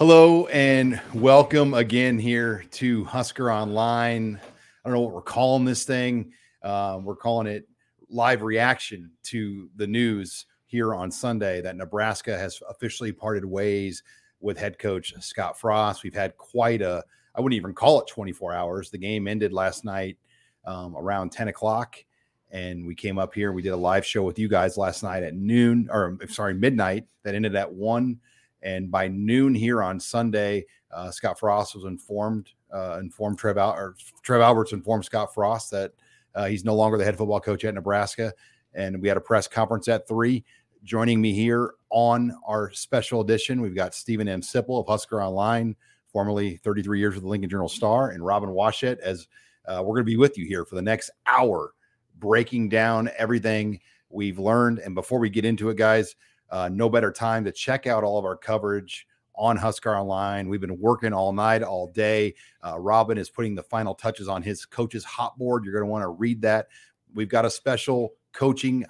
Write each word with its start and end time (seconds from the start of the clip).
Hello 0.00 0.46
and 0.46 0.98
welcome 1.12 1.74
again 1.74 2.18
here 2.18 2.64
to 2.70 3.04
Husker 3.04 3.52
Online. 3.52 4.40
I 4.42 4.88
don't 4.88 4.94
know 4.94 5.02
what 5.02 5.12
we're 5.12 5.20
calling 5.20 5.66
this 5.66 5.84
thing. 5.84 6.32
Uh, 6.62 6.98
we're 7.02 7.14
calling 7.14 7.46
it 7.46 7.68
live 8.08 8.40
reaction 8.40 9.10
to 9.24 9.68
the 9.76 9.86
news 9.86 10.46
here 10.64 10.94
on 10.94 11.10
Sunday 11.10 11.60
that 11.60 11.76
Nebraska 11.76 12.38
has 12.38 12.62
officially 12.70 13.12
parted 13.12 13.44
ways 13.44 14.02
with 14.40 14.56
head 14.56 14.78
coach 14.78 15.12
Scott 15.20 15.60
Frost. 15.60 16.02
We've 16.02 16.14
had 16.14 16.34
quite 16.38 16.80
a, 16.80 17.04
I 17.34 17.42
wouldn't 17.42 17.58
even 17.58 17.74
call 17.74 18.00
it 18.00 18.08
24 18.08 18.54
hours. 18.54 18.88
The 18.88 18.96
game 18.96 19.28
ended 19.28 19.52
last 19.52 19.84
night 19.84 20.16
um, 20.64 20.96
around 20.96 21.30
10 21.30 21.48
o'clock. 21.48 22.02
And 22.50 22.86
we 22.86 22.94
came 22.94 23.18
up 23.18 23.34
here. 23.34 23.52
We 23.52 23.60
did 23.60 23.74
a 23.74 23.76
live 23.76 24.06
show 24.06 24.22
with 24.22 24.38
you 24.38 24.48
guys 24.48 24.78
last 24.78 25.02
night 25.02 25.24
at 25.24 25.34
noon, 25.34 25.90
or 25.92 26.16
sorry, 26.30 26.54
midnight. 26.54 27.04
That 27.22 27.34
ended 27.34 27.54
at 27.54 27.70
one. 27.70 28.18
And 28.62 28.90
by 28.90 29.08
noon 29.08 29.54
here 29.54 29.82
on 29.82 29.98
Sunday, 30.00 30.66
uh, 30.92 31.10
Scott 31.10 31.38
Frost 31.38 31.74
was 31.74 31.84
informed, 31.84 32.50
uh, 32.72 32.98
informed 33.00 33.38
Trev 33.38 33.58
Al- 33.58 33.72
or 33.72 33.96
Trev 34.22 34.40
Alberts 34.40 34.72
informed 34.72 35.04
Scott 35.04 35.32
Frost 35.32 35.70
that 35.70 35.92
uh, 36.34 36.46
he's 36.46 36.64
no 36.64 36.74
longer 36.74 36.98
the 36.98 37.04
head 37.04 37.16
football 37.16 37.40
coach 37.40 37.64
at 37.64 37.74
Nebraska. 37.74 38.32
And 38.74 39.00
we 39.00 39.08
had 39.08 39.16
a 39.16 39.20
press 39.20 39.48
conference 39.48 39.88
at 39.88 40.06
three. 40.06 40.44
Joining 40.84 41.20
me 41.20 41.34
here 41.34 41.74
on 41.90 42.34
our 42.46 42.70
special 42.72 43.20
edition, 43.20 43.60
we've 43.60 43.74
got 43.74 43.94
Steven 43.94 44.28
M. 44.28 44.40
Sipple 44.40 44.80
of 44.80 44.86
Husker 44.86 45.22
Online, 45.22 45.76
formerly 46.06 46.56
33 46.56 46.98
years 46.98 47.14
with 47.14 47.24
the 47.24 47.28
Lincoln 47.28 47.50
Journal 47.50 47.68
Star, 47.68 48.10
and 48.10 48.24
Robin 48.24 48.50
Washut. 48.50 48.98
As 49.00 49.28
uh, 49.66 49.82
we're 49.82 49.94
going 49.94 50.06
to 50.06 50.10
be 50.10 50.16
with 50.16 50.38
you 50.38 50.46
here 50.46 50.64
for 50.64 50.76
the 50.76 50.82
next 50.82 51.10
hour, 51.26 51.72
breaking 52.18 52.68
down 52.68 53.10
everything 53.18 53.80
we've 54.08 54.38
learned. 54.38 54.78
And 54.78 54.94
before 54.94 55.18
we 55.18 55.30
get 55.30 55.44
into 55.44 55.68
it, 55.68 55.76
guys, 55.76 56.16
uh, 56.50 56.68
no 56.72 56.88
better 56.88 57.12
time 57.12 57.44
to 57.44 57.52
check 57.52 57.86
out 57.86 58.04
all 58.04 58.18
of 58.18 58.24
our 58.24 58.36
coverage 58.36 59.06
on 59.34 59.56
Husker 59.56 59.96
Online. 59.96 60.48
We've 60.48 60.60
been 60.60 60.78
working 60.78 61.12
all 61.12 61.32
night, 61.32 61.62
all 61.62 61.86
day. 61.86 62.34
Uh, 62.62 62.78
Robin 62.78 63.16
is 63.16 63.30
putting 63.30 63.54
the 63.54 63.62
final 63.62 63.94
touches 63.94 64.28
on 64.28 64.42
his 64.42 64.66
coach's 64.66 65.04
hot 65.04 65.38
board. 65.38 65.64
You're 65.64 65.72
going 65.72 65.86
to 65.86 65.90
want 65.90 66.02
to 66.02 66.08
read 66.08 66.42
that. 66.42 66.68
We've 67.14 67.28
got 67.28 67.46
a 67.46 67.50
special 67.50 68.14
coaching 68.32 68.84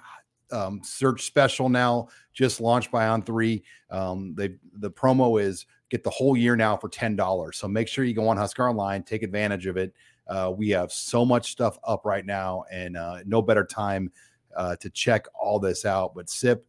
um, 0.51 0.81
search 0.83 1.23
special 1.23 1.69
now, 1.69 2.09
just 2.33 2.59
launched 2.59 2.91
by 2.91 3.07
On 3.07 3.21
Three. 3.21 3.63
Um, 3.89 4.35
the 4.35 4.91
promo 4.91 5.41
is 5.41 5.65
get 5.89 6.03
the 6.03 6.09
whole 6.09 6.35
year 6.35 6.55
now 6.55 6.75
for 6.75 6.89
ten 6.89 7.15
dollars. 7.15 7.57
So 7.57 7.67
make 7.67 7.87
sure 7.87 8.03
you 8.03 8.13
go 8.13 8.27
on 8.27 8.37
Husker 8.37 8.67
Online, 8.67 9.03
take 9.03 9.23
advantage 9.23 9.65
of 9.67 9.77
it. 9.77 9.93
Uh, 10.27 10.51
we 10.55 10.69
have 10.69 10.91
so 10.91 11.25
much 11.25 11.51
stuff 11.51 11.77
up 11.85 12.05
right 12.05 12.25
now, 12.25 12.63
and 12.71 12.97
uh, 12.97 13.19
no 13.25 13.41
better 13.41 13.65
time 13.65 14.11
uh, 14.55 14.75
to 14.77 14.89
check 14.89 15.25
all 15.33 15.59
this 15.59 15.85
out. 15.85 16.13
But 16.13 16.29
Sip, 16.29 16.65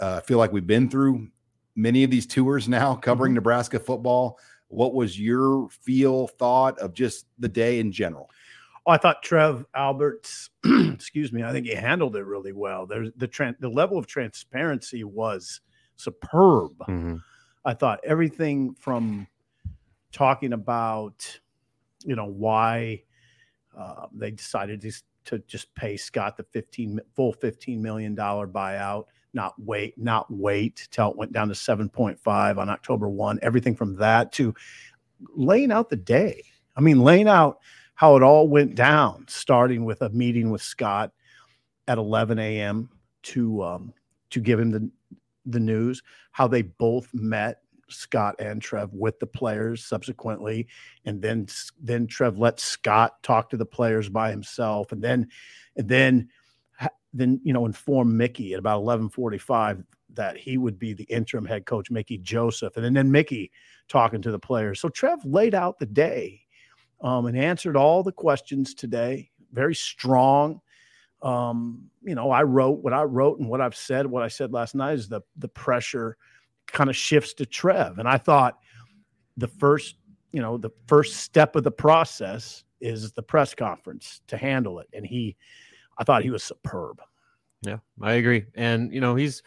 uh, 0.00 0.20
I 0.22 0.26
feel 0.26 0.38
like 0.38 0.52
we've 0.52 0.66
been 0.66 0.88
through 0.88 1.28
many 1.76 2.04
of 2.04 2.10
these 2.10 2.26
tours 2.26 2.68
now 2.68 2.94
covering 3.02 3.34
Nebraska 3.34 3.78
football. 3.78 4.38
What 4.68 4.94
was 4.94 5.18
your 5.18 5.68
feel, 5.70 6.26
thought 6.26 6.78
of 6.78 6.94
just 6.94 7.26
the 7.38 7.48
day 7.48 7.78
in 7.78 7.92
general? 7.92 8.30
Oh, 8.86 8.90
I 8.90 8.98
thought 8.98 9.22
Trev 9.22 9.64
Alberts, 9.74 10.50
excuse 10.64 11.32
me, 11.32 11.42
I 11.42 11.52
think 11.52 11.66
he 11.66 11.74
handled 11.74 12.16
it 12.16 12.24
really 12.24 12.52
well. 12.52 12.86
There's 12.86 13.10
the 13.16 13.28
tran 13.28 13.54
the 13.60 13.68
level 13.68 13.96
of 13.96 14.06
transparency 14.06 15.04
was 15.04 15.60
superb. 15.96 16.72
I 17.64 17.72
thought 17.72 18.00
everything 18.04 18.74
from 18.74 19.26
talking 20.12 20.52
about, 20.52 21.40
you 22.04 22.14
know, 22.14 22.26
why 22.26 23.02
uh, 23.76 24.06
they 24.12 24.30
decided 24.30 24.82
to, 24.82 24.92
to 25.26 25.38
just 25.46 25.74
pay 25.74 25.96
Scott 25.96 26.36
the 26.36 26.44
15 26.52 27.00
full 27.16 27.32
15 27.32 27.80
million 27.80 28.14
dollar 28.14 28.46
buyout, 28.46 29.04
not 29.34 29.54
wait, 29.58 29.96
not 29.98 30.30
wait 30.30 30.88
till 30.90 31.10
it 31.10 31.16
went 31.16 31.32
down 31.32 31.48
to 31.48 31.54
7.5 31.54 32.58
on 32.58 32.68
October 32.68 33.08
1. 33.08 33.38
Everything 33.42 33.74
from 33.74 33.96
that 33.96 34.32
to 34.32 34.54
laying 35.34 35.72
out 35.72 35.90
the 35.90 35.96
day. 35.96 36.42
I 36.76 36.80
mean, 36.80 37.00
laying 37.00 37.28
out 37.28 37.60
how 37.94 38.16
it 38.16 38.22
all 38.22 38.48
went 38.48 38.74
down, 38.74 39.26
starting 39.28 39.84
with 39.84 40.02
a 40.02 40.10
meeting 40.10 40.50
with 40.50 40.62
Scott 40.62 41.12
at 41.86 41.98
11 41.98 42.38
a.m. 42.38 42.88
to 43.22 43.62
um, 43.62 43.94
to 44.30 44.40
give 44.40 44.58
him 44.58 44.70
the 44.70 44.90
the 45.46 45.60
news, 45.60 46.02
how 46.32 46.48
they 46.48 46.62
both 46.62 47.12
met 47.12 47.60
Scott 47.88 48.34
and 48.38 48.60
Trev 48.60 48.92
with 48.92 49.18
the 49.20 49.26
players 49.26 49.84
subsequently, 49.84 50.66
and 51.04 51.20
then 51.20 51.46
then 51.80 52.06
Trev 52.06 52.38
let 52.38 52.60
Scott 52.60 53.22
talk 53.22 53.50
to 53.50 53.56
the 53.56 53.66
players 53.66 54.08
by 54.08 54.30
himself, 54.30 54.92
and 54.92 55.02
then 55.02 55.28
and 55.76 55.88
then 55.88 56.28
then 57.14 57.40
you 57.44 57.52
know 57.52 57.64
inform 57.64 58.16
Mickey 58.16 58.52
at 58.52 58.58
about 58.58 58.82
11:45 58.82 59.84
that 60.14 60.36
he 60.36 60.58
would 60.58 60.78
be 60.78 60.92
the 60.92 61.04
interim 61.04 61.44
head 61.44 61.66
coach, 61.66 61.90
Mickey 61.90 62.18
Joseph, 62.18 62.76
and 62.76 62.84
then, 62.84 62.92
then 62.92 63.10
Mickey 63.10 63.50
talking 63.88 64.22
to 64.22 64.30
the 64.30 64.38
players. 64.38 64.80
So 64.80 64.88
Trev 64.88 65.24
laid 65.24 65.54
out 65.54 65.78
the 65.78 65.86
day 65.86 66.40
um, 67.00 67.26
and 67.26 67.36
answered 67.36 67.76
all 67.76 68.02
the 68.02 68.12
questions 68.12 68.74
today. 68.74 69.30
Very 69.52 69.74
strong. 69.74 70.60
Um, 71.22 71.90
you 72.02 72.14
know, 72.14 72.30
I 72.30 72.42
wrote 72.42 72.82
what 72.82 72.92
I 72.92 73.02
wrote 73.02 73.38
and 73.38 73.48
what 73.48 73.60
I've 73.60 73.76
said. 73.76 74.06
What 74.06 74.22
I 74.22 74.28
said 74.28 74.52
last 74.52 74.74
night 74.74 74.94
is 74.94 75.08
the 75.08 75.22
the 75.36 75.48
pressure 75.48 76.16
kind 76.66 76.90
of 76.90 76.96
shifts 76.96 77.34
to 77.34 77.46
Trev, 77.46 77.98
and 77.98 78.08
I 78.08 78.18
thought 78.18 78.58
the 79.36 79.48
first, 79.48 79.96
you 80.32 80.40
know, 80.40 80.58
the 80.58 80.70
first 80.86 81.16
step 81.16 81.56
of 81.56 81.64
the 81.64 81.70
process 81.70 82.64
is 82.80 83.12
the 83.12 83.22
press 83.22 83.54
conference 83.54 84.20
to 84.26 84.36
handle 84.36 84.78
it, 84.80 84.88
and 84.92 85.06
he, 85.06 85.36
I 85.98 86.04
thought 86.04 86.22
he 86.22 86.30
was 86.30 86.42
superb. 86.42 87.00
Yeah, 87.62 87.78
I 88.00 88.14
agree. 88.14 88.46
And 88.54 88.92
you 88.92 89.00
know, 89.00 89.14
he's 89.14 89.42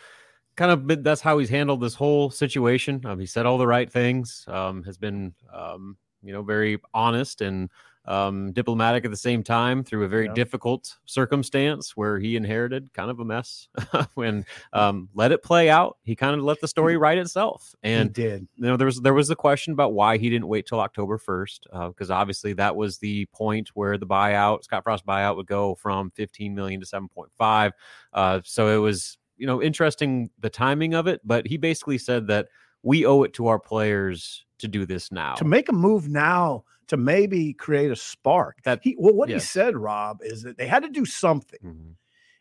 kind 0.56 0.72
of 0.72 0.88
been, 0.88 1.04
that's 1.04 1.22
how 1.22 1.38
he's 1.38 1.50
handled 1.50 1.82
this 1.82 1.94
whole 1.94 2.30
situation. 2.30 3.06
Um, 3.06 3.20
he 3.20 3.26
said 3.26 3.46
all 3.46 3.58
the 3.58 3.68
right 3.68 3.92
things. 3.92 4.44
Um, 4.48 4.84
has 4.84 4.98
been 4.98 5.34
um, 5.54 5.98
you 6.24 6.34
know 6.34 6.42
very 6.42 6.80
honest 6.94 7.42
and 7.42 7.70
um, 8.08 8.54
diplomatic 8.54 9.04
at 9.06 9.12
the 9.12 9.18
same 9.18 9.44
time 9.44 9.84
through 9.84 10.04
a 10.06 10.08
very 10.08 10.26
Yeah. 10.28 10.34
difficult 10.34 10.96
circumstance 11.06 11.98
where 11.98 12.20
he 12.20 12.36
inherited 12.38 12.94
kind 12.94 13.12
of 13.12 13.20
a 13.20 13.26
mess. 13.26 13.68
when 14.16 14.46
um, 14.74 15.10
let 15.14 15.32
it 15.32 15.44
play 15.44 15.70
out, 15.70 15.98
he 16.04 16.16
kind 16.16 16.34
of 16.34 16.42
let 16.44 16.62
the 16.62 16.68
story 16.68 16.96
write 17.04 17.18
itself. 17.18 17.76
And 17.84 18.10
he 18.16 18.24
did. 18.24 18.48
you 18.56 18.66
know 18.66 18.78
there 18.78 18.86
was 18.86 19.02
there 19.02 19.14
was 19.14 19.28
the 19.28 19.36
question 19.36 19.74
about 19.74 19.94
why 19.94 20.18
he 20.18 20.30
didn't 20.30 20.48
wait 20.48 20.66
till 20.66 20.80
October 20.80 21.18
first 21.18 21.68
because 21.90 22.10
obviously 22.10 22.54
that 22.54 22.76
was 22.76 22.98
the 23.00 23.26
point 23.28 23.70
where 23.74 23.98
the 23.98 24.08
buyout 24.08 24.64
Scott 24.64 24.84
Frost 24.84 25.06
buyout 25.06 25.36
would 25.36 25.48
go 25.48 25.76
from 25.76 26.10
15 26.12 26.56
million 26.56 26.80
to 26.80 26.86
7.5 26.86 27.72
uh, 28.14 28.40
so 28.46 28.68
it 28.76 28.78
was 28.82 29.18
you 29.38 29.46
know 29.46 29.62
interesting 29.62 30.30
the 30.40 30.50
timing 30.50 30.94
of 30.94 31.08
it 31.08 31.22
but 31.26 31.46
he 31.46 31.58
basically 31.58 31.98
said 31.98 32.28
that 32.28 32.48
we 32.84 33.06
owe 33.06 33.24
it 33.24 33.34
to 33.34 33.48
our 33.48 33.60
players 33.60 34.46
to 34.60 34.68
do 34.68 34.86
this 34.86 35.12
now 35.12 35.36
to 35.36 35.46
make 35.46 35.70
a 35.70 35.74
move 35.74 36.10
now 36.10 36.64
to 36.88 36.98
maybe 36.98 37.54
create 37.54 37.92
a 37.92 37.96
spark. 37.96 38.58
That- 38.64 38.80
he, 38.82 38.96
well, 38.98 39.14
what 39.14 39.30
he 39.30 39.40
said, 39.40 39.76
Rob, 39.78 40.20
is 40.22 40.44
that 40.44 40.58
they 40.58 40.68
had 40.68 40.84
to 40.84 40.90
do 40.90 41.06
something, 41.06 41.60
Mhm. 41.64 41.96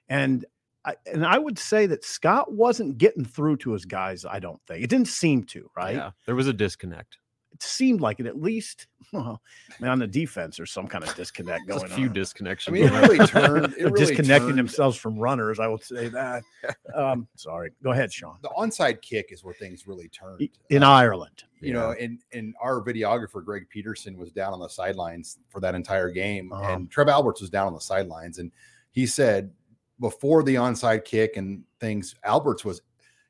and 0.09 0.44
I, 0.84 0.94
and 1.12 1.27
I 1.27 1.37
would 1.37 1.59
say 1.59 1.87
that 1.87 2.04
Scott 2.04 2.53
wasn't 2.53 2.97
getting 2.97 3.25
through 3.25 3.56
to 3.59 3.72
his 3.72 3.84
guys. 3.84 4.25
I 4.25 4.38
don't 4.38 4.60
think 4.69 4.84
it 4.84 4.89
didn't 4.91 5.09
seem 5.09 5.42
to. 5.45 5.68
Right? 5.77 5.97
yeah 5.97 6.10
there 6.27 6.36
was 6.36 6.47
a 6.47 6.53
disconnect 6.53 7.18
It 7.56 7.62
seemed 7.62 8.03
like 8.03 8.20
it 8.20 8.26
at 8.26 8.41
least. 8.41 8.86
Well, 9.12 9.41
I 9.70 9.74
mean, 9.82 9.88
on 9.91 10.00
the 10.00 10.06
defense, 10.06 10.56
there's 10.56 10.72
some 10.72 10.88
kind 10.88 11.04
of 11.04 11.14
disconnect 11.14 11.62
There's 11.68 11.78
going 11.80 11.92
a 11.92 11.94
few 11.94 12.08
on. 12.08 12.14
disconnections 12.14 12.68
I 12.68 12.70
mean, 12.72 12.84
it 12.86 12.91
really 12.92 13.24
turned. 13.26 13.66
It 13.72 13.76
They're 13.78 13.84
really 13.86 14.00
disconnecting 14.04 14.48
turned- 14.48 14.58
themselves 14.58 14.97
from 14.97 15.16
runners. 15.16 15.60
I 15.60 15.68
will 15.68 15.78
say 15.78 16.08
that. 16.08 16.42
Um, 16.94 17.28
sorry. 17.36 17.70
Go 17.84 17.92
ahead, 17.92 18.12
Sean. 18.12 18.36
The 18.42 18.48
onside 18.58 19.00
kick 19.03 19.26
is 19.30 19.44
where 19.44 19.54
things 19.54 19.86
really 19.86 20.08
turned. 20.08 20.48
In 20.70 20.82
Uh, 20.82 20.91
Ireland. 20.91 21.44
you 21.60 21.72
know, 21.72 21.92
and 21.92 22.18
and 22.32 22.54
our 22.60 22.82
videographer 22.82 23.44
Greg 23.44 23.68
Peterson 23.70 24.16
was 24.18 24.32
down 24.32 24.52
on 24.52 24.59
the 24.60 24.68
sidelines 24.68 25.38
for 25.50 25.60
that 25.60 25.74
entire 25.76 26.10
game, 26.10 26.52
Uh-huh. 26.52 26.72
and 26.72 26.91
Trev 26.91 27.09
Alberts 27.09 27.41
was 27.41 27.48
down 27.50 27.68
on 27.68 27.74
the 27.74 27.80
sidelines, 27.80 28.38
and 28.38 28.50
he 28.91 29.06
said 29.06 29.52
before 30.00 30.42
the 30.42 30.56
onside 30.56 31.04
kick 31.04 31.36
and 31.36 31.62
things, 31.80 32.16
Alberts 32.24 32.64
was, 32.64 32.82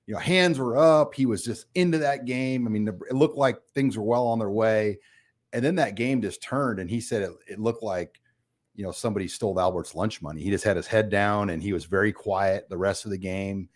you 0.07 0.15
know, 0.15 0.21
hands 0.21 0.59
were 0.59 0.77
up. 0.77 1.15
He 1.15 1.27
was 1.27 1.45
just 1.45 1.67
into 1.75 1.99
that 1.99 2.25
game. 2.25 2.67
I 2.67 2.71
mean, 2.71 2.89
it 2.89 3.15
looked 3.15 3.37
like 3.37 3.61
things 3.75 3.97
were 3.97 4.05
well 4.05 4.27
on 4.29 4.39
their 4.39 4.51
way, 4.51 4.99
and 5.53 5.65
then 5.65 5.77
that 5.77 5.95
game 5.97 6.23
just 6.23 6.43
turned, 6.43 6.79
and 6.81 6.89
he 6.89 7.01
said 7.01 7.23
it, 7.23 7.33
it 7.49 7.59
looked 7.61 7.83
like. 7.83 8.21
You 8.75 8.85
know, 8.85 8.93
somebody 8.93 9.27
stole 9.27 9.59
Albert's 9.59 9.95
lunch 9.95 10.21
money. 10.21 10.43
He 10.43 10.51
just 10.51 10.63
had 10.63 10.77
his 10.77 10.87
head 10.87 11.09
down 11.09 11.49
and 11.49 11.63
he 11.63 11.73
was 11.73 11.87
very 11.87 12.13
quiet 12.13 12.69
the 12.69 12.77
rest 12.77 13.07
of 13.07 13.11
the 13.11 13.17
game. 13.17 13.71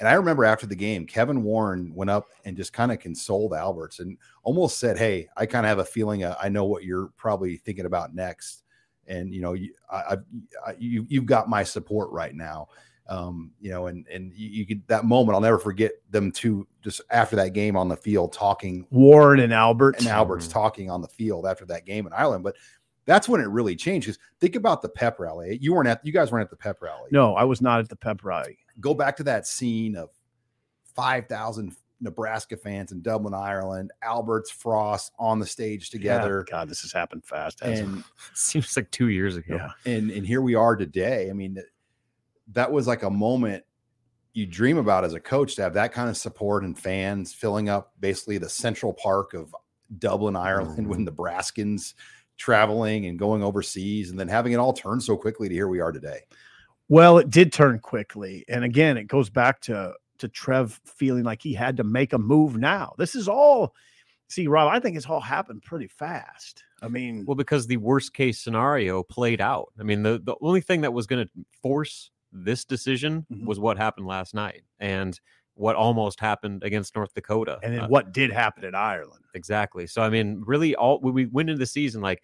And 0.00 0.08
I 0.08 0.14
remember 0.14 0.44
after 0.44 0.66
the 0.66 0.76
game, 0.76 1.06
Kevin 1.06 1.42
Warren 1.42 1.92
went 1.92 2.10
up 2.10 2.28
and 2.44 2.56
just 2.56 2.72
kind 2.72 2.92
of 2.92 3.00
consoled 3.00 3.52
Alberts 3.52 3.98
and 3.98 4.16
almost 4.44 4.78
said, 4.78 4.96
"Hey, 4.96 5.28
I 5.36 5.44
kind 5.46 5.66
of 5.66 5.70
have 5.70 5.80
a 5.80 5.84
feeling 5.84 6.22
uh, 6.22 6.36
I 6.40 6.48
know 6.48 6.64
what 6.64 6.84
you're 6.84 7.08
probably 7.16 7.56
thinking 7.56 7.84
about 7.84 8.14
next, 8.14 8.62
and 9.08 9.34
you 9.34 9.40
know, 9.40 9.54
you, 9.54 9.74
I, 9.90 10.18
I, 10.64 10.76
you 10.78 11.04
you've 11.08 11.26
got 11.26 11.48
my 11.48 11.64
support 11.64 12.10
right 12.10 12.34
now." 12.34 12.68
Um, 13.08 13.52
you 13.58 13.70
know, 13.70 13.86
and 13.86 14.06
and 14.08 14.32
you, 14.34 14.48
you 14.50 14.66
could 14.66 14.86
that 14.88 15.04
moment 15.04 15.34
I'll 15.34 15.40
never 15.40 15.58
forget 15.58 15.92
them 16.10 16.30
two 16.30 16.66
just 16.82 17.00
after 17.10 17.36
that 17.36 17.54
game 17.54 17.74
on 17.76 17.88
the 17.88 17.96
field 17.96 18.32
talking 18.34 18.86
Warren 18.90 19.40
and 19.40 19.52
Albert 19.54 19.98
and 19.98 20.06
Alberts 20.08 20.46
Mhm. 20.46 20.52
talking 20.52 20.90
on 20.90 21.00
the 21.00 21.08
field 21.08 21.46
after 21.46 21.64
that 21.66 21.86
game 21.86 22.06
in 22.06 22.12
Ireland. 22.12 22.44
But 22.44 22.56
that's 23.06 23.26
when 23.26 23.40
it 23.40 23.48
really 23.48 23.74
changed. 23.76 24.06
Because 24.06 24.18
think 24.40 24.56
about 24.56 24.82
the 24.82 24.90
pep 24.90 25.18
rally. 25.18 25.56
You 25.62 25.72
weren't 25.74 25.88
at 25.88 26.04
you 26.04 26.12
guys 26.12 26.30
weren't 26.30 26.44
at 26.44 26.50
the 26.50 26.56
pep 26.56 26.82
rally. 26.82 27.08
No, 27.10 27.34
I 27.34 27.44
was 27.44 27.62
not 27.62 27.80
at 27.80 27.88
the 27.88 27.96
pep 27.96 28.22
rally. 28.22 28.58
Go 28.80 28.92
back 28.92 29.16
to 29.16 29.22
that 29.24 29.46
scene 29.46 29.96
of 29.96 30.10
five 30.94 31.26
thousand 31.28 31.74
Nebraska 32.00 32.56
fans 32.56 32.92
in 32.92 33.00
Dublin, 33.00 33.32
Ireland, 33.34 33.90
Alberts 34.02 34.50
Frost 34.50 35.12
on 35.18 35.38
the 35.40 35.46
stage 35.46 35.90
together. 35.90 36.44
Yeah, 36.46 36.52
God, 36.52 36.68
this 36.68 36.82
has 36.82 36.92
happened 36.92 37.24
fast. 37.24 37.60
hasn't 37.60 37.78
it? 37.88 37.92
And 37.94 38.04
Seems 38.34 38.76
like 38.76 38.90
two 38.90 39.08
years 39.08 39.36
ago. 39.36 39.56
yeah, 39.56 39.70
and 39.92 40.10
and 40.10 40.26
here 40.26 40.42
we 40.42 40.54
are 40.54 40.76
today. 40.76 41.30
I 41.30 41.32
mean, 41.32 41.58
that 42.52 42.70
was 42.70 42.86
like 42.86 43.02
a 43.02 43.10
moment 43.10 43.64
you 44.32 44.46
dream 44.46 44.78
about 44.78 45.04
as 45.04 45.14
a 45.14 45.20
coach 45.20 45.56
to 45.56 45.62
have 45.62 45.74
that 45.74 45.92
kind 45.92 46.08
of 46.08 46.16
support 46.16 46.62
and 46.62 46.78
fans 46.78 47.32
filling 47.32 47.68
up 47.68 47.92
basically 47.98 48.38
the 48.38 48.48
central 48.48 48.92
park 48.92 49.34
of 49.34 49.54
Dublin, 49.98 50.36
Ireland, 50.36 50.86
with 50.86 50.98
mm-hmm. 50.98 51.08
Nebraskans 51.08 51.94
traveling 52.36 53.06
and 53.06 53.18
going 53.18 53.42
overseas, 53.42 54.10
and 54.10 54.20
then 54.20 54.28
having 54.28 54.52
it 54.52 54.56
all 54.56 54.72
turn 54.72 55.00
so 55.00 55.16
quickly 55.16 55.48
to 55.48 55.54
here 55.54 55.66
we 55.66 55.80
are 55.80 55.90
today. 55.90 56.20
Well, 56.88 57.18
it 57.18 57.30
did 57.30 57.52
turn 57.52 57.80
quickly. 57.80 58.44
And 58.48 58.64
again, 58.64 58.96
it 58.96 59.04
goes 59.04 59.28
back 59.28 59.60
to 59.62 59.94
to 60.18 60.28
Trev 60.28 60.80
feeling 60.84 61.22
like 61.22 61.42
he 61.42 61.54
had 61.54 61.76
to 61.76 61.84
make 61.84 62.12
a 62.12 62.18
move 62.18 62.56
now. 62.56 62.94
This 62.98 63.14
is 63.14 63.28
all 63.28 63.74
see, 64.28 64.46
Rob, 64.46 64.72
I 64.72 64.78
think 64.78 64.96
it's 64.96 65.06
all 65.06 65.20
happened 65.20 65.62
pretty 65.62 65.86
fast. 65.86 66.64
I 66.82 66.88
mean, 66.88 67.24
Well, 67.24 67.34
because 67.34 67.66
the 67.66 67.78
worst 67.78 68.14
case 68.14 68.40
scenario 68.40 69.02
played 69.02 69.40
out. 69.40 69.72
I 69.80 69.82
mean, 69.82 70.02
the, 70.02 70.20
the 70.22 70.36
only 70.40 70.60
thing 70.60 70.82
that 70.82 70.92
was 70.92 71.06
going 71.06 71.26
to 71.26 71.32
force 71.62 72.10
this 72.32 72.64
decision 72.64 73.26
Mhm. 73.32 73.44
was 73.46 73.58
what 73.58 73.76
happened 73.76 74.06
last 74.06 74.34
night 74.34 74.62
and 74.80 75.18
what 75.54 75.74
almost 75.76 76.20
happened 76.20 76.62
against 76.62 76.94
North 76.94 77.12
Dakota. 77.14 77.58
and 77.62 77.72
then 77.74 77.80
Uh, 77.80 77.88
what 77.88 78.12
did 78.12 78.30
happen 78.30 78.64
in 78.64 78.74
Ireland? 78.74 79.24
exactly. 79.34 79.86
So, 79.86 80.02
I 80.02 80.08
mean, 80.10 80.42
really, 80.46 80.74
all 80.76 81.00
we 81.00 81.26
went 81.26 81.50
into 81.50 81.58
the 81.58 81.66
season, 81.66 82.00
like, 82.00 82.22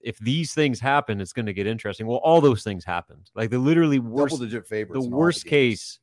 if 0.00 0.18
these 0.18 0.54
things 0.54 0.80
happen, 0.80 1.20
it's 1.20 1.32
going 1.32 1.46
to 1.46 1.52
get 1.52 1.66
interesting. 1.66 2.06
Well, 2.06 2.18
all 2.18 2.40
those 2.40 2.62
things 2.64 2.84
happened. 2.84 3.30
Like, 3.34 3.50
the 3.50 3.58
literally 3.58 3.98
worst, 3.98 4.38
the 4.38 5.08
worst 5.08 5.44
games. 5.44 5.50
case 5.50 6.00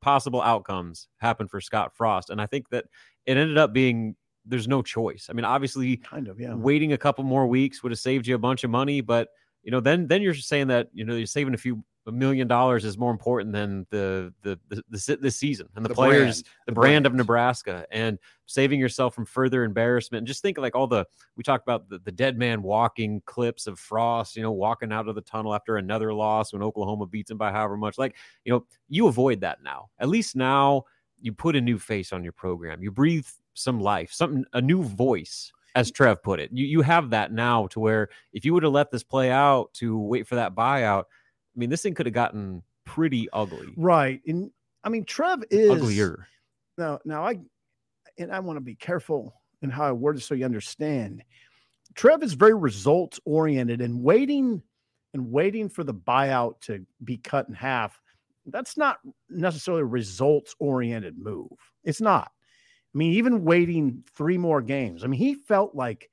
possible 0.00 0.42
outcomes 0.42 1.08
happened 1.18 1.50
for 1.50 1.60
Scott 1.60 1.94
Frost. 1.96 2.28
And 2.30 2.40
I 2.40 2.46
think 2.46 2.68
that 2.70 2.84
it 3.26 3.36
ended 3.38 3.56
up 3.58 3.72
being 3.72 4.16
there's 4.46 4.68
no 4.68 4.82
choice. 4.82 5.28
I 5.30 5.32
mean, 5.32 5.46
obviously, 5.46 5.96
Kind 5.98 6.28
of, 6.28 6.38
yeah. 6.38 6.54
waiting 6.54 6.92
a 6.92 6.98
couple 6.98 7.24
more 7.24 7.46
weeks 7.46 7.82
would 7.82 7.92
have 7.92 7.98
saved 7.98 8.26
you 8.26 8.34
a 8.34 8.38
bunch 8.38 8.62
of 8.62 8.68
money 8.70 9.00
but 9.00 9.28
you 9.64 9.70
know 9.70 9.80
then 9.80 10.06
then 10.06 10.22
you're 10.22 10.34
saying 10.34 10.68
that 10.68 10.88
you 10.92 11.04
know 11.04 11.16
you're 11.16 11.26
saving 11.26 11.54
a 11.54 11.58
few 11.58 11.82
a 12.06 12.12
million 12.12 12.46
dollars 12.46 12.84
is 12.84 12.98
more 12.98 13.10
important 13.10 13.52
than 13.52 13.86
the 13.90 14.32
the 14.42 14.58
the, 14.68 14.82
the, 14.90 14.98
se- 14.98 15.16
the 15.20 15.30
season 15.30 15.66
and 15.74 15.84
the, 15.84 15.88
The 15.88 15.94
players 15.94 16.20
brand, 16.20 16.34
the 16.34 16.50
the 16.66 16.72
brand 16.72 17.06
of 17.06 17.14
nebraska 17.14 17.86
and 17.90 18.18
saving 18.46 18.78
yourself 18.78 19.14
from 19.14 19.24
further 19.24 19.64
embarrassment. 19.64 20.20
And 20.20 20.26
just 20.26 20.42
think 20.42 20.58
like 20.58 20.76
all 20.76 20.86
the 20.86 21.06
we 21.36 21.42
talked 21.42 21.66
about 21.66 21.88
the, 21.88 21.98
the 21.98 22.12
dead 22.12 22.36
man 22.36 22.62
walking 22.62 23.22
clips 23.24 23.66
of 23.66 23.78
frost 23.78 24.36
you 24.36 24.42
know 24.42 24.52
walking 24.52 24.92
out 24.92 25.08
of 25.08 25.14
the 25.14 25.22
tunnel 25.22 25.54
after 25.54 25.78
another 25.78 26.12
loss 26.12 26.52
when 26.52 26.62
oklahoma 26.62 27.06
beats 27.06 27.30
him 27.30 27.38
by 27.38 27.50
however 27.50 27.76
much. 27.76 27.96
Like 27.96 28.16
you 28.44 28.52
know 28.52 28.66
you 28.88 29.06
avoid 29.06 29.40
that 29.40 29.62
now. 29.62 29.88
At 29.98 30.08
least 30.08 30.36
now 30.36 30.84
you 31.20 31.32
put 31.32 31.56
a 31.56 31.60
new 31.60 31.78
face 31.78 32.12
on 32.12 32.22
your 32.22 32.32
program. 32.34 32.82
You 32.82 32.90
breathe 32.90 33.26
some 33.54 33.80
life 33.80 34.12
something 34.12 34.44
a 34.52 34.60
new 34.60 34.82
voice 34.82 35.52
as 35.74 35.90
trev 35.90 36.22
put 36.22 36.40
it 36.40 36.50
you, 36.52 36.64
you 36.64 36.82
have 36.82 37.10
that 37.10 37.32
now 37.32 37.66
to 37.68 37.80
where 37.80 38.08
if 38.32 38.44
you 38.44 38.54
would 38.54 38.62
have 38.62 38.72
let 38.72 38.90
this 38.90 39.02
play 39.02 39.30
out 39.30 39.72
to 39.74 39.98
wait 39.98 40.26
for 40.26 40.36
that 40.36 40.54
buyout 40.54 41.04
i 41.04 41.58
mean 41.58 41.70
this 41.70 41.82
thing 41.82 41.94
could 41.94 42.06
have 42.06 42.14
gotten 42.14 42.62
pretty 42.84 43.28
ugly 43.32 43.72
Right. 43.76 44.20
And 44.26 44.50
I 44.84 44.90
mean, 44.90 45.04
Trev 45.04 45.42
is 45.50 45.70
uglier 45.70 46.28
now 46.76 46.98
now 47.04 47.26
I 47.26 47.40
and 48.18 48.30
I 48.30 48.40
want 48.40 48.58
to 48.58 48.60
be 48.60 48.74
careful 48.74 49.34
in 49.62 49.70
how 49.70 49.84
I 49.84 49.92
word 49.92 50.16
it 50.16 50.20
so 50.20 50.34
you 50.34 50.44
understand. 50.44 51.24
Trev 51.94 52.22
is 52.22 52.34
very 52.34 52.54
results 52.54 53.18
oriented 53.24 53.80
and 53.80 54.02
waiting 54.02 54.62
and 55.14 55.30
waiting 55.30 55.68
for 55.68 55.84
the 55.84 55.94
buyout 55.94 56.60
to 56.62 56.84
be 57.04 57.16
cut 57.16 57.48
in 57.48 57.54
half. 57.54 58.00
That's 58.46 58.76
not 58.76 58.98
necessarily 59.30 59.82
a 59.82 59.86
results 59.86 60.54
oriented 60.58 61.18
move. 61.18 61.48
It's 61.84 62.00
not. 62.00 62.30
I 62.94 62.98
mean, 62.98 63.14
even 63.14 63.44
waiting 63.44 64.04
three 64.14 64.38
more 64.38 64.62
games. 64.62 65.02
I 65.02 65.08
mean, 65.08 65.18
he 65.18 65.34
felt 65.34 65.74
like 65.74 66.10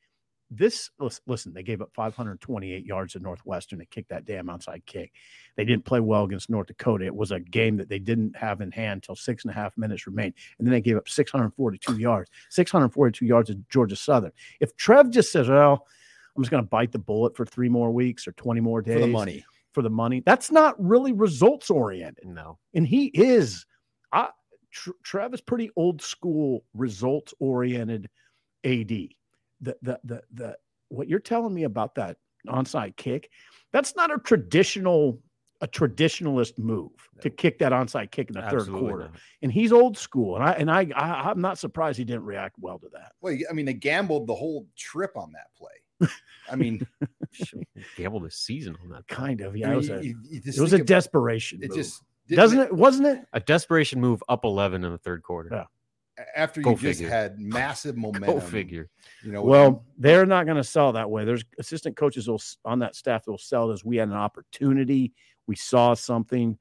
this. 0.49 0.89
Listen, 1.27 1.53
they 1.53 1.61
gave 1.61 1.81
up 1.81 1.91
528 1.93 2.85
yards 2.85 3.13
to 3.13 3.19
Northwestern 3.19 3.79
to 3.79 3.85
kick 3.85 4.07
that 4.07 4.25
damn 4.25 4.49
outside 4.49 4.83
kick. 4.87 5.11
They 5.55 5.63
didn't 5.63 5.85
play 5.85 5.99
well 5.99 6.23
against 6.23 6.49
North 6.49 6.67
Dakota. 6.67 7.05
It 7.05 7.15
was 7.15 7.31
a 7.31 7.39
game 7.39 7.77
that 7.77 7.87
they 7.87 7.99
didn't 7.99 8.35
have 8.35 8.61
in 8.61 8.71
hand 8.71 8.97
until 8.97 9.15
six 9.15 9.43
and 9.43 9.51
a 9.51 9.53
half 9.53 9.77
minutes 9.77 10.07
remained. 10.07 10.33
And 10.57 10.67
then 10.67 10.71
they 10.71 10.81
gave 10.81 10.97
up 10.97 11.07
642 11.07 11.99
yards, 11.99 12.31
642 12.49 13.25
yards 13.25 13.49
to 13.49 13.55
Georgia 13.69 13.95
Southern. 13.95 14.31
If 14.59 14.75
Trev 14.75 15.11
just 15.11 15.31
says, 15.31 15.49
well, 15.49 15.87
I'm 16.35 16.43
just 16.43 16.51
going 16.51 16.63
to 16.63 16.69
bite 16.69 16.91
the 16.91 16.99
bullet 16.99 17.35
for 17.35 17.45
three 17.45 17.69
more 17.69 17.91
weeks 17.91 18.27
or 18.27 18.31
20 18.33 18.59
more 18.59 18.81
days 18.81 18.95
for 18.95 19.01
the 19.01 19.07
money. 19.07 19.45
for 19.73 19.81
the 19.83 19.89
money, 19.89 20.23
that's 20.25 20.49
not 20.49 20.81
really 20.83 21.13
results 21.13 21.69
oriented. 21.69 22.25
no 22.25 22.57
And 22.73 22.87
he 22.87 23.07
is, 23.07 23.65
I, 24.11 24.29
Tr- 24.71 24.91
Trev 25.03 25.33
is 25.33 25.41
pretty 25.41 25.69
old 25.75 26.01
school, 26.01 26.63
results 26.73 27.33
oriented 27.39 28.09
AD. 28.63 28.87
The, 28.89 29.77
the, 29.81 29.99
the, 30.03 30.21
the, 30.33 30.57
what 30.89 31.07
you're 31.07 31.19
telling 31.19 31.53
me 31.53 31.63
about 31.63 31.95
that 31.95 32.17
onside 32.47 32.95
kick, 32.95 33.29
that's 33.71 33.95
not 33.95 34.11
a 34.13 34.17
traditional, 34.17 35.19
a 35.61 35.67
traditionalist 35.67 36.57
move 36.57 36.91
to 37.21 37.29
kick 37.29 37.59
that 37.59 37.71
onside 37.71 38.09
kick 38.11 38.29
in 38.29 38.33
the 38.33 38.49
third 38.49 38.67
quarter. 38.67 39.03
not. 39.05 39.11
And 39.43 39.51
he's 39.51 39.71
old 39.71 39.97
school. 39.97 40.35
And 40.35 40.43
I, 40.43 40.51
and 40.53 40.71
I, 40.71 40.87
I, 40.95 41.29
I'm 41.29 41.39
not 41.41 41.57
surprised 41.59 41.97
he 41.99 42.03
didn't 42.03 42.23
react 42.25 42.55
well 42.59 42.79
to 42.79 42.89
that. 42.93 43.11
Well, 43.21 43.37
I 43.49 43.53
mean, 43.53 43.65
they 43.65 43.73
gambled 43.75 44.25
the 44.27 44.35
whole 44.35 44.65
trip 44.75 45.11
on 45.15 45.31
that 45.33 45.47
play. 45.55 46.09
I 46.51 46.55
mean, 46.55 46.85
gambled 47.95 48.23
the 48.23 48.31
season 48.31 48.75
on 48.83 48.89
that 48.89 49.07
Kind 49.07 49.41
of. 49.41 49.53
I 49.53 49.57
Yeah. 49.57 49.65
mean, 49.67 49.73
it 49.73 49.77
was 49.77 49.89
a, 49.91 50.03
you- 50.03 50.17
you 50.23 50.41
it 50.43 50.59
was 50.59 50.73
a 50.73 50.77
think 50.77 50.87
desperation. 50.87 51.61
It 51.61 51.69
move. 51.69 51.77
just 51.77 52.01
doesn't 52.37 52.59
it? 52.59 52.73
Wasn't 52.73 53.07
it? 53.07 53.25
a 53.33 53.39
desperation 53.39 53.99
move 54.01 54.23
up 54.29 54.45
11 54.45 54.83
in 54.83 54.91
the 54.91 54.97
third 54.97 55.23
quarter 55.23 55.49
Yeah. 55.51 56.23
after 56.35 56.61
Go 56.61 56.71
you 56.71 56.77
just 56.77 56.99
figure. 56.99 57.09
had 57.09 57.39
massive 57.39 57.97
momentum. 57.97 58.35
go 58.35 58.39
figure 58.39 58.89
You 59.23 59.31
know, 59.31 59.43
Well, 59.43 59.85
they're 59.97 60.25
not 60.25 60.45
going 60.45 60.57
to 60.57 60.63
sell 60.63 60.91
that 60.93 61.09
way. 61.09 61.25
There's 61.25 61.43
assistant 61.59 61.95
coaches 61.97 62.27
will, 62.27 62.41
on 62.65 62.79
that 62.79 62.95
staff 62.95 63.25
that 63.25 63.31
will 63.31 63.37
sell 63.37 63.69
it 63.69 63.73
as 63.73 63.83
we 63.85 63.97
had 63.97 64.07
an 64.09 64.13
opportunity. 64.15 65.13
We 65.47 65.55
saw 65.55 65.93
something. 65.93 66.57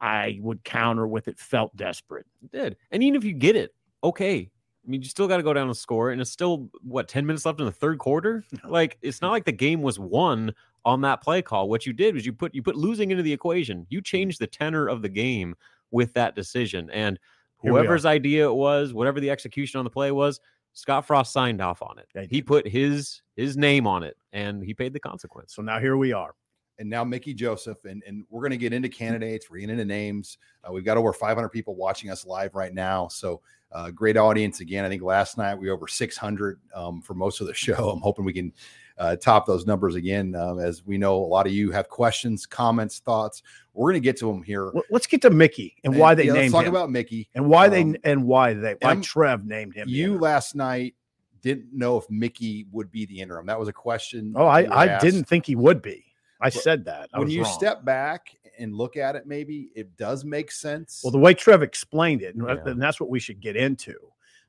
I 0.00 0.38
would 0.42 0.62
counter 0.64 1.06
with 1.06 1.26
it 1.28 1.38
felt 1.38 1.74
desperate. 1.76 2.26
It 2.42 2.50
did. 2.52 2.76
And 2.90 3.02
even 3.02 3.16
if 3.16 3.24
you 3.24 3.32
get 3.32 3.56
it, 3.56 3.74
okay. 4.04 4.50
I 4.86 4.88
mean, 4.90 5.00
you 5.02 5.08
still 5.08 5.26
got 5.26 5.38
to 5.38 5.42
go 5.42 5.52
down 5.54 5.66
and 5.68 5.76
score, 5.76 6.10
and 6.10 6.20
it's 6.20 6.30
still 6.30 6.68
what 6.82 7.08
ten 7.08 7.24
minutes 7.26 7.44
left 7.46 7.58
in 7.60 7.66
the 7.66 7.72
third 7.72 7.98
quarter. 7.98 8.44
Like, 8.68 8.98
it's 9.02 9.20
not 9.22 9.30
like 9.30 9.44
the 9.44 9.52
game 9.52 9.80
was 9.82 9.98
won 9.98 10.54
on 10.86 11.02
that 11.02 11.22
play 11.22 11.42
call. 11.42 11.68
What 11.68 11.84
you 11.84 11.92
did 11.92 12.14
was 12.14 12.24
you 12.24 12.32
put 12.32 12.54
you 12.54 12.62
put 12.62 12.76
losing 12.76 13.10
into 13.10 13.22
the 13.22 13.32
equation. 13.32 13.86
You 13.90 14.00
changed 14.00 14.38
the 14.40 14.46
tenor 14.46 14.86
of 14.88 15.02
the 15.02 15.10
game 15.10 15.54
with 15.90 16.14
that 16.14 16.34
decision, 16.34 16.88
and 16.90 17.18
Here 17.62 17.72
we 17.72 17.78
are. 17.78 17.82
whoever's 17.82 18.06
idea 18.06 18.48
it 18.48 18.54
was, 18.54 18.94
whatever 18.94 19.20
the 19.20 19.30
execution 19.30 19.78
on 19.78 19.84
the 19.84 19.90
play 19.90 20.10
was, 20.12 20.40
Scott 20.72 21.06
Frost 21.06 21.32
signed 21.32 21.60
off 21.60 21.82
on 21.82 21.98
it. 21.98 22.30
He 22.30 22.40
put 22.40 22.66
his 22.66 23.20
his 23.36 23.56
name 23.56 23.86
on 23.86 24.02
it, 24.02 24.16
and 24.32 24.62
he 24.64 24.72
paid 24.72 24.92
the 24.94 25.00
consequence. 25.00 25.54
So 25.54 25.60
now 25.62 25.78
here 25.78 25.96
we 25.98 26.12
are. 26.12 26.34
and 26.78 26.88
now 26.90 27.02
Mickey 27.04 27.34
Joseph, 27.34 27.84
and 27.84 28.02
and 28.06 28.24
we're 28.30 28.42
going 28.42 28.50
to 28.50 28.56
get 28.56 28.72
into 28.72 28.88
candidates. 28.88 29.50
We're 29.50 29.58
getting 29.58 29.78
into 29.78 29.84
names. 29.84 30.38
Uh, 30.62 30.72
we've 30.72 30.84
got 30.84 30.96
over 30.96 31.12
500 31.12 31.48
people 31.48 31.74
watching 31.74 32.10
us 32.10 32.26
live 32.26 32.54
right 32.54 32.72
now, 32.74 33.08
so 33.08 33.40
uh, 33.72 33.90
great 33.90 34.16
audience 34.16 34.60
again. 34.60 34.84
I 34.84 34.88
think 34.88 35.02
last 35.02 35.36
night 35.38 35.54
we 35.56 35.70
over 35.70 35.88
600 35.88 36.60
um, 36.74 37.00
for 37.00 37.14
most 37.14 37.40
of 37.40 37.46
the 37.46 37.54
show. 37.66 37.88
I'm 37.90 38.00
hoping 38.00 38.24
we 38.24 38.32
can 38.34 38.52
uh, 38.98 39.16
top 39.16 39.46
those 39.46 39.66
numbers 39.66 39.94
again, 39.94 40.34
um, 40.34 40.58
as 40.58 40.84
we 40.86 40.96
know 40.98 41.16
a 41.16 41.26
lot 41.26 41.46
of 41.46 41.52
you 41.52 41.70
have 41.70 41.88
questions, 41.88 42.46
comments, 42.46 42.98
thoughts. 43.00 43.42
We're 43.74 43.90
going 43.90 44.00
to 44.02 44.04
get 44.04 44.16
to 44.18 44.26
them 44.26 44.42
here. 44.42 44.72
Let's 44.90 45.06
get 45.06 45.20
to 45.22 45.30
Mickey 45.30 45.76
and 45.84 45.96
why 45.98 46.14
they 46.14 46.24
yeah, 46.24 46.32
let's 46.32 46.52
talk 46.52 46.64
him, 46.64 46.70
about 46.70 46.90
Mickey 46.90 47.28
and 47.34 47.46
why 47.46 47.68
they 47.68 47.82
Um, 47.82 47.96
and 48.04 48.24
why 48.24 48.54
they 48.54 48.74
why 48.80 48.92
M- 48.92 49.02
Trev 49.02 49.44
named 49.44 49.74
him. 49.74 49.86
you 49.88 50.04
interim. 50.04 50.20
last 50.22 50.54
night 50.54 50.94
didn't 51.42 51.72
know 51.72 51.98
if 51.98 52.08
Mickey 52.10 52.66
would 52.72 52.90
be 52.90 53.04
the 53.06 53.20
interim. 53.20 53.46
That 53.46 53.58
was 53.60 53.68
a 53.68 53.72
question. 53.72 54.32
Oh, 54.34 54.46
I 54.46 54.66
I 54.84 54.98
didn't 54.98 55.24
think 55.24 55.44
he 55.46 55.56
would 55.56 55.82
be. 55.82 56.04
I 56.40 56.46
Well, 56.46 56.62
said 56.62 56.84
that. 56.86 57.08
I 57.12 57.18
When 57.18 57.28
you 57.30 57.42
wrong. 57.42 57.52
step 57.52 57.84
back 57.84 58.34
and 58.58 58.74
look 58.74 58.96
at 58.96 59.14
it, 59.16 59.26
maybe 59.26 59.68
it 59.74 59.94
does 59.96 60.24
make 60.24 60.50
sense. 60.50 61.02
Well, 61.04 61.10
the 61.10 61.18
way 61.18 61.34
Trev 61.34 61.62
explained 61.62 62.22
it, 62.22 62.34
and, 62.34 62.46
Yeah. 62.46 62.56
and 62.64 62.80
that's 62.80 62.98
what 63.00 63.10
we 63.10 63.20
should 63.20 63.40
get 63.40 63.56
into. 63.56 63.94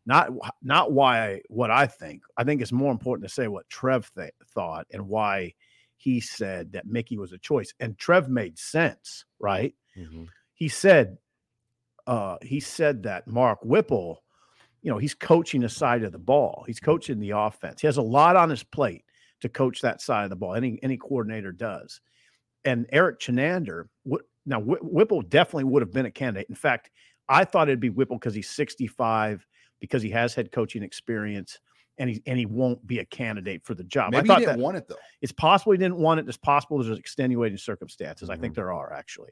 Not 0.08 0.32
not 0.64 0.94
why 0.94 1.42
what 1.50 1.70
I 1.70 1.86
think. 1.86 2.24
I 2.38 2.44
think 2.46 2.62
it's 2.62 2.72
more 2.72 2.92
important 2.92 3.28
to 3.28 3.34
say 3.34 3.48
what 3.48 3.70
Trev 3.70 4.10
th- 4.16 4.32
thought 4.56 4.88
and 4.92 5.08
why 5.08 5.54
he 5.98 6.20
said 6.22 6.72
that 6.72 6.86
Mickey 6.88 7.18
was 7.18 7.34
a 7.34 7.38
choice. 7.38 7.74
And 7.80 7.98
Trev 7.98 8.30
made 8.30 8.58
sense, 8.58 9.26
right? 9.40 9.76
Mhm. 9.98 10.28
He 10.54 10.70
said, 10.70 11.18
uh, 12.08 12.38
he 12.42 12.60
said 12.60 13.04
that 13.04 13.28
Mark 13.28 13.60
Whipple, 13.64 14.24
you 14.82 14.90
know, 14.92 14.98
he's 14.98 15.14
coaching 15.14 15.64
a 15.66 15.70
side 15.70 16.04
of 16.04 16.14
the 16.14 16.18
ball. 16.20 16.64
He's 16.66 16.80
coaching 16.80 17.20
the 17.20 17.32
offense. 17.32 17.82
He 17.82 17.88
has 17.88 17.98
a 17.98 18.02
lot 18.02 18.36
on 18.38 18.50
his 18.50 18.64
plate 18.64 19.04
to 19.42 19.50
coach 19.50 19.82
that 19.82 20.02
side 20.02 20.24
of 20.24 20.30
the 20.30 20.36
ball. 20.38 20.56
Any 20.56 20.80
any 20.82 20.98
coordinator 20.98 21.52
does. 21.52 22.00
And 22.64 22.88
Erik 22.94 23.20
Chinander, 23.20 23.90
what 24.04 24.22
now 24.46 24.62
Wh- 24.62 24.82
Whipple 24.84 25.22
definitely 25.22 25.66
would 25.66 25.82
have 25.82 25.92
been 25.92 26.06
a 26.06 26.12
candidate. 26.12 26.48
In 26.50 26.56
fact, 26.56 26.92
I 27.28 27.44
thought 27.44 27.68
it'd 27.68 27.82
be 27.82 27.90
Whipple 27.90 28.18
because 28.18 28.34
he's 28.34 28.50
65, 28.50 29.46
because 29.79 30.01
he 30.01 30.10
has 30.12 30.34
head 30.34 30.51
coaching 30.51 30.84
experience, 30.84 31.60
and 31.98 32.10
he 32.10 32.22
and 32.25 32.38
he 32.38 32.46
won't 32.46 32.86
be 32.86 33.00
a 33.00 33.05
candidate 33.05 33.63
for 33.65 33.74
the 33.75 33.84
job. 33.84 34.12
Maybe 34.12 34.19
I 34.19 34.22
he 34.22 34.27
thought 34.27 34.39
didn't 34.39 34.57
that 34.57 34.63
want 34.63 34.77
it 34.77 34.88
though. 34.88 34.96
it's 35.22 35.31
possible 35.31 35.72
he 35.72 35.77
didn't 35.77 35.98
want 35.98 36.19
it. 36.19 36.27
It's 36.27 36.38
possible 36.38 36.81
there's 36.84 36.98
extenuating 36.98 37.57
circumstances. 37.57 38.29
I 38.29 38.36
think 38.36 38.53
Mm-hmm. 38.53 38.62
there 38.62 38.72
are 38.74 38.93
actually. 38.93 39.31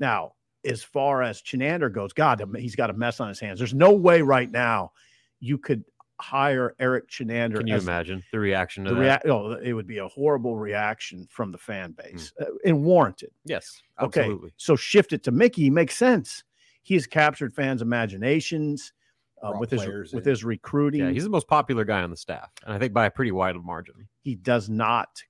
Now, 0.00 0.32
as 0.64 0.82
far 0.82 1.22
as 1.22 1.42
Chinander 1.42 1.92
goes, 1.92 2.12
God, 2.12 2.42
he's 2.56 2.74
got 2.76 2.90
a 2.90 2.94
mess 2.94 3.20
on 3.20 3.28
his 3.28 3.38
hands. 3.40 3.58
There's 3.58 3.74
no 3.74 3.92
way 3.92 4.22
right 4.22 4.50
now 4.50 4.92
you 5.40 5.58
could 5.58 5.84
hire 6.18 6.74
Erik 6.80 7.08
Chinander. 7.10 7.58
Can 7.58 7.66
you 7.66 7.74
as 7.74 7.84
imagine 7.84 8.22
the 8.32 8.38
reaction 8.40 8.84
to 8.84 8.90
the 8.90 8.96
that? 8.96 9.00
react? 9.02 9.26
Oh, 9.26 9.52
it 9.52 9.74
would 9.74 9.86
be 9.86 9.98
a 9.98 10.08
horrible 10.08 10.56
reaction 10.56 11.26
from 11.30 11.52
the 11.52 11.58
fan 11.58 11.92
base 11.92 12.32
uh, 12.40 12.46
and 12.64 12.82
warranted. 12.84 13.30
yes, 13.44 13.82
Okay, 14.00 14.34
so 14.56 14.74
shift 14.76 15.12
it 15.12 15.22
to 15.24 15.30
Mickey 15.30 15.68
makes 15.68 15.94
sense. 15.96 16.42
He 16.82 16.94
has 16.94 17.06
captured 17.06 17.52
fans' 17.54 17.82
imaginations 17.82 18.92
uh, 19.42 19.50
Brought 19.50 19.60
with 19.60 19.70
his 19.70 19.82
players 19.82 20.12
with 20.12 20.24
his 20.24 20.44
recruiting. 20.44 21.00
Yeah, 21.02 21.10
he's 21.10 21.24
the 21.24 21.30
most 21.30 21.46
popular 21.48 21.84
guy 21.84 22.02
on 22.02 22.10
the 22.10 22.16
staff, 22.16 22.50
and 22.64 22.72
I 22.74 22.78
think 22.78 22.92
by 22.92 23.06
a 23.06 23.10
pretty 23.10 23.32
wide 23.32 23.56
margin. 23.56 24.08
he 24.22 24.34
does 24.34 24.68
not 24.68 25.22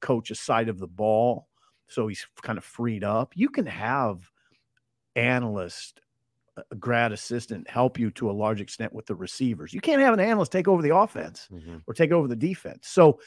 coach 0.00 0.30
a 0.30 0.34
side 0.34 0.68
of 0.68 0.78
the 0.80 0.86
ball 0.88 1.46
so 1.86 2.08
he's 2.08 2.26
kind 2.42 2.58
of 2.58 2.64
freed 2.64 3.04
up 3.04 3.32
you 3.36 3.48
can 3.48 3.64
have 3.66 4.28
analyst 5.16 6.00
a 6.70 6.74
grad 6.76 7.12
assistant 7.12 7.68
help 7.68 7.98
you 7.98 8.10
to 8.10 8.30
a 8.30 8.32
large 8.32 8.60
extent 8.60 8.92
with 8.92 9.06
the 9.06 9.14
receivers 9.14 9.72
you 9.72 9.80
can't 9.80 10.00
have 10.02 10.12
an 10.12 10.20
analyst 10.20 10.52
take 10.52 10.68
over 10.68 10.82
the 10.82 10.94
offense 10.94 11.48
or 11.86 11.94
take 11.94 12.12
over 12.12 12.28
the 12.28 12.36
defense 12.36 12.88
so 12.88 13.18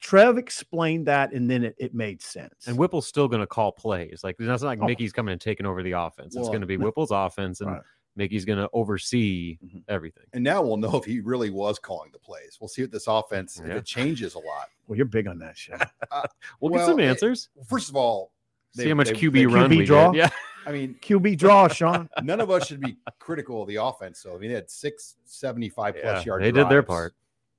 trev 0.00 0.36
explained 0.36 1.06
that 1.06 1.32
and 1.32 1.48
then 1.48 1.64
it, 1.64 1.74
it 1.78 1.94
made 1.94 2.20
sense 2.20 2.66
And 2.66 2.76
Whipple's 2.76 3.06
still 3.06 3.28
going 3.28 3.40
to 3.40 3.46
call 3.46 3.72
plays. 3.72 4.20
Like 4.22 4.36
it's 4.38 4.46
not 4.46 4.60
like 4.62 4.80
Oh. 4.82 4.86
Mickey's 4.86 5.12
coming 5.12 5.32
and 5.32 5.40
taking 5.40 5.64
over 5.64 5.82
the 5.82 5.92
offense. 5.92 6.36
It's 6.36 6.48
going 6.48 6.60
to 6.60 6.66
be 6.66 6.76
no. 6.76 6.84
Whipple's 6.90 7.10
offense, 7.12 7.62
and 7.62 7.70
Right. 7.70 7.80
Mickey's 8.16 8.44
going 8.44 8.58
to 8.58 8.68
oversee 8.72 9.58
Mhm. 9.64 9.84
everything. 9.88 10.24
And 10.32 10.42
now 10.42 10.62
we'll 10.62 10.78
know 10.78 10.96
if 10.96 11.04
he 11.04 11.20
really 11.20 11.50
was 11.50 11.78
calling 11.78 12.10
the 12.12 12.18
plays. 12.18 12.56
We'll 12.60 12.68
see 12.68 12.82
what 12.82 12.90
this 12.90 13.06
offense 13.06 13.58
if 13.60 13.66
it 13.66 13.84
changes 13.84 14.34
a 14.34 14.38
lot. 14.38 14.68
well 14.88 14.96
you're 14.96 15.04
big 15.06 15.26
on 15.28 15.38
that 15.40 15.56
shit 15.56 15.78
We'll, 15.80 16.22
Well, 16.72 16.80
get 16.80 16.86
some 16.86 16.98
it- 17.00 17.04
answers. 17.04 17.48
First 17.68 17.88
of 17.90 17.96
all, 17.96 18.32
see 18.74 18.88
how 18.88 18.94
much 18.94 19.08
they- 19.08 19.14
QB 19.14 19.32
they- 19.34 19.46
run 19.46 19.70
QB 19.70 19.78
we 19.78 19.84
draw? 19.84 20.10
get. 20.12 20.18
Yeah, 20.18 20.28
I 20.66 20.72
mean, 20.72 20.96
qb 21.00 21.36
draw 21.38 21.68
sean 21.68 22.08
none 22.22 22.40
of 22.40 22.50
us 22.50 22.66
should 22.66 22.80
be 22.80 22.96
critical 23.18 23.62
of 23.62 23.68
the 23.68 23.76
offense. 23.76 24.18
So 24.20 24.34
I 24.34 24.38
mean, 24.38 24.48
they 24.50 24.54
had 24.56 24.70
six 24.70 25.16
75 25.24 25.94
plus 26.00 26.04
Yeah, 26.04 26.22
yard. 26.24 26.42
they 26.42 26.50
did 26.52 26.68
their 26.68 26.82
part. 26.82 27.14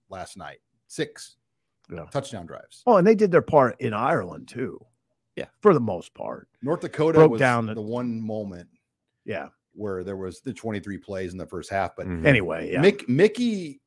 last 0.09 0.37
night. 0.37 0.59
Six 0.87 1.35
Yeah. 1.91 2.05
touchdown 2.11 2.45
drives. 2.47 2.83
oh 2.87 2.97
and 2.97 3.05
they 3.07 3.15
did 3.15 3.31
their 3.31 3.41
part 3.41 3.79
in 3.79 3.93
ireland 3.93 4.47
too 4.47 4.83
Yeah. 5.35 5.45
for 5.61 5.73
the 5.73 5.79
most 5.79 6.13
part 6.13 6.47
North 6.61 6.81
Dakota 6.81 7.19
Broke 7.19 7.31
was 7.31 7.39
down 7.39 7.65
the, 7.67 7.75
the- 7.75 7.81
one 7.81 8.19
moment 8.21 8.67
yeah 9.25 9.47
where 9.77 10.03
there 10.03 10.17
was 10.17 10.41
the 10.41 10.53
23 10.53 10.97
plays 10.97 11.31
in 11.31 11.37
the 11.37 11.45
first 11.45 11.69
half. 11.69 11.95
But 11.95 12.07
Mhm. 12.07 12.25
anyway 12.25 12.71
yeah 12.73 12.81
Mick, 12.81 13.07
Mickey, 13.07 13.79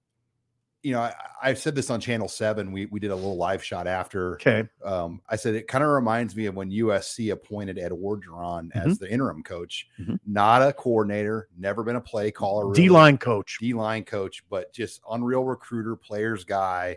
you 0.82 0.92
know, 0.92 1.00
I, 1.00 1.12
I've 1.42 1.58
said 1.58 1.74
this 1.74 1.90
on 1.90 2.00
Channel 2.00 2.26
Seven. 2.28 2.72
We 2.72 2.86
we 2.86 3.00
did 3.00 3.10
a 3.10 3.14
little 3.14 3.36
live 3.36 3.62
shot 3.62 3.86
after. 3.86 4.34
okay 4.36 4.66
Um, 4.82 5.20
I 5.28 5.36
said 5.36 5.54
it 5.54 5.68
kind 5.68 5.84
of 5.84 5.90
reminds 5.90 6.34
me 6.34 6.46
of 6.46 6.54
when 6.56 6.70
USC 6.70 7.32
appointed 7.32 7.78
Ed 7.78 7.92
Orgeron 7.92 8.70
as 8.74 8.94
Mm-hmm. 8.94 9.04
the 9.04 9.12
interim 9.12 9.42
coach, 9.42 9.88
Mhm. 10.00 10.18
not 10.26 10.62
a 10.62 10.72
coordinator, 10.72 11.48
never 11.58 11.82
been 11.84 11.96
a 11.96 12.00
play 12.00 12.30
caller, 12.30 12.66
really, 12.68 12.82
d-line 12.84 13.18
coach 13.18 13.58
D 13.60 13.74
line 13.74 14.04
coach, 14.04 14.42
but 14.48 14.72
just 14.72 15.02
unreal 15.10 15.44
recruiter, 15.44 15.96
players 15.96 16.44
guy, 16.44 16.96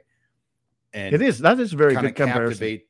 and 0.94 1.14
it 1.14 1.22
is 1.22 1.40
that 1.40 1.60
is 1.60 1.74
a 1.74 1.76
very 1.76 1.96
good 1.96 2.06
of 2.06 2.16
comparison 2.16 2.52
captivate 2.52 2.88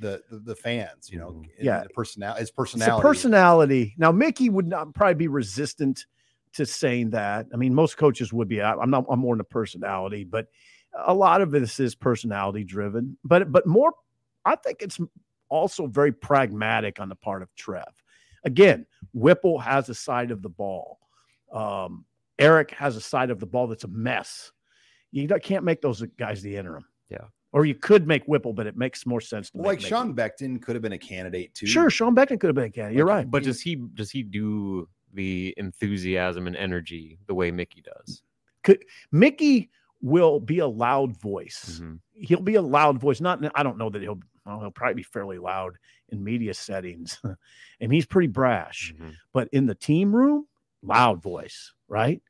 the, 0.00 0.22
the 0.30 0.38
the 0.38 0.54
fans. 0.56 1.10
You 1.10 1.18
know, 1.18 1.30
Mhm. 1.32 1.48
Yeah. 1.60 1.82
the 1.82 1.88
personality, 1.90 2.40
his 2.40 2.48
It's 2.48 2.56
personality. 2.56 3.02
personality. 3.02 3.94
Now, 3.98 4.10
Mickey 4.12 4.48
would 4.48 4.66
not 4.66 4.94
probably 4.94 5.14
be 5.14 5.28
resistant 5.28 6.06
to 6.54 6.66
saying 6.66 7.10
that. 7.10 7.46
I 7.52 7.56
mean, 7.56 7.74
most 7.74 7.96
coaches 7.96 8.32
would 8.32 8.48
be. 8.48 8.60
I- 8.60 8.74
I'm 8.74 8.90
not. 8.90 9.04
I'm 9.08 9.20
more 9.20 9.34
into 9.34 9.44
personality, 9.44 10.24
but 10.24 10.48
a 10.94 11.14
lot 11.14 11.40
of 11.40 11.50
this 11.50 11.80
is 11.80 11.94
personality 11.94 12.64
driven. 12.64 13.16
But 13.24 13.50
but 13.52 13.66
more, 13.66 13.92
I 14.44 14.56
think 14.56 14.82
it's 14.82 15.00
also 15.48 15.86
very 15.86 16.12
pragmatic 16.12 17.00
on 17.00 17.08
the 17.08 17.14
part 17.16 17.42
of 17.42 17.54
Trev. 17.54 18.02
Again, 18.44 18.86
Whipple 19.12 19.58
has 19.58 19.88
a 19.88 19.94
side 19.94 20.30
of 20.30 20.42
the 20.42 20.48
ball. 20.48 20.98
Um, 21.52 22.04
Eric 22.38 22.70
has 22.72 22.96
a 22.96 23.00
side 23.00 23.30
of 23.30 23.38
the 23.38 23.46
ball 23.46 23.66
that's 23.68 23.84
a 23.84 23.88
mess. 23.88 24.50
You 25.10 25.28
can't 25.28 25.64
make 25.64 25.80
those 25.82 26.02
guys 26.18 26.42
the 26.42 26.56
interim. 26.56 26.86
Yeah. 27.10 27.26
Or 27.52 27.66
you 27.66 27.74
could 27.74 28.06
make 28.06 28.24
Whipple, 28.24 28.54
but 28.54 28.66
it 28.66 28.76
makes 28.78 29.04
more 29.04 29.20
sense 29.20 29.50
to 29.50 29.58
Well, 29.58 29.64
make 29.64 29.68
like 29.70 29.78
Mickey. 29.80 29.88
Sean 29.90 30.14
Beckton 30.14 30.62
could 30.62 30.74
have 30.74 30.82
been 30.82 30.92
a 30.92 30.98
candidate 30.98 31.54
too. 31.54 31.66
Sure, 31.66 31.90
Sean 31.90 32.14
Beckton 32.14 32.40
could 32.40 32.48
have 32.48 32.54
been 32.54 32.64
a 32.64 32.70
candidate. 32.70 32.96
You're 32.96 33.06
right. 33.06 33.30
But 33.30 33.42
does 33.42 33.60
he 33.60 33.74
does 33.76 34.10
he 34.10 34.22
do 34.22 34.88
the 35.12 35.52
enthusiasm 35.58 36.46
and 36.46 36.56
energy 36.56 37.18
the 37.26 37.34
way 37.34 37.50
Mickey 37.50 37.82
does? 37.82 38.22
Could 38.62 38.82
Mickey 39.10 39.70
will 40.00 40.40
be 40.40 40.58
a 40.60 40.66
loud 40.66 41.16
voice. 41.20 41.80
Mhm. 41.80 42.00
He'll 42.14 42.40
be 42.40 42.54
a 42.56 42.62
loud 42.62 42.98
voice. 42.98 43.20
Not, 43.20 43.38
I 43.54 43.62
don't 43.62 43.78
know 43.78 43.90
that 43.90 44.02
he'll. 44.02 44.18
Well, 44.44 44.58
he'll 44.60 44.70
probably 44.72 44.94
be 44.94 45.02
fairly 45.04 45.38
loud 45.38 45.76
in 46.08 46.24
media 46.24 46.54
settings, 46.54 47.20
and 47.80 47.92
he's 47.92 48.06
pretty 48.06 48.26
brash. 48.28 48.92
Mhm. 48.98 49.14
But 49.32 49.48
in 49.52 49.66
the 49.66 49.74
team 49.76 50.16
room, 50.16 50.46
loud 50.82 51.22
voice, 51.22 51.72
right? 51.86 52.20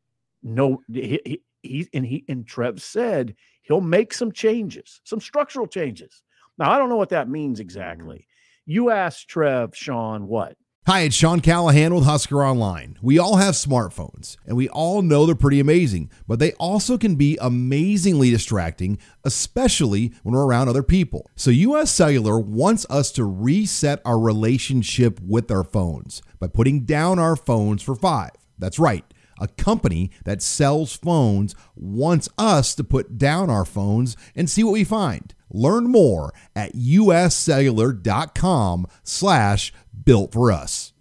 No, 0.42 0.82
he, 0.92 1.18
he, 1.24 1.42
he 1.62 1.88
and 1.94 2.04
he 2.04 2.24
and 2.28 2.46
Trev 2.46 2.82
said 2.82 3.34
he'll 3.62 3.80
make 3.80 4.12
some 4.12 4.32
changes, 4.32 5.00
some 5.04 5.20
structural 5.20 5.66
changes. 5.66 6.22
Now 6.58 6.70
I 6.70 6.78
don't 6.78 6.90
know 6.90 6.96
what 6.96 7.10
that 7.10 7.28
means 7.28 7.60
exactly. 7.60 8.18
Mm-hmm. 8.18 8.72
You 8.72 8.90
asked 8.90 9.28
Trev, 9.28 9.74
Sean, 9.74 10.28
what? 10.28 10.56
Hi, 10.84 11.02
it's 11.02 11.14
Sean 11.14 11.38
Callahan 11.38 11.94
with 11.94 12.02
Husker 12.02 12.44
Online. 12.44 12.98
We 13.00 13.16
all 13.16 13.36
have 13.36 13.54
smartphones, 13.54 14.36
and 14.44 14.56
we 14.56 14.68
all 14.68 15.00
know 15.00 15.24
they're 15.26 15.36
pretty 15.36 15.60
amazing, 15.60 16.10
but 16.26 16.40
they 16.40 16.54
also 16.54 16.98
can 16.98 17.14
be 17.14 17.38
amazingly 17.40 18.30
distracting, 18.30 18.98
especially 19.22 20.12
when 20.24 20.34
we're 20.34 20.44
around 20.44 20.68
other 20.68 20.82
people. 20.82 21.30
So, 21.36 21.52
US 21.52 21.92
Cellular 21.92 22.36
wants 22.36 22.84
us 22.90 23.12
to 23.12 23.24
reset 23.24 24.02
our 24.04 24.18
relationship 24.18 25.20
with 25.20 25.52
our 25.52 25.62
phones 25.62 26.20
by 26.40 26.48
putting 26.48 26.80
down 26.80 27.20
our 27.20 27.36
phones 27.36 27.84
for 27.84 27.94
five. 27.94 28.32
That's 28.58 28.80
right. 28.80 29.04
A 29.42 29.48
company 29.48 30.12
that 30.24 30.40
sells 30.40 30.94
phones 30.94 31.56
wants 31.74 32.28
us 32.38 32.76
to 32.76 32.84
put 32.84 33.18
down 33.18 33.50
our 33.50 33.64
phones 33.64 34.16
and 34.36 34.48
see 34.48 34.62
what 34.62 34.74
we 34.74 34.84
find. 34.84 35.34
Learn 35.50 35.90
more 35.90 36.32
at 36.54 36.74
uscellular.com 36.76 38.86
slash 39.02 39.72
built 40.04 40.32
for 40.32 40.52
us. 40.52 40.92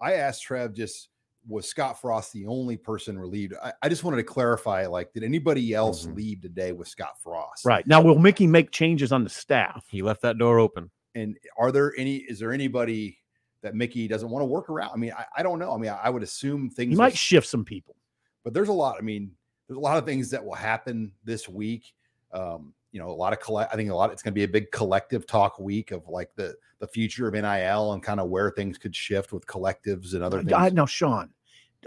I 0.00 0.12
asked 0.14 0.44
Trev 0.44 0.74
just 0.74 1.08
was 1.48 1.68
Scott 1.68 2.00
Frost 2.00 2.32
the 2.34 2.46
only 2.46 2.76
person 2.76 3.18
relieved? 3.18 3.54
I, 3.62 3.72
I 3.82 3.88
just 3.88 4.04
wanted 4.04 4.18
to 4.18 4.22
clarify, 4.22 4.86
like, 4.86 5.12
did 5.14 5.24
anybody 5.24 5.72
else 5.72 6.06
Mhm. 6.06 6.14
leave 6.14 6.42
today 6.42 6.72
with 6.72 6.88
Scott 6.88 7.14
Frost? 7.22 7.64
Right 7.64 7.86
now, 7.86 8.02
will 8.02 8.18
Mickey 8.18 8.46
make 8.46 8.70
changes 8.70 9.12
on 9.12 9.24
the 9.24 9.30
staff? 9.30 9.86
He 9.88 10.02
left 10.02 10.20
that 10.22 10.36
door 10.38 10.58
open. 10.58 10.90
And 11.14 11.36
are 11.58 11.72
there 11.72 11.94
any? 11.96 12.16
Is 12.18 12.38
there 12.38 12.52
anybody 12.52 13.17
that 13.62 13.74
Mickey 13.74 14.08
doesn't 14.08 14.28
want 14.30 14.42
to 14.42 14.46
work 14.46 14.70
around? 14.70 14.90
I 14.92 14.96
mean, 14.96 15.12
I, 15.16 15.24
I 15.38 15.42
don't 15.42 15.58
know. 15.58 15.72
I 15.74 15.78
mean, 15.78 15.90
I, 15.90 15.96
I 16.04 16.10
would 16.10 16.22
assume 16.22 16.70
things. 16.70 16.90
He 16.90 16.96
will 16.96 17.04
might 17.04 17.16
shift 17.16 17.46
some 17.46 17.64
people. 17.64 17.96
but 18.44 18.54
there's 18.54 18.68
a 18.68 18.72
lot. 18.72 18.96
I 18.98 19.02
mean, 19.02 19.30
there's 19.66 19.76
a 19.76 19.80
lot 19.80 19.98
of 19.98 20.04
things 20.06 20.30
that 20.30 20.44
will 20.44 20.54
happen 20.54 21.12
this 21.24 21.48
week. 21.48 21.92
Um, 22.32 22.72
you 22.92 23.00
know, 23.00 23.10
a 23.10 23.12
lot 23.12 23.32
of 23.32 23.40
collect. 23.40 23.72
I 23.72 23.76
think 23.76 23.90
a 23.90 23.94
lot. 23.94 24.10
It's 24.12 24.22
going 24.22 24.32
to 24.32 24.38
be 24.38 24.44
a 24.44 24.48
big 24.48 24.70
collective 24.70 25.26
talk 25.26 25.58
week 25.58 25.90
of 25.90 26.08
like 26.08 26.30
the 26.36 26.54
the 26.80 26.86
future 26.86 27.26
of 27.28 27.34
NIL 27.34 27.92
and 27.92 28.02
kind 28.02 28.20
of 28.20 28.28
where 28.28 28.50
things 28.50 28.78
could 28.78 28.94
shift 28.94 29.32
with 29.32 29.46
collectives 29.46 30.14
and 30.14 30.22
other 30.22 30.38
things. 30.38 30.52
I, 30.52 30.68
now, 30.70 30.86
Sean, 30.86 31.28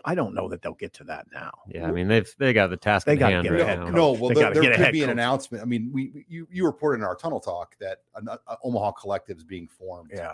I 0.06 0.14
don't 0.16 0.34
know 0.36 0.48
that 0.50 0.62
they'll 0.62 0.74
get 0.76 0.94
to 0.96 1.04
that 1.06 1.26
now. 1.34 1.52
Yeah, 1.68 1.88
I 1.88 1.92
mean 1.92 2.08
they've 2.08 2.32
they 2.38 2.54
got 2.54 2.70
the 2.70 2.78
task 2.78 3.06
They 3.08 3.16
gotta 3.16 3.42
get 3.42 3.52
right 3.52 3.66
head 3.66 3.80
now. 3.80 3.86
coach. 3.86 3.96
no, 3.96 4.12
well, 4.12 4.30
They 4.30 4.36
there, 4.36 4.54
there 4.54 4.64
could 4.64 4.76
head 4.76 4.92
be 4.94 5.04
an 5.04 5.10
announcement. 5.10 5.64
I 5.64 5.66
mean, 5.66 5.90
we 5.92 6.26
you 6.28 6.48
you 6.52 6.66
reported 6.66 7.00
in 7.00 7.04
our 7.04 7.16
tunnel 7.16 7.40
talk 7.40 7.76
that 7.80 8.00
an 8.16 8.30
uh, 8.30 8.38
Omaha 8.64 8.92
collective 8.92 9.38
is 9.38 9.44
being 9.44 9.68
formed. 9.68 10.12
Yeah, 10.14 10.34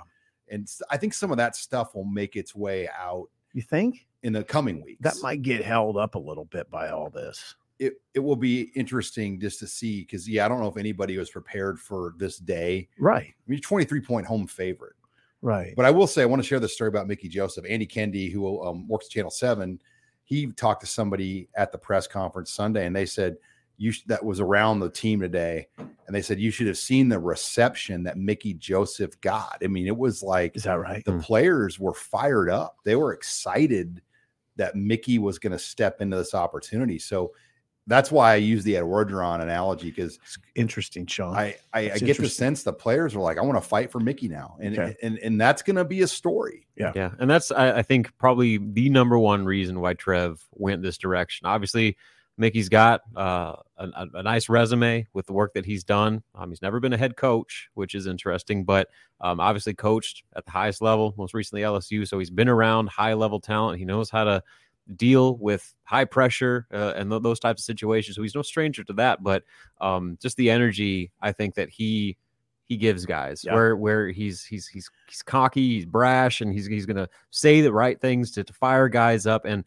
and 0.50 0.70
I 0.90 0.98
think 0.98 1.14
some 1.14 1.32
of 1.32 1.38
that 1.38 1.56
stuff 1.56 1.96
will 1.96 2.06
make 2.06 2.36
its 2.36 2.56
way 2.56 2.90
out 2.98 3.28
you 3.54 3.62
think 3.62 4.08
in 4.24 4.34
the 4.34 4.44
coming 4.44 4.84
weeks. 4.84 5.02
that 5.02 5.16
might 5.22 5.42
get 5.42 5.64
held 5.64 5.98
up 5.98 6.16
a 6.16 6.20
little 6.20 6.46
bit 6.46 6.70
by 6.70 6.90
all 6.90 7.10
this? 7.10 7.56
it 7.80 8.02
it 8.14 8.20
will 8.20 8.36
be 8.36 8.72
interesting 8.76 9.40
just 9.40 9.60
to 9.60 9.68
see 9.68 10.02
because 10.02 10.28
yeah, 10.28 10.46
I 10.46 10.48
don't 10.48 10.60
know 10.60 10.68
if 10.68 10.78
anybody 10.78 11.18
was 11.18 11.30
prepared 11.30 11.80
for 11.80 12.14
this 12.18 12.38
day. 12.38 12.88
Right, 13.00 13.28
I 13.28 13.50
mean, 13.50 13.62
twenty 13.62 13.86
three 13.86 14.02
point 14.02 14.26
home 14.26 14.48
favorite. 14.48 14.96
right. 15.42 15.74
But 15.76 15.86
I 15.86 15.92
will 15.92 16.08
say, 16.08 16.22
I 16.22 16.26
want 16.26 16.42
to 16.42 16.48
share 16.48 16.60
this 16.60 16.74
story 16.74 16.88
about 16.88 17.08
Mickey 17.08 17.28
Joseph. 17.28 17.66
Andy 17.68 17.86
Kendeigh, 17.86 18.32
who 18.32 18.64
um, 18.64 18.88
works 18.88 19.06
at 19.06 19.12
Channel 19.12 19.32
Seven, 19.32 19.80
he 20.24 20.48
talked 20.54 20.82
to 20.82 20.88
somebody 20.88 21.50
at 21.56 21.72
the 21.72 21.78
press 21.78 22.08
conference 22.08 22.52
Sunday, 22.52 22.86
and 22.86 22.96
they 22.96 23.06
said 23.06 23.38
you 23.78 23.92
sh- 23.92 24.04
that 24.08 24.24
was 24.26 24.40
around 24.40 24.80
the 24.80 24.90
team 24.90 25.20
today, 25.20 25.68
and 25.78 26.16
they 26.16 26.22
said 26.22 26.40
you 26.40 26.52
should 26.52 26.68
have 26.68 26.78
seen 26.78 27.10
the 27.10 27.20
reception 27.20 28.04
that 28.04 28.18
Mickey 28.18 28.54
Joseph 28.54 29.20
got. 29.22 29.58
I 29.64 29.68
mean, 29.68 29.88
it 29.88 29.98
was 29.98 30.24
like 30.24 30.56
Is 30.56 30.64
that 30.64 30.80
right? 30.80 31.04
the 31.06 31.14
hmm. 31.14 31.20
players 31.20 31.80
were 31.80 31.94
fired 31.94 32.50
up; 32.50 32.78
they 32.84 32.96
were 32.96 33.14
excited 33.14 34.02
that 34.56 34.76
Mickey 34.76 35.20
was 35.20 35.40
going 35.40 35.52
to 35.52 35.60
step 35.60 36.02
into 36.02 36.18
this 36.18 36.34
opportunity. 36.34 36.98
So 36.98 37.32
that's 37.88 38.12
why 38.12 38.34
I 38.34 38.36
use 38.36 38.64
the 38.66 38.76
Edward 38.76 39.10
Orgeron 39.10 39.42
analogy 39.42 39.90
because 39.90 40.20
interesting, 40.56 41.06
Sean. 41.06 41.36
I 41.36 41.56
I, 41.74 41.92
I 41.92 41.98
get 42.00 42.18
the 42.18 42.28
sense 42.28 42.64
the 42.64 42.74
players 42.74 43.16
are 43.16 43.20
like, 43.20 43.38
I 43.38 43.42
want 43.42 43.62
to 43.62 43.68
fight 43.68 43.92
for 43.92 44.00
Mickey 44.00 44.28
now, 44.28 44.58
and 44.62 44.78
Okay. 44.78 44.96
and 45.02 45.18
and 45.20 45.40
that's 45.40 45.62
going 45.62 45.78
to 45.78 45.86
be 45.86 46.02
a 46.02 46.08
story. 46.08 46.68
Yeah. 46.76 46.92
Yeah. 46.96 47.12
And 47.20 47.30
that's, 47.30 47.50
I, 47.50 47.78
I 47.78 47.82
think, 47.84 48.16
probably 48.18 48.58
the 48.58 48.90
number 48.90 49.18
one 49.18 49.46
reason 49.46 49.80
why 49.80 49.94
Trev 49.94 50.46
went 50.52 50.82
this 50.82 50.98
direction. 50.98 51.48
Obviously, 51.48 51.98
Mickey's 52.38 52.70
got 52.70 53.02
uh, 53.16 53.56
a, 53.78 53.90
a- 54.14 54.24
nice 54.24 54.48
resume 54.50 55.08
with 55.14 55.26
the 55.26 55.34
work 55.34 55.54
that 55.56 55.66
he's 55.66 55.84
done. 55.84 56.22
Um, 56.36 56.50
he's 56.50 56.62
never 56.62 56.80
been 56.80 56.94
a 56.94 56.98
head 56.98 57.16
coach, 57.18 57.70
which 57.74 57.96
is 57.96 58.06
interesting, 58.08 58.64
but 58.64 58.90
um, 59.22 59.40
obviously 59.40 59.74
coached 59.74 60.24
at 60.36 60.46
the 60.46 60.52
highest 60.52 60.82
level, 60.82 61.16
most 61.18 61.34
recently 61.34 61.64
LSU. 61.64 62.08
So 62.08 62.20
he's 62.20 62.30
been 62.30 62.48
around 62.50 62.90
high 62.90 63.14
level 63.16 63.40
talent. 63.40 63.80
He 63.80 63.86
knows 63.86 64.10
how 64.10 64.24
to 64.26 64.44
deal 64.96 65.36
with 65.38 65.74
high 65.84 66.06
pressure 66.06 66.68
uh, 66.72 66.94
and 66.96 67.10
th- 67.10 67.24
those 67.24 67.40
types 67.40 67.64
of 67.64 67.66
situations. 67.66 68.16
So 68.16 68.22
he's 68.22 68.36
no 68.36 68.42
stranger 68.44 68.84
to 68.86 68.94
that. 68.94 69.24
But 69.24 69.44
um, 69.82 70.18
just 70.22 70.38
the 70.38 70.50
energy, 70.52 71.12
I 71.22 71.32
think 71.32 71.56
that 71.56 71.70
he 71.70 72.18
he 72.66 72.76
gives 72.78 73.06
guys 73.06 73.44
Yeah. 73.46 73.54
where 73.54 73.76
where 73.78 74.10
he's 74.10 74.44
he's 74.44 74.68
he's 74.68 74.90
he's 75.10 75.22
cocky, 75.24 75.76
he's 75.76 75.86
brash, 75.86 76.42
and 76.42 76.54
he's 76.54 76.68
he's 76.68 76.86
gonna 76.86 77.08
say 77.32 77.62
the 77.62 77.72
right 77.74 78.00
things 78.00 78.30
to, 78.32 78.44
to 78.44 78.54
fire 78.54 78.90
guys 78.90 79.26
up. 79.26 79.46
And 79.46 79.64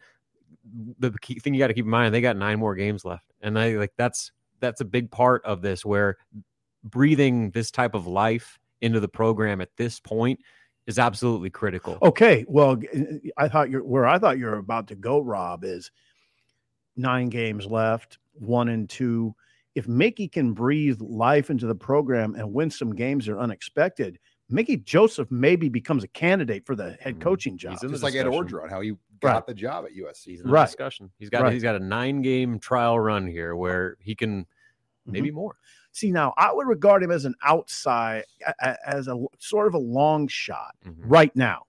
the 0.98 1.12
key 1.20 1.38
thing 1.38 1.54
you 1.54 1.58
got 1.60 1.68
to 1.68 1.74
keep 1.74 1.84
in 1.84 1.90
mind, 1.90 2.14
they 2.14 2.20
got 2.20 2.36
nine 2.36 2.58
more 2.58 2.74
games 2.74 3.04
left, 3.04 3.24
and 3.40 3.58
I 3.58 3.72
like 3.72 3.92
that's 3.96 4.32
that's 4.60 4.80
a 4.80 4.84
big 4.84 5.10
part 5.10 5.44
of 5.44 5.62
this 5.62 5.84
where 5.84 6.16
breathing 6.84 7.50
this 7.50 7.70
type 7.70 7.94
of 7.94 8.06
life 8.06 8.58
into 8.80 9.00
the 9.00 9.08
program 9.08 9.60
at 9.60 9.68
this 9.76 10.00
point 10.00 10.40
is 10.86 10.98
absolutely 10.98 11.50
critical. 11.50 11.98
Okay, 12.02 12.44
well, 12.48 12.80
I 13.36 13.48
thought 13.48 13.70
you're 13.70 13.84
where 13.84 14.06
I 14.06 14.18
thought 14.18 14.38
you 14.38 14.46
were 14.46 14.56
about 14.58 14.88
to 14.88 14.94
go, 14.94 15.20
Rob, 15.20 15.64
is 15.64 15.90
nine 16.96 17.28
games 17.28 17.66
left, 17.66 18.18
one 18.34 18.68
and 18.68 18.88
two. 18.88 19.34
If 19.74 19.86
Mickey 19.86 20.26
can 20.26 20.52
breathe 20.52 21.00
life 21.00 21.48
into 21.50 21.66
the 21.66 21.74
program 21.74 22.34
and 22.34 22.52
win 22.52 22.70
some 22.70 22.94
games 22.94 23.26
that 23.26 23.32
are 23.32 23.38
unexpected, 23.40 24.18
Mickey 24.48 24.76
Joseph 24.76 25.30
maybe 25.30 25.68
becomes 25.68 26.02
a 26.02 26.08
candidate 26.08 26.66
for 26.66 26.74
the 26.74 26.92
head 27.00 27.16
Mhm. 27.16 27.20
coaching 27.20 27.56
job. 27.56 27.72
He's 27.72 27.84
in 27.84 27.90
Just 27.90 28.02
like 28.02 28.14
Ed 28.14 28.24
discussion. 28.24 28.48
Orgeron, 28.58 28.68
how 28.70 28.80
he 28.80 28.94
got 29.20 29.34
Right. 29.34 29.46
the 29.46 29.54
job 29.54 29.84
at 29.84 29.92
USC. 29.92 30.30
He's 30.32 30.40
in 30.40 30.46
the 30.46 30.52
Right. 30.52 30.66
discussion. 30.66 31.10
He's 31.18 31.30
got 31.30 31.42
Right. 31.42 31.52
he's 31.52 31.62
got 31.62 31.76
a 31.76 31.80
nine 31.80 32.22
game 32.22 32.58
trial 32.58 32.98
run 32.98 33.26
here 33.26 33.54
where 33.54 33.96
he 34.00 34.14
can 34.14 34.42
Mm-hmm. 35.06 35.12
maybe 35.12 35.30
more. 35.30 35.56
See, 35.92 36.10
now 36.10 36.34
I 36.36 36.52
would 36.52 36.66
regard 36.66 37.02
him 37.02 37.10
as 37.10 37.24
an 37.24 37.34
outside, 37.42 38.24
a- 38.46 38.54
a- 38.60 38.88
as 38.88 39.08
a 39.08 39.16
sort 39.38 39.66
of 39.66 39.74
a 39.74 39.78
long 39.78 40.28
shot 40.28 40.76
Mhm. 40.84 40.94
right 40.98 41.34
now, 41.34 41.66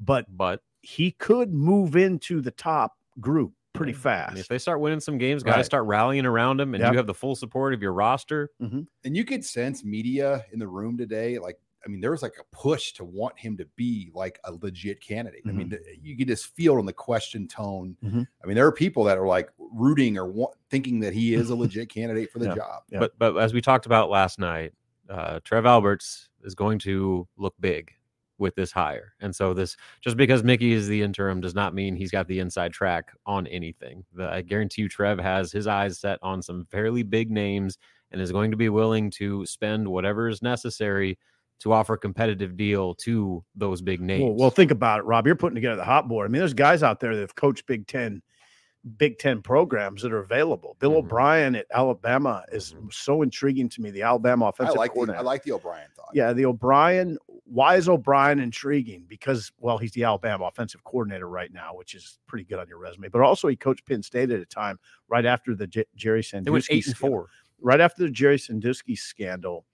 but 0.00 0.26
But 0.34 0.62
he 0.80 1.10
could 1.12 1.52
move 1.52 1.94
into 1.94 2.40
the 2.40 2.50
top 2.50 2.96
group 3.20 3.52
pretty 3.74 3.92
I 3.92 3.94
mean, 3.94 4.00
fast. 4.00 4.38
if 4.38 4.48
they 4.48 4.58
start 4.58 4.80
winning 4.80 5.00
some 5.00 5.16
games, 5.18 5.42
guys 5.42 5.56
Right. 5.56 5.64
start 5.66 5.84
rallying 5.86 6.26
around 6.26 6.60
him, 6.60 6.74
and 6.74 6.82
Yep. 6.82 6.92
you 6.92 6.96
have 6.96 7.06
the 7.06 7.14
full 7.14 7.34
support 7.36 7.72
of 7.74 7.82
your 7.82 7.92
roster. 7.92 8.50
and 8.58 8.88
you 9.16 9.24
could 9.24 9.44
sense 9.44 9.84
media 9.84 10.44
in 10.50 10.58
the 10.58 10.66
room 10.68 10.96
today 10.96 11.38
like 11.38 11.60
i 11.84 11.88
mean 11.88 12.00
there 12.00 12.10
was 12.10 12.22
like 12.22 12.34
a 12.40 12.56
push 12.56 12.92
to 12.92 13.04
want 13.04 13.38
him 13.38 13.56
to 13.56 13.66
be 13.76 14.10
like 14.14 14.38
a 14.44 14.52
legit 14.52 15.00
candidate 15.00 15.42
i 15.48 15.52
mean 15.52 15.70
th- 15.70 15.82
you 16.00 16.16
could 16.16 16.28
just 16.28 16.46
feel 16.54 16.76
it 16.76 16.80
in 16.80 16.86
the 16.86 16.92
question 16.92 17.46
tone 17.48 17.96
Mhm. 18.04 18.26
i 18.42 18.46
mean 18.46 18.54
there 18.54 18.66
are 18.66 18.72
people 18.72 19.04
that 19.04 19.18
are 19.18 19.26
like 19.26 19.50
rooting 19.58 20.16
or 20.18 20.26
want, 20.26 20.54
thinking 20.70 21.00
that 21.00 21.12
he 21.12 21.34
is 21.34 21.50
a 21.50 21.54
legit 21.64 21.88
candidate 21.88 22.30
for 22.30 22.38
the 22.38 22.46
Yeah. 22.46 22.54
job 22.54 22.82
Yeah. 22.90 22.98
But 23.00 23.18
but 23.18 23.36
as 23.36 23.52
we 23.54 23.60
talked 23.60 23.86
about 23.86 24.10
last 24.10 24.38
night, 24.38 24.72
uh, 25.08 25.40
Trev 25.44 25.66
Alberts 25.66 26.28
is 26.42 26.54
going 26.54 26.78
to 26.80 27.26
look 27.36 27.54
big 27.60 27.92
with 28.38 28.54
this 28.56 28.72
hire, 28.72 29.14
and 29.20 29.34
so 29.36 29.54
this 29.54 29.76
just 30.00 30.16
because 30.16 30.42
Mickey 30.42 30.72
is 30.72 30.88
the 30.88 31.02
interim 31.02 31.40
does 31.40 31.54
not 31.54 31.74
mean 31.74 31.94
he's 31.94 32.10
got 32.10 32.26
the 32.26 32.40
inside 32.40 32.72
track 32.72 33.10
on 33.26 33.46
anything. 33.46 34.04
The, 34.14 34.28
I 34.28 34.42
guarantee 34.42 34.82
you, 34.82 34.88
Trev 34.88 35.18
has 35.20 35.52
his 35.52 35.66
eyes 35.68 35.98
set 36.00 36.18
on 36.22 36.42
some 36.42 36.64
fairly 36.70 37.02
big 37.04 37.30
names 37.30 37.78
and 38.10 38.20
is 38.20 38.32
going 38.32 38.50
to 38.50 38.56
be 38.56 38.68
willing 38.68 39.10
to 39.12 39.46
spend 39.46 39.86
whatever 39.86 40.28
is 40.28 40.42
necessary 40.42 41.18
to 41.62 41.72
offer 41.72 41.94
a 41.94 41.98
competitive 41.98 42.56
deal 42.56 42.94
to 42.96 43.44
those 43.54 43.80
big 43.80 44.00
names. 44.00 44.22
Well, 44.24 44.34
well, 44.34 44.50
think 44.50 44.70
about 44.70 44.98
it, 45.00 45.02
Rob. 45.04 45.26
You're 45.26 45.36
putting 45.36 45.54
together 45.54 45.76
the 45.76 45.84
hot 45.84 46.08
board. 46.08 46.28
I 46.28 46.28
mean, 46.30 46.40
there's 46.40 46.54
guys 46.54 46.82
out 46.82 47.00
there 47.00 47.14
that 47.14 47.20
have 47.20 47.34
coached 47.36 47.66
Big 47.66 47.86
Ten, 47.86 48.20
Big 48.96 49.18
Ten 49.18 49.42
programs 49.42 50.02
that 50.02 50.12
are 50.12 50.18
available. 50.18 50.76
Bill 50.80 50.90
Mhm. 50.92 50.96
O'Brien 51.04 51.54
at 51.54 51.66
Alabama 51.72 52.44
is 52.50 52.74
Mhm. 52.74 52.92
so 52.92 53.22
intriguing 53.22 53.68
to 53.68 53.80
me. 53.80 53.92
The 53.92 54.02
Alabama 54.02 54.46
i 54.46 54.48
offensive 54.48 54.74
like 54.76 54.90
the, 54.90 54.94
coordinator. 54.94 55.20
i 55.20 55.22
like 55.22 55.44
the 55.44 55.52
o'brien 55.52 55.88
thought 55.94 56.10
yeah, 56.14 56.32
the 56.32 56.46
O'Brien. 56.46 57.16
Why 57.44 57.76
is 57.76 57.88
O'Brien 57.88 58.40
intriguing? 58.40 59.04
Because 59.08 59.52
well, 59.60 59.78
he's 59.78 59.92
the 59.92 60.02
Alabama 60.02 60.46
offensive 60.46 60.82
coordinator 60.82 61.28
right 61.28 61.52
now, 61.52 61.74
which 61.76 61.94
is 61.94 62.18
pretty 62.26 62.44
good 62.44 62.58
on 62.58 62.66
your 62.66 62.78
resume. 62.78 63.08
But 63.08 63.20
also, 63.20 63.46
he 63.46 63.54
coached 63.56 63.86
Penn 63.86 64.02
State 64.02 64.30
at 64.32 64.40
a 64.40 64.46
time 64.46 64.80
right 65.08 65.24
after 65.26 65.54
the 65.54 65.66
J- 65.68 65.84
Jerry 65.94 66.24
Sandusky. 66.24 66.44
they 66.46 66.50
went 66.50 66.66
eight 66.70 66.86
and 66.88 66.96
four, 66.96 67.28
Right 67.60 67.80
after 67.80 68.02
the 68.02 68.10
Jerry 68.10 68.38
Sandusky 68.40 68.96
scandal. 68.96 69.64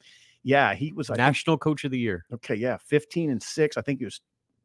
Yeah, 0.43 0.75
he 0.75 0.93
was. 0.93 1.09
Think, 1.09 1.19
national 1.19 1.59
coach 1.59 1.85
of 1.85 1.91
the 1.91 1.99
year. 1.99 2.25
Okay, 2.33 2.55
yeah, 2.55 2.77
15 2.77 3.31
and 3.31 3.43
6. 3.43 3.77
I 3.77 3.83
think 3.83 3.99
he 3.99 4.05
was 4.05 4.21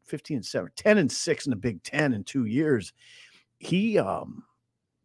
15 0.06 0.38
and 0.38 0.46
7, 0.46 0.70
10 0.76 0.98
and 0.98 1.12
6 1.12 1.46
in 1.46 1.50
the 1.50 1.56
Big 1.56 1.82
10 1.84 2.14
in 2.14 2.24
2 2.24 2.46
years. 2.46 2.94
He 3.58 3.98
um 3.98 4.44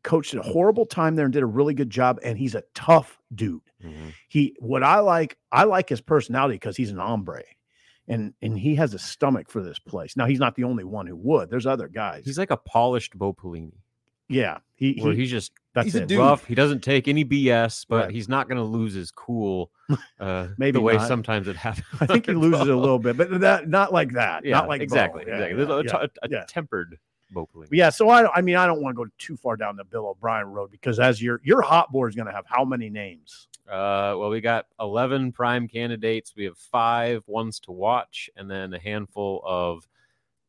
coached 0.02 0.34
a 0.34 0.42
horrible 0.42 0.86
time 0.86 1.16
there 1.16 1.26
and 1.26 1.32
did 1.32 1.42
a 1.42 1.46
really 1.46 1.74
good 1.74 1.90
job 1.90 2.18
and 2.22 2.38
he's 2.38 2.54
a 2.54 2.62
tough 2.74 3.18
dude. 3.34 3.60
Mhm. 3.84 4.12
He 4.28 4.56
what 4.58 4.82
I 4.82 5.00
like, 5.00 5.36
I 5.52 5.64
like 5.64 5.88
his 5.88 6.00
personality 6.00 6.54
because 6.54 6.76
he's 6.76 6.90
an 6.90 6.98
hombre. 6.98 7.42
And 8.06 8.32
and 8.40 8.58
he 8.58 8.74
has 8.76 8.94
a 8.94 8.98
stomach 8.98 9.50
for 9.50 9.62
this 9.62 9.78
place. 9.78 10.16
Now 10.16 10.26
he's 10.26 10.38
not 10.38 10.54
the 10.54 10.64
only 10.64 10.84
one 10.84 11.06
who 11.06 11.16
would. 11.16 11.50
There's 11.50 11.66
other 11.66 11.88
guys. 11.88 12.24
He's 12.24 12.38
like 12.38 12.50
a 12.50 12.56
polished 12.56 13.18
Bo 13.18 13.34
Pelini, 13.34 13.74
yeah, 14.28 14.58
he, 14.74 14.92
he 14.92 15.14
he's 15.14 15.30
just 15.30 15.52
that's 15.82 15.92
he's 15.92 15.94
a 15.96 16.02
it. 16.04 16.18
rough. 16.18 16.44
He 16.44 16.54
doesn't 16.54 16.80
take 16.80 17.08
any 17.08 17.24
BS, 17.24 17.86
but 17.88 18.04
Right. 18.06 18.10
he's 18.14 18.28
not 18.28 18.48
going 18.48 18.58
to 18.58 18.64
lose 18.64 18.94
his 18.94 19.10
cool. 19.10 19.70
Uh, 20.20 20.48
Maybe 20.58 20.72
the 20.72 20.80
way 20.82 20.96
not. 20.96 21.08
sometimes 21.08 21.48
it 21.48 21.56
happens. 21.56 21.86
I 22.00 22.06
think 22.06 22.26
he 22.26 22.32
loses 22.32 22.60
it 22.62 22.68
a 22.68 22.76
little 22.76 22.98
bit, 22.98 23.16
but 23.16 23.40
that 23.40 23.68
not 23.68 23.92
like 23.92 24.12
that. 24.12 24.44
Yeah, 24.44 24.56
not 24.58 24.68
like 24.68 24.80
Bo. 24.80 24.84
exactly, 24.84 25.24
Yeah, 25.26 25.34
exactly. 25.44 25.64
yeah, 25.64 25.74
a, 25.74 25.82
yeah, 25.82 26.06
t- 26.06 26.18
a 26.22 26.28
yeah. 26.30 26.44
tempered 26.46 26.98
Pelini. 27.34 27.68
Yeah, 27.72 27.88
so 27.90 28.08
I, 28.10 28.30
I 28.34 28.40
mean, 28.42 28.56
I 28.56 28.66
don't 28.66 28.82
want 28.82 28.94
to 28.96 29.04
go 29.04 29.10
too 29.18 29.36
far 29.36 29.56
down 29.56 29.76
the 29.76 29.84
Bill 29.84 30.06
O'Brien 30.06 30.46
road 30.48 30.70
because 30.70 30.98
as 31.00 31.22
your 31.22 31.40
your 31.44 31.62
hot 31.62 31.90
board 31.92 32.10
is 32.10 32.16
going 32.16 32.26
to 32.26 32.32
have 32.32 32.44
how 32.46 32.64
many 32.66 32.90
names? 32.90 33.48
Uh, 33.66 34.12
well, 34.18 34.28
we 34.30 34.40
got 34.42 34.66
11 34.80 35.32
prime 35.32 35.68
candidates. 35.68 36.34
We 36.36 36.44
have 36.44 36.58
five 36.58 37.22
ones 37.26 37.58
to 37.60 37.72
watch, 37.72 38.28
and 38.36 38.50
then 38.50 38.74
a 38.74 38.78
handful 38.78 39.42
of 39.46 39.86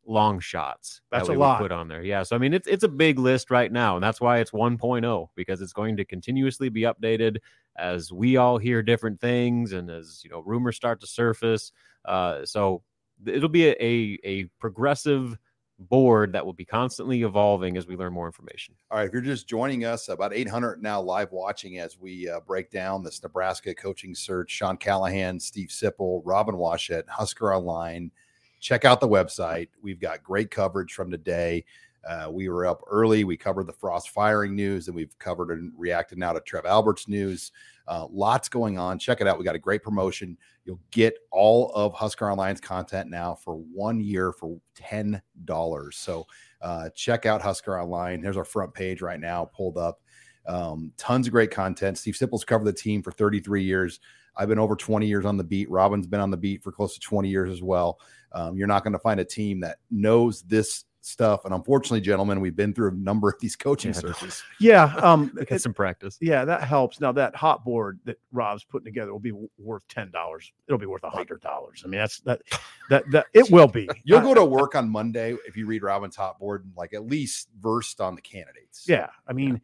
long 0.09 0.39
shots. 0.39 1.01
that 1.11 1.19
That's 1.19 1.29
a 1.29 1.31
we 1.31 1.37
would 1.37 1.43
lot. 1.43 1.61
Put 1.61 1.71
on 1.71 1.87
there. 1.87 2.03
Yeah. 2.03 2.23
So 2.23 2.35
I 2.35 2.39
mean, 2.39 2.53
it's 2.53 2.67
it's 2.67 2.83
a 2.83 2.89
big 2.89 3.19
list 3.19 3.51
right 3.51 3.71
now, 3.71 3.95
and 3.95 4.03
that's 4.03 4.19
why 4.19 4.39
it's 4.39 4.51
1.0 4.51 5.29
because 5.35 5.61
it's 5.61 5.73
going 5.73 5.95
to 5.97 6.05
continuously 6.05 6.69
be 6.69 6.81
updated 6.81 7.37
as 7.77 8.11
we 8.11 8.35
all 8.35 8.57
hear 8.57 8.81
different 8.81 9.21
things 9.21 9.71
and 9.71 9.89
as 9.89 10.21
you 10.23 10.29
know 10.29 10.41
rumors 10.41 10.75
start 10.75 10.99
to 11.01 11.07
surface. 11.07 11.71
Uh, 12.05 12.45
so 12.45 12.81
it'll 13.25 13.47
be 13.49 13.67
a, 13.67 13.75
a 13.83 14.19
a 14.23 14.43
progressive 14.59 15.37
board 15.79 16.33
that 16.33 16.45
will 16.45 16.53
be 16.53 16.65
constantly 16.65 17.23
evolving 17.23 17.77
as 17.77 17.87
we 17.87 17.95
learn 17.95 18.11
more 18.11 18.25
information. 18.25 18.75
All 18.91 18.97
right, 18.97 19.07
if 19.07 19.13
you're 19.13 19.21
just 19.21 19.47
joining 19.47 19.85
us, 19.85 20.09
about 20.09 20.33
800 20.33 20.83
now 20.83 21.01
live 21.01 21.31
watching 21.31 21.79
as 21.79 21.97
we 21.97 22.27
uh, 22.27 22.41
break 22.41 22.69
down 22.69 23.01
this 23.01 23.23
Nebraska 23.23 23.73
coaching 23.73 24.13
search. 24.13 24.51
Sean 24.51 24.75
Callahan, 24.75 25.39
Steve 25.39 25.69
Sipple, 25.69 26.21
Robin 26.25 26.55
Washut, 26.55 27.07
Husker 27.07 27.53
Online. 27.53 28.11
Check 28.59 28.85
out 28.85 28.99
the 28.99 29.07
website. 29.07 29.69
We've 29.81 29.99
got 29.99 30.23
great 30.23 30.51
coverage 30.51 30.93
from 30.93 31.11
today. 31.11 31.65
Uh, 32.07 32.29
we 32.31 32.47
were 32.47 32.65
up 32.65 32.81
early. 32.89 33.23
We 33.23 33.35
covered 33.35 33.67
the 33.67 33.73
Frost 33.73 34.09
firing 34.09 34.55
news, 34.55 34.87
and 34.87 34.95
we've 34.95 35.17
covered 35.19 35.51
and 35.51 35.71
reacted 35.77 36.17
now 36.17 36.31
to 36.31 36.39
Trev 36.39 36.65
Alberts 36.65 37.07
news. 37.07 37.51
Uh, 37.87 38.07
lots 38.09 38.47
going 38.47 38.77
on. 38.77 38.99
Check 38.99 39.19
it 39.19 39.27
out. 39.27 39.37
We 39.37 39.43
got 39.43 39.55
a 39.55 39.59
great 39.59 39.83
promotion. 39.83 40.37
You'll 40.63 40.79
get 40.91 41.17
all 41.31 41.71
of 41.73 41.93
Husker 41.93 42.29
Online's 42.29 42.61
content 42.61 43.09
now 43.09 43.35
for 43.35 43.55
one 43.55 43.99
year 43.99 44.31
for 44.31 44.59
ten 44.75 45.21
dollars. 45.45 45.97
So 45.97 46.25
uh, 46.61 46.89
check 46.95 47.25
out 47.25 47.41
Husker 47.41 47.79
Online. 47.79 48.21
There's 48.21 48.37
our 48.37 48.45
front 48.45 48.73
page 48.73 49.01
right 49.01 49.19
now, 49.19 49.45
pulled 49.45 49.77
up. 49.77 49.99
Um, 50.45 50.93
tons 50.97 51.27
of 51.27 51.33
great 51.33 51.51
content. 51.51 51.97
Steve 51.97 52.15
Sipple's 52.15 52.43
covered 52.43 52.65
the 52.65 52.73
team 52.73 53.03
for 53.03 53.11
33 53.11 53.63
years. 53.63 53.99
I've 54.35 54.47
been 54.47 54.59
over 54.59 54.75
20 54.75 55.05
years 55.05 55.25
on 55.25 55.37
the 55.37 55.43
beat. 55.43 55.69
Robin's 55.69 56.07
been 56.07 56.21
on 56.21 56.31
the 56.31 56.37
beat 56.37 56.63
for 56.63 56.71
close 56.71 56.93
to 56.93 56.99
20 56.99 57.29
years 57.29 57.51
as 57.51 57.61
well. 57.61 57.99
Um, 58.31 58.55
you're 58.57 58.67
not 58.67 58.83
going 58.83 58.93
to 58.93 58.99
find 58.99 59.19
a 59.19 59.25
team 59.25 59.59
that 59.61 59.77
knows 59.91 60.41
this 60.43 60.85
stuff. 61.01 61.45
And 61.45 61.53
unfortunately, 61.53 62.01
gentlemen, 62.01 62.41
we've 62.41 62.55
been 62.55 62.73
through 62.73 62.89
a 62.89 62.93
number 62.93 63.29
of 63.29 63.35
these 63.39 63.55
coaching 63.55 63.93
Yeah. 63.93 63.99
searches. 63.99 64.43
Yeah, 64.59 64.83
um, 65.01 65.31
Get 65.35 65.51
it- 65.53 65.61
some 65.61 65.73
practice. 65.73 66.17
yeah, 66.21 66.43
that 66.45 66.61
helps. 66.63 66.99
Now 66.99 67.11
that 67.13 67.35
hot 67.35 67.63
board 67.63 67.99
that 68.05 68.17
Rob's 68.31 68.63
putting 68.65 68.85
together 68.85 69.11
will 69.11 69.19
be 69.19 69.31
worth 69.57 69.87
ten 69.87 70.11
dollars. 70.11 70.51
It'll 70.67 70.77
be 70.77 70.85
worth 70.85 71.03
a 71.03 71.09
hundred 71.09 71.41
dollars. 71.41 71.81
I 71.85 71.87
mean, 71.87 71.99
that's 71.99 72.19
that 72.21 72.41
that 72.89 73.09
that 73.11 73.27
it 73.33 73.49
will 73.49 73.67
be. 73.67 73.89
You'll 74.03 74.21
go 74.21 74.33
to 74.33 74.43
work 74.45 74.75
on 74.75 74.89
Monday 74.89 75.35
if 75.47 75.55
you 75.55 75.65
read 75.65 75.83
Robin's 75.83 76.15
hot 76.17 76.37
board 76.37 76.65
and 76.65 76.73
like 76.75 76.93
at 76.93 77.07
least 77.07 77.47
versed 77.59 78.01
on 78.01 78.15
the 78.15 78.21
candidates. 78.21 78.85
Yeah, 78.87 79.07
I 79.25 79.31
mean, 79.33 79.61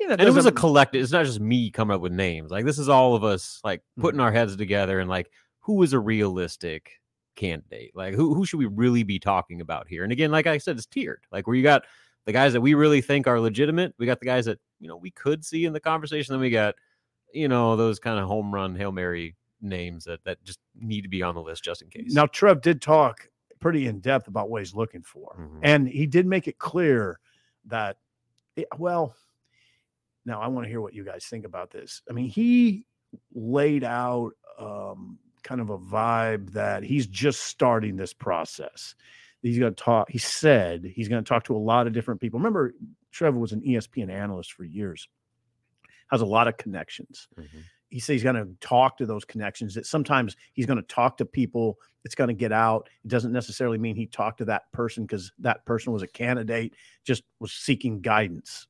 yeah, 0.00 0.08
that 0.08 0.20
and 0.20 0.28
it 0.28 0.32
was 0.34 0.46
a 0.46 0.52
collective. 0.52 1.02
It's 1.02 1.12
not 1.12 1.26
just 1.26 1.40
me 1.40 1.70
coming 1.70 1.94
up 1.94 2.00
with 2.00 2.12
names. 2.12 2.50
Like 2.50 2.64
this 2.64 2.78
is 2.78 2.88
all 2.88 3.14
of 3.14 3.22
us 3.22 3.60
like 3.62 3.80
Mm-hmm. 3.80 4.00
putting 4.00 4.20
our 4.20 4.32
heads 4.32 4.56
together 4.56 4.98
and 4.98 5.10
like 5.10 5.30
who 5.60 5.82
is 5.82 5.92
a 5.92 5.98
realistic 6.00 6.92
candidate? 7.36 7.92
Like 7.94 8.14
who 8.14 8.34
who 8.34 8.44
should 8.44 8.58
we 8.58 8.66
really 8.66 9.02
be 9.02 9.18
talking 9.18 9.60
about 9.60 9.88
here? 9.88 10.02
And 10.04 10.12
again, 10.12 10.30
like 10.30 10.46
I 10.46 10.58
said, 10.58 10.76
it's 10.76 10.86
tiered. 10.86 11.24
Like 11.32 11.46
where 11.46 11.56
you 11.56 11.62
got 11.62 11.84
the 12.26 12.32
guys 12.32 12.52
that 12.52 12.60
we 12.60 12.74
really 12.74 13.00
think 13.00 13.26
are 13.26 13.40
legitimate. 13.40 13.94
We 13.98 14.06
got 14.06 14.20
the 14.20 14.26
guys 14.26 14.44
that 14.46 14.58
you 14.80 14.88
know 14.88 14.96
we 14.96 15.10
could 15.10 15.44
see 15.44 15.64
in 15.64 15.72
the 15.72 15.80
conversation. 15.80 16.32
Then 16.32 16.40
we 16.40 16.50
got 16.50 16.74
you 17.32 17.48
know 17.48 17.76
those 17.76 17.98
kind 17.98 18.18
of 18.18 18.26
home 18.26 18.52
run 18.54 18.74
hail 18.76 18.92
mary 18.92 19.36
names 19.62 20.04
that 20.04 20.24
that 20.24 20.42
just 20.44 20.58
need 20.74 21.02
to 21.02 21.08
be 21.08 21.22
on 21.22 21.34
the 21.34 21.42
list 21.42 21.62
just 21.64 21.82
in 21.82 21.88
case. 21.90 22.12
Now, 22.14 22.26
Trev 22.26 22.60
did 22.62 22.80
talk 22.80 23.28
pretty 23.60 23.86
in 23.86 24.00
depth 24.00 24.26
about 24.26 24.48
what 24.48 24.62
he's 24.62 24.74
looking 24.74 25.02
for, 25.02 25.36
Mhm. 25.38 25.60
and 25.62 25.88
he 25.88 26.06
did 26.06 26.26
make 26.26 26.48
it 26.48 26.58
clear 26.58 27.20
that, 27.66 27.98
it- 28.56 28.66
well, 28.78 29.14
now 30.24 30.40
I 30.40 30.48
want 30.48 30.64
to 30.64 30.70
hear 30.70 30.80
what 30.80 30.94
you 30.94 31.04
guys 31.04 31.26
think 31.26 31.44
about 31.44 31.70
this. 31.70 32.00
I 32.08 32.14
mean, 32.14 32.26
he 32.28 32.86
laid 33.34 33.84
out 33.84 34.32
um, 34.58 35.18
kind 35.42 35.60
of 35.60 35.70
a 35.70 35.78
vibe 35.78 36.50
that 36.52 36.82
he's 36.82 37.06
just 37.06 37.40
starting 37.42 37.96
this 37.96 38.12
process. 38.12 38.94
He's 39.42 39.58
going 39.58 39.74
to 39.74 39.82
talk. 39.82 40.10
He 40.10 40.18
said 40.18 40.84
he's 40.84 41.08
going 41.08 41.22
to 41.24 41.28
talk 41.28 41.44
to 41.44 41.56
a 41.56 41.58
lot 41.58 41.86
of 41.86 41.92
different 41.92 42.20
people. 42.20 42.38
Remember, 42.38 42.74
Trevor 43.10 43.38
was 43.38 43.52
an 43.52 43.62
ESPN 43.62 44.10
analyst 44.10 44.52
for 44.52 44.64
years. 44.64 45.08
Has 46.10 46.20
a 46.20 46.26
lot 46.26 46.48
of 46.48 46.56
connections 46.56 47.28
Mhm. 47.38 47.46
he 47.88 47.98
says 48.00 48.14
he's 48.14 48.22
going 48.22 48.36
to 48.36 48.48
talk 48.60 48.96
to 48.98 49.06
those 49.06 49.24
connections 49.24 49.74
that 49.74 49.86
sometimes 49.86 50.36
he's 50.52 50.66
going 50.66 50.76
to 50.76 50.82
talk 50.94 51.16
to 51.16 51.24
people 51.24 51.78
it's 52.04 52.14
going 52.14 52.28
to 52.28 52.34
get 52.34 52.52
out 52.52 52.88
it 53.04 53.08
doesn't 53.08 53.32
necessarily 53.32 53.78
mean 53.78 53.94
he 53.96 54.06
talked 54.06 54.38
to 54.38 54.44
that 54.44 54.70
person 54.72 55.04
because 55.04 55.32
that 55.38 55.64
person 55.66 55.92
was 55.92 56.02
a 56.02 56.06
candidate 56.08 56.74
just 57.04 57.22
was 57.38 57.52
seeking 57.52 58.00
guidance 58.00 58.66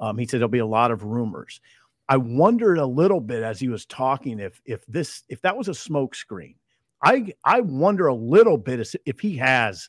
um, 0.00 0.16
he 0.16 0.24
said 0.26 0.38
there'll 0.40 0.48
be 0.48 0.58
a 0.58 0.66
lot 0.66 0.90
of 0.90 1.02
rumors 1.04 1.60
i 2.08 2.16
wondered 2.16 2.78
a 2.78 2.86
little 2.86 3.20
bit 3.20 3.42
as 3.42 3.60
he 3.60 3.68
was 3.68 3.84
talking 3.86 4.38
if 4.38 4.60
if 4.64 4.84
this 4.86 5.22
if 5.28 5.40
that 5.42 5.56
was 5.56 5.68
a 5.68 5.74
smoke 5.74 6.14
screen 6.14 6.54
i 7.02 7.32
i 7.44 7.60
wonder 7.60 8.06
a 8.06 8.14
little 8.14 8.56
bit 8.58 8.94
if 9.06 9.20
he 9.20 9.36
has 9.36 9.88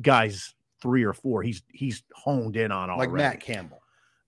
guys 0.00 0.54
three 0.80 1.04
or 1.04 1.12
four 1.12 1.42
he's 1.42 1.62
he's 1.68 2.02
honed 2.14 2.56
in 2.56 2.72
on 2.72 2.90
already 2.90 3.12
like 3.12 3.16
Matt 3.16 3.40
Campbell. 3.40 3.82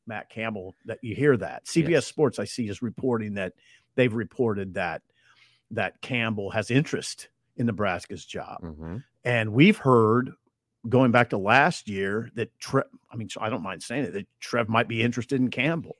Matt 0.06 0.28
Campbell 0.28 0.76
that 0.84 0.98
you 1.02 1.14
hear 1.14 1.36
that. 1.38 1.64
CBS 1.64 1.88
Yes. 1.88 2.06
Sports 2.06 2.38
I 2.38 2.44
see 2.44 2.68
is 2.68 2.82
reporting 2.82 3.34
that 3.34 3.54
they've 3.94 4.12
reported 4.12 4.74
that 4.74 5.00
that 5.70 6.00
Campbell 6.02 6.50
has 6.50 6.70
interest 6.70 7.28
in 7.56 7.66
Nebraska's 7.66 8.24
job. 8.24 8.60
Mhm. 8.62 9.02
And 9.24 9.52
we've 9.54 9.78
heard 9.78 10.32
going 10.90 11.10
back 11.10 11.30
to 11.30 11.38
last 11.38 11.88
year 11.88 12.30
that 12.34 12.56
Trev, 12.58 12.84
I 13.10 13.16
mean, 13.16 13.30
so 13.30 13.40
I 13.40 13.48
don't 13.48 13.62
mind 13.62 13.82
saying 13.82 14.04
it, 14.04 14.12
that 14.12 14.26
Trev 14.40 14.68
might 14.68 14.88
be 14.88 15.02
interested 15.02 15.40
in 15.40 15.50
Campbell. 15.50 15.96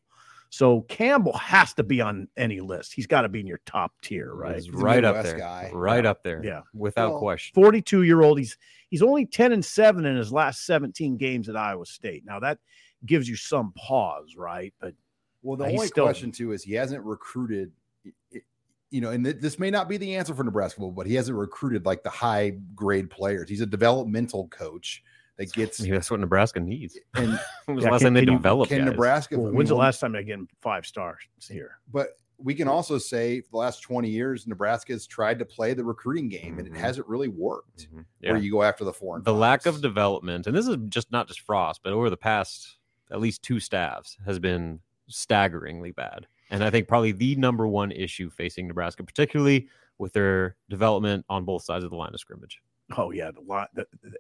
So 0.55 0.83
Campbell 0.83 1.37
has 1.37 1.75
to 1.75 1.83
be 1.83 2.01
on 2.01 2.29
any 2.37 2.61
list. 2.61 2.93
He's 2.93 3.09
got 3.09 3.23
to 3.23 3.29
be 3.29 3.41
in 3.41 3.47
your 3.47 3.61
top 3.67 3.91
tier, 4.03 4.33
right? 4.33 4.55
He's 4.55 4.67
He's 4.67 4.75
a 4.75 4.79
right 4.79 5.05
up 5.05 5.25
there, 5.25 5.37
guy. 5.37 5.69
right 5.75 6.07
up 6.07 6.23
there, 6.23 6.45
Yeah. 6.45 6.61
without 6.73 7.11
Well, 7.15 7.19
question. 7.19 7.53
42 7.55 8.05
year 8.05 8.23
old. 8.23 8.39
He's 8.39 8.57
he's 8.89 9.03
only 9.03 9.27
10 9.27 9.51
and 9.51 9.65
7 9.65 10.05
in 10.07 10.17
his 10.17 10.33
last 10.33 10.65
17 10.65 11.17
games 11.17 11.49
at 11.49 11.57
Iowa 11.57 11.85
State. 11.87 12.25
Now 12.25 12.39
that 12.39 12.61
gives 13.05 13.29
you 13.29 13.35
some 13.35 13.73
pause, 13.77 14.37
right? 14.37 14.73
But 14.81 14.95
Well, 15.43 15.57
the 15.57 15.65
only 15.67 15.89
still- 15.89 16.05
question 16.05 16.31
too 16.31 16.53
is 16.53 16.63
he 16.63 16.75
hasn't 16.75 17.03
recruited, 17.05 17.73
i- 18.07 18.13
i- 18.37 18.43
you 18.91 19.01
know, 19.01 19.11
and 19.11 19.25
th- 19.25 19.39
this 19.41 19.59
may 19.59 19.73
not 19.73 19.89
be 19.89 19.97
the 19.97 20.15
answer 20.15 20.37
for 20.37 20.45
Nebraska, 20.45 20.81
but 20.89 21.09
he 21.09 21.17
hasn't 21.17 21.37
recruited 21.37 21.85
like 21.85 22.05
the 22.05 22.11
high 22.11 22.51
grade 22.77 23.11
players. 23.11 23.49
He's 23.49 23.61
a 23.61 23.67
developmental 23.67 24.47
coach 24.49 25.03
that 25.37 25.53
gets. 25.53 25.81
Maybe 25.81 25.93
that's 25.93 26.11
what 26.11 26.21
Nebraska 26.21 26.61
needs. 26.61 26.99
And 27.15 27.39
When 27.67 27.77
was 27.77 27.85
Yeah, 27.85 27.89
the 27.89 27.93
last 27.93 28.01
can- 28.01 28.07
time 28.07 28.15
they 28.15 28.21
can 28.21 28.29
you- 28.33 28.39
developed 28.39 28.69
can 28.71 28.79
guys? 28.79 28.87
Nebraska? 28.91 29.37
well, 29.37 29.47
I 29.47 29.51
mean, 29.51 29.57
when's 29.57 29.69
the 29.69 29.75
last 29.75 30.01
time 30.01 30.13
they 30.13 30.25
get 30.25 30.39
five 30.61 30.87
stars 30.87 31.23
here? 31.51 31.79
But 31.93 32.19
we 32.39 32.55
can 32.55 32.67
also 32.69 32.99
say 32.99 33.41
for 33.41 33.51
the 33.53 33.57
last 33.59 33.81
twenty 33.83 34.11
years, 34.11 34.47
Nebraska 34.47 34.93
has 34.93 35.07
tried 35.07 35.39
to 35.39 35.45
play 35.45 35.73
the 35.73 35.85
recruiting 35.85 36.29
game, 36.29 36.59
and 36.59 36.67
it 36.67 36.73
Mhm. 36.75 36.79
hasn't 36.79 37.07
really 37.07 37.29
worked. 37.29 37.89
Mhm. 37.95 38.05
Where 38.23 38.37
you 38.37 38.51
go 38.51 38.63
after 38.63 38.85
the 38.85 38.93
four 38.93 39.17
and 39.17 39.25
the 39.25 39.33
lack 39.33 39.67
of 39.67 39.81
development, 39.81 40.47
and 40.47 40.57
this 40.57 40.67
is 40.67 40.77
just 40.89 41.11
not 41.13 41.29
just 41.29 41.41
Frost, 41.41 41.81
but 41.85 41.93
over 41.93 42.11
the 42.11 42.17
past 42.17 42.77
at 43.11 43.21
least 43.21 43.43
two 43.43 43.61
staffs 43.61 44.19
has 44.27 44.39
been 44.39 44.81
staggeringly 45.09 45.93
bad. 45.93 46.27
And 46.51 46.63
I 46.65 46.71
think 46.71 46.89
probably 46.89 47.13
the 47.13 47.37
number 47.37 47.67
one 47.69 47.93
issue 47.93 48.31
facing 48.31 48.67
Nebraska, 48.67 49.05
particularly 49.05 49.69
with 49.99 50.13
their 50.13 50.57
development 50.69 51.25
on 51.29 51.45
both 51.45 51.63
sides 51.63 51.85
of 51.85 51.91
the 51.91 51.97
line 51.97 52.13
of 52.15 52.21
scrimmage. 52.21 52.61
Oh 52.97 53.11
yeah, 53.13 53.31
the 53.31 53.41
lot. 53.41 53.69
The, 53.75 53.87
the- 54.03 54.19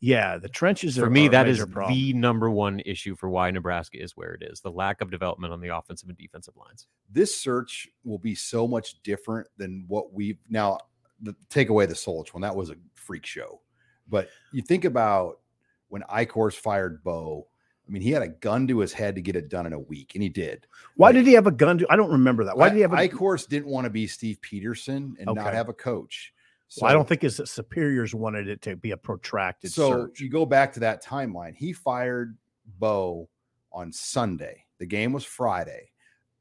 yeah, 0.00 0.36
the 0.38 0.48
trenches. 0.48 0.96
For 0.96 1.06
are, 1.06 1.10
me, 1.10 1.26
are 1.26 1.30
that 1.30 1.48
is 1.48 1.64
problem. 1.66 1.94
the 1.94 2.12
number 2.12 2.50
one 2.50 2.80
issue 2.84 3.16
for 3.16 3.28
why 3.28 3.50
Nebraska 3.50 4.02
is 4.02 4.16
where 4.16 4.34
it 4.34 4.42
is: 4.42 4.60
the 4.60 4.70
lack 4.70 5.00
of 5.00 5.10
development 5.10 5.52
on 5.52 5.60
the 5.60 5.68
offensive 5.68 6.08
and 6.08 6.18
defensive 6.18 6.56
lines. 6.56 6.86
this 7.10 7.34
search 7.34 7.88
will 8.04 8.18
be 8.18 8.34
so 8.34 8.66
much 8.66 9.02
different 9.02 9.48
than 9.56 9.84
what 9.88 10.12
we've 10.12 10.38
now 10.48 10.78
the, 11.20 11.34
take 11.48 11.68
away 11.68 11.86
the 11.86 11.94
Solich 11.94 12.34
one. 12.34 12.42
That 12.42 12.56
was 12.56 12.70
a 12.70 12.76
freak 12.94 13.26
show. 13.26 13.60
But 14.08 14.28
you 14.52 14.62
think 14.62 14.84
about 14.84 15.40
when 15.88 16.02
Eichorst 16.02 16.56
fired 16.56 17.02
Bo, 17.02 17.48
I 17.86 17.90
mean, 17.90 18.02
he 18.02 18.10
had 18.10 18.22
a 18.22 18.28
gun 18.28 18.66
to 18.68 18.78
his 18.80 18.92
head 18.92 19.14
to 19.14 19.20
get 19.20 19.36
it 19.36 19.48
done 19.48 19.66
in 19.66 19.72
a 19.72 19.78
week, 19.78 20.12
and 20.14 20.22
he 20.22 20.28
did. 20.28 20.66
Why 20.96 21.08
like- 21.08 21.14
did 21.14 21.26
he 21.26 21.32
have 21.34 21.46
a 21.46 21.52
gun? 21.52 21.78
To, 21.78 21.86
I 21.90 21.96
don't 21.96 22.10
remember 22.10 22.44
that. 22.44 22.56
Why 22.56 22.68
did 22.68 22.76
he 22.76 22.82
have 22.82 22.92
a? 22.92 22.96
Eichorst 22.96 23.48
didn't 23.48 23.68
want 23.68 23.84
to 23.84 23.90
be 23.90 24.06
Steve 24.06 24.38
Pederson 24.40 25.14
and 25.18 25.34
not 25.34 25.54
have 25.54 25.68
a 25.68 25.74
coach. 25.74 26.32
So 26.68 26.82
well, 26.82 26.90
I 26.90 26.94
don't 26.94 27.08
think 27.08 27.22
his 27.22 27.40
superiors 27.44 28.14
wanted 28.14 28.48
it 28.48 28.60
to 28.62 28.76
be 28.76 28.90
a 28.90 28.96
protracted 28.96 29.72
so. 29.72 29.90
search. 29.90 30.20
You 30.20 30.28
go 30.28 30.44
back 30.44 30.72
to 30.74 30.80
that 30.80 31.04
timeline. 31.04 31.54
He 31.54 31.72
fired 31.72 32.36
Bo 32.78 33.28
on 33.72 33.92
Sunday. 33.92 34.64
The 34.78 34.86
game 34.86 35.12
was 35.12 35.24
Friday. 35.24 35.90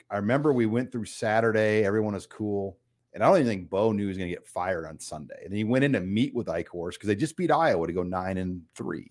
I 0.09 0.17
remember 0.17 0.53
we 0.53 0.65
went 0.65 0.91
through 0.91 1.05
Saturday. 1.05 1.85
Everyone 1.85 2.13
was 2.13 2.25
cool. 2.25 2.77
And 3.13 3.23
I 3.23 3.27
don't 3.27 3.38
even 3.38 3.47
think 3.47 3.69
Bo 3.69 3.93
knew 3.93 4.03
he 4.03 4.07
was 4.07 4.17
going 4.17 4.29
to 4.29 4.35
get 4.35 4.45
fired 4.45 4.85
on 4.85 4.99
Sunday. 4.99 5.41
And 5.45 5.53
he 5.53 5.63
went 5.63 5.85
in 5.85 5.93
to 5.93 6.01
meet 6.01 6.35
with 6.35 6.47
Eichorst 6.47 6.93
because 6.93 7.07
they 7.07 7.15
just 7.15 7.38
beat 7.38 7.49
Iowa 7.49 7.88
to 7.88 7.93
go 7.93 8.03
nine 8.03 8.38
and 8.38 8.61
three. 8.75 9.09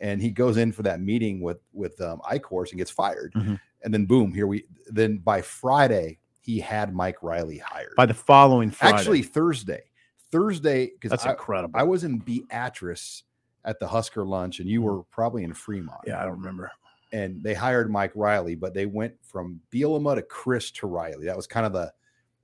And 0.00 0.20
he 0.20 0.30
goes 0.30 0.56
in 0.56 0.72
for 0.72 0.82
that 0.82 1.00
meeting 1.00 1.40
with 1.40 1.58
with 1.72 2.00
um, 2.00 2.20
and 2.28 2.76
gets 2.76 2.90
fired. 2.90 3.32
Mhm. 3.34 3.60
And 3.82 3.94
then 3.94 4.06
boom, 4.06 4.32
here 4.32 4.46
we. 4.46 4.64
Then 4.86 5.18
by 5.18 5.42
Friday, 5.42 6.18
he 6.40 6.58
had 6.58 6.92
Mike 6.92 7.22
Riley 7.22 7.58
hired. 7.58 7.94
By 7.96 8.06
the 8.06 8.14
following 8.14 8.70
Friday, 8.70 8.96
Actually, 8.96 9.22
Thursday. 9.22 9.89
Thursday 10.30 10.86
because 10.86 11.10
that's 11.10 11.26
I, 11.26 11.30
incredible. 11.30 11.78
I 11.78 11.82
was 11.82 12.04
in 12.04 12.18
Beatrice 12.18 13.24
at 13.64 13.78
the 13.78 13.86
Husker 13.86 14.24
lunch, 14.24 14.60
and 14.60 14.68
you 14.68 14.80
mm. 14.80 14.84
were 14.84 15.02
probably 15.04 15.44
in 15.44 15.54
Fremont. 15.54 16.00
yeah, 16.06 16.20
I 16.20 16.24
don't 16.24 16.38
remember. 16.38 16.70
And 17.12 17.42
they 17.42 17.54
hired 17.54 17.90
Mike 17.90 18.12
Riley, 18.14 18.54
but 18.54 18.72
they 18.72 18.86
went 18.86 19.14
from 19.22 19.60
Bielema 19.72 20.14
to 20.14 20.22
Chris 20.22 20.70
to 20.72 20.86
Riley. 20.86 21.26
That 21.26 21.36
was 21.36 21.46
kind 21.46 21.66
of 21.66 21.72
the. 21.72 21.92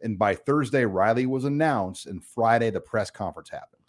And 0.03 0.19
by 0.19 0.35
Thursday, 0.35 0.85
Riley 0.85 1.27
was 1.27 1.45
announced, 1.45 2.07
and 2.07 2.23
Friday 2.23 2.71
the 2.71 2.81
press 2.81 3.11
conference 3.11 3.49
happened. 3.49 3.83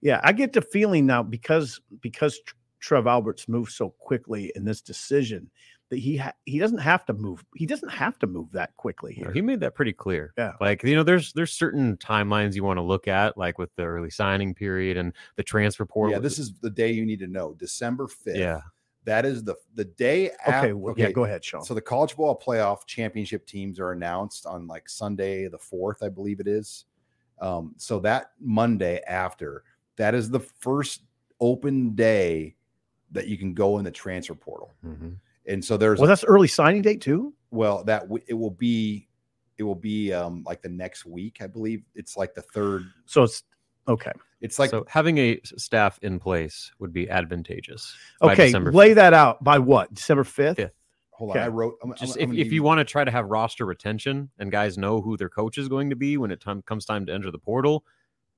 Yeah, 0.00 0.20
I 0.22 0.32
get 0.32 0.52
the 0.52 0.60
feeling 0.60 1.06
now 1.06 1.22
because 1.22 1.80
because 2.00 2.40
Trev 2.80 3.06
Alberts 3.06 3.48
moved 3.48 3.72
so 3.72 3.90
quickly 3.98 4.52
in 4.54 4.64
this 4.64 4.80
decision 4.80 5.50
that 5.90 5.98
he 5.98 6.16
ha- 6.18 6.34
he 6.44 6.58
doesn't 6.58 6.78
have 6.78 7.04
to 7.06 7.12
move. 7.14 7.44
He 7.56 7.64
doesn't 7.66 7.88
have 7.88 8.18
to 8.18 8.26
move 8.26 8.52
that 8.52 8.76
quickly 8.76 9.14
You 9.16 9.22
know, 9.24 9.28
here. 9.28 9.34
He 9.34 9.42
made 9.42 9.60
that 9.60 9.74
pretty 9.74 9.92
clear. 9.92 10.32
Yeah. 10.36 10.52
Like, 10.60 10.82
you 10.82 10.94
know, 10.94 11.02
there's 11.02 11.32
there's 11.32 11.52
certain 11.52 11.96
timelines 11.96 12.54
you 12.54 12.64
want 12.64 12.76
to 12.78 12.82
look 12.82 13.08
at, 13.08 13.38
like 13.38 13.58
with 13.58 13.74
the 13.76 13.84
early 13.84 14.10
signing 14.10 14.54
period 14.54 14.96
and 14.96 15.12
the 15.36 15.42
transfer 15.42 15.86
portal. 15.86 16.12
Yeah, 16.12 16.18
this 16.18 16.38
is 16.38 16.52
the 16.60 16.70
day 16.70 16.90
you 16.92 17.06
need 17.06 17.20
to 17.20 17.26
know. 17.26 17.54
December 17.54 18.06
fifth. 18.08 18.36
yeah. 18.36 18.60
that 19.04 19.24
is 19.24 19.42
the 19.44 19.54
the 19.74 19.86
day. 19.86 20.28
okay, 20.46 20.52
after. 20.52 20.76
well, 20.76 20.94
yeah, 20.98 21.10
go 21.10 21.24
ahead, 21.24 21.42
Sean. 21.44 21.64
So 21.64 21.72
the 21.72 21.80
college 21.80 22.14
ball 22.16 22.38
playoff 22.38 22.84
championship 22.86 23.46
teams 23.46 23.80
are 23.80 23.92
announced 23.92 24.44
on 24.44 24.66
like 24.66 24.88
Sunday 24.90 25.48
the 25.48 25.58
fourth, 25.58 26.02
I 26.02 26.10
believe 26.10 26.40
it 26.40 26.48
is. 26.48 26.84
Um, 27.40 27.74
so 27.78 27.98
that 28.00 28.32
Monday 28.40 29.00
after, 29.06 29.62
that 29.96 30.14
is 30.14 30.28
the 30.28 30.40
first 30.40 31.02
open 31.40 31.94
day 31.94 32.56
that 33.12 33.28
you 33.28 33.38
can 33.38 33.54
go 33.54 33.78
in 33.78 33.84
the 33.84 33.90
transfer 33.90 34.34
portal. 34.34 34.74
Mhm. 34.84 35.16
And 35.48 35.64
so 35.64 35.76
there's 35.76 35.98
well, 35.98 36.08
that's 36.08 36.24
early 36.24 36.48
signing 36.48 36.82
date 36.82 37.00
too. 37.00 37.34
well 37.50 37.82
that 37.84 38.02
w- 38.02 38.22
it 38.28 38.34
will 38.34 38.50
be 38.50 39.08
it 39.56 39.62
will 39.64 39.74
be 39.74 40.12
um 40.12 40.44
like 40.46 40.62
the 40.62 40.68
next 40.68 41.04
week, 41.06 41.38
I 41.40 41.46
believe. 41.46 41.82
It's 41.94 42.16
like 42.16 42.34
the 42.34 42.42
third. 42.42 42.84
So 43.06 43.22
it's 43.24 43.42
okay. 43.88 44.12
It's 44.40 44.58
like 44.58 44.70
so 44.70 44.84
having 44.88 45.18
a 45.18 45.40
s- 45.42 45.52
staff 45.56 45.98
in 46.02 46.20
place 46.20 46.70
would 46.78 46.92
be 46.92 47.10
advantageous. 47.10 47.96
Okay, 48.22 48.52
lay 48.52 48.90
5th. 48.90 48.94
that 48.94 49.14
out 49.14 49.42
by 49.42 49.58
what? 49.58 49.92
December 49.92 50.22
fifth. 50.22 50.56
Fifth. 50.56 50.72
hold 51.10 51.30
okay. 51.30 51.40
on, 51.40 51.44
I 51.46 51.48
wrote. 51.48 51.74
I'm, 51.82 51.94
Just 51.94 52.16
I'm- 52.18 52.22
if, 52.22 52.28
I'm 52.30 52.38
if 52.46 52.52
you 52.52 52.62
want 52.62 52.78
to 52.78 52.84
try 52.84 53.02
to 53.02 53.10
have 53.10 53.26
roster 53.26 53.64
retention 53.66 54.30
and 54.38 54.52
guys 54.52 54.78
know 54.78 55.00
who 55.00 55.16
their 55.16 55.28
coach 55.28 55.58
is 55.58 55.66
going 55.68 55.90
to 55.90 55.96
be 55.96 56.16
when 56.18 56.30
it 56.30 56.40
time, 56.40 56.62
comes 56.62 56.84
time 56.84 57.04
to 57.06 57.12
enter 57.12 57.32
the 57.32 57.38
portal, 57.38 57.84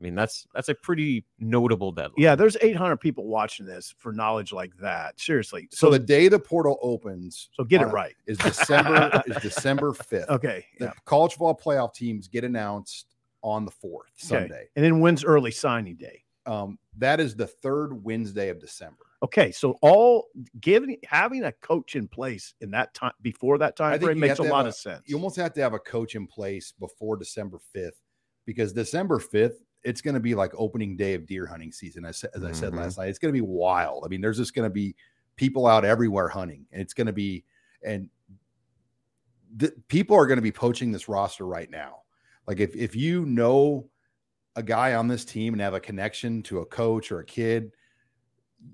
I 0.00 0.02
mean 0.02 0.14
that's 0.14 0.46
that's 0.54 0.70
a 0.70 0.74
pretty 0.74 1.24
notable 1.38 1.92
deadline. 1.92 2.14
Yeah, 2.16 2.34
there's 2.34 2.56
800 2.60 2.96
people 2.96 3.26
watching 3.26 3.66
this 3.66 3.94
for 3.98 4.12
knowledge 4.12 4.52
like 4.52 4.74
that. 4.78 5.20
Seriously. 5.20 5.68
so 5.70 5.88
So 5.88 5.92
the 5.92 5.98
day 5.98 6.28
the 6.28 6.38
portal 6.38 6.78
opens 6.80 7.50
so 7.52 7.64
get 7.64 7.82
it 7.82 7.86
right. 7.86 8.14
is 8.26 8.38
December 8.38 9.22
is 9.26 9.36
December 9.42 9.92
fifth. 9.92 10.28
Okay. 10.30 10.64
the 10.78 10.86
Yeah. 10.86 10.92
college 11.04 11.32
football 11.32 11.58
playoff 11.62 11.92
teams 11.94 12.28
get 12.28 12.44
announced 12.44 13.06
on 13.42 13.64
the 13.64 13.70
fourth 13.70 14.08
Okay. 14.24 14.26
Sunday. 14.26 14.68
And 14.74 14.84
then 14.84 15.00
when's 15.00 15.22
early 15.24 15.50
signing 15.50 15.96
day? 15.96 16.24
Um, 16.46 16.78
that 16.96 17.20
is 17.20 17.36
the 17.36 17.46
third 17.46 17.92
Wednesday 18.02 18.48
of 18.48 18.58
December. 18.58 19.04
Okay, 19.22 19.52
so 19.52 19.76
all 19.82 20.28
giving 20.62 20.96
having 21.04 21.44
a 21.44 21.52
coach 21.52 21.94
in 21.94 22.08
place 22.08 22.54
in 22.62 22.70
that 22.70 22.94
time 22.94 23.12
before 23.20 23.58
that 23.58 23.74
I 23.78 23.90
time 23.90 23.92
think 23.98 24.04
frame 24.04 24.18
makes 24.20 24.38
a 24.38 24.42
lot 24.44 24.64
a- 24.64 24.68
of 24.70 24.74
sense. 24.74 25.02
You 25.06 25.16
almost 25.16 25.36
have 25.36 25.52
to 25.52 25.60
have 25.60 25.74
a 25.74 25.78
coach 25.78 26.14
in 26.14 26.26
place 26.26 26.72
before 26.72 27.16
December 27.18 27.58
fifth, 27.74 28.00
because 28.46 28.72
December 28.72 29.18
fifth, 29.18 29.62
it's 29.82 30.00
going 30.00 30.14
to 30.14 30.20
be 30.20 30.34
like 30.34 30.52
opening 30.56 30.96
day 30.96 31.14
of 31.14 31.26
deer 31.26 31.46
hunting 31.46 31.72
season. 31.72 32.04
As, 32.04 32.22
as 32.34 32.44
I 32.44 32.52
said 32.52 32.72
Mhm. 32.72 32.76
last 32.78 32.98
night, 32.98 33.08
it's 33.08 33.18
going 33.18 33.32
to 33.32 33.38
be 33.40 33.46
wild. 33.46 34.04
I 34.04 34.08
mean, 34.08 34.20
there's 34.20 34.36
just 34.36 34.54
going 34.54 34.68
to 34.68 34.72
be 34.72 34.94
people 35.36 35.66
out 35.66 35.84
everywhere 35.84 36.28
hunting, 36.28 36.66
and 36.72 36.82
it's 36.82 36.92
going 36.94 37.06
to 37.06 37.12
be 37.12 37.44
and 37.82 38.08
the, 39.56 39.72
people 39.88 40.16
are 40.16 40.26
going 40.26 40.36
to 40.38 40.42
be 40.42 40.52
poaching 40.52 40.92
this 40.92 41.08
roster 41.08 41.46
right 41.46 41.70
now. 41.70 42.02
Like 42.46 42.60
if 42.60 42.74
if 42.76 42.94
you 42.94 43.24
know 43.26 43.88
a 44.56 44.62
guy 44.62 44.94
on 44.94 45.08
this 45.08 45.24
team 45.24 45.54
and 45.54 45.62
have 45.62 45.74
a 45.74 45.80
connection 45.80 46.42
to 46.44 46.58
a 46.60 46.66
coach 46.66 47.10
or 47.10 47.20
a 47.20 47.24
kid, 47.24 47.72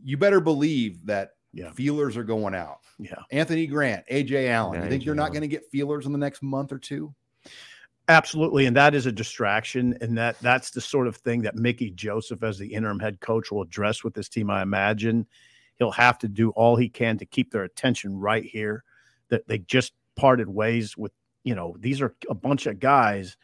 you 0.03 0.17
better 0.17 0.41
believe 0.41 1.05
that 1.07 1.33
Yeah. 1.53 1.71
feelers 1.73 2.17
are 2.17 2.25
going 2.25 2.55
out. 2.55 2.81
Yeah. 2.99 3.15
Anthony 3.31 3.67
Grant, 3.67 4.05
Ajay 4.11 4.49
Allen. 4.51 4.75
Yeah, 4.81 4.85
you 4.85 4.91
think 4.91 5.01
A.J. 5.03 5.07
you're 5.07 5.15
not 5.15 5.31
going 5.33 5.43
to 5.43 5.49
get 5.49 5.71
feelers 5.71 6.07
in 6.07 6.13
the 6.13 6.19
next 6.19 6.43
month 6.43 6.73
or 6.73 6.79
two? 6.79 7.15
Absolutely, 8.09 8.67
and 8.67 8.77
that 8.77 8.95
is 8.95 9.07
a 9.07 9.13
distraction, 9.13 9.97
and 10.01 10.17
that 10.17 10.39
that's 10.41 10.71
the 10.71 10.81
sort 10.81 11.09
of 11.09 11.17
thing 11.17 11.43
that 11.43 11.57
Mickey 11.57 11.91
Joseph, 11.91 12.45
as 12.45 12.57
the 12.57 12.73
interim 12.73 13.01
head 13.01 13.19
coach, 13.21 13.51
will 13.51 13.63
address 13.63 14.05
with 14.05 14.15
this 14.15 14.29
team. 14.29 14.49
I 14.49 14.63
imagine 14.63 15.27
he'll 15.79 15.91
have 15.91 16.17
to 16.21 16.29
do 16.29 16.51
all 16.51 16.77
he 16.77 16.89
can 16.89 17.19
to 17.19 17.27
keep 17.27 17.51
their 17.51 17.65
attention 17.65 18.17
right 18.17 18.45
here. 18.45 18.85
That 19.29 19.49
they 19.49 19.59
just 19.59 19.93
parted 20.15 20.49
ways 20.49 20.97
with, 20.97 21.11
you 21.43 21.57
know, 21.57 21.77
these 21.81 22.01
are 22.01 22.15
a 22.31 22.35
bunch 22.35 22.67
of 22.67 22.79
guys 22.79 23.37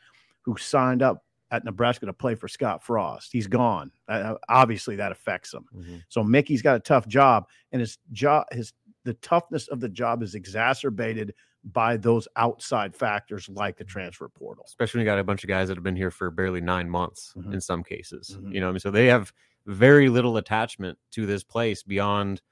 who 0.42 0.56
signed 0.56 1.02
up 1.02 1.24
at 1.50 1.64
Nebraska 1.64 2.06
to 2.06 2.12
play 2.12 2.36
for 2.36 2.46
Scott 2.46 2.84
Frost. 2.84 3.30
He's 3.32 3.48
gone. 3.48 3.90
Uh, 4.08 4.36
obviously, 4.48 4.94
that 4.96 5.10
affects 5.10 5.52
him. 5.52 5.64
Mhm. 5.74 6.02
So 6.08 6.22
Mickey's 6.22 6.62
got 6.62 6.76
a 6.76 6.80
tough 6.80 7.08
job, 7.08 7.48
and 7.72 7.80
his 7.80 7.98
job, 8.12 8.46
his 8.52 8.72
the 9.04 9.14
toughness 9.14 9.66
of 9.66 9.80
the 9.80 9.88
job 9.88 10.22
is 10.22 10.36
exacerbated 10.36 11.34
by 11.64 11.96
those 11.96 12.26
outside 12.36 12.94
factors 12.94 13.48
like 13.48 13.76
the 13.76 13.84
transfer 13.84 14.28
portal. 14.28 14.64
especially 14.66 14.98
when 14.98 15.06
you 15.06 15.10
got 15.12 15.18
a 15.18 15.24
bunch 15.24 15.44
of 15.44 15.48
guys 15.48 15.68
that 15.68 15.76
have 15.76 15.84
been 15.84 15.94
here 15.96 16.10
for 16.10 16.30
barely 16.30 16.60
nine 16.60 16.90
months 16.90 17.32
Mhm. 17.36 17.54
in 17.54 17.60
some 17.60 17.84
cases. 17.84 18.36
Mhm. 18.40 18.52
You 18.54 18.60
know, 18.60 18.68
I 18.68 18.72
mean, 18.72 18.80
so 18.80 18.90
they 18.90 19.06
have 19.06 19.32
very 19.66 20.08
little 20.08 20.36
attachment 20.38 20.98
to 21.12 21.24
this 21.24 21.44
place 21.44 21.84
beyond 21.84 22.42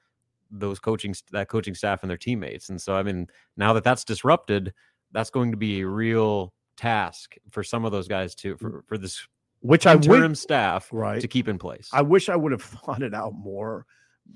those 0.49 0.79
coaching 0.79 1.13
that 1.31 1.49
coaching 1.49 1.75
staff 1.75 2.03
and 2.03 2.09
their 2.09 2.17
teammates. 2.17 2.69
And 2.69 2.81
so, 2.81 2.95
I 2.95 3.03
mean, 3.03 3.27
now 3.57 3.73
that 3.73 3.83
that's 3.83 4.05
disrupted, 4.05 4.73
that's 5.11 5.29
going 5.29 5.51
to 5.51 5.57
be 5.57 5.81
a 5.81 5.87
real 5.87 6.53
task 6.77 7.35
for 7.49 7.63
some 7.63 7.83
of 7.83 7.91
those 7.91 8.07
guys 8.07 8.33
to 8.35 8.55
for, 8.57 8.81
for 8.87 8.97
this 8.97 9.27
Which 9.59 9.85
I 9.85 9.93
interim 9.95 10.31
would, 10.31 10.37
staff 10.37 10.87
right. 10.93 11.19
to 11.21 11.27
keep 11.27 11.47
in 11.49 11.57
place. 11.59 11.89
I 11.91 12.01
wish 12.01 12.29
I 12.29 12.35
would 12.37 12.53
have 12.53 12.61
thought 12.85 13.01
it 13.03 13.13
out 13.13 13.33
more 13.33 13.85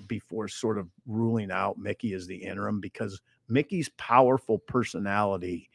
before 0.07 0.47
sort 0.49 0.77
of 0.77 0.89
ruling 1.05 1.49
out 1.51 1.77
Mickey 1.77 2.13
as 2.13 2.27
the 2.27 2.35
interim 2.35 2.81
because 2.81 3.21
Mickey's 3.47 3.89
powerful 3.97 4.59
personality 4.59 5.69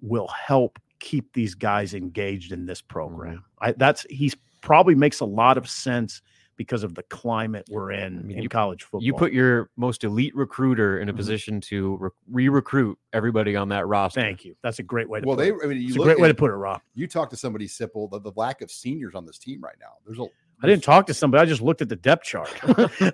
will 0.00 0.28
help 0.28 0.78
keep 1.00 1.32
these 1.32 1.54
guys 1.54 1.94
engaged 1.94 2.52
in 2.52 2.66
this 2.66 2.80
program. 2.80 3.44
I, 3.60 3.72
that's 3.72 4.06
he's 4.10 4.34
probably 4.60 4.94
makes 4.94 5.20
a 5.20 5.24
lot 5.24 5.58
of 5.58 5.68
sense 5.68 6.22
because 6.56 6.84
of 6.84 6.94
the 6.94 7.02
climate 7.04 7.66
we're 7.68 7.90
in 7.90 8.28
mean, 8.28 8.36
in 8.38 8.42
you- 8.44 8.48
college 8.48 8.84
football. 8.84 9.02
you 9.02 9.12
put 9.12 9.32
your 9.32 9.70
most 9.76 10.04
elite 10.04 10.34
recruiter 10.36 11.00
in 11.00 11.08
a 11.08 11.12
Mhm. 11.12 11.16
position 11.16 11.60
to 11.62 11.96
re- 11.96 12.10
re-recruit 12.30 12.96
everybody 13.12 13.56
on 13.56 13.68
that 13.70 13.86
roster. 13.88 14.20
Thank 14.20 14.44
you. 14.44 14.54
That's 14.62 14.78
a 14.78 14.82
great 14.84 15.08
way 15.08 15.20
to 15.20 15.26
Well, 15.26 15.36
put 15.36 15.42
they. 15.42 15.48
it. 15.50 15.56
I 15.64 15.66
mean, 15.66 15.78
you 15.80 15.88
It's 15.88 15.96
a 15.96 15.98
look 15.98 16.06
great 16.06 16.20
way 16.20 16.28
to 16.28 16.34
put 16.34 16.52
it, 16.52 16.54
Rob. 16.54 16.80
You 16.94 17.08
talk 17.08 17.28
to 17.30 17.36
somebody, 17.36 17.66
simple. 17.66 18.06
the, 18.06 18.20
the 18.20 18.32
lack 18.36 18.62
of 18.62 18.70
seniors 18.70 19.14
on 19.16 19.26
this 19.26 19.36
team 19.36 19.60
right 19.62 19.76
now. 19.80 19.94
There's 20.06 20.20
a. 20.20 20.26
I 20.64 20.66
didn't 20.66 20.84
talk 20.84 21.06
to 21.06 21.14
somebody. 21.14 21.42
I 21.42 21.44
just 21.46 21.60
looked 21.62 21.82
at 21.82 21.88
the 21.88 21.96
depth 21.96 22.24
chart. 22.24 22.50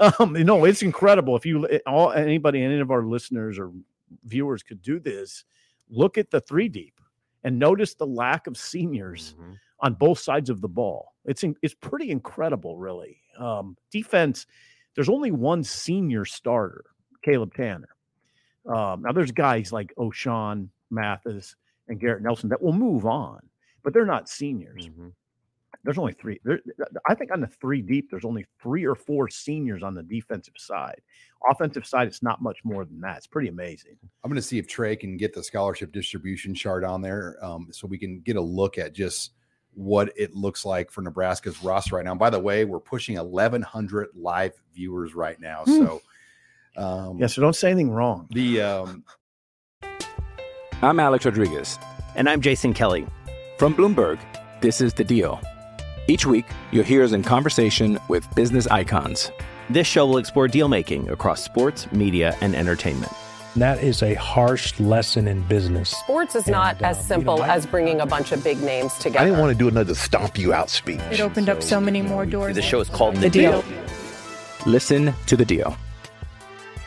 um, 0.21 0.37
you 0.37 0.45
know, 0.45 0.65
it's 0.65 0.83
incredible. 0.83 1.37
If 1.37 1.45
you 1.45 1.67
all 1.87 2.13
anybody, 2.13 2.63
any 2.63 2.81
of 2.81 2.91
our 2.91 3.05
listeners 3.05 3.59
or 3.59 3.73
viewers 4.25 4.63
could 4.63 4.83
do 4.83 4.99
this, 5.01 5.45
look 5.89 6.19
at 6.19 6.31
the 6.31 6.41
three 6.41 6.69
deep 6.69 7.01
and 7.45 7.59
notice 7.59 7.95
the 7.95 8.07
lack 8.07 8.47
of 8.47 8.57
seniors 8.57 9.35
Mhm. 9.41 9.57
on 9.81 9.95
both 9.95 10.19
sides 10.19 10.51
of 10.51 10.61
the 10.61 10.69
ball. 10.69 11.15
It's 11.25 11.43
in, 11.43 11.55
it's 11.63 11.75
pretty 11.75 12.11
incredible, 12.11 12.77
really. 12.77 13.19
Um, 13.39 13.77
defense. 13.91 14.47
There's 14.95 15.09
only 15.09 15.31
one 15.31 15.63
senior 15.65 16.25
starter, 16.25 16.85
Caleb 17.23 17.55
Tannor. 17.55 17.85
Um, 18.67 19.03
now 19.03 19.13
there's 19.13 19.33
guys 19.33 19.73
like 19.73 19.95
Ochaun 19.97 20.69
Mathis 20.91 21.57
and 21.89 21.99
Garrett 22.01 22.23
Nelson 22.23 22.49
that 22.51 22.61
will 22.61 22.73
move 22.75 23.07
on, 23.07 23.41
but 23.83 23.95
they're 23.95 24.05
not 24.05 24.29
seniors 24.29 24.89
Mhm. 24.89 25.13
There's 25.85 25.99
only 25.99 26.13
three. 26.13 26.41
There, 26.45 26.61
I 27.09 27.15
think 27.15 27.33
on 27.33 27.41
the 27.41 27.47
three 27.47 27.81
deep, 27.83 28.11
there's 28.11 28.25
only 28.25 28.47
three 28.63 28.85
or 28.85 28.95
four 28.95 29.29
seniors 29.29 29.83
on 29.83 29.95
the 29.95 30.03
defensive 30.03 30.55
side. 30.57 31.01
Offensive 31.51 31.87
side, 31.87 32.07
it's 32.07 32.23
not 32.23 32.43
much 32.43 32.59
more 32.65 32.85
than 32.85 33.01
that. 33.01 33.17
It's 33.19 33.27
pretty 33.27 33.49
amazing. 33.49 33.97
I'm 34.23 34.31
going 34.31 34.37
to 34.37 34.47
see 34.47 34.59
if 34.59 34.69
Trey 34.69 34.95
can 34.97 35.17
get 35.17 35.33
the 35.35 35.43
scholarship 35.43 35.91
distribution 35.93 36.55
chart 36.55 36.85
on 36.85 37.01
there, 37.01 37.37
um, 37.43 37.69
so 37.71 37.87
we 37.87 37.97
can 37.99 38.21
get 38.21 38.37
a 38.37 38.41
look 38.43 38.77
at 38.77 38.93
just 38.93 39.33
what 39.73 40.13
it 40.17 40.35
looks 40.35 40.65
like 40.67 40.91
for 40.91 41.01
Nebraska's 41.01 41.63
roster 41.63 41.97
right 41.97 42.05
now. 42.05 42.11
And 42.11 42.21
by 42.21 42.29
the 42.29 42.41
way, 42.41 42.65
we're 42.65 42.81
pushing 42.81 43.17
1,100 43.17 44.09
live 44.15 44.53
viewers 44.75 45.15
right 45.15 45.41
now, 45.41 45.63
Hmm. 45.65 45.73
so. 45.79 46.03
Um, 46.77 47.19
Yeah, 47.19 47.27
so 47.27 47.41
don't 47.41 47.55
say 47.57 47.71
anything 47.71 47.91
wrong. 47.91 48.29
The 48.31 48.61
um, 48.61 49.05
I'm 50.83 51.01
Alex 51.01 51.25
Rodriguez. 51.25 51.79
And 52.17 52.29
I'm 52.29 52.41
Jason 52.41 52.75
Kelly. 52.75 53.07
From 53.59 53.75
Bloomberg, 53.75 54.19
this 54.61 54.81
is 54.81 54.93
The 54.95 55.05
Deal. 55.05 55.41
Each 56.11 56.27
week, 56.27 56.45
you'll 56.73 56.83
hear 56.83 57.05
us 57.05 57.13
in 57.13 57.23
conversation 57.23 57.97
with 58.09 58.27
business 58.35 58.67
icons. 58.67 59.31
This 59.69 59.87
show 59.87 60.05
will 60.07 60.19
explore 60.19 60.49
deal 60.49 60.67
making 60.67 61.09
across 61.09 61.41
sports, 61.41 61.91
media, 61.93 62.37
and 62.41 62.57
entertainment. 62.57 63.13
That 63.55 63.81
is 63.81 64.03
a 64.03 64.15
harsh 64.15 64.81
lesson 64.81 65.29
in 65.29 65.43
business. 65.43 65.91
Sports 65.91 66.35
is 66.35 66.49
not 66.49 66.79
And, 66.79 66.87
as 66.87 66.97
um, 66.97 67.03
you 67.03 67.07
simple 67.07 67.37
know, 67.37 67.43
I- 67.45 67.55
as 67.55 67.65
bringing 67.65 68.01
a 68.01 68.07
bunch 68.07 68.33
of 68.33 68.43
big 68.43 68.61
names 68.61 68.93
together. 68.95 69.21
I 69.21 69.25
didn't 69.27 69.39
want 69.39 69.53
to 69.53 69.59
do 69.59 69.69
another 69.69 69.95
stomp 69.95 70.37
you 70.37 70.53
out 70.53 70.69
speech. 70.69 70.99
It 71.13 71.21
opened 71.21 71.49
up 71.49 71.63
so 71.63 71.81
many 71.81 72.03
more 72.03 72.27
doors. 72.27 72.57
The 72.57 72.63
show 72.63 72.81
is 72.81 72.89
called 72.89 73.15
The 73.17 73.31
Deal. 73.31 73.63
Listen 74.67 75.15
to 75.27 75.37
The 75.37 75.45
Deal. 75.45 75.77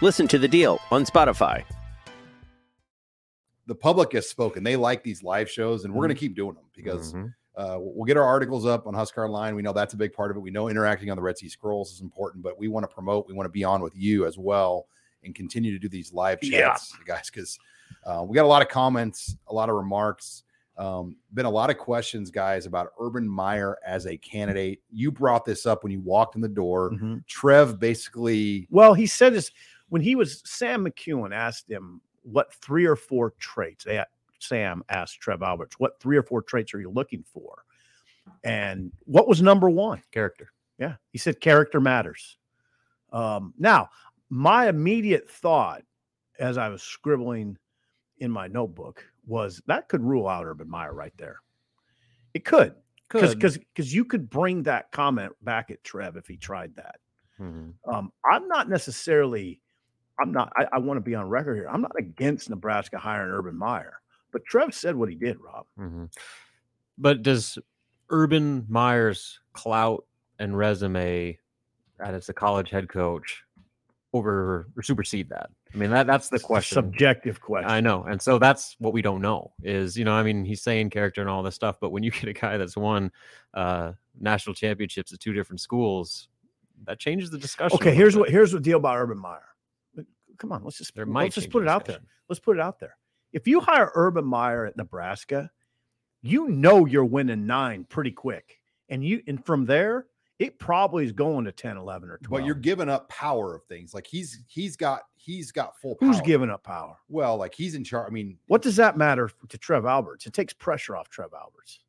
Listen 0.02 0.28
to 0.28 0.38
the 0.38 0.50
deal 0.50 0.80
on 0.92 1.06
Spotify. 1.06 1.64
the 3.68 3.76
public 3.76 4.12
has 4.12 4.28
spoken. 4.30 4.66
They 4.66 4.76
like 4.76 5.02
these 5.06 5.24
live 5.24 5.50
shows, 5.50 5.86
and 5.86 5.94
we're 5.94 6.02
going 6.06 6.10
to 6.14 6.20
keep 6.20 6.36
doing 6.36 6.56
them 6.56 6.66
because 6.76 7.14
Mhm. 7.14 7.34
Uh, 7.56 7.78
we'll 7.80 8.06
get 8.06 8.18
our 8.18 8.24
articles 8.24 8.66
up 8.66 8.88
on 8.88 8.94
Husker 8.94 9.24
Online. 9.26 9.56
We 9.56 9.62
know 9.62 9.74
that's 9.74 9.94
a 9.94 9.98
big 9.98 10.12
part 10.13 10.32
of 10.32 10.38
it. 10.38 10.39
We 10.39 10.50
know 10.52 10.70
interacting 10.70 11.10
on 11.12 11.18
the 11.18 11.22
Red 11.24 11.38
Sea 11.38 11.50
Scrolls 11.50 11.92
is 11.94 12.02
important, 12.02 12.44
but 12.44 12.58
we 12.58 12.68
want 12.68 12.84
to 12.84 12.94
promote. 12.94 13.28
We 13.28 13.34
want 13.34 13.46
to 13.46 13.52
be 13.52 13.63
on 13.63 13.82
with 13.82 13.96
you 13.96 14.26
as 14.26 14.38
well 14.38 14.88
and 15.24 15.36
continue 15.36 15.72
to 15.72 15.80
do 15.80 15.88
these 15.88 16.12
live 16.13 16.39
Yeah. 16.42 16.70
chats, 16.72 16.96
guys, 17.06 17.30
because 17.30 17.60
uh, 18.06 18.24
we 18.28 18.36
got 18.36 18.46
a 18.46 18.48
lot 18.48 18.62
of 18.63 18.70
comments, 18.70 19.36
a 19.48 19.54
lot 19.54 19.70
of 19.70 19.76
remarks. 19.76 20.44
Um, 20.76 21.16
been 21.36 21.46
a 21.46 21.50
lot 21.52 21.70
of 21.70 21.78
questions, 21.78 22.32
guys, 22.32 22.66
about 22.66 22.89
Urban 23.00 23.30
Meyer 23.30 23.78
as 23.86 24.08
a 24.08 24.18
candidate. 24.18 24.82
You 24.92 25.12
brought 25.12 25.46
this 25.46 25.68
up 25.68 25.84
when 25.84 25.92
you 25.92 26.00
walked 26.02 26.34
in 26.36 26.42
the 26.42 26.48
door. 26.50 26.89
Mhm. 26.89 27.24
Trev 27.28 27.80
basically 27.80 28.68
Well, 28.72 28.96
he 28.96 29.06
said 29.06 29.34
this 29.36 29.52
when 29.89 30.02
he 30.02 30.16
was 30.16 30.42
Sam 30.44 30.84
McKewon 30.86 31.32
asked 31.34 31.70
him 31.70 32.02
what 32.24 32.52
three 32.56 32.86
or 32.86 32.96
four 32.96 33.36
traits. 33.38 33.84
They, 33.84 34.04
Sam 34.43 34.84
asked 34.89 35.19
Trev 35.19 35.41
Alberts, 35.41 35.79
"What 35.79 35.99
three 35.99 36.17
or 36.17 36.23
four 36.23 36.41
traits 36.41 36.73
are 36.73 36.79
you 36.79 36.89
looking 36.91 37.23
for?" 37.23 37.63
And 38.43 38.91
what 39.06 39.27
was 39.27 39.41
number 39.41 39.69
one? 39.69 40.01
Character. 40.12 40.49
Yeah, 40.77 40.95
he 41.12 41.17
said 41.17 41.39
character 41.41 41.79
matters. 41.79 42.38
Um, 43.12 43.53
now, 43.58 43.89
my 44.29 44.69
immediate 44.69 45.29
thought 45.29 45.84
as 46.39 46.58
I 46.58 46.69
was 46.69 46.82
scribbling 46.82 47.58
in 48.17 48.32
my 48.32 48.47
notebook 48.47 49.06
was 49.25 49.62
that 49.67 49.88
could 49.89 50.01
rule 50.03 50.27
out 50.27 50.45
Urban 50.45 50.69
Meyer 50.69 50.93
right 50.93 51.13
there. 51.17 51.39
It 52.34 52.43
could, 52.45 52.75
because 53.10 53.36
because 53.36 53.58
because 53.58 53.93
you 53.93 54.03
could 54.06 54.29
bring 54.29 54.63
that 54.63 54.91
comment 54.91 55.34
back 55.43 55.69
at 55.69 55.84
Trev 55.84 56.17
if 56.17 56.27
he 56.27 56.38
tried 56.38 56.75
that. 56.75 56.95
Mhm. 57.39 57.73
Um, 57.88 58.12
I'm 58.29 58.47
not 58.47 58.69
necessarily. 58.69 59.62
I'm 60.19 60.32
not. 60.32 60.51
I, 60.56 60.67
I 60.73 60.77
want 60.79 60.97
to 60.97 61.01
be 61.01 61.15
on 61.15 61.27
record 61.29 61.56
here. 61.56 61.67
I'm 61.69 61.82
not 61.82 61.97
against 61.97 62.49
Nebraska 62.49 62.97
hiring 62.97 63.32
Urban 63.32 63.58
Meyer, 63.58 64.01
but 64.34 64.43
Trev 64.46 64.74
said 64.74 64.96
what 64.96 65.08
he 65.08 65.15
did. 65.15 65.39
Rob. 65.39 65.65
Mhm. 65.80 66.13
But 66.98 67.24
does 67.24 67.58
Urban 68.10 68.65
Meyer's 68.67 69.39
clout 69.54 70.06
and 70.39 70.58
resume 70.58 71.38
as 72.00 72.28
a 72.28 72.34
college 72.34 72.69
head 72.69 72.89
coach 72.89 73.43
over 74.12 74.67
or 74.76 74.84
supersede 74.84 75.30
that? 75.30 75.50
I 75.74 75.78
mean, 75.78 75.89
that 75.91 76.06
that's 76.06 76.30
the 76.30 76.39
question. 76.39 76.76
Subjective 76.76 77.41
question. 77.41 77.69
I 77.69 77.80
know, 77.80 78.04
and 78.04 78.22
so 78.22 78.38
that's 78.38 78.76
what 78.80 78.93
we 78.93 79.02
don't 79.02 79.22
know. 79.22 79.54
Is 79.63 79.98
you 79.98 80.06
know, 80.06 80.13
I 80.13 80.24
mean, 80.24 80.46
he's 80.46 80.62
saying 80.62 80.89
character 80.89 81.22
and 81.22 81.30
all 81.30 81.41
this 81.41 81.56
stuff, 81.56 81.78
but 81.80 81.91
when 81.91 82.04
you 82.04 82.12
get 82.12 82.26
a 82.26 82.34
guy 82.34 82.58
that's 82.58 82.78
won 82.78 83.12
uh, 83.54 83.93
national 84.19 84.54
championships 84.54 85.13
at 85.13 85.19
two 85.19 85.34
different 85.34 85.62
schools, 85.62 86.28
that 86.86 87.00
changes 87.00 87.30
the 87.32 87.39
discussion. 87.39 87.76
Okay, 87.76 87.96
here's 87.96 88.13
bit. 88.13 88.19
what 88.19 88.30
here's 88.30 88.52
the 88.52 88.60
deal 88.60 88.78
about 88.78 88.98
Urban 88.98 89.17
Meyer. 89.17 89.41
Come 90.38 90.52
on, 90.52 90.63
let's 90.63 90.78
just 90.78 90.93
There 90.96 91.06
let's 91.06 91.36
just 91.36 91.50
put 91.50 91.63
it 91.63 91.69
out 91.69 91.86
there. 91.86 92.00
Let's 92.30 92.39
put 92.39 92.58
it 92.58 92.62
out 92.62 92.80
there. 92.80 92.98
If 93.34 93.48
you 93.48 93.60
hire 93.60 93.91
Urban 93.96 94.26
Meyer 94.26 94.65
at 94.65 94.78
Nebraska, 94.78 95.50
you 96.22 96.48
know 96.50 96.86
you're 96.86 97.04
winning 97.06 97.46
nine 97.46 97.86
pretty 97.89 98.12
quick. 98.12 98.60
And 98.89 99.04
you 99.04 99.22
and 99.28 99.43
from 99.46 99.65
there, 99.65 100.06
it 100.39 100.60
probably 100.60 101.06
is 101.06 101.12
going 101.12 101.46
to 101.46 101.52
10, 101.52 101.78
11, 101.78 102.10
or 102.10 102.17
12. 102.19 102.30
but 102.41 102.46
you're 102.46 102.56
giving 102.56 102.89
up 102.89 103.10
power 103.10 103.56
of 103.56 103.63
things. 103.65 103.93
Like 103.93 104.06
he's 104.08 104.39
he's 104.48 104.76
got 104.78 105.02
he's 105.15 105.52
got 105.52 105.78
full 105.80 105.96
power. 105.96 106.10
who's 106.10 106.22
giving 106.22 106.50
up 106.50 106.63
power? 106.63 106.96
Well, 107.10 107.38
like 107.38 107.56
he's 107.56 107.76
in 107.76 107.84
charge. 107.84 108.08
I 108.08 108.12
mean, 108.13 108.38
What 108.48 108.62
does 108.62 108.76
that 108.76 108.98
matter 108.98 109.30
to 109.50 109.58
Trev 109.58 109.86
Alberts? 109.86 110.26
It 110.26 110.34
takes 110.34 110.54
pressure 110.54 110.96
off 110.96 111.10
Trev 111.10 111.30
Alberts. 111.34 111.80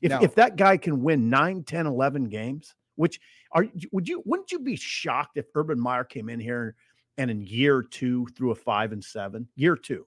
If, 0.00 0.10
Now- 0.10 0.20
if 0.22 0.34
that 0.36 0.56
guy 0.56 0.76
can 0.76 1.02
win 1.02 1.28
9, 1.30 1.64
10, 1.64 1.86
11 1.86 2.24
games, 2.28 2.74
which 2.96 3.20
are 3.52 3.66
would 3.92 4.08
you 4.08 4.22
wouldn't 4.24 4.50
you 4.52 4.58
be 4.60 4.76
shocked 4.76 5.36
if 5.36 5.46
Urban 5.54 5.78
Meyer 5.80 6.04
came 6.04 6.28
in 6.28 6.40
here 6.40 6.74
and 7.18 7.30
in 7.30 7.40
year 7.40 7.82
two 7.82 8.26
threw 8.36 8.50
a 8.50 8.54
five 8.54 8.92
and 8.92 9.02
seven, 9.04 9.48
year 9.56 9.76
two, 9.76 10.06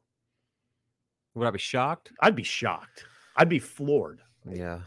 Would 1.39 1.47
I 1.47 1.52
be 1.52 1.60
shocked? 1.60 2.12
I'd 2.21 2.36
be 2.36 2.43
shocked. 2.43 3.06
I'd 3.36 3.49
be 3.49 3.60
floored. 3.60 4.21
Yeah. 4.49 4.80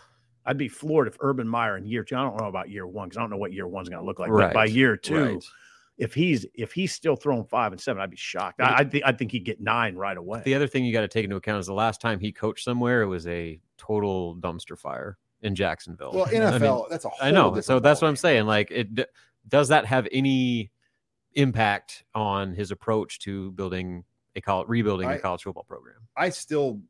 I'd 0.45 0.59
be 0.59 0.69
floored 0.69 1.09
if 1.09 1.17
Urban 1.21 1.49
Meyer 1.49 1.77
in 1.77 1.87
year 1.87 2.05
two. 2.05 2.17
I 2.17 2.23
don't 2.23 2.41
know 2.41 2.49
about 2.49 2.69
year 2.69 2.87
one 2.87 3.09
because 3.09 3.19
I 3.19 3.21
don't 3.21 3.31
know 3.31 3.37
what 3.37 3.53
year 3.53 3.67
one's 3.67 3.89
going 3.89 4.01
to 4.01 4.07
look 4.07 4.19
like. 4.19 4.31
But 4.31 4.53
by 4.53 4.67
year 4.67 4.97
two, 4.97 5.25
right. 5.25 5.45
if 5.99 6.13
he's 6.15 6.45
if 6.55 6.73
he's 6.73 6.93
still 6.93 7.17
throwing 7.17 7.45
five 7.45 7.73
and 7.73 7.81
seven, 7.81 8.03
I'd 8.03 8.11
be 8.11 8.17
shocked. 8.17 8.61
I, 8.61 8.79
I 8.79 8.85
think 8.85 9.05
I 9.07 9.13
think 9.13 9.31
he'd 9.31 9.45
get 9.45 9.61
nine 9.61 9.95
right 9.95 10.17
away. 10.17 10.43
The 10.45 10.55
other 10.55 10.67
thing 10.67 10.85
you 10.85 10.93
got 10.93 11.03
to 11.03 11.09
take 11.09 11.25
into 11.25 11.37
account 11.37 11.61
is 11.61 11.67
the 11.67 11.75
last 11.75 12.01
time 12.01 12.19
he 12.19 12.33
coached 12.33 12.65
somewhere, 12.65 13.03
it 13.03 13.07
was 13.07 13.27
a 13.29 13.61
total 13.79 14.37
dumpster 14.37 14.77
fire 14.77 15.17
in 15.43 15.55
Jacksonville. 15.55 16.13
Well, 16.13 16.27
I 16.29 16.33
mean, 16.33 16.43
NFL, 16.43 16.91
that's 16.91 17.05
a 17.05 17.09
whole 17.09 17.27
I 17.27 17.31
know. 17.31 17.61
So 17.61 17.79
that's 17.79 18.03
what 18.03 18.09
I'm 18.09 18.17
saying. 18.17 18.47
Like, 18.47 18.71
it 18.71 18.89
does 19.47 19.69
that 19.69 19.87
have 19.87 20.09
any 20.11 20.73
impact 21.35 22.05
on 22.15 22.53
his 22.53 22.71
approach 22.71 23.21
to 23.21 23.53
building 23.53 24.05
a 24.37 24.41
college, 24.41 24.69
rebuilding 24.69 25.09
a 25.09 25.13
I- 25.13 25.19
college 25.19 25.43
football 25.43 25.65
program? 25.65 25.97
I 26.17 26.29
still, 26.31 26.81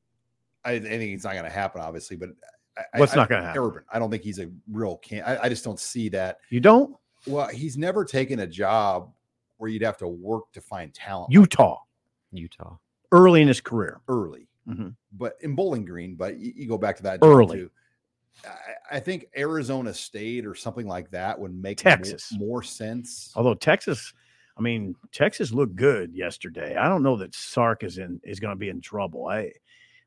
I, 0.65 0.73
I 0.73 0.81
think 0.81 1.15
it's 1.15 1.25
not 1.25 1.33
going 1.33 1.45
to 1.45 1.51
happen, 1.51 1.81
obviously, 1.81 2.17
but 2.17 2.31
I, 2.77 2.99
What's 2.99 3.13
I, 3.13 3.17
not 3.17 3.29
gonna 3.29 3.43
happen? 3.43 3.61
Urban. 3.63 3.83
I 3.93 3.99
don't 3.99 4.11
think 4.11 4.23
he's 4.23 4.39
a 4.39 4.51
real 4.71 4.97
can. 4.97 5.23
I, 5.25 5.43
I 5.45 5.49
just 5.51 5.63
don't 5.63 5.79
see 5.79 6.09
that. 6.11 6.39
You 6.49 6.59
don't 6.61 6.97
Well, 7.27 7.49
he's 7.49 7.77
never 7.77 8.03
taken 8.05 8.41
a 8.41 8.47
job 8.47 9.13
where 9.59 9.69
you'd 9.71 9.83
have 9.83 9.99
to 9.99 10.09
work 10.09 10.51
to 10.53 10.61
find 10.63 10.93
talent 10.95 11.29
like 11.29 11.35
Utah 11.35 11.79
Utah. 12.33 12.77
early 13.13 13.43
in 13.43 13.49
his 13.49 13.61
career. 13.61 14.01
early, 14.09 14.49
Mhm. 14.67 14.95
but 15.13 15.35
in 15.43 15.55
Bowling 15.55 15.85
Green. 15.85 16.15
But 16.15 16.39
you, 16.39 16.53
you 16.57 16.67
go 16.69 16.79
back 16.79 16.97
to 16.97 17.03
that 17.03 17.19
Early. 17.23 17.59
too. 17.59 17.71
I, 18.47 18.97
I 18.97 19.01
think 19.01 19.27
Arizona 19.37 19.93
State 19.93 20.47
or 20.47 20.55
something 20.55 20.87
like 20.87 21.11
that 21.11 21.39
would 21.39 21.55
make 21.55 21.85
more- 21.85 21.97
Texas. 21.97 22.33
more, 22.39 22.63
sense. 22.63 23.33
Although 23.37 23.53
Texas, 23.55 24.15
I 24.57 24.61
mean 24.61 24.95
Texas 25.13 25.53
looked 25.53 25.77
good 25.77 26.15
yesterday. 26.15 26.77
I 26.77 26.89
don't 26.89 27.03
know 27.03 27.17
that 27.17 27.35
Sark 27.35 27.83
is 27.83 27.99
in 27.99 28.21
is 28.25 28.41
going 28.41 28.53
to 28.53 28.59
be 28.59 28.69
in 28.69 28.81
trouble. 28.81 29.27
I 29.29 29.53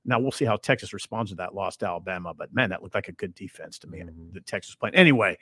now 0.06 0.20
we'll 0.20 0.32
see 0.32 0.46
how 0.46 0.56
Texas 0.58 0.94
responds 0.94 1.32
to 1.32 1.36
that 1.38 1.56
loss 1.56 1.78
to 1.78 1.88
Alabama. 1.88 2.34
But 2.34 2.54
man, 2.54 2.70
that 2.70 2.84
looked 2.84 2.96
like 2.96 3.08
a 3.08 3.14
good 3.14 3.34
defense 3.36 3.80
to 3.80 3.88
me. 3.88 4.00
Mhm. 4.02 4.34
The 4.34 4.42
Texas 4.42 4.76
playing 4.76 4.96
anyway. 4.96 5.38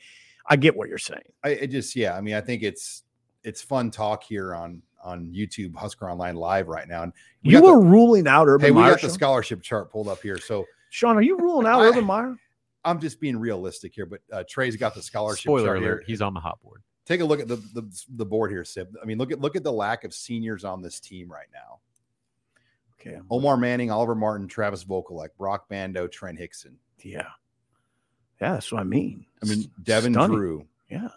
I 0.46 0.56
get 0.58 0.76
what 0.76 0.90
you're 0.90 0.98
saying. 0.98 1.22
I 1.44 1.50
it 1.50 1.68
just 1.68 1.96
yeah, 1.96 2.16
I 2.16 2.22
mean, 2.22 2.36
I 2.36 2.42
think 2.42 2.64
it's 2.64 3.04
it's 3.44 3.62
fun 3.62 3.92
talk 3.92 4.24
here 4.24 4.56
on 4.56 4.82
on 5.04 5.34
YouTube 5.34 5.76
Husker 5.76 6.10
Online 6.10 6.36
Live 6.38 6.70
right 6.70 6.88
now. 6.88 7.04
And 7.04 7.12
we 7.44 7.52
You 7.52 7.60
got 7.60 7.68
the- 7.68 7.74
were 7.74 7.82
ruling 7.86 8.26
out 8.26 8.48
Urban 8.48 8.66
hey, 8.68 8.72
we 8.72 8.80
Meyer. 8.82 8.92
got 8.92 9.02
the 9.02 9.10
scholarship 9.10 9.62
chart 9.62 9.92
pulled 9.92 10.08
up 10.08 10.22
here, 10.22 10.38
so 10.38 10.64
Sean, 10.92 11.18
are 11.18 11.22
you 11.22 11.38
ruling 11.38 11.68
out 11.68 11.82
I- 11.82 11.88
Urban 11.88 12.06
Meyer? 12.06 12.38
I'm 12.86 13.00
just 13.02 13.20
being 13.20 13.36
realistic 13.38 13.94
here. 13.94 14.06
But 14.06 14.22
uh, 14.32 14.44
Trey's 14.50 14.76
got 14.78 14.94
the 14.96 15.02
scholarship 15.02 15.44
Spoiler 15.44 15.68
chart 15.68 15.78
alert, 15.80 15.86
here. 16.00 16.04
he's 16.08 16.22
on 16.22 16.34
the 16.34 16.40
hot 16.40 16.62
board. 16.62 16.84
Take 17.06 17.22
a 17.22 17.26
look 17.26 17.40
at 17.42 17.48
the, 17.48 17.58
the 17.74 18.04
the 18.16 18.26
board 18.26 18.52
here, 18.52 18.64
Sib. 18.64 18.96
I 19.02 19.06
mean, 19.06 19.18
look 19.18 19.32
at 19.32 19.42
look 19.42 19.56
at 19.56 19.64
the 19.64 19.72
lack 19.74 20.04
of 20.06 20.14
seniors 20.14 20.64
on 20.64 20.82
this 20.82 21.00
team 21.00 21.30
right 21.30 21.48
now. 21.54 21.80
Okay. 23.00 23.20
Omar 23.30 23.58
Manning, 23.58 23.92
Oliver 23.92 24.16
Martin, 24.16 24.48
Travis 24.48 24.86
Vokolek, 24.86 25.30
Brock 25.38 25.68
Bando, 25.68 26.08
Trent 26.08 26.40
Hixson. 26.40 26.76
Yeah. 27.02 27.28
Yeah, 28.40 28.54
that's 28.54 28.72
what 28.72 28.80
I 28.80 28.86
mean. 28.86 29.26
I 29.44 29.46
mean, 29.48 29.70
Devin 29.84 30.14
stunning. 30.14 30.38
Drew. 30.38 30.68
Yeah. 30.90 31.10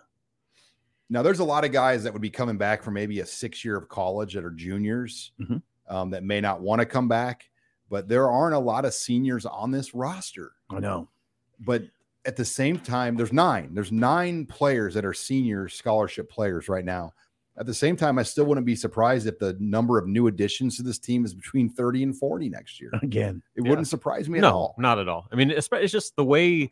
Now, 1.09 1.23
there's 1.23 1.39
a 1.39 1.45
lot 1.45 1.65
of 1.65 1.71
guys 1.71 2.03
that 2.03 2.13
would 2.13 2.23
be 2.23 2.31
coming 2.31 2.57
back 2.59 2.83
from 2.83 2.95
maybe 2.95 3.21
a 3.21 3.27
six 3.27 3.65
year 3.65 3.77
of 3.77 3.89
college 3.89 4.35
that 4.35 4.45
are 4.45 4.51
juniors 4.51 5.31
Mhm. 5.41 5.63
um, 5.89 6.11
that 6.11 6.25
may 6.25 6.41
not 6.41 6.61
want 6.61 6.81
to 6.81 6.87
come 6.87 7.07
back, 7.07 7.49
but 7.89 8.09
there 8.09 8.29
aren't 8.29 8.57
a 8.57 8.59
lot 8.59 8.85
of 8.85 8.93
seniors 8.93 9.47
on 9.47 9.71
this 9.71 9.95
roster. 9.95 10.53
I 10.69 10.81
know. 10.81 11.09
But 11.61 11.85
at 12.27 12.37
the 12.37 12.45
same 12.45 12.79
time, 12.79 13.17
there's 13.17 13.33
nine. 13.33 13.71
There's 13.73 13.93
nine 13.93 14.47
players 14.47 14.95
that 14.95 15.05
are 15.05 15.15
senior 15.15 15.69
scholarship 15.69 16.29
players 16.31 16.69
right 16.69 16.85
now. 16.85 17.13
At 17.59 17.65
the 17.67 17.73
same 17.75 17.97
time, 17.97 18.19
I 18.19 18.23
still 18.23 18.45
wouldn't 18.45 18.67
be 18.67 18.77
surprised 18.77 19.27
if 19.27 19.39
the 19.39 19.57
number 19.59 19.99
of 19.99 20.07
new 20.07 20.27
additions 20.27 20.77
to 20.77 20.83
this 20.83 20.99
team 20.99 21.25
is 21.25 21.33
between 21.33 21.71
30 21.71 22.03
and 22.03 22.17
40 22.19 22.51
next 22.51 22.81
year. 22.81 22.91
Again. 23.03 23.43
It 23.55 23.65
Yeah. 23.65 23.71
wouldn't 23.71 23.89
surprise 23.89 24.29
me 24.29 24.39
at 24.39 24.43
no, 24.43 24.53
all. 24.53 24.75
not 24.77 24.99
at 24.99 25.09
all. 25.09 25.27
I 25.33 25.37
mean, 25.37 25.51
it's, 25.51 25.69
it's 25.73 25.93
just 25.93 26.17
the 26.17 26.25
way 26.25 26.71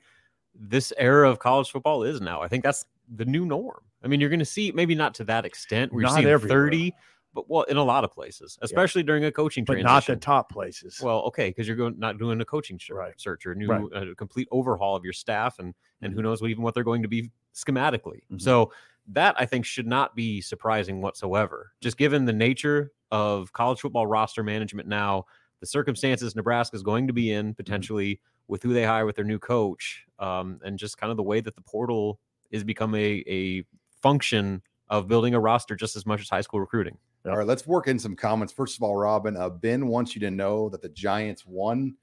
this 0.55 0.93
era 0.99 1.31
of 1.31 1.39
college 1.39 1.71
football 1.71 2.03
is 2.03 2.21
now. 2.21 2.43
I 2.43 2.49
think 2.49 2.65
that's 2.65 2.85
the 3.17 3.25
new 3.25 3.47
norm. 3.47 3.81
I 4.03 4.09
mean, 4.09 4.21
you're 4.21 4.29
going 4.29 4.41
to 4.41 4.45
see 4.45 4.73
maybe 4.73 4.95
not 4.95 5.15
to 5.15 5.25
that 5.25 5.47
extent 5.47 5.91
where 5.93 6.03
you're 6.03 6.11
Not 6.11 6.17
seeing 6.17 6.29
everywhere. 6.29 6.67
30, 6.67 6.95
but 7.35 7.51
well, 7.51 7.63
in 7.65 7.77
a 7.77 7.83
lot 7.85 8.05
of 8.05 8.13
places, 8.13 8.59
especially 8.63 9.03
during 9.03 9.25
a 9.25 9.33
coaching 9.33 9.65
But 9.65 9.75
transition. 9.75 9.93
not 9.93 10.07
the 10.07 10.17
top 10.17 10.51
places. 10.51 11.01
Well, 11.03 11.21
okay, 11.23 11.51
because 11.51 11.67
you're 11.67 11.77
going 11.77 11.99
not 11.99 12.17
doing 12.19 12.41
a 12.41 12.45
coaching 12.45 12.79
search, 12.79 12.97
Right. 12.97 13.21
search 13.21 13.45
or 13.45 13.53
a 13.53 13.57
new 13.57 13.69
Right. 13.71 14.09
a 14.11 14.15
complete 14.15 14.49
overhaul 14.51 14.97
of 14.97 15.05
your 15.05 15.13
staff, 15.13 15.59
and 15.59 15.75
and 16.01 16.13
who 16.15 16.23
knows 16.23 16.41
what, 16.41 16.51
even 16.51 16.63
what 16.63 16.75
they're 16.75 16.85
going 16.85 17.03
to 17.03 17.09
be 17.09 17.31
schematically. 17.55 18.21
Mhm. 18.33 18.41
So 18.41 18.73
that 19.09 19.35
I 19.39 19.45
think 19.47 19.65
should 19.67 19.87
not 19.87 20.15
be 20.17 20.41
surprising 20.41 21.03
whatsoever. 21.03 21.73
Just 21.81 21.97
given 21.99 22.25
the 22.25 22.33
nature 22.33 22.93
of 23.11 23.53
college 23.53 23.81
football 23.81 24.07
roster 24.07 24.43
management 24.43 24.89
now, 24.89 25.27
the 25.61 25.67
circumstances 25.67 26.35
Nebraska 26.35 26.77
is 26.77 26.83
going 26.83 27.07
to 27.07 27.13
be 27.13 27.27
Mm-hmm. 27.27 27.49
in 27.49 27.55
potentially 27.55 28.21
with 28.49 28.63
who 28.63 28.73
they 28.75 28.85
hire 28.85 29.07
with 29.07 29.17
their 29.17 29.25
new 29.25 29.39
coach, 29.39 30.07
um, 30.19 30.61
and 30.65 30.79
just 30.79 30.99
kind 30.99 31.11
of 31.11 31.17
the 31.17 31.23
way 31.23 31.41
that 31.41 31.55
the 31.55 31.63
portal 31.63 32.21
is 32.51 32.63
become 32.65 32.95
a 32.95 33.25
a 33.27 33.65
function 34.03 34.63
of 34.89 35.09
building 35.09 35.35
a 35.35 35.41
roster 35.41 35.75
just 35.75 35.97
as 35.97 36.05
much 36.07 36.21
as 36.21 36.29
high 36.29 36.43
school 36.43 36.61
recruiting. 36.61 36.99
All 37.27 37.37
right, 37.39 37.47
let's 37.47 37.67
work 37.67 37.89
in 37.89 37.99
some 37.99 38.15
comments. 38.17 38.53
First 38.53 38.77
of 38.77 38.83
all, 38.83 38.95
Robin, 38.97 39.37
uh, 39.37 39.49
Ben 39.49 39.87
wants 39.87 40.15
you 40.15 40.21
to 40.21 40.31
know 40.31 40.69
that 40.69 40.83
the 40.83 40.91
Giants 40.91 41.47
won. 41.47 41.97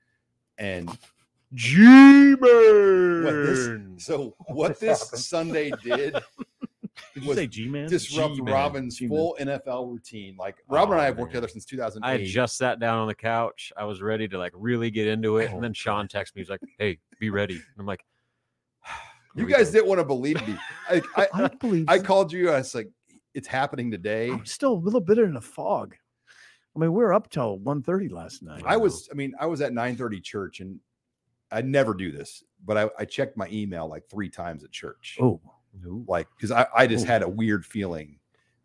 And 0.58 0.90
G 1.54 2.34
what 2.36 3.34
this, 3.34 3.70
so 4.06 4.36
what 4.48 4.80
this 4.80 5.02
Sunday 5.28 5.72
did 5.84 6.14
Did 7.14 7.24
you 7.24 7.28
was 7.28 7.38
say 7.38 7.48
G 7.48 7.68
man? 7.68 7.88
disrupt 7.90 8.36
G-Man. 8.36 8.54
Robin's 8.54 8.98
G-Man. 8.98 9.10
full 9.10 9.38
NFL 9.40 9.92
routine. 9.92 10.36
Like 10.38 10.58
Robin 10.70 10.94
and 10.94 11.02
I 11.02 11.06
Oh, 11.06 11.08
have 11.08 11.18
worked 11.18 11.34
man. 11.34 11.42
together 11.42 11.52
since 11.52 11.66
2008. 11.66 12.08
I 12.08 12.12
had 12.20 12.28
just 12.28 12.58
sat 12.58 12.80
down 12.80 13.00
on 13.00 13.08
the 13.08 13.16
couch. 13.16 13.72
I 13.76 13.84
was 13.86 14.02
ready 14.02 14.28
to 14.30 14.38
like 14.38 14.54
really 14.56 14.92
get 14.92 15.08
into 15.08 15.38
it. 15.38 15.50
Oh, 15.52 15.56
and 15.56 15.64
then 15.64 15.74
Sean 15.74 16.08
texted 16.08 16.36
me. 16.36 16.42
He's 16.42 16.50
like, 16.50 16.62
Hey, 16.80 17.00
be 17.20 17.30
ready. 17.30 17.56
And 17.56 17.64
I'm 17.80 17.86
like, 17.86 18.06
you 19.36 19.46
guys 19.46 19.68
go." 19.72 19.80
didn't 19.80 19.88
want 19.90 20.00
to 20.00 20.06
believe 20.06 20.46
me. 20.48 20.56
I, 20.90 21.02
I, 21.16 21.28
I 21.34 21.48
believe 21.48 21.86
I 21.90 22.00
called 22.00 22.32
you. 22.32 22.50
I 22.52 22.58
was 22.60 22.74
like, 22.76 22.90
it's 23.34 23.48
happening 23.48 23.92
today. 23.92 24.32
I'm 24.32 24.46
still 24.46 24.74
a 24.74 24.76
little 24.76 25.02
bit 25.02 25.18
in 25.18 25.36
a 25.36 25.42
fog. 25.42 25.96
I 26.76 26.80
mean, 26.80 26.94
we 26.94 27.04
are 27.04 27.14
up 27.14 27.30
till 27.30 27.60
1.30 27.60 28.12
last 28.12 28.44
night. 28.44 28.64
I 28.66 28.78
was, 28.78 29.10
I 29.12 29.16
mean, 29.16 29.34
I 29.40 29.46
was 29.46 29.62
at 29.62 29.74
9:30 29.74 30.24
church, 30.24 30.62
and 30.62 30.80
I 31.52 31.62
never 31.62 31.94
do 31.94 32.12
this, 32.12 32.44
but 32.66 32.78
I, 32.78 32.90
I 32.98 33.06
checked 33.06 33.36
my 33.36 33.48
email 33.52 33.88
like 33.88 34.08
three 34.10 34.30
times 34.30 34.64
at 34.64 34.72
church. 34.72 35.18
Oh, 35.22 35.42
like 36.08 36.28
because 36.36 36.52
I, 36.52 36.68
I 36.76 36.88
just 36.88 37.06
Ooh. 37.06 37.08
had 37.08 37.24
a 37.24 37.30
weird 37.30 37.66
feeling 37.66 38.20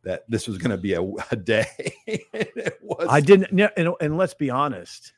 that 0.05 0.25
this 0.29 0.47
was 0.47 0.59
going 0.59 0.71
to 0.71 0.77
be 0.77 0.95
a, 0.95 1.03
a 1.31 1.37
day. 1.37 1.67
It 2.33 2.79
was. 2.81 3.09
I 3.11 3.21
didn't. 3.21 3.53
no, 3.53 3.69
And, 3.77 3.91
and 4.01 4.17
let's 4.17 4.35
be 4.35 4.51
honest, 4.51 5.13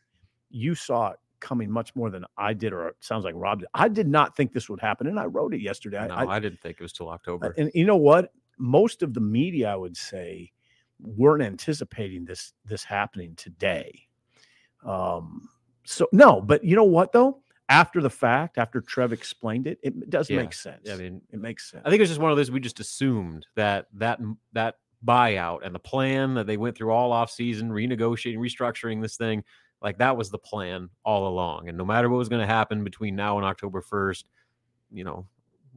you 0.48 0.74
saw 0.74 1.10
it 1.10 1.18
coming 1.40 1.70
much 1.70 1.94
more 1.94 2.10
than 2.10 2.24
I 2.36 2.54
did, 2.54 2.72
or 2.72 2.88
it 2.88 2.96
sounds 3.00 3.24
like 3.24 3.34
Rob 3.36 3.60
did. 3.60 3.68
I 3.74 3.88
did 3.88 4.08
not 4.08 4.36
think 4.36 4.52
this 4.52 4.68
would 4.68 4.80
happen, 4.80 5.06
and 5.06 5.20
I 5.20 5.26
wrote 5.26 5.54
it 5.54 5.60
yesterday. 5.60 6.06
No, 6.08 6.14
I, 6.14 6.24
I, 6.24 6.36
I, 6.36 6.40
didn't 6.40 6.60
think 6.60 6.78
it 6.80 6.82
was 6.82 6.92
till 6.92 7.10
October. 7.10 7.54
and 7.58 7.70
you 7.74 7.84
know 7.84 7.96
what? 7.96 8.32
Most 8.58 9.02
of 9.02 9.14
the 9.14 9.20
media, 9.20 9.70
I 9.72 9.76
would 9.76 9.96
say, 9.96 10.52
weren't 11.00 11.42
anticipating 11.42 12.24
this 12.24 12.52
this 12.64 12.84
happening 12.84 13.34
today. 13.36 14.08
Um. 14.84 15.48
So 15.84 16.06
no, 16.12 16.40
but 16.40 16.62
you 16.64 16.76
know 16.76 16.84
what 16.84 17.12
though? 17.12 17.40
After 17.70 18.00
the 18.00 18.10
fact, 18.10 18.56
after 18.58 18.80
Trev 18.80 19.12
explained 19.12 19.66
it, 19.66 19.78
it 19.82 20.08
does 20.10 20.30
Yeah. 20.30 20.38
make 20.38 20.54
sense. 20.54 20.88
I 20.90 20.96
mean, 20.96 21.20
it 21.32 21.38
makes 21.40 21.70
sense. 21.70 21.82
I 21.84 21.90
think 21.90 21.98
it 22.00 22.02
was 22.02 22.10
just 22.10 22.20
one 22.20 22.30
of 22.30 22.36
those 22.36 22.50
we 22.50 22.60
just 22.60 22.80
assumed 22.80 23.46
that 23.56 23.86
that 23.94 24.20
that 24.52 24.76
buyout 25.04 25.64
and 25.64 25.74
the 25.74 25.78
plan 25.78 26.34
that 26.34 26.46
they 26.46 26.56
went 26.56 26.76
through 26.76 26.90
all 26.90 27.12
off 27.12 27.30
season, 27.30 27.70
renegotiating, 27.70 28.38
restructuring 28.38 29.00
this 29.00 29.16
thing, 29.16 29.44
like 29.80 29.98
that 29.98 30.16
was 30.16 30.30
the 30.30 30.38
plan 30.38 30.88
all 31.04 31.28
along. 31.28 31.68
And 31.68 31.78
no 31.78 31.84
matter 31.84 32.08
what 32.08 32.16
was 32.18 32.28
going 32.28 32.40
to 32.40 32.52
happen 32.52 32.82
between 32.84 33.14
now 33.14 33.36
and 33.38 33.46
October 33.46 33.80
1st, 33.80 34.24
you 34.90 35.04
know, 35.04 35.26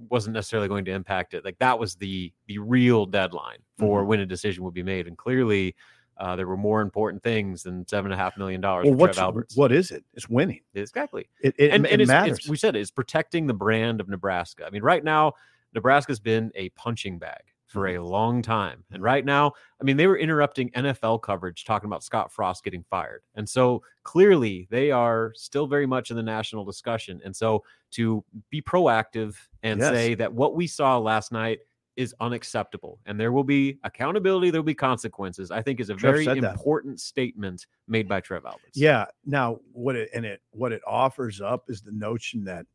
wasn't 0.10 0.34
necessarily 0.34 0.68
going 0.68 0.86
to 0.86 0.92
impact 0.92 1.34
it. 1.34 1.46
Like 1.46 1.60
that 1.60 1.78
was 1.78 1.95
the 1.95 2.32
the 2.47 2.58
real 2.58 3.06
deadline 3.06 3.60
for 3.78 4.04
when 4.06 4.20
a 4.20 4.26
decision 4.26 4.64
would 4.64 4.74
be 4.74 4.84
made. 4.84 5.08
And 5.08 5.18
clearly 5.18 5.76
uh, 6.18 6.36
there 6.36 6.47
were 6.47 6.58
more 6.58 6.82
important 6.82 7.24
things 7.24 7.64
than 7.64 7.88
seven 7.88 8.12
and 8.12 8.20
a 8.20 8.24
half 8.24 8.38
million 8.38 8.62
dollars 8.62 8.86
well, 8.86 8.95
what's 8.95 9.18
Alberts. 9.18 9.56
what 9.56 9.72
is 9.72 9.91
it? 9.91 10.04
It's 10.14 10.30
winning. 10.30 10.62
exactly 10.76 11.28
It 11.41 11.56
it, 11.58 11.72
and, 11.72 11.86
it 11.86 11.91
and 11.93 12.02
it's, 12.02 12.08
matters. 12.08 12.38
it's, 12.39 12.49
we 12.49 12.58
said 12.58 12.76
it, 12.76 12.80
it's 12.80 12.91
protecting 12.91 13.47
the 13.47 13.54
brand 13.54 13.99
of 13.99 14.08
Nebraska. 14.08 14.66
I 14.66 14.70
mean, 14.70 14.84
right 14.84 15.04
now, 15.04 15.34
Nebraska's 15.74 16.20
been 16.20 16.52
a 16.56 16.70
punching 16.70 17.18
bag 17.18 17.41
for 17.72 17.88
Mm-hmm. 17.88 18.01
a 18.03 18.05
long 18.05 18.41
time. 18.41 18.84
And 18.91 19.01
right 19.01 19.24
now, 19.26 19.53
I 19.80 19.84
mean, 19.84 19.97
they 19.97 20.07
were 20.07 20.17
interrupting 20.17 20.69
NFL 20.72 21.22
coverage 21.22 21.63
talking 21.65 21.88
about 21.88 22.03
Scott 22.03 22.32
Frost 22.32 22.63
getting 22.63 22.84
fired. 22.89 23.24
And 23.36 23.47
so 23.47 23.82
clearly 24.03 24.67
they 24.69 24.91
are 24.91 25.32
still 25.36 25.67
very 25.67 25.86
much 25.86 26.11
in 26.11 26.17
the 26.17 26.24
national 26.24 26.65
discussion. 26.65 27.22
And 27.24 27.36
so 27.36 27.63
to 27.91 28.24
be 28.49 28.61
proactive 28.61 29.36
and 29.63 29.80
Yes. 29.80 29.89
say 29.93 30.15
that 30.15 30.32
what 30.34 30.55
we 30.55 30.67
saw 30.67 30.97
last 30.97 31.32
night 31.32 31.59
is 31.97 32.15
unacceptable 32.22 32.99
and 33.05 33.19
there 33.19 33.32
will 33.32 33.43
be 33.43 33.78
accountability, 33.84 34.49
there 34.49 34.61
will 34.61 34.65
be 34.65 34.74
consequences, 34.74 35.51
I 35.51 35.61
think 35.61 35.80
is 35.80 35.89
a 35.89 35.95
Trev 35.95 36.13
very 36.13 36.26
said 36.26 36.41
that. 36.41 36.51
important 36.53 36.99
statement 37.01 37.67
made 37.88 38.07
by 38.07 38.22
Trev 38.22 38.45
Alberts. 38.45 38.76
Yeah. 38.78 39.05
Now, 39.26 39.59
what 39.74 39.95
it 39.95 40.09
and 40.13 40.26
it 40.26 40.41
what 40.51 40.72
it 40.72 40.82
offers 40.88 41.41
up 41.41 41.65
is 41.69 41.82
the 41.82 41.91
notion 41.91 42.43
that 42.45 42.65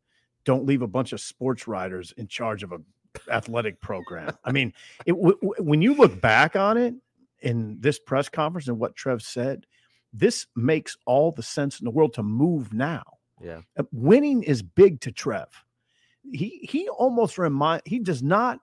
don't 0.44 0.64
leave 0.66 0.82
a 0.82 0.86
bunch 0.86 1.12
of 1.12 1.20
sports 1.20 1.66
writers 1.66 2.12
in 2.18 2.28
charge 2.28 2.62
of 2.62 2.72
a 2.72 2.78
athletic 3.31 3.81
program. 3.81 4.37
I 4.45 4.53
mean, 4.53 4.73
it 5.05 5.12
w- 5.12 5.39
w- 5.43 5.62
when 5.62 5.83
you 5.83 5.95
look 5.95 6.21
back 6.21 6.57
on 6.57 6.77
it, 6.77 6.95
in 7.41 7.77
this 7.81 7.99
press 7.99 8.29
conference 8.29 8.67
and 8.69 8.79
what 8.79 8.97
Trev 8.97 9.23
said, 9.23 9.67
this 10.12 10.47
makes 10.57 10.97
all 11.07 11.33
the 11.33 11.43
sense 11.43 11.79
in 11.79 11.85
the 11.85 11.91
world 11.91 12.14
to 12.14 12.23
move 12.23 12.73
now. 12.73 13.03
Yeah. 13.43 13.61
Uh, 13.79 13.83
Winning 13.93 14.43
is 14.43 14.62
big 14.62 15.01
to 15.03 15.12
Trev. 15.12 15.49
He 16.33 16.67
he 16.69 16.89
almost 16.89 17.37
remind 17.39 17.83
he 17.85 17.99
does 17.99 18.23
not. 18.23 18.59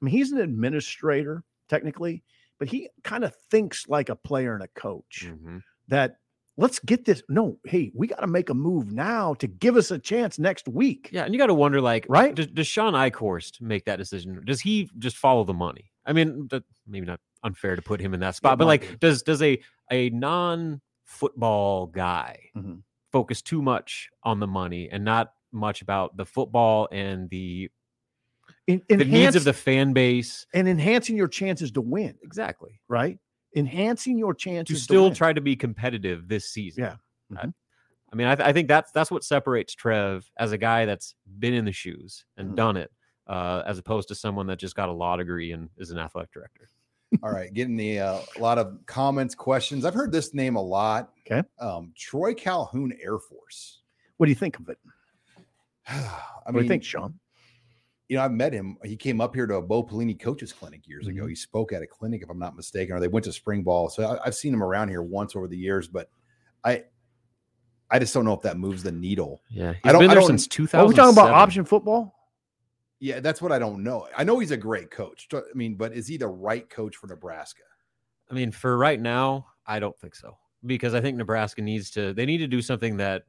I 0.00 0.04
mean, 0.04 0.12
he's 0.12 0.32
an 0.32 0.38
administrator 0.38 1.44
technically, 1.68 2.24
but 2.58 2.68
he 2.68 2.88
kind 3.02 3.24
of 3.24 3.34
thinks 3.50 3.86
like 3.88 4.08
a 4.08 4.16
player 4.16 4.54
and 4.54 4.62
a 4.64 4.68
coach. 4.68 5.26
Mhm. 5.28 5.62
That 5.88 6.16
let's 6.56 6.78
get 6.80 7.04
this. 7.04 7.22
No, 7.28 7.58
hey, 7.64 7.90
we 7.94 8.06
got 8.06 8.20
to 8.20 8.26
make 8.26 8.48
a 8.50 8.54
move 8.54 8.92
now 8.92 9.34
to 9.34 9.46
give 9.46 9.76
us 9.76 9.90
a 9.90 9.98
chance 9.98 10.38
next 10.38 10.68
week. 10.68 11.08
Yeah, 11.12 11.24
and 11.24 11.34
you 11.34 11.38
got 11.38 11.46
to 11.48 11.54
wonder, 11.54 11.80
like, 11.80 12.06
Right? 12.08 12.34
Does, 12.34 12.46
does 12.48 12.66
Sean 12.66 12.92
Eichorst 12.94 13.60
make 13.60 13.84
that 13.86 13.96
decision? 13.96 14.40
Does 14.44 14.60
he 14.60 14.88
just 14.98 15.16
follow 15.16 15.44
the 15.44 15.54
money? 15.54 15.90
I 16.06 16.12
mean, 16.12 16.48
that, 16.50 16.62
maybe 16.86 17.06
not 17.06 17.20
unfair 17.42 17.76
to 17.76 17.82
put 17.82 18.00
him 18.00 18.14
in 18.14 18.20
that 18.20 18.34
spot, 18.36 18.58
but 18.58 18.66
like, 18.66 18.82
be. 18.82 18.96
does 19.00 19.22
does 19.22 19.42
a 19.42 19.58
a 19.90 20.10
non 20.10 20.80
football 21.04 21.86
guy 21.86 22.38
Mhm. 22.56 22.82
focus 23.12 23.42
too 23.42 23.60
much 23.62 24.08
on 24.22 24.40
the 24.40 24.46
money 24.46 24.88
and 24.90 25.04
not 25.04 25.32
much 25.52 25.82
about 25.82 26.16
the 26.16 26.24
football 26.24 26.88
and 26.90 27.28
the 27.30 27.70
En- 28.68 28.82
the 28.88 29.04
needs 29.04 29.36
of 29.36 29.44
the 29.44 29.52
fan 29.52 29.92
base? 29.92 30.46
and 30.54 30.66
enhancing 30.68 31.16
your 31.16 31.28
chances 31.28 31.70
to 31.72 31.80
win. 31.80 32.16
Exactly. 32.22 32.80
Right, 32.88 33.18
enhancing 33.54 34.18
your 34.18 34.34
chances 34.34 34.78
To 34.78 34.82
still 34.82 35.04
win. 35.04 35.14
try 35.14 35.32
to 35.32 35.40
be 35.40 35.56
competitive 35.56 36.28
this 36.28 36.50
season. 36.50 36.84
Yeah. 36.84 36.96
I, 37.38 37.46
Mhm. 37.46 37.54
I 38.12 38.16
mean, 38.16 38.26
I, 38.28 38.34
th- 38.36 38.46
I 38.48 38.52
think 38.52 38.68
that's 38.68 38.92
that's 38.92 39.10
what 39.10 39.24
separates 39.24 39.74
Trev 39.74 40.30
as 40.38 40.52
a 40.52 40.58
guy 40.58 40.84
that's 40.86 41.14
been 41.38 41.54
in 41.54 41.64
the 41.64 41.72
shoes 41.72 42.24
and 42.36 42.50
Mhm. 42.52 42.56
done 42.56 42.76
it, 42.76 42.92
uh, 43.26 43.62
as 43.66 43.78
opposed 43.78 44.08
to 44.08 44.14
someone 44.14 44.46
that 44.48 44.58
just 44.58 44.76
got 44.76 44.88
a 44.88 44.92
law 44.92 45.16
degree 45.16 45.52
and 45.52 45.68
is 45.78 45.90
an 45.90 45.98
athletic 45.98 46.30
director. 46.32 46.68
All 47.22 47.30
right, 47.30 47.52
getting 47.54 47.76
the 47.76 48.00
uh, 48.00 48.20
a 48.36 48.40
lot 48.40 48.58
of 48.58 48.78
comments, 48.86 49.34
questions. 49.36 49.84
I've 49.84 49.94
heard 49.94 50.10
this 50.12 50.34
name 50.34 50.56
a 50.56 50.62
lot. 50.62 51.12
Okay. 51.30 51.46
Um, 51.60 51.92
Troy 51.96 52.34
Calhoun 52.34 52.92
Air 53.00 53.18
Force. 53.18 53.82
What 54.16 54.26
do 54.26 54.30
you 54.30 54.36
think 54.36 54.58
of 54.58 54.68
it? 54.68 54.78
I 55.88 56.20
what 56.46 56.54
do 56.56 56.62
you 56.62 56.68
think, 56.68 56.82
Sean? 56.84 57.18
You 58.08 58.16
know, 58.16 58.22
I've 58.22 58.32
met 58.32 58.52
him. 58.52 58.76
He 58.84 58.96
came 58.96 59.20
up 59.20 59.34
here 59.34 59.46
to 59.46 59.54
a 59.56 59.62
Bo 59.62 59.82
Pelini 59.82 60.18
coaches 60.18 60.52
clinic 60.52 60.86
years 60.86 61.06
Mm-hmm. 61.06 61.18
ago. 61.18 61.26
He 61.26 61.34
spoke 61.34 61.72
at 61.72 61.82
a 61.82 61.86
clinic, 61.86 62.22
if 62.22 62.28
I'm 62.30 62.38
not 62.38 62.54
mistaken, 62.56 62.94
or 62.96 63.00
they 63.00 63.08
went 63.08 63.24
to 63.24 63.32
spring 63.32 63.62
ball. 63.62 63.88
So 63.88 64.04
I, 64.04 64.26
I've 64.26 64.34
seen 64.34 64.52
him 64.52 64.62
around 64.62 64.88
here 64.88 65.02
once 65.02 65.34
over 65.34 65.48
the 65.48 65.56
years, 65.56 65.88
but 65.88 66.08
I, 66.64 66.84
I 67.90 67.98
just 67.98 68.12
don't 68.14 68.24
know 68.24 68.34
if 68.34 68.42
that 68.42 68.58
moves 68.58 68.82
the 68.82 68.92
needle. 68.92 69.40
Yeah, 69.50 69.72
he's 69.72 69.80
I 69.84 69.92
don't- 69.92 70.00
been 70.02 70.10
I 70.10 70.14
there 70.14 70.20
don't- 70.20 70.28
since 70.38 70.46
Are 70.46 70.50
2000. 70.50 70.88
we 70.88 70.94
talking 70.94 71.12
about 71.14 71.30
option 71.30 71.64
football? 71.64 72.14
Yeah, 73.00 73.20
that's 73.20 73.42
what 73.42 73.52
I 73.52 73.58
don't 73.58 73.82
know. 73.82 74.06
I 74.16 74.24
know 74.24 74.38
he's 74.38 74.50
a 74.50 74.56
great 74.56 74.90
coach. 74.90 75.28
I 75.34 75.40
mean, 75.54 75.74
but 75.74 75.92
is 75.92 76.06
he 76.06 76.16
the 76.16 76.28
right 76.28 76.68
coach 76.70 76.96
for 76.96 77.06
Nebraska? 77.06 77.62
I 78.30 78.34
mean, 78.34 78.50
for 78.50 78.78
right 78.78 78.98
now, 79.00 79.46
I 79.66 79.78
don't 79.78 79.98
think 79.98 80.14
so 80.14 80.38
because 80.64 80.94
I 80.94 81.00
think 81.02 81.18
Nebraska 81.18 81.60
needs 81.60 81.90
to. 81.92 82.14
They 82.14 82.24
need 82.24 82.38
to 82.38 82.46
do 82.46 82.62
something 82.62 82.96
that 82.98 83.24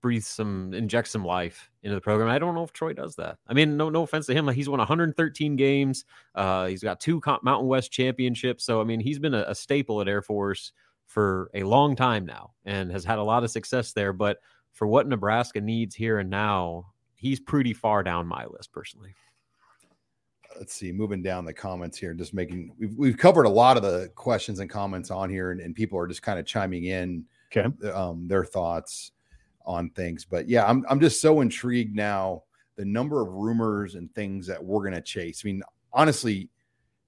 breathes 0.00 0.26
some, 0.26 0.72
inject 0.74 1.08
some 1.08 1.24
life 1.24 1.70
into 1.82 1.94
the 1.94 2.00
program. 2.00 2.28
I 2.28 2.38
don't 2.38 2.54
know 2.54 2.62
if 2.64 2.72
Troy 2.72 2.92
does 2.92 3.16
that. 3.16 3.38
I 3.46 3.54
mean, 3.54 3.76
no, 3.76 3.90
no 3.90 4.02
offense 4.02 4.26
to 4.26 4.34
him. 4.34 4.48
He's 4.48 4.68
won 4.68 4.78
113 4.78 5.56
games. 5.56 6.04
Uh, 6.34 6.66
he's 6.66 6.82
got 6.82 7.00
two 7.00 7.20
Mountain 7.42 7.68
West 7.68 7.92
championships. 7.92 8.64
So 8.64 8.80
I 8.80 8.84
mean, 8.84 9.00
he's 9.00 9.18
been 9.18 9.34
a, 9.34 9.44
a 9.48 9.54
staple 9.54 10.00
at 10.00 10.08
Air 10.08 10.22
Force 10.22 10.72
for 11.06 11.50
a 11.54 11.62
long 11.64 11.96
time 11.96 12.24
now 12.24 12.52
and 12.64 12.90
has 12.90 13.04
had 13.04 13.18
a 13.18 13.22
lot 13.22 13.44
of 13.44 13.50
success 13.50 13.92
there. 13.92 14.12
But 14.12 14.38
for 14.72 14.86
what 14.86 15.08
Nebraska 15.08 15.60
needs 15.60 15.94
here 15.94 16.18
and 16.20 16.30
now, 16.30 16.86
he's 17.14 17.40
pretty 17.40 17.74
far 17.74 18.02
down 18.02 18.26
my 18.26 18.46
list 18.46 18.72
personally. 18.72 19.14
let's 20.58 20.74
see, 20.74 20.92
moving 20.92 21.22
down 21.22 21.44
the 21.44 21.52
comments 21.52 21.98
here, 21.98 22.14
just 22.14 22.34
making 22.34 22.72
we've 22.78 22.94
we've 22.96 23.16
covered 23.18 23.44
a 23.44 23.48
lot 23.50 23.76
of 23.76 23.82
the 23.82 24.10
questions 24.14 24.60
and 24.60 24.68
comments 24.70 25.10
on 25.10 25.30
here, 25.30 25.50
and, 25.52 25.60
and 25.60 25.74
people 25.74 25.98
are 25.98 26.06
just 26.06 26.22
kind 26.22 26.38
of 26.38 26.46
chiming 26.46 26.84
in 26.84 27.24
Okay. 27.54 27.88
um, 27.90 28.28
their 28.28 28.44
thoughts 28.44 29.10
on 29.70 29.90
things. 29.90 30.24
But 30.24 30.48
yeah, 30.48 30.66
I'm 30.66 30.84
I'm 30.88 31.00
just 31.00 31.20
so 31.20 31.40
intrigued 31.40 31.94
now 31.94 32.42
the 32.76 32.84
number 32.84 33.22
of 33.22 33.28
rumors 33.28 33.94
and 33.94 34.12
things 34.14 34.46
that 34.48 34.62
we're 34.62 34.82
gonna 34.84 35.00
chase. 35.00 35.42
I 35.44 35.48
mean, 35.48 35.62
honestly, 35.92 36.50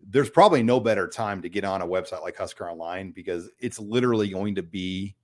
there's 0.08 0.30
probably 0.30 0.62
no 0.62 0.80
better 0.80 1.08
time 1.08 1.42
to 1.42 1.48
get 1.48 1.64
on 1.64 1.82
a 1.82 1.86
website 1.86 2.22
like 2.22 2.36
Husker 2.36 2.68
Online 2.68 3.10
because 3.10 3.50
it's 3.58 3.78
literally 3.78 4.28
going 4.28 4.54
to 4.56 4.62
be 4.62 5.16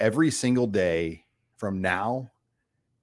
every 0.00 0.30
single 0.30 0.66
day 0.66 1.24
from 1.56 1.80
now 1.80 2.30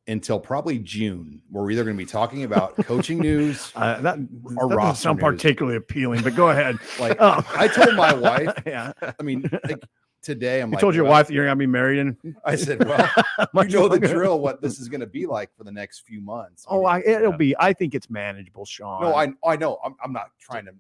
until 0.08 0.40
probably 0.40 0.80
June, 0.80 1.42
where 1.50 1.64
we're 1.64 1.72
either 1.72 1.84
going 1.84 1.96
to 1.96 2.04
be 2.04 2.10
talking 2.10 2.44
about 2.44 2.76
coaching 2.86 3.20
news. 3.20 3.72
Uh, 3.76 4.02
that 4.02 4.18
Or 4.58 4.68
that 4.68 4.76
doesn't 4.76 4.96
sound 4.96 5.20
news. 5.22 5.32
particularly 5.32 5.78
appealing, 5.78 6.22
but 6.24 6.36
go 6.36 6.50
ahead. 6.50 6.78
Like 7.00 7.20
Um, 7.22 7.46
I 7.56 7.68
told 7.68 7.96
my 7.96 8.14
wife, 8.14 8.50
yeah. 8.66 8.92
I 9.02 9.24
mean, 9.24 9.50
like 9.64 9.80
today 10.22 10.62
I'm 10.62 10.70
You 10.70 10.74
like, 10.74 10.82
told 10.82 10.96
your 10.96 11.04
well, 11.06 11.14
wife 11.14 11.28
that 11.28 11.34
you're 11.34 11.46
gonna 11.46 11.56
be 11.56 11.68
married 11.68 12.00
in. 12.00 12.18
I 12.46 12.56
said, 12.56 12.84
well, 12.86 13.10
you 13.68 13.70
know 13.70 13.88
the 13.88 14.00
drill. 14.00 14.40
What 14.40 14.62
this 14.62 14.80
is 14.80 14.88
going 14.88 15.02
to 15.02 15.08
be 15.08 15.26
like 15.26 15.56
for 15.56 15.64
the 15.64 15.72
next 15.72 16.02
few 16.02 16.22
months. 16.22 16.66
Oh, 16.70 16.86
I, 16.86 17.00
it'll 17.02 17.34
be. 17.34 17.56
I 17.60 17.74
think 17.74 17.96
it's 17.96 18.10
manageable, 18.10 18.66
Sean. 18.66 19.02
no, 19.02 19.16
I 19.16 19.34
I 19.46 19.56
know. 19.58 19.80
I'm, 19.84 19.96
I'm 20.04 20.14
not 20.14 20.28
trying 20.40 20.66
to 20.66 20.74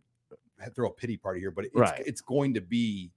throw 0.76 0.89
a 0.89 0.94
pity 0.94 1.18
party 1.18 1.39
here, 1.39 1.52
but 1.52 1.66
it's 1.66 1.76
Right. 1.76 2.04
it's 2.06 2.22
going 2.22 2.54
to 2.54 2.62
be 2.62 3.12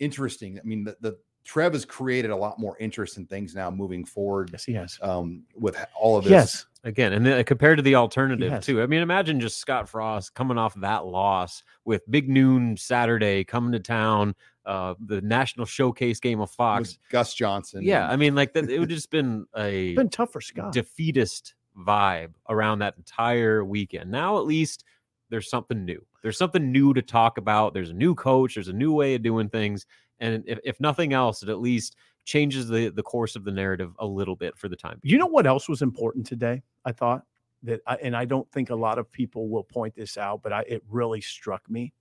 interesting. 0.00 0.58
I 0.58 0.62
mean, 0.66 0.84
the, 0.84 0.96
the 1.00 1.18
Trev 1.44 1.72
has 1.74 1.84
created 1.84 2.30
a 2.30 2.36
lot 2.36 2.58
more 2.58 2.76
interest 2.78 3.16
in 3.18 3.26
things 3.26 3.54
now 3.54 3.70
moving 3.70 4.04
forward 4.04 4.50
yes, 4.52 4.64
he 4.64 4.72
has. 4.72 4.98
um, 5.02 5.44
with 5.54 5.76
all 5.98 6.16
of 6.16 6.24
this. 6.24 6.30
Yes, 6.30 6.66
Again, 6.84 7.14
and 7.14 7.24
then 7.24 7.42
compared 7.44 7.78
to 7.78 7.82
the 7.82 7.94
alternative 7.94 8.50
Yes. 8.52 8.66
too. 8.66 8.82
I 8.82 8.86
mean, 8.86 9.00
imagine 9.00 9.40
just 9.40 9.56
Scott 9.58 9.88
Frost 9.88 10.34
coming 10.34 10.58
off 10.58 10.74
that 10.80 11.06
loss 11.06 11.62
with 11.86 12.02
Big 12.10 12.28
Noon 12.28 12.76
Saturday 12.76 13.42
coming 13.42 13.72
to 13.72 13.80
town, 13.80 14.34
uh, 14.66 14.94
the 15.06 15.22
national 15.22 15.64
showcase 15.66 16.20
game 16.20 16.40
of 16.40 16.50
Fox. 16.50 16.90
with 16.90 16.98
Gus 17.10 17.34
Johnson. 17.34 17.82
Yeah, 17.82 18.08
I 18.08 18.16
mean, 18.16 18.34
like 18.34 18.52
that, 18.52 18.68
it 18.70 18.78
would 18.78 18.88
just 18.90 19.10
been 19.10 19.46
a 19.56 19.94
been 19.94 20.10
tough 20.10 20.30
for 20.32 20.42
Scott. 20.42 20.72
defeatist 20.72 21.54
vibe 21.76 22.34
around 22.50 22.80
that 22.80 22.94
entire 22.98 23.64
weekend. 23.64 24.10
Now, 24.10 24.36
at 24.38 24.44
least 24.44 24.84
there's 25.30 25.48
something 25.48 25.84
new. 25.86 26.04
There's 26.22 26.36
something 26.38 26.70
new 26.70 26.92
to 26.94 27.00
talk 27.02 27.38
about. 27.38 27.72
There's 27.72 27.90
a 27.90 27.94
new 27.94 28.14
coach. 28.14 28.54
There's 28.56 28.68
a 28.68 28.72
new 28.74 28.92
way 28.92 29.14
of 29.14 29.22
doing 29.22 29.48
things, 29.48 29.86
and 30.18 30.44
if, 30.46 30.58
if 30.64 30.80
nothing 30.80 31.14
else, 31.14 31.42
it 31.42 31.48
at 31.48 31.60
least 31.60 31.96
changes 32.26 32.68
the 32.68 32.90
the 32.90 33.02
course 33.02 33.36
of 33.36 33.44
the 33.44 33.52
narrative 33.52 33.92
a 33.98 34.06
little 34.06 34.36
bit 34.36 34.56
for 34.56 34.68
the 34.68 34.76
time. 34.76 35.00
You 35.02 35.16
know 35.18 35.26
what 35.26 35.46
else 35.46 35.66
was 35.68 35.80
important 35.82 36.26
today? 36.26 36.62
I 36.84 36.92
thought 36.92 37.24
that, 37.62 37.80
I, 37.86 37.96
and 37.96 38.16
I 38.16 38.24
don't 38.24 38.50
think 38.52 38.70
a 38.70 38.74
lot 38.74 38.98
of 38.98 39.10
people 39.10 39.48
will 39.48 39.64
point 39.64 39.94
this 39.94 40.16
out, 40.16 40.42
but 40.42 40.52
I, 40.52 40.60
it 40.62 40.82
really 40.88 41.20
struck 41.20 41.68
me, 41.70 41.92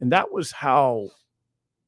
and 0.00 0.12
that 0.12 0.30
was 0.30 0.52
how 0.52 1.08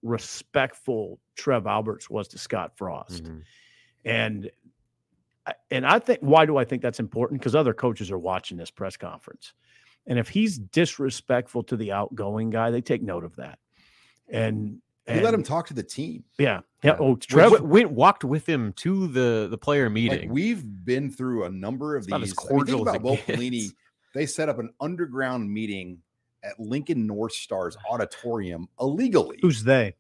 respectful 0.03 1.21
Trev 1.37 1.67
Alberts 1.67 2.09
was 2.09 2.29
to 2.29 2.39
Scott 2.39 2.73
Frost. 2.77 3.25
Mhm. 3.25 3.43
And 4.05 4.51
and 5.71 5.87
I 5.87 5.99
think 5.99 6.21
why 6.21 6.47
do 6.47 6.57
I 6.57 6.65
think 6.65 6.81
that's 6.83 7.01
important? 7.01 7.41
Because 7.41 7.55
other 7.55 7.75
coaches 7.75 8.11
are 8.11 8.19
watching 8.19 8.57
this 8.57 8.71
press 8.71 8.97
conference. 8.97 9.55
And 10.07 10.19
if 10.19 10.29
he's 10.29 10.59
disrespectful 10.59 11.63
to 11.65 11.77
the 11.77 11.93
outgoing 11.93 12.51
guy, 12.51 12.71
they 12.71 12.81
take 12.81 13.03
note 13.03 13.25
of 13.25 13.37
that. 13.37 13.59
And, 14.29 14.81
he 15.11 15.17
and 15.17 15.25
let 15.25 15.35
him 15.35 15.43
talk 15.43 15.67
to 15.69 15.75
the 15.75 15.83
team. 15.83 16.25
Yeah. 16.39 16.61
Yeah. 16.83 16.97
Oh, 16.99 17.17
Trev 17.17 17.51
Trev. 17.51 17.63
went, 17.63 17.91
walked 17.91 18.25
with 18.25 18.49
him 18.49 18.73
to 18.75 19.07
the 19.09 19.49
the 19.51 19.59
player 19.59 19.85
Like 19.87 19.93
meeting. 19.93 20.31
we've 20.31 20.65
been 20.85 21.11
through 21.11 21.45
a 21.45 21.51
number 21.51 21.97
of 21.97 22.03
It's 22.05 22.09
not 22.09 22.23
as 22.23 22.31
these. 22.31 22.39
I 22.51 22.53
mean, 22.55 22.63
as 22.69 22.81
about 22.81 22.95
it 22.97 23.03
Bo. 23.03 23.17
Pelini. 23.17 23.69
They 24.15 24.27
set 24.27 24.49
up 24.49 24.59
an 24.59 24.71
underground 24.81 25.51
meeting 25.53 25.99
at 26.43 26.59
Lincoln 26.59 27.07
North 27.07 27.33
Stars 27.33 27.77
auditorium 27.91 28.69
illegally. 28.81 29.39
Who's 29.43 29.63
they? 29.65 29.95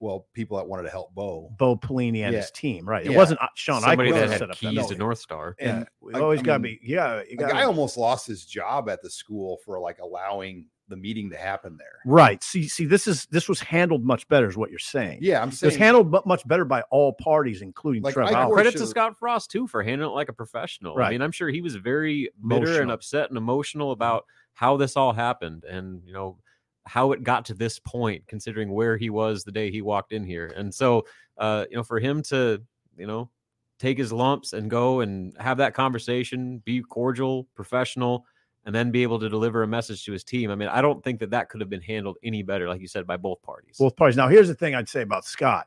well, 0.00 0.26
people 0.34 0.58
that 0.58 0.66
wanted 0.66 0.82
to 0.82 0.90
help 0.90 1.14
Bo. 1.14 1.50
Bo 1.56 1.76
Pelini 1.76 2.22
and 2.24 2.34
Yeah. 2.34 2.40
his 2.40 2.50
team, 2.50 2.86
right? 2.86 3.06
It 3.06 3.14
wasn't 3.14 3.40
uh, 3.40 3.46
Sean 3.54 3.80
Somebody 3.80 4.10
Eichel 4.10 4.14
that 4.14 4.28
set 4.30 4.40
had 4.42 4.50
up 4.50 4.56
keys 4.58 4.74
that. 4.76 4.88
to 4.88 4.96
North 4.96 5.18
Star. 5.18 5.56
Yeah, 5.58 5.76
And 5.76 5.88
we 6.02 6.12
always 6.14 6.42
got 6.42 6.54
to 6.54 6.62
be. 6.62 6.78
Yeah, 6.82 7.22
you 7.26 7.34
A 7.34 7.36
got 7.36 7.52
guy 7.52 7.62
almost 7.62 7.96
lost 7.96 8.26
his 8.26 8.44
job 8.44 8.90
at 8.90 9.00
the 9.02 9.08
school 9.08 9.58
for 9.64 9.80
like 9.80 10.00
allowing 10.00 10.66
the 10.88 10.96
meeting 10.96 11.30
to 11.30 11.36
happen 11.36 11.76
there. 11.76 12.00
right. 12.04 12.42
See, 12.42 12.68
see, 12.68 12.84
this 12.84 13.06
is 13.06 13.26
this 13.26 13.48
was 13.48 13.60
handled 13.60 14.04
much 14.04 14.28
better, 14.28 14.48
is 14.48 14.56
what 14.56 14.70
you're 14.70 14.78
saying. 14.78 15.18
Yeah, 15.22 15.42
I'm 15.42 15.48
it 15.48 15.62
was 15.62 15.76
handled 15.76 16.10
mu- 16.10 16.20
much 16.26 16.46
better 16.46 16.64
by 16.64 16.82
all 16.90 17.12
parties, 17.12 17.62
including 17.62 18.02
Like, 18.02 18.14
Trev 18.14 18.28
I 18.28 18.50
Credit 18.50 18.76
to 18.76 18.86
Scott 18.86 19.16
Frost 19.18 19.50
too 19.50 19.66
for 19.66 19.82
handling 19.82 20.10
it 20.10 20.14
like 20.14 20.28
a 20.28 20.34
professional. 20.34 20.98
I 20.98 21.10
mean, 21.10 21.22
I'm 21.22 21.32
sure 21.32 21.48
he 21.48 21.60
was 21.60 21.76
very 21.76 22.30
bitter 22.46 22.82
and 22.82 22.90
upset 22.90 23.28
and 23.30 23.38
emotional 23.38 23.92
about 23.92 24.24
how 24.52 24.76
this 24.76 24.96
all 24.96 25.12
happened 25.12 25.64
and 25.64 26.02
you 26.04 26.12
know 26.12 26.38
how 26.86 27.12
it 27.12 27.22
got 27.22 27.46
to 27.46 27.54
this 27.54 27.78
point, 27.78 28.26
considering 28.26 28.70
where 28.70 28.96
he 28.96 29.08
was 29.08 29.42
the 29.42 29.52
day 29.52 29.70
he 29.70 29.80
walked 29.80 30.12
in 30.12 30.22
here. 30.22 30.52
And 30.54 30.72
so, 30.74 31.06
uh, 31.38 31.64
you 31.70 31.76
know, 31.76 31.82
for 31.82 31.98
him 31.98 32.22
to 32.24 32.62
you 32.96 33.06
know 33.06 33.30
take 33.78 33.98
his 33.98 34.12
lumps 34.12 34.52
and 34.52 34.70
go 34.70 35.00
and 35.00 35.34
have 35.38 35.58
that 35.58 35.74
conversation, 35.74 36.62
be 36.64 36.82
cordial, 36.82 37.48
professional. 37.54 38.26
And 38.66 38.74
then 38.74 38.90
be 38.90 39.02
able 39.02 39.18
to 39.20 39.28
deliver 39.28 39.62
a 39.62 39.66
message 39.66 40.04
to 40.06 40.12
his 40.12 40.24
team. 40.24 40.50
I 40.50 40.54
mean, 40.54 40.68
I 40.68 40.80
don't 40.80 41.04
think 41.04 41.20
that 41.20 41.30
that 41.30 41.50
could 41.50 41.60
have 41.60 41.68
been 41.68 41.82
handled 41.82 42.16
any 42.22 42.42
better, 42.42 42.66
like 42.66 42.80
you 42.80 42.88
said, 42.88 43.06
by 43.06 43.18
both 43.18 43.42
parties. 43.42 43.76
both 43.78 43.94
parties. 43.94 44.16
Now, 44.16 44.28
here's 44.28 44.48
the 44.48 44.54
thing 44.54 44.74
I'd 44.74 44.88
say 44.88 45.02
about 45.02 45.26
Scott, 45.26 45.66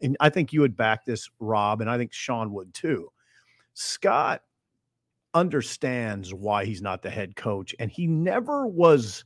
and 0.00 0.16
I 0.20 0.30
think 0.30 0.52
you 0.52 0.60
would 0.60 0.76
back 0.76 1.04
this, 1.04 1.28
Rob, 1.40 1.80
and 1.80 1.90
I 1.90 1.98
think 1.98 2.12
Sean 2.12 2.52
would 2.52 2.72
too. 2.72 3.10
Scott 3.74 4.42
understands 5.34 6.32
why 6.32 6.64
he's 6.64 6.80
not 6.82 7.02
the 7.02 7.10
head 7.10 7.36
coach, 7.36 7.74
and 7.78 7.90
he 7.90 8.06
never 8.06 8.66
was 8.66 9.24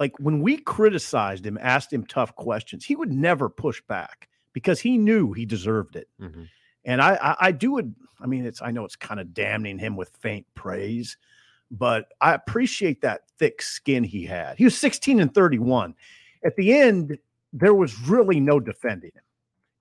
like 0.00 0.18
when 0.18 0.40
we 0.40 0.56
criticized 0.56 1.46
him, 1.46 1.58
asked 1.60 1.92
him 1.92 2.04
tough 2.06 2.34
questions, 2.34 2.84
he 2.84 2.96
would 2.96 3.12
never 3.12 3.48
push 3.48 3.80
back 3.82 4.28
because 4.52 4.80
he 4.80 4.98
knew 4.98 5.32
he 5.32 5.46
deserved 5.46 5.94
it. 5.96 6.08
Mhm. 6.20 6.48
And 6.84 7.00
I, 7.00 7.14
I, 7.14 7.36
I 7.48 7.52
do 7.52 7.78
it. 7.78 7.86
I 8.20 8.26
mean, 8.26 8.44
it's 8.44 8.60
I 8.60 8.70
know 8.70 8.84
it's 8.84 8.96
kind 8.96 9.20
of 9.20 9.32
damning 9.32 9.78
him 9.78 9.96
with 9.96 10.10
faint 10.20 10.46
praise, 10.54 11.16
but 11.70 12.12
I 12.20 12.34
appreciate 12.34 13.00
that 13.02 13.22
thick 13.38 13.62
skin 13.62 14.04
he 14.04 14.24
had. 14.24 14.56
He 14.58 14.64
was 14.64 14.76
16 14.78 15.20
and 15.20 15.32
31. 15.34 15.94
At 16.44 16.56
the 16.56 16.72
end, 16.74 17.18
there 17.52 17.74
was 17.74 17.98
really 18.08 18.40
no 18.40 18.60
defending 18.60 19.10
him, 19.14 19.22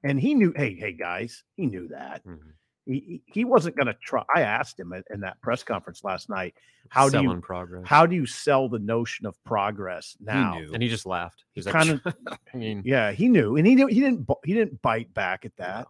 and 0.03 0.19
he 0.19 0.33
knew. 0.33 0.53
Hey, 0.55 0.75
hey, 0.75 0.93
guys, 0.93 1.43
he 1.55 1.65
knew 1.65 1.87
that. 1.89 2.25
Mhm. 2.25 2.39
He, 2.85 2.93
he- 2.99 3.23
he 3.27 3.45
wasn't 3.45 3.75
going 3.77 3.87
to 3.87 3.93
try. 3.93 4.23
I 4.35 4.41
asked 4.41 4.77
him 4.79 4.91
in, 4.91 5.03
in 5.09 5.21
that 5.21 5.39
press 5.41 5.63
conference 5.63 6.03
last 6.03 6.29
night, 6.29 6.53
how 6.89 7.05
do 7.05 7.11
Selling 7.11 7.29
you 7.29 7.41
progress? 7.41 7.83
how 7.85 8.05
do 8.05 8.13
you 8.15 8.25
sell 8.25 8.67
the 8.67 8.79
notion 8.79 9.25
of 9.25 9.41
progress 9.45 10.17
now? 10.19 10.59
knew. 10.59 10.73
and 10.73 10.83
he 10.83 10.89
just 10.89 11.05
laughed. 11.05 11.45
He's 11.53 11.65
kinda- 11.65 12.01
I 12.53 12.57
mean, 12.57 12.81
Yeah, 12.85 13.11
he 13.13 13.29
knew, 13.29 13.55
and 13.55 13.65
he 13.65 13.75
knew 13.75 13.87
he 13.87 14.01
didn't 14.01 14.27
he 14.43 14.53
didn't 14.53 14.81
bite 14.81 15.13
back 15.13 15.45
at 15.45 15.55
that 15.57 15.87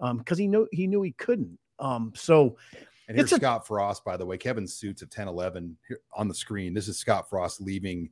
um 0.00 0.16
because 0.18 0.38
he 0.38 0.46
knew 0.48 0.66
he 0.72 0.86
knew 0.86 1.02
he 1.02 1.12
couldn't. 1.12 1.58
Um, 1.78 2.12
so 2.16 2.56
And 3.10 3.18
here's 3.18 3.32
a- 3.32 3.36
Scott 3.36 3.66
Frost, 3.66 4.04
by 4.04 4.16
the 4.16 4.24
way. 4.24 4.38
Kevin 4.38 4.64
Sjuts 4.64 5.02
of 5.02 5.10
10 5.10 5.26
11 5.26 5.76
here 5.88 5.98
on 6.14 6.28
the 6.28 6.34
screen. 6.34 6.72
This 6.72 6.86
is 6.86 6.96
Scott 6.96 7.28
Frost 7.28 7.60
leaving 7.60 8.08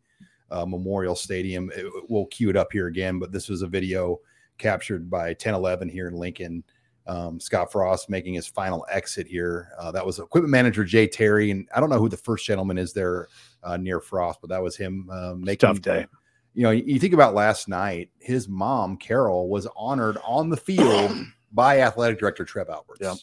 uh, 0.51 0.67
Memorial 0.67 1.15
Stadium. 1.15 1.71
It- 1.73 1.87
we'll 2.09 2.27
cue 2.27 2.51
it 2.51 2.57
up 2.57 2.73
here 2.73 2.89
again, 2.89 3.21
but 3.21 3.31
this 3.31 3.49
was 3.49 3.63
a 3.63 3.69
video 3.69 4.19
captured 4.59 5.09
by 5.09 5.35
10 5.35 5.55
11 5.55 5.89
here 5.89 6.09
in 6.09 6.15
Lincoln. 6.15 6.65
Um, 7.07 7.39
Scott 7.39 7.71
Frost 7.71 8.11
making 8.11 8.35
his 8.35 8.49
final 8.49 8.85
exit 8.91 9.27
here. 9.29 9.71
Uh, 9.79 9.93
that 9.93 10.05
was 10.05 10.19
equipment 10.19 10.51
manager 10.51 10.85
Jay 10.85 11.07
Terry. 11.07 11.53
And 11.53 11.69
I 11.75 11.79
don't 11.81 11.91
know 11.91 12.01
who 12.01 12.09
the 12.09 12.17
first 12.17 12.45
gentleman 12.45 12.77
is 12.77 12.93
there 12.93 13.29
uh, 13.63 13.77
near 13.77 14.01
Frost, 14.01 14.41
but 14.41 14.51
that 14.51 14.61
was 14.63 14.77
him 14.77 15.09
uh, 15.11 15.35
making 15.35 15.59
tough 15.69 15.81
day. 15.81 16.07
You 16.55 16.65
know, 16.65 16.71
you 16.71 16.99
think 16.99 17.15
about 17.15 17.35
last 17.35 17.69
night, 17.69 18.11
his 18.19 18.49
mom, 18.49 18.97
Carol, 18.97 19.49
was 19.49 19.69
honored 19.77 20.19
on 20.25 20.51
the 20.51 20.57
field 20.57 21.13
by 21.53 21.83
athletic 21.83 22.19
director 22.19 22.45
Trev 22.45 22.69
Alberts. 22.69 23.01
Yep. 23.01 23.17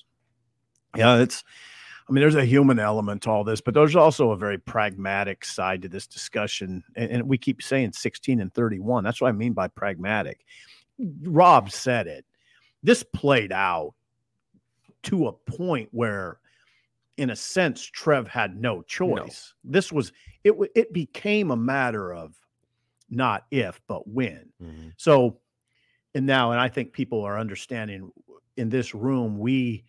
Yeah, 0.96 1.18
it's. 1.20 1.44
I 2.08 2.14
mean, 2.14 2.22
there's 2.22 2.36
a 2.36 2.46
human 2.46 2.78
element 2.78 3.24
to 3.24 3.32
all 3.32 3.44
this, 3.44 3.62
but 3.62 3.74
there's 3.74 3.96
also 3.96 4.30
a 4.30 4.38
very 4.38 4.60
pragmatic 4.60 5.44
side 5.44 5.82
to 5.82 5.90
this 5.90 6.06
discussion. 6.06 6.84
And, 6.96 7.12
and 7.12 7.24
we 7.28 7.36
keep 7.40 7.64
saying 7.64 7.94
16 7.94 8.40
and 8.42 8.54
31. 8.54 9.04
That's 9.04 9.22
what 9.22 9.30
I 9.30 9.32
mean 9.32 9.54
by 9.54 9.70
pragmatic. 9.70 10.46
Rob 11.24 11.72
said 11.72 12.06
it. 12.06 12.24
This 12.84 13.02
played 13.02 13.52
out 13.52 13.96
to 15.04 15.28
a 15.28 15.32
point 15.32 15.90
where, 15.92 16.40
in 17.18 17.32
a 17.32 17.36
sense, 17.36 17.84
Trev 17.84 18.28
had 18.28 18.56
no 18.56 18.84
choice. 18.84 19.56
This 19.64 19.92
was 19.92 20.12
it. 20.44 20.54
It 20.76 20.94
became 20.94 21.50
a 21.50 21.58
matter 21.58 22.14
of 22.14 22.36
not 23.10 23.46
if, 23.50 23.82
but 23.88 24.08
when. 24.08 24.50
mhm. 24.62 24.94
So, 24.98 25.40
and 26.14 26.28
now, 26.28 26.52
and 26.52 26.60
I 26.60 26.70
think 26.70 26.94
people 26.94 27.24
are 27.24 27.40
understanding 27.40 28.12
in 28.58 28.70
this 28.70 28.94
room, 28.94 29.40
we 29.40 29.86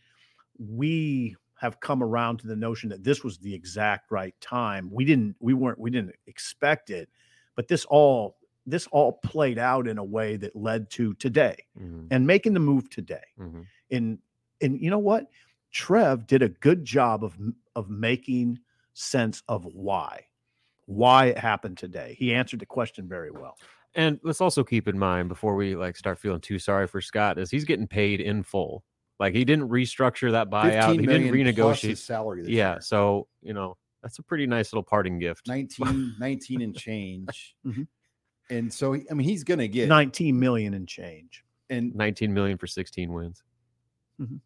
we 0.59 1.37
have 1.59 1.81
come 1.81 2.03
around 2.03 2.39
to 2.39 2.47
the 2.47 2.57
notion 2.57 2.89
that 2.91 3.03
this 3.03 3.25
was 3.25 3.39
the 3.39 3.55
exact 3.55 4.11
right 4.11 4.35
time. 4.41 4.91
We 4.93 5.05
didn't, 5.05 5.37
we 5.41 5.55
weren't, 5.55 5.79
we 5.79 5.91
didn't 5.91 6.15
expect 6.27 6.91
it, 6.91 7.09
but 7.55 7.69
this 7.69 7.85
all 7.87 8.37
this 8.69 8.87
all 8.89 9.13
played 9.25 9.59
out 9.59 9.87
in 9.87 9.97
a 9.97 10.05
way 10.05 10.37
that 10.37 10.57
led 10.57 10.91
to 10.91 11.15
today 11.15 11.57
Mhm. 11.81 12.09
and 12.11 12.27
making 12.27 12.53
the 12.53 12.61
move 12.61 12.91
today. 12.91 13.23
Mhm. 13.39 13.65
And 13.91 14.19
and 14.61 14.81
you 14.81 14.91
know 14.91 14.99
what? 14.99 15.31
Trev 15.71 16.27
did 16.27 16.43
a 16.43 16.49
good 16.49 16.85
job 16.85 17.23
of 17.25 17.37
of 17.75 17.89
making 17.91 18.59
sense 18.95 19.43
of 19.49 19.65
why 19.67 20.25
why 20.87 21.27
it 21.27 21.39
happened 21.39 21.77
today. 21.79 22.15
He 22.19 22.33
answered 22.35 22.61
the 22.61 22.67
question 22.67 23.09
very 23.09 23.31
well. 23.31 23.57
And 23.95 24.21
let's 24.23 24.41
also 24.41 24.63
keep 24.63 24.87
in 24.89 24.99
mind 24.99 25.29
before 25.29 25.55
we 25.57 25.75
like 25.75 25.97
start 25.97 26.19
feeling 26.19 26.41
too 26.41 26.59
sorry 26.59 26.87
for 26.87 27.01
Scott 27.01 27.39
is 27.39 27.51
he's 27.51 27.65
getting 27.65 27.87
paid 27.89 28.21
in 28.21 28.43
full. 28.43 28.85
Like 29.19 29.35
he 29.35 29.45
didn't 29.45 29.69
restructure 29.69 30.33
that 30.33 30.51
buyout. 30.51 30.93
He 30.93 30.99
didn't 30.99 31.31
million 31.31 31.55
plus 31.55 31.81
his 31.81 31.99
renegotiate. 32.01 32.05
salary. 32.05 32.43
This 32.43 32.51
Yeah. 32.51 32.73
year. 32.73 32.81
So, 32.83 33.29
you 33.43 33.55
know, 33.55 33.77
that's 34.03 34.19
a 34.19 34.23
pretty 34.23 34.47
nice 34.47 34.73
little 34.73 34.83
parting 34.83 35.19
gift. 35.19 35.49
19, 35.49 36.15
19 36.21 36.63
and 36.63 36.77
change. 36.77 37.57
Mhm. 37.67 37.87
And 38.51 38.73
so, 38.73 38.95
I 38.95 39.15
mean, 39.15 39.27
he's 39.29 39.43
going 39.43 39.59
to 39.59 39.69
get 39.69 39.89
19 39.89 40.39
million 40.39 40.75
and 40.75 40.87
change. 40.87 41.43
and 41.69 41.93
19 41.97 42.33
million 42.33 42.57
for 42.59 42.67
16 42.69 43.13
wins. 43.13 43.43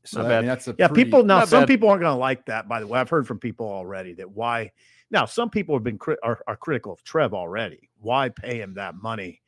so 0.04 0.22
not 0.22 0.30
I 0.32 0.36
mean, 0.38 0.46
that's 0.46 0.66
a 0.68 0.74
Yeah, 0.78 0.88
pretty- 0.88 1.04
people 1.04 1.22
now 1.22 1.44
some 1.44 1.60
bad. 1.62 1.68
people 1.68 1.88
aren't 1.90 2.00
going 2.00 2.14
to 2.14 2.18
like 2.18 2.46
that 2.46 2.66
by 2.68 2.80
the 2.80 2.86
way. 2.86 2.98
I've 2.98 3.10
heard 3.10 3.26
from 3.26 3.38
people 3.38 3.66
already 3.70 4.14
that 4.14 4.30
why 4.30 4.72
now 5.10 5.26
some 5.26 5.50
people 5.50 5.74
have 5.76 5.84
been 5.84 5.98
cri- 5.98 6.16
are, 6.22 6.42
are 6.46 6.56
critical 6.56 6.92
of 6.92 7.02
Trev 7.04 7.34
already. 7.34 7.90
Why 8.00 8.30
pay 8.30 8.60
him 8.60 8.74
that 8.74 8.94
money? 8.96 9.42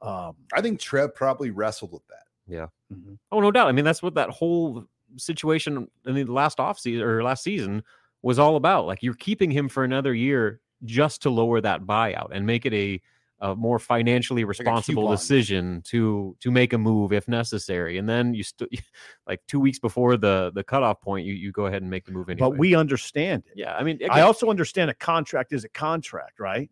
Um 0.00 0.36
I 0.54 0.62
think 0.62 0.80
Trev 0.80 1.14
probably 1.14 1.50
wrestled 1.50 1.92
with 1.92 2.06
that. 2.08 2.70
Mhm. 2.92 3.18
Oh, 3.30 3.40
no 3.40 3.50
doubt. 3.50 3.68
I 3.68 3.72
mean, 3.72 3.84
that's 3.84 4.02
what 4.02 4.14
that 4.14 4.30
whole 4.30 4.84
situation 5.16 5.88
in 6.06 6.14
the 6.14 6.24
last 6.24 6.60
off 6.60 6.78
season 6.78 7.02
or 7.02 7.22
last 7.22 7.42
season 7.42 7.82
was 8.22 8.38
all 8.38 8.56
about. 8.56 8.86
Like 8.86 9.02
you're 9.02 9.14
keeping 9.14 9.50
him 9.50 9.68
for 9.68 9.84
another 9.84 10.14
year 10.14 10.60
just 10.84 11.22
to 11.22 11.30
lower 11.30 11.60
that 11.60 11.82
buyout 11.82 12.28
and 12.32 12.46
make 12.46 12.66
it 12.66 12.74
a, 12.74 13.00
a 13.40 13.54
more 13.54 13.78
financially 13.78 14.44
responsible 14.44 15.04
coupon. 15.04 15.16
decision 15.16 15.82
to 15.86 16.36
to 16.40 16.50
make 16.50 16.72
a 16.72 16.78
move 16.78 17.12
if 17.12 17.28
necessary. 17.28 17.98
And 17.98 18.08
then 18.08 18.34
you 18.34 18.42
st- 18.42 18.70
like 19.26 19.40
two 19.46 19.60
weeks 19.60 19.78
before 19.78 20.16
the 20.16 20.50
the 20.54 20.64
cutoff 20.64 21.00
point, 21.00 21.26
you 21.26 21.34
you 21.34 21.52
go 21.52 21.66
ahead 21.66 21.82
and 21.82 21.90
make 21.90 22.04
the 22.04 22.12
move 22.12 22.28
anyway. 22.28 22.50
But 22.50 22.58
we 22.58 22.74
understand 22.74 23.44
it. 23.46 23.52
yeah, 23.56 23.74
I 23.74 23.82
mean, 23.82 24.00
I 24.10 24.22
also 24.22 24.50
understand 24.50 24.90
a 24.90 24.94
contract 24.94 25.52
is 25.52 25.64
a 25.64 25.68
contract, 25.68 26.40
right? 26.40 26.70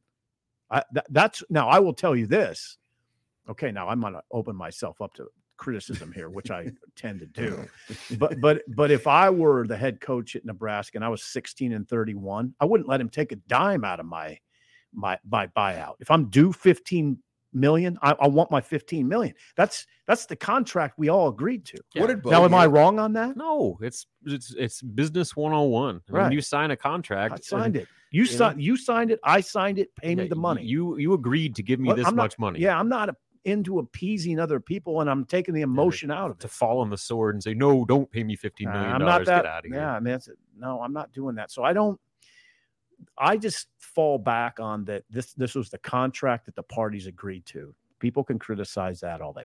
I, 0.69 0.83
that, 0.93 1.07
that's 1.11 1.45
now 1.49 1.69
I 1.69 1.79
will 1.79 1.95
tell 1.95 2.17
you 2.17 2.27
this. 2.27 2.79
Okay, 3.49 3.71
now 3.71 3.89
I'm 3.89 4.01
going 4.01 4.14
to 4.14 4.23
open 4.33 4.57
myself 4.57 5.01
up 5.01 5.14
to 5.14 5.29
criticism 5.57 6.13
here, 6.13 6.29
which 6.29 6.51
I 6.51 6.71
tend 6.97 7.21
to 7.21 7.27
do. 7.27 7.65
But 8.19 8.41
but 8.41 8.63
but 8.75 8.91
if 8.91 9.07
I 9.07 9.31
were 9.31 9.67
the 9.67 9.77
head 9.77 10.01
coach 10.01 10.37
at 10.37 10.45
Nebraska 10.45 10.97
and 10.99 11.05
I 11.05 11.09
was 11.09 11.23
16 11.23 11.73
and 11.73 11.89
31, 11.89 12.55
I 12.61 12.65
wouldn't 12.65 12.89
let 12.89 13.01
him 13.01 13.09
take 13.09 13.33
a 13.33 13.37
dime 13.37 13.85
out 13.85 14.01
of 14.01 14.07
my 14.07 14.39
my 14.93 15.19
my 15.29 15.47
buyout. 15.49 15.95
If 16.01 16.11
I'm 16.11 16.29
due 16.31 16.53
15 16.53 17.19
million, 17.53 17.99
I, 18.03 18.13
I 18.21 18.29
want 18.29 18.51
my 18.51 18.61
15 18.61 19.09
million. 19.09 19.35
That's 19.57 19.87
that's 20.07 20.27
the 20.27 20.37
contract 20.37 20.99
we 20.99 21.09
all 21.09 21.29
agreed 21.29 21.65
to. 21.67 21.79
What 21.97 22.09
did 22.09 22.25
Now, 22.25 22.45
am 22.45 22.55
I 22.55 22.67
wrong 22.67 22.99
on 22.99 23.13
that? 23.15 23.37
no, 23.37 23.79
it's 23.81 24.07
it's 24.25 24.55
it's 24.57 24.83
business 24.83 25.35
one 25.35 25.53
on 25.53 25.71
one. 25.71 26.01
When 26.09 26.23
Right. 26.23 26.33
you 26.33 26.41
sign 26.41 26.71
a 26.71 26.77
contract, 26.77 27.33
I 27.33 27.37
and- 27.37 27.45
signed 27.45 27.77
it. 27.77 27.89
You 28.13 28.21
you 28.21 28.27
signed. 28.27 28.63
You 28.63 28.77
signed 28.77 29.11
it. 29.11 29.19
I 29.25 29.41
signed 29.41 29.79
it. 29.79 29.95
Pay 29.97 30.15
me 30.15 30.29
the 30.29 30.37
money. 30.37 30.63
You 30.65 30.97
you 30.97 31.13
agreed 31.13 31.57
to 31.57 31.63
give 31.63 31.81
me 31.81 31.89
Well, 31.89 31.97
this 31.97 32.05
not- 32.05 32.15
much 32.15 32.39
money. 32.39 32.61
Yeah, 32.61 32.79
I'm 32.79 32.89
not 32.89 33.09
a, 33.09 33.17
into 33.47 33.79
appeasing 33.79 34.39
other 34.39 34.61
people, 34.61 35.01
and 35.01 35.09
I'm 35.09 35.25
taking 35.25 35.55
the 35.55 35.63
emotion 35.63 36.11
out 36.11 36.31
of 36.31 36.39
to 36.39 36.47
it. 36.47 36.49
To 36.51 36.55
fall 36.55 36.81
on 36.81 36.91
the 36.91 36.99
sword 36.99 37.35
and 37.35 37.43
say 37.43 37.55
no, 37.55 37.85
don't 37.85 38.11
pay 38.11 38.25
me 38.25 38.37
fifteen 38.37 38.71
million 38.71 38.93
I'm 38.93 39.01
dollars. 39.01 39.27
not 39.27 39.27
that. 39.27 39.43
Get 39.45 39.51
out 39.53 39.65
of 39.65 39.73
here. 39.73 39.81
Yeah, 39.81 39.93
I 39.93 40.01
mean, 40.01 40.13
that's, 40.13 40.29
no, 40.59 40.83
I'm 40.83 40.93
not 40.93 41.13
doing 41.13 41.37
that. 41.37 41.51
So 41.51 41.63
I 41.63 41.73
don't. 41.73 41.99
I 43.19 43.37
just 43.37 43.69
fall 43.79 44.19
back 44.19 44.59
on 44.61 44.85
that. 44.87 45.05
This 45.09 45.33
this 45.35 45.55
was 45.55 45.71
the 45.71 45.79
contract 45.79 46.47
that 46.47 46.57
the 46.57 46.63
parties 46.63 47.07
agreed 47.07 47.47
to. 47.47 47.75
People 47.99 48.25
can 48.25 48.39
criticize 48.39 49.01
that 49.01 49.21
all 49.21 49.33
day. 49.33 49.45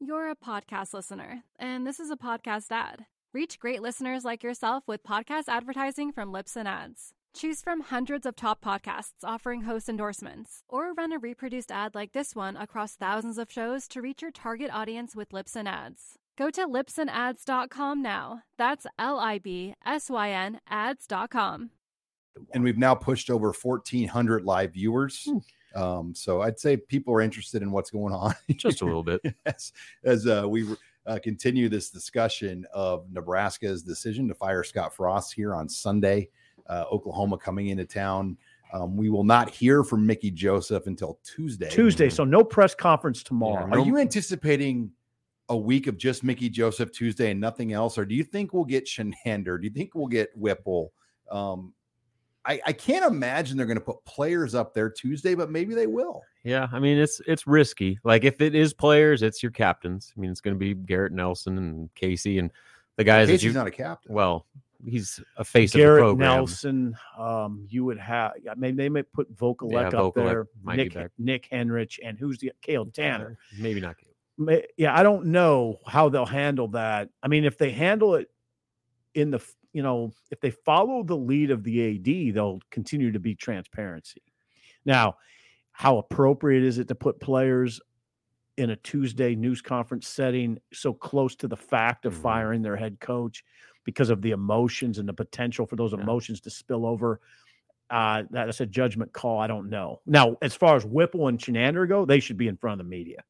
You're 0.00 0.30
a 0.30 0.36
podcast 0.36 0.94
listener, 0.94 1.44
and 1.58 1.86
this 1.86 2.00
is 2.00 2.10
a 2.10 2.16
podcast 2.16 2.66
ad. 2.70 3.06
Reach 3.32 3.58
great 3.58 3.82
listeners 3.82 4.24
like 4.24 4.42
yourself 4.42 4.84
with 4.86 5.02
podcast 5.02 5.44
advertising 5.48 6.12
from 6.12 6.32
Libsyn 6.32 6.66
Ads. 6.66 7.14
Choose 7.36 7.60
from 7.60 7.80
hundreds 7.80 8.26
of 8.26 8.36
top 8.36 8.64
podcasts 8.64 9.24
offering 9.24 9.62
host 9.62 9.88
endorsements, 9.88 10.62
or 10.68 10.92
run 10.94 11.12
a 11.12 11.18
reproduced 11.18 11.72
ad 11.72 11.92
like 11.92 12.12
this 12.12 12.36
one 12.36 12.56
across 12.56 12.94
thousands 12.94 13.38
of 13.38 13.50
shows 13.50 13.88
to 13.88 14.00
reach 14.00 14.22
your 14.22 14.30
target 14.30 14.70
audience 14.72 15.16
with 15.16 15.30
Libsyn 15.30 15.66
Ads. 15.66 16.14
Go 16.38 16.48
to 16.50 16.66
libsynads.com 16.68 18.00
now. 18.00 18.42
That's 18.56 18.86
L 19.00 19.18
I 19.18 19.38
B 19.38 19.74
S 19.84 20.08
Y 20.10 20.30
N 20.30 20.60
ads.com. 20.68 21.70
and 22.52 22.62
we've 22.62 22.78
now 22.78 22.94
pushed 22.94 23.30
over 23.30 23.52
1,400 23.52 24.44
live 24.44 24.72
viewers. 24.72 25.28
Hmm. 25.28 25.82
Um, 25.82 26.14
so 26.14 26.40
I'd 26.40 26.60
say 26.60 26.76
people 26.76 27.14
are 27.14 27.20
interested 27.20 27.62
in 27.62 27.72
what's 27.72 27.90
going 27.90 28.14
on. 28.14 28.34
Just 28.50 28.80
a 28.80 28.84
little 28.84 29.02
bit. 29.02 29.20
as 29.46 29.72
as 30.04 30.28
uh, 30.28 30.46
we 30.48 30.68
uh, 31.06 31.18
continue 31.20 31.68
this 31.68 31.90
discussion 31.90 32.64
of 32.72 33.10
Nebraska's 33.10 33.82
decision 33.82 34.28
to 34.28 34.34
fire 34.36 34.62
Scott 34.62 34.94
Frost 34.94 35.34
here 35.34 35.52
on 35.52 35.68
Sunday, 35.68 36.28
uh, 36.68 36.84
Oklahoma 36.90 37.38
coming 37.38 37.68
into 37.68 37.84
town. 37.84 38.36
Um, 38.72 38.96
we 38.96 39.08
will 39.08 39.24
not 39.24 39.50
hear 39.50 39.84
from 39.84 40.04
Mickey 40.06 40.30
Joseph 40.30 40.86
until 40.86 41.20
Tuesday. 41.22 41.70
Tuesday, 41.70 42.10
so 42.10 42.24
no 42.24 42.42
press 42.42 42.74
conference 42.74 43.22
tomorrow. 43.22 43.68
Are 43.70 43.78
you 43.78 43.98
anticipating 43.98 44.90
a 45.48 45.56
week 45.56 45.86
of 45.86 45.96
just 45.96 46.24
Mickey 46.24 46.48
Joseph 46.48 46.90
Tuesday 46.90 47.30
and 47.30 47.40
nothing 47.40 47.72
else, 47.72 47.98
or 47.98 48.04
do 48.04 48.14
you 48.14 48.24
think 48.24 48.52
we'll 48.52 48.64
get 48.64 48.86
Chinander? 48.86 49.60
Do 49.60 49.64
you 49.64 49.70
think 49.70 49.94
we'll 49.94 50.08
get 50.08 50.30
Whipple? 50.36 50.92
Um, 51.30 51.72
I, 52.46 52.60
I 52.66 52.72
can't 52.72 53.04
imagine 53.04 53.56
they're 53.56 53.66
going 53.66 53.78
to 53.78 53.84
put 53.84 54.04
players 54.04 54.54
up 54.54 54.74
there 54.74 54.90
Tuesday, 54.90 55.34
but 55.34 55.50
maybe 55.50 55.74
they 55.74 55.86
will. 55.86 56.22
Yeah, 56.42 56.68
I 56.72 56.78
mean 56.78 56.98
it's 56.98 57.20
it's 57.26 57.46
risky. 57.46 57.98
Like 58.04 58.24
if 58.24 58.40
it 58.40 58.54
is 58.54 58.74
players, 58.74 59.22
it's 59.22 59.42
your 59.42 59.52
captains. 59.52 60.12
I 60.16 60.20
mean 60.20 60.30
it's 60.30 60.42
going 60.42 60.54
to 60.54 60.58
be 60.58 60.74
Garrett 60.74 61.12
Nelson 61.12 61.56
and 61.56 61.94
Casey 61.94 62.38
and 62.38 62.50
the 62.96 63.04
guys 63.04 63.28
that 63.28 63.34
Casey's 63.34 63.44
you. 63.44 63.52
not 63.52 63.66
a 63.66 63.70
captain. 63.70 64.14
well, 64.14 64.46
he's 64.86 65.20
a 65.36 65.44
face 65.44 65.72
Garrett 65.72 66.02
of 66.02 66.08
the 66.10 66.12
program. 66.12 66.36
Nelson. 66.36 66.96
Um, 67.18 67.66
you 67.68 67.84
would 67.84 67.98
have 67.98 68.32
I 68.50 68.54
mean, 68.54 68.76
they 68.76 68.88
might 68.88 69.10
put 69.12 69.34
Vokolek 69.36 69.72
Yeah, 69.72 69.98
up 69.98 70.14
Vokolek 70.14 70.14
there. 70.14 70.46
Nick. 70.76 71.10
Nick 71.18 71.48
Henrich 71.50 71.98
and 72.02 72.18
who's 72.18 72.38
the 72.38 72.52
Caleb 72.62 72.92
Tannor. 72.92 73.36
Maybe 73.58 73.80
not. 73.80 73.96
Yeah, 74.76 74.98
I 74.98 75.02
don't 75.02 75.26
know 75.26 75.78
how 75.86 76.08
they'll 76.08 76.26
handle 76.26 76.68
that. 76.68 77.08
I 77.22 77.28
mean, 77.28 77.44
if 77.44 77.56
they 77.56 77.70
handle 77.70 78.16
it 78.16 78.28
in 79.14 79.30
the 79.30 79.40
you 79.72 79.82
know 79.82 80.12
if 80.30 80.40
they 80.40 80.50
follow 80.50 81.02
the 81.02 81.16
lead 81.16 81.50
of 81.50 81.62
the 81.64 81.96
AD, 82.28 82.34
they'll 82.34 82.60
continue 82.70 83.12
to 83.12 83.20
be 83.20 83.34
transparency. 83.34 84.22
Now, 84.84 85.16
how 85.72 85.98
appropriate 85.98 86.62
is 86.64 86.78
it 86.78 86.88
to 86.88 86.94
put 86.94 87.20
players 87.20 87.80
in 88.56 88.70
a 88.70 88.76
Tuesday 88.76 89.34
news 89.34 89.60
conference 89.60 90.06
setting 90.06 90.58
so 90.72 90.92
close 90.92 91.34
to 91.34 91.48
the 91.48 91.56
fact 91.56 92.06
of 92.06 92.14
Mhm. 92.14 92.22
firing 92.22 92.62
their 92.62 92.76
head 92.76 93.00
coach 93.00 93.42
because 93.84 94.10
of 94.10 94.22
the 94.22 94.30
emotions 94.32 94.98
and 94.98 95.08
the 95.08 95.12
potential 95.12 95.66
for 95.66 95.76
those 95.76 95.92
Yeah. 95.92 96.00
emotions 96.00 96.40
to 96.42 96.50
spill 96.50 96.86
over? 96.86 97.20
Uh, 97.90 98.24
that's 98.30 98.60
a 98.60 98.66
judgment 98.66 99.12
call. 99.12 99.38
I 99.38 99.46
don't 99.46 99.68
know. 99.68 100.00
Now, 100.06 100.36
as 100.42 100.54
far 100.54 100.74
as 100.74 100.84
Whipple 100.86 101.28
and 101.28 101.38
Chinander 101.38 101.86
go, 101.88 102.04
they 102.04 102.18
should 102.18 102.36
be 102.38 102.48
in 102.48 102.56
front 102.56 102.80
of 102.80 102.86
the 102.86 102.90
media. 102.90 103.22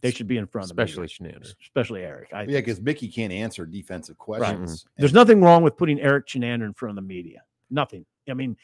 They 0.00 0.10
should 0.12 0.28
be 0.28 0.36
in 0.36 0.46
front 0.46 0.70
of 0.70 0.76
the 0.76 0.82
Especially 0.82 1.08
media, 1.24 1.40
Chinander. 1.40 1.54
especially 1.62 2.02
Erik. 2.02 2.28
I 2.32 2.42
Yeah, 2.42 2.58
because 2.60 2.80
Mickey 2.80 3.08
can't 3.08 3.32
answer 3.32 3.66
defensive 3.66 4.16
questions. 4.16 4.86
There's 4.96 5.14
nothing 5.14 5.40
wrong 5.42 5.62
with 5.62 5.76
putting 5.76 6.00
Erik 6.00 6.26
Chinander 6.26 6.66
in 6.66 6.74
front 6.74 6.90
of 6.90 6.96
the 6.96 7.08
media. 7.08 7.42
Nothing. 7.70 8.04
I 8.30 8.34
mean, 8.34 8.56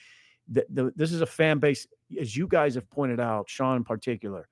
the, 0.46 0.64
the, 0.70 0.92
this 0.94 1.10
is 1.10 1.22
a 1.22 1.26
fan 1.26 1.58
base, 1.58 1.88
as 2.20 2.36
you 2.36 2.46
guys 2.46 2.74
have 2.76 2.88
pointed 2.90 3.18
out, 3.18 3.48
Sean 3.48 3.78
in 3.78 3.84
particular. 3.84 4.48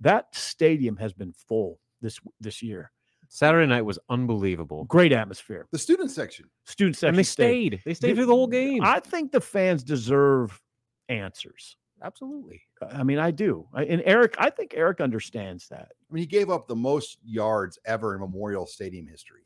That 0.00 0.34
stadium 0.34 0.96
has 0.96 1.12
been 1.12 1.32
full 1.32 1.78
this 2.00 2.18
this 2.40 2.62
year. 2.62 2.90
Saturday 3.28 3.66
night 3.66 3.82
was 3.82 3.98
unbelievable. 4.08 4.84
Great 4.84 5.12
atmosphere. 5.12 5.66
The 5.72 5.78
student 5.78 6.10
section. 6.10 6.46
Student 6.64 6.96
section 6.96 7.08
And 7.10 7.18
they 7.18 7.22
stayed. 7.22 7.72
stayed. 7.72 7.82
They 7.84 7.94
stayed 7.94 8.14
through 8.16 8.26
the 8.26 8.34
whole 8.34 8.46
game. 8.46 8.82
I 8.82 9.00
think 9.00 9.32
the 9.32 9.40
fans 9.40 9.82
deserve 9.82 10.60
answers. 11.08 11.76
Absolutely. 12.02 12.62
I 12.92 13.02
mean, 13.02 13.18
I 13.18 13.30
do. 13.30 13.66
I- 13.72 13.84
And 13.84 14.02
Erik, 14.04 14.34
I 14.38 14.50
think 14.50 14.74
Erik 14.74 15.00
understands 15.00 15.66
that. 15.68 15.92
I 16.10 16.14
mean, 16.14 16.20
he 16.20 16.26
gave 16.26 16.50
up 16.50 16.68
the 16.68 16.76
most 16.76 17.18
yards 17.24 17.78
ever 17.86 18.14
in 18.14 18.20
Memorial 18.20 18.66
Stadium 18.66 19.06
history. 19.06 19.42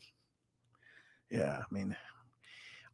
Yeah, 1.31 1.61
I 1.63 1.75
mean, 1.75 1.97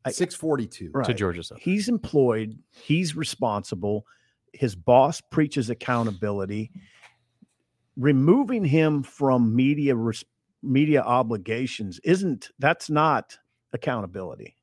I- 0.04 0.10
642. 0.12 0.90
right. 0.92 1.06
To 1.06 1.14
Georgia 1.14 1.42
Southern. 1.42 1.62
He's 1.62 1.88
employed. 1.88 2.58
He's 2.70 3.16
responsible. 3.16 4.06
His 4.52 4.76
boss 4.76 5.20
preaches 5.22 5.70
accountability. 5.70 6.70
Removing 7.96 8.62
him 8.64 9.02
from 9.02 9.56
media 9.56 9.96
res- 9.96 10.24
media 10.66 11.02
obligations 11.02 12.00
isn't. 12.04 12.50
That's 12.58 12.90
not 12.90 13.38
accountability. 13.72 14.56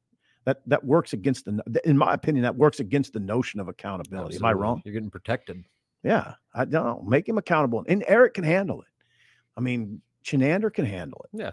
That 0.45 0.61
that 0.67 0.83
works 0.83 1.13
against 1.13 1.45
the. 1.45 1.61
In 1.85 1.97
my 1.97 2.13
opinion, 2.13 2.43
that 2.43 2.55
works 2.55 2.79
against 2.79 3.13
the 3.13 3.19
notion 3.19 3.59
of 3.59 3.67
accountability. 3.69 4.35
Am 4.35 4.45
I 4.45 4.53
wrong? 4.53 4.81
You're 4.83 4.93
getting 4.93 5.09
protected. 5.09 5.63
Yeah, 6.03 6.33
I 6.53 6.65
don't 6.65 6.85
know. 6.85 7.03
Make 7.07 7.27
him 7.29 7.37
accountable, 7.37 7.83
and 7.87 8.03
Erik 8.07 8.33
can 8.33 8.43
handle 8.43 8.81
it. 8.81 8.87
I 9.55 9.61
mean, 9.61 10.01
Chinander 10.25 10.73
can 10.73 10.85
handle 10.85 11.25
it. 11.31 11.37
Yeah. 11.39 11.51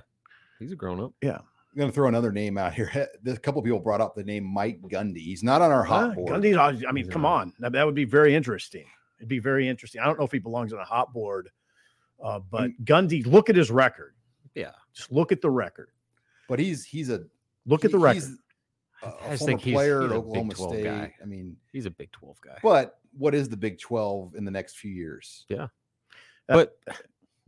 He's 0.59 0.73
a 0.73 0.77
grown 0.77 1.01
up. 1.01 1.13
Yeah. 1.23 1.39
I'm 1.39 1.79
going 1.79 1.89
to 1.89 1.95
throw 1.95 2.09
another 2.09 2.33
name 2.33 2.59
out 2.59 2.75
here. 2.75 3.09
A 3.27 3.37
couple 3.37 3.63
people 3.63 3.79
brought 3.79 4.01
up 4.01 4.17
the 4.17 4.25
name 4.25 4.45
Mike 4.45 4.81
Gundy. 4.83 5.19
He's 5.19 5.45
not 5.45 5.63
on 5.63 5.71
our 5.71 5.85
hot 5.85 6.11
Ah, 6.11 6.15
board. 6.15 6.33
Gundy's 6.43 6.85
I 6.87 6.91
mean, 6.91 7.09
come 7.09 7.25
on. 7.25 7.53
That, 7.61 7.73
that 7.73 7.87
would 7.87 7.95
be 7.95 8.05
very 8.05 8.35
interesting. 8.35 8.87
It'd 9.19 9.29
be 9.29 9.39
very 9.39 9.69
interesting. 9.69 10.01
I 10.01 10.07
don't 10.07 10.19
know 10.19 10.25
if 10.25 10.33
he 10.33 10.41
belongs 10.41 10.73
on 10.73 10.81
a 10.81 10.85
hot 10.85 11.13
board, 11.13 11.49
uh, 12.25 12.41
but 12.51 12.73
Gundy, 12.85 13.25
look 13.25 13.51
at 13.51 13.57
his 13.57 13.71
record. 13.71 14.15
Yeah. 14.55 14.73
Just 14.95 15.13
look 15.13 15.33
at 15.33 15.41
the 15.41 15.51
record. 15.51 15.89
but 16.49 16.59
he's 16.59 16.85
he's 16.85 17.11
a 17.11 17.23
Look 17.67 17.85
at 17.85 17.91
the 17.93 17.99
record. 17.99 18.15
he's 18.23 18.37
a, 19.03 19.07
a 19.07 19.09
I 19.09 19.13
just 19.13 19.21
former 19.21 19.37
think 19.47 19.61
he's- 19.63 19.75
player 19.75 20.01
he's 20.03 20.11
at 20.11 20.17
a 20.17 20.21
Big 20.21 20.27
Oklahoma 20.29 20.55
12 20.55 20.73
State. 20.73 20.85
guy. 20.85 21.15
I 21.23 21.25
mean, 21.27 21.57
He's 21.73 21.87
a 21.87 21.91
Big 21.91 22.11
12 22.13 22.41
guy. 22.41 22.59
but 22.63 22.99
what 23.17 23.35
is 23.35 23.49
the 23.49 23.57
Big 23.57 23.79
12 23.79 24.35
in 24.35 24.45
the 24.45 24.51
next 24.51 24.79
few 24.79 24.91
years? 24.91 25.45
Yeah. 25.49 25.69
But 26.49 26.77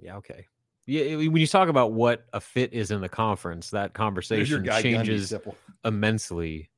yeah, 0.01 0.17
okay. 0.17 0.47
Yeah, 0.87 1.17
when 1.17 1.37
you 1.37 1.47
talk 1.47 1.69
about 1.69 1.93
what 1.93 2.25
a 2.33 2.41
fit 2.41 2.73
is 2.73 2.91
in 2.91 3.01
the 3.01 3.09
conference, 3.09 3.71
that 3.71 3.95
conversation 3.95 4.63
guy, 4.65 4.81
Gundy, 4.81 4.83
changes 4.83 5.31
Sipple. 5.33 5.55
immensely. 5.85 6.69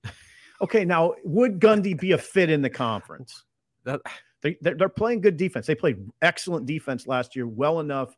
Okay, 0.60 0.84
now 0.84 1.14
would 1.24 1.58
Gundy 1.58 1.98
be 1.98 2.12
a 2.12 2.18
fit 2.18 2.50
in 2.50 2.60
the 2.62 2.70
conference? 2.70 3.44
That 3.84 4.00
They, 4.42 4.56
they're, 4.60 4.74
they're 4.74 4.88
playing 4.90 5.22
good 5.22 5.36
defense. 5.38 5.66
They 5.66 5.74
played 5.74 5.96
excellent 6.22 6.66
defense 6.66 7.06
last 7.06 7.34
year, 7.34 7.46
well 7.46 7.80
enough 7.80 8.14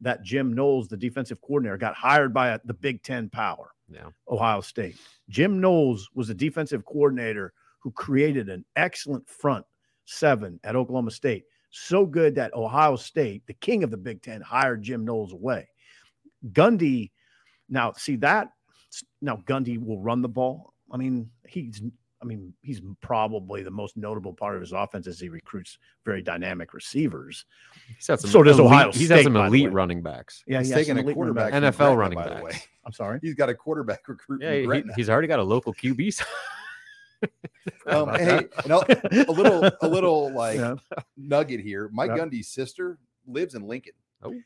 that 0.00 0.22
Jim 0.22 0.52
Knowles, 0.52 0.88
the 0.88 0.96
defensive 0.96 1.40
coordinator, 1.40 1.76
got 1.76 1.94
hired 1.94 2.32
by 2.32 2.50
a, 2.50 2.60
the 2.64 2.74
Big 2.74 3.02
Ten 3.02 3.28
power. 3.28 3.72
yeah. 3.90 4.08
Ohio 4.28 4.60
State. 4.60 4.96
Jim 5.28 5.60
Knowles 5.60 6.08
was 6.14 6.30
a 6.30 6.34
defensive 6.34 6.84
coordinator 6.84 7.52
who 7.80 7.90
created 7.90 8.48
an 8.48 8.64
excellent 8.76 9.28
front 9.28 9.64
seven 10.04 10.58
at 10.64 10.76
Oklahoma 10.76 11.10
State. 11.10 11.44
So 11.70 12.06
good 12.06 12.34
that 12.36 12.54
Ohio 12.54 12.96
State, 12.96 13.46
the 13.46 13.54
king 13.54 13.84
of 13.84 13.90
the 13.90 13.96
Big 13.96 14.22
Ten, 14.22 14.40
hired 14.40 14.82
Jim 14.82 15.04
Knowles 15.04 15.32
away. 15.32 15.68
Gundy, 16.52 17.10
now 17.68 17.92
see 17.92 18.16
that 18.16 18.50
now 19.20 19.36
Gundy 19.46 19.78
will 19.78 20.00
run 20.00 20.22
the 20.22 20.28
ball. 20.28 20.72
I 20.90 20.96
mean, 20.96 21.30
he's 21.46 21.82
I 22.20 22.24
mean, 22.24 22.52
he's 22.62 22.80
probably 23.00 23.62
the 23.62 23.70
most 23.70 23.96
notable 23.96 24.32
part 24.32 24.56
of 24.56 24.60
his 24.60 24.72
offense 24.72 25.06
as 25.06 25.20
he 25.20 25.28
recruits 25.28 25.78
very 26.04 26.20
dynamic 26.20 26.74
receivers. 26.74 27.44
He's 27.96 28.06
had 28.08 28.18
some 28.20 28.30
So 28.30 28.42
does 28.42 28.58
elite- 28.58 28.72
Ohio 28.72 28.92
He's 28.92 29.08
had 29.08 29.16
State, 29.18 29.24
some 29.24 29.36
elite 29.36 29.72
running 29.72 30.02
backs. 30.02 30.42
Yeah, 30.46 30.58
He's 30.58 30.68
he 30.68 30.72
has 30.74 30.80
taking 30.86 30.96
a 30.98 31.02
elite 31.02 31.16
running 31.16 31.34
quarterback 31.34 31.52
NFL 31.62 31.76
Gretna, 31.76 31.96
running 31.96 32.18
by 32.18 32.34
the 32.38 32.44
way. 32.44 32.52
I'm 32.84 32.92
sorry. 32.92 33.20
He's 33.22 33.34
got 33.34 33.48
a 33.48 33.54
quarterback 33.54 34.08
recruit. 34.08 34.42
Yeah, 34.42 34.54
he, 34.74 34.82
he's 34.96 35.08
already 35.08 35.28
got 35.28 35.38
a 35.38 35.44
local 35.44 35.72
QB. 35.74 36.20
Um, 37.86 38.10
hey, 38.14 38.46
no, 38.66 38.82
a 38.86 39.32
little, 39.32 39.68
a 39.82 39.88
little 39.88 40.32
like 40.34 40.56
Yeah. 40.56 40.76
nugget 41.16 41.58
here. 41.60 41.88
Mike 41.92 42.10
Yeah. 42.14 42.18
Gundy's 42.24 42.48
sister 42.48 42.98
lives 43.26 43.54
in 43.56 43.62
Lincoln. 43.66 43.94
The 44.22 44.40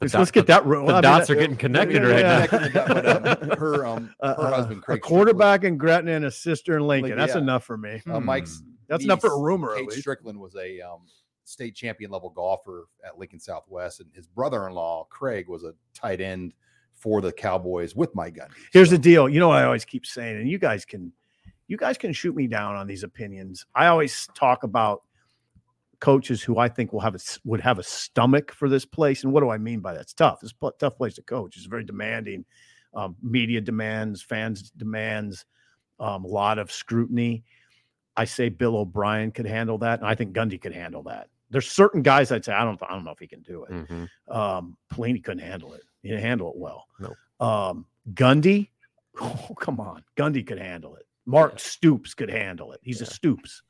Let's, 0.00 0.12
dot- 0.12 0.18
let's 0.20 0.30
get 0.30 0.46
that. 0.48 0.64
ro- 0.66 0.86
the 0.86 0.94
I 0.96 1.00
dots 1.00 1.28
that- 1.28 1.36
are 1.36 1.40
getting 1.40 1.56
connected 1.56 2.02
yeah, 2.02 2.08
right 2.08 2.20
yeah. 2.20 2.38
now. 2.40 2.46
Connected 2.46 2.72
to 2.72 3.02
that, 3.02 3.40
but, 3.48 3.58
her, 3.58 3.86
um, 3.86 4.06
her 4.06 4.14
Uh, 4.20 4.26
uh, 4.26 4.50
husband, 4.50 4.82
Craig 4.82 4.98
a 4.98 5.00
quarterback 5.00 5.64
in 5.64 5.76
Gretna 5.76 6.12
and 6.12 6.24
a 6.24 6.30
sister 6.30 6.76
in 6.76 6.86
Lincoln. 6.86 7.10
Lincoln, 7.10 7.18
That's 7.18 7.34
yeah. 7.34 7.40
enough 7.42 7.64
for 7.64 7.76
me. 7.76 7.98
Strickland. 8.00 8.16
Uh, 8.16 8.26
Mike's 8.26 8.58
Hmm. 8.60 8.70
That's 8.88 9.04
enough 9.04 9.20
for 9.20 9.28
a 9.28 9.30
niece, 9.30 9.38
rumor, 9.40 9.70
at 9.72 9.78
Kate 9.78 9.88
least. 9.88 10.00
Strickland 10.00 10.40
was 10.40 10.56
a 10.56 10.80
um, 10.80 11.02
state 11.44 11.76
champion 11.76 12.10
level 12.10 12.30
golfer 12.30 12.86
at 13.06 13.16
Lincoln 13.18 13.38
Southwest, 13.38 14.00
and 14.00 14.08
his 14.14 14.26
brother-in-law 14.26 15.06
Craig 15.10 15.48
was 15.48 15.62
a 15.62 15.72
tight 15.94 16.20
end 16.20 16.52
for 16.92 17.20
the 17.20 17.30
Cowboys 17.32 17.94
with 17.94 18.12
Mike 18.16 18.34
Gundy. 18.34 18.50
Here's 18.72 18.88
So, 18.88 18.96
the 18.96 19.00
deal. 19.00 19.28
You 19.28 19.38
know 19.38 19.48
what 19.48 19.58
I 19.58 19.64
always 19.64 19.84
keep 19.84 20.04
saying, 20.04 20.36
and 20.38 20.48
you 20.50 20.58
guys 20.58 20.84
can, 20.84 21.12
you 21.68 21.76
guys 21.76 21.96
can 21.96 22.12
shoot 22.12 22.34
me 22.34 22.48
down 22.48 22.74
on 22.74 22.88
these 22.88 23.04
opinions. 23.04 23.64
I 23.76 23.86
always 23.86 24.28
talk 24.34 24.64
about 24.64 25.04
coaches 26.00 26.42
who 26.42 26.58
I 26.58 26.68
think 26.68 26.92
will 26.92 27.00
have 27.00 27.14
a 27.14 27.20
would 27.44 27.60
have 27.60 27.78
a 27.78 27.82
stomach 27.82 28.52
for 28.52 28.68
this 28.68 28.84
place. 28.84 29.22
And 29.22 29.32
what 29.32 29.40
do 29.40 29.50
I 29.50 29.58
mean 29.58 29.80
by 29.80 29.92
that? 29.94 30.00
It's 30.00 30.14
tough. 30.14 30.40
It's 30.42 30.52
a 30.62 30.70
tough 30.78 30.96
place 30.96 31.14
to 31.14 31.22
coach. 31.22 31.56
It's 31.56 31.66
very 31.66 31.84
demanding. 31.84 32.44
Um, 32.92 33.14
media 33.22 33.60
demands, 33.60 34.20
fans 34.20 34.70
demands, 34.72 35.44
um, 36.00 36.24
a 36.24 36.28
lot 36.28 36.58
of 36.58 36.72
scrutiny. 36.72 37.44
I 38.16 38.24
say 38.24 38.48
Bill 38.48 38.76
O'Brien 38.76 39.30
could 39.30 39.46
handle 39.46 39.78
that, 39.78 40.00
and 40.00 40.08
I 40.08 40.14
think 40.16 40.34
Gundy 40.34 40.60
could 40.60 40.74
handle 40.74 41.04
that. 41.04 41.28
There's 41.50 41.70
certain 41.70 42.02
guys 42.02 42.32
I'd 42.32 42.44
say 42.44 42.52
I 42.52 42.64
don't 42.64 42.80
I 42.82 42.88
don't 42.92 43.04
know 43.04 43.12
if 43.12 43.18
he 43.18 43.26
can 43.26 43.42
do 43.42 43.64
it. 43.64 43.70
Mhm. 43.70 44.08
Um, 44.28 44.76
Pelini 44.92 45.22
couldn't 45.22 45.44
handle 45.44 45.74
it. 45.74 45.82
He 46.02 46.08
didn't 46.08 46.22
handle 46.24 46.50
it 46.50 46.56
well. 46.56 46.86
No. 46.98 47.14
Um, 47.46 47.86
Gundy, 48.14 48.70
oh 49.20 49.54
come 49.60 49.78
on, 49.80 50.02
Gundy 50.16 50.46
could 50.46 50.58
handle 50.58 50.96
it. 50.96 51.06
Mark 51.26 51.60
Stoops 51.60 52.14
could 52.14 52.30
handle 52.30 52.72
it. 52.72 52.80
He's 52.82 53.00
a 53.00 53.06
Stoops. 53.06 53.62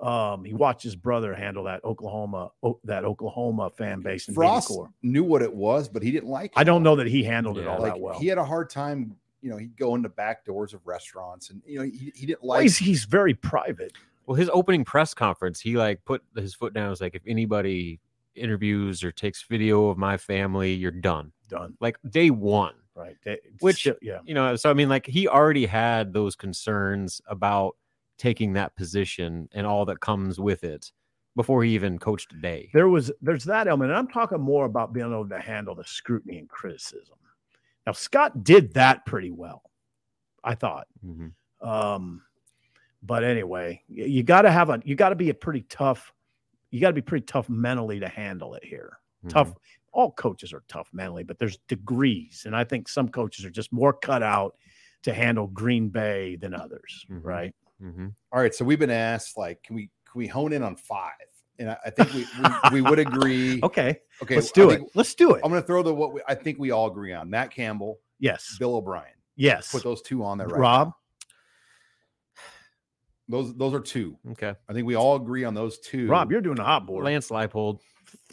Um, 0.00 0.44
he 0.44 0.54
watched 0.54 0.82
his 0.82 0.94
brother 0.94 1.34
handle 1.34 1.64
that 1.64 1.84
Oklahoma, 1.84 2.50
o- 2.62 2.78
that 2.84 3.04
Oklahoma 3.04 3.70
fan 3.70 4.00
base 4.00 4.28
in 4.28 4.34
Frost 4.34 4.68
Core. 4.68 4.90
knew 5.02 5.24
what 5.24 5.42
it 5.42 5.52
was, 5.52 5.88
but 5.88 6.02
he 6.02 6.12
didn't 6.12 6.28
like 6.28 6.52
it. 6.52 6.58
I 6.58 6.62
don't 6.64 6.82
know 6.84 6.94
that 6.96 7.08
he 7.08 7.24
handled 7.24 7.58
it 7.58 7.66
all 7.66 7.80
like 7.80 7.94
that 7.94 8.00
well. 8.00 8.18
he 8.18 8.26
had 8.28 8.38
a 8.38 8.44
hard 8.44 8.70
time. 8.70 9.16
You 9.42 9.50
know, 9.50 9.56
he'd 9.56 9.76
go 9.76 9.94
into 9.94 10.08
back 10.08 10.44
doors 10.44 10.72
of 10.74 10.86
restaurants, 10.86 11.50
and 11.50 11.62
you 11.66 11.78
know, 11.78 11.84
he, 11.84 12.12
he 12.14 12.26
didn't 12.26 12.42
Well, 12.42 12.58
like. 12.58 12.62
he's, 12.62 12.76
he's 12.78 13.04
very 13.04 13.34
private. 13.34 13.92
Well, 14.26 14.34
his 14.36 14.50
opening 14.52 14.84
press 14.84 15.14
conference, 15.14 15.60
he 15.60 15.76
like 15.76 16.04
put 16.04 16.22
his 16.36 16.54
foot 16.54 16.74
down. 16.74 16.90
Was 16.90 17.00
like, 17.00 17.14
if 17.14 17.22
anybody 17.26 17.98
interviews 18.34 19.02
or 19.02 19.10
takes 19.10 19.42
video 19.42 19.88
of 19.88 19.98
my 19.98 20.16
family, 20.16 20.74
you're 20.74 20.90
done. 20.92 21.32
Done 21.48 21.74
Like 21.80 21.96
day 22.08 22.30
one. 22.30 22.74
right. 22.94 23.16
They- 23.24 23.38
Which- 23.60 23.80
still- 23.80 23.96
yeah, 24.02 24.18
you 24.24 24.34
know 24.34 24.54
so 24.56 24.70
i 24.70 24.74
mean 24.74 24.88
like 24.88 25.06
he 25.06 25.26
already 25.28 25.66
had 25.66 26.12
those 26.12 26.36
concerns 26.36 27.20
about 27.26 27.74
taking 28.18 28.52
that 28.52 28.74
position 28.76 29.48
and 29.52 29.66
all 29.66 29.84
that 29.86 30.00
comes 30.00 30.38
with 30.40 30.64
it 30.64 30.92
before 31.36 31.62
he 31.62 31.72
even 31.74 31.98
coached 31.98 32.32
a 32.32 32.36
day 32.40 32.68
there 32.74 32.88
was 32.88 33.12
there's 33.22 33.44
that 33.44 33.68
element. 33.68 33.90
And 33.90 33.98
I'm 33.98 34.08
talking 34.08 34.40
more 34.40 34.64
about 34.66 34.92
being 34.92 35.06
able 35.06 35.28
to 35.28 35.38
handle 35.40 35.74
the 35.74 35.84
scrutiny 35.84 36.38
and 36.38 36.48
criticism. 36.48 37.16
Now 37.86 37.92
Scott 37.92 38.42
did 38.44 38.74
that 38.74 39.06
pretty 39.06 39.30
well, 39.30 39.62
I 40.44 40.54
thought. 40.56 40.88
Mhm. 41.06 41.32
Um, 41.60 42.22
but 43.02 43.22
anyway, 43.24 43.82
y- 43.88 44.04
you 44.04 44.22
got 44.24 44.42
to 44.42 44.50
have 44.50 44.68
a 44.70 44.80
you 44.84 44.94
got 44.96 45.10
to 45.10 45.14
be 45.16 45.30
a 45.30 45.34
pretty 45.34 45.62
tough. 45.62 46.12
You 46.70 46.80
got 46.80 46.88
to 46.88 46.94
be 46.94 47.02
pretty 47.02 47.24
tough 47.24 47.48
mentally 47.48 48.00
to 48.00 48.08
handle 48.08 48.54
it 48.54 48.64
here. 48.64 48.98
Tough. 49.28 49.54
All 49.92 50.12
coaches 50.12 50.52
are 50.52 50.62
tough 50.68 50.90
mentally, 50.92 51.22
but 51.24 51.38
there's 51.38 51.58
degrees, 51.68 52.42
and 52.46 52.54
I 52.54 52.62
think 52.64 52.88
some 52.88 53.08
coaches 53.08 53.44
are 53.44 53.50
just 53.50 53.72
more 53.72 53.92
cut 53.92 54.22
out 54.22 54.56
to 55.02 55.12
handle 55.14 55.46
Green 55.46 55.88
Bay 55.88 56.36
than 56.36 56.52
others, 56.54 57.06
Mhm. 57.10 57.20
right? 57.24 57.54
Mm-hmm. 57.82 58.08
All 58.32 58.40
right, 58.40 58.54
so 58.54 58.64
we've 58.64 58.78
been 58.78 58.90
asked 58.90 59.36
like, 59.38 59.62
can 59.62 59.76
we 59.76 59.90
can 60.10 60.18
we 60.18 60.26
hone 60.26 60.52
in 60.52 60.62
on 60.62 60.76
five? 60.76 61.12
And 61.60 61.70
I, 61.70 61.76
I 61.86 61.90
think 61.90 62.12
we, 62.14 62.26
we 62.72 62.80
we 62.80 62.80
would 62.88 62.98
agree. 62.98 63.60
Okay, 63.64 63.98
Okay, 64.22 64.36
let's 64.36 64.52
do 64.52 64.70
I 64.70 64.74
it. 64.74 64.76
think- 64.78 64.90
Let's 64.94 65.14
do 65.14 65.34
it. 65.34 65.40
I'm 65.44 65.50
going 65.50 65.60
to 65.62 65.66
throw 65.66 65.82
the 65.82 65.92
what 65.94 66.12
we, 66.12 66.20
I 66.28 66.34
think 66.34 66.58
we 66.58 66.70
all 66.70 66.86
agree 66.88 67.12
on: 67.12 67.28
Matt 67.30 67.50
Campbell, 67.50 67.98
Yes, 68.20 68.56
Bill 68.58 68.76
O'Brien. 68.76 69.12
yes. 69.36 69.70
Put 69.72 69.82
those 69.84 70.02
two 70.02 70.22
on 70.24 70.38
there, 70.38 70.46
right 70.48 70.60
Rob, 70.60 70.88
now. 70.88 70.94
Those 73.28 73.54
those 73.56 73.74
are 73.74 73.80
two. 73.80 74.16
Okay. 74.32 74.54
I 74.68 74.72
think 74.72 74.86
we 74.86 74.94
all 74.94 75.16
agree 75.16 75.44
on 75.44 75.52
those 75.54 75.78
two. 75.80 76.08
Rob, 76.08 76.30
you're 76.32 76.40
doing 76.40 76.58
a 76.58 76.64
hot 76.64 76.86
board. 76.86 77.04
Lance 77.04 77.28
Leipold, 77.28 77.80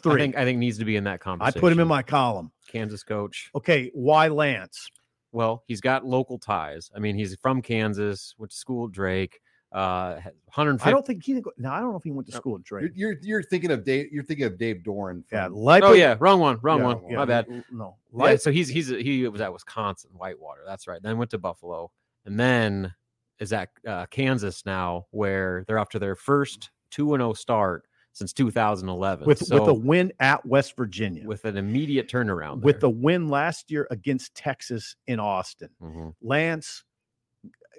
three. 0.02 0.14
I 0.14 0.16
think 0.16 0.36
I 0.36 0.44
think 0.44 0.58
needs 0.58 0.78
to 0.78 0.84
be 0.86 0.96
in 0.96 1.04
that 1.04 1.20
conversation. 1.20 1.58
I 1.58 1.60
put 1.60 1.72
him 1.72 1.80
in 1.80 1.88
my 1.88 2.02
column. 2.02 2.50
Kansas 2.68 3.02
coach. 3.02 3.50
Okay, 3.54 3.90
why 3.92 4.28
Lance? 4.28 4.88
Well, 5.36 5.62
he's 5.66 5.82
got 5.82 6.06
local 6.06 6.38
ties. 6.38 6.90
I 6.96 6.98
mean, 6.98 7.14
he's 7.14 7.36
from 7.42 7.60
Kansas, 7.60 8.34
went 8.38 8.52
to 8.52 8.56
school 8.56 8.86
at 8.86 8.92
Drake. 8.92 9.40
Uh, 9.70 10.14
150. 10.54 10.88
I 10.88 10.90
don't 10.90 11.06
think 11.06 11.22
he 11.22 11.34
didn't 11.34 11.44
go. 11.44 11.50
No, 11.58 11.70
I 11.70 11.80
don't 11.80 11.90
know 11.90 11.96
if 11.98 12.04
he 12.04 12.10
went 12.10 12.26
to 12.28 12.32
school 12.32 12.54
at 12.54 12.62
You're, 12.70 12.80
Drake. 12.80 12.92
you're 12.94 13.16
you're 13.20 13.42
thinking 13.42 13.70
of 13.70 13.84
Dave. 13.84 14.06
You're 14.10 14.24
thinking 14.24 14.46
of 14.46 14.56
Dave 14.56 14.76
Doeren. 14.82 15.24
Yeah, 15.30 15.48
from- 15.48 15.56
oh 15.58 15.92
yeah, 15.92 16.16
wrong 16.20 16.40
one, 16.40 16.58
wrong 16.62 16.78
yeah, 16.78 16.84
one. 16.86 17.00
yeah, 17.10 17.16
My 17.18 17.24
bad. 17.26 17.46
n- 17.50 17.64
No, 17.70 17.96
Yeah, 18.16 18.36
so 18.36 18.50
he's 18.50 18.68
he's 18.68 18.88
he 18.88 19.28
was 19.28 19.42
at 19.42 19.52
Wisconsin, 19.52 20.10
Whitewater. 20.14 20.62
That's 20.64 20.88
right. 20.88 21.02
Then 21.02 21.18
went 21.18 21.30
to 21.32 21.38
Buffalo, 21.38 21.90
and 22.24 22.40
then 22.40 22.94
is 23.38 23.52
at 23.52 23.68
uh, 23.86 24.06
Kansas 24.06 24.64
now, 24.64 25.04
where 25.10 25.64
they're 25.66 25.78
up 25.78 25.90
to 25.90 25.98
their 25.98 26.14
first 26.14 26.70
two 26.90 27.12
and 27.12 27.20
zero 27.20 27.34
start 27.34 27.84
since 28.16 28.32
2011 28.32 29.26
with 29.26 29.38
So, 29.44 29.60
with 29.60 29.68
a 29.68 29.74
win 29.74 30.10
at 30.20 30.44
West 30.46 30.74
Virginia, 30.74 31.26
with 31.26 31.44
an 31.44 31.58
immediate 31.58 32.08
turnaround. 32.08 32.62
with 32.62 32.76
there. 32.76 32.80
the 32.80 32.90
win 32.90 33.28
last 33.28 33.70
year 33.70 33.86
against 33.90 34.34
Texas 34.34 34.96
in 35.06 35.20
Austin. 35.20 35.68
Mhm. 35.82 36.14
Lance 36.22 36.82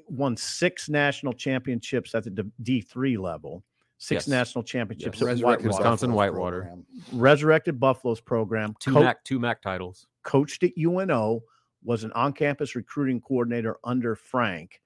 won 0.07 0.38
six 0.38 0.89
national 0.89 1.33
championships 1.33 2.13
at 2.13 2.23
the 2.23 2.51
D 2.61 2.81
three 2.81 3.17
level, 3.17 3.63
six 3.97 4.25
Yes. 4.25 4.27
national 4.27 4.63
championships 4.63 5.15
Yes, 5.17 5.23
at 5.23 5.25
resurrected 5.25 5.65
Whitewater, 5.65 5.67
Wisconsin 5.79 6.09
Buffalo's 6.11 6.17
Whitewater. 6.17 6.61
program. 6.61 6.85
resurrected 7.13 7.79
Buffalo's 7.79 8.21
program, 8.21 8.75
two 8.79 8.93
co- 8.93 9.03
Mac 9.03 9.23
two 9.23 9.39
Mac 9.39 9.59
titles. 9.63 10.05
coached 10.23 10.61
at 10.61 10.77
UNO, 10.77 11.41
was 11.83 12.03
an 12.03 12.11
on-campus 12.11 12.75
recruiting 12.75 13.19
coordinator 13.21 13.77
under 13.83 14.15
Frank. 14.15 14.81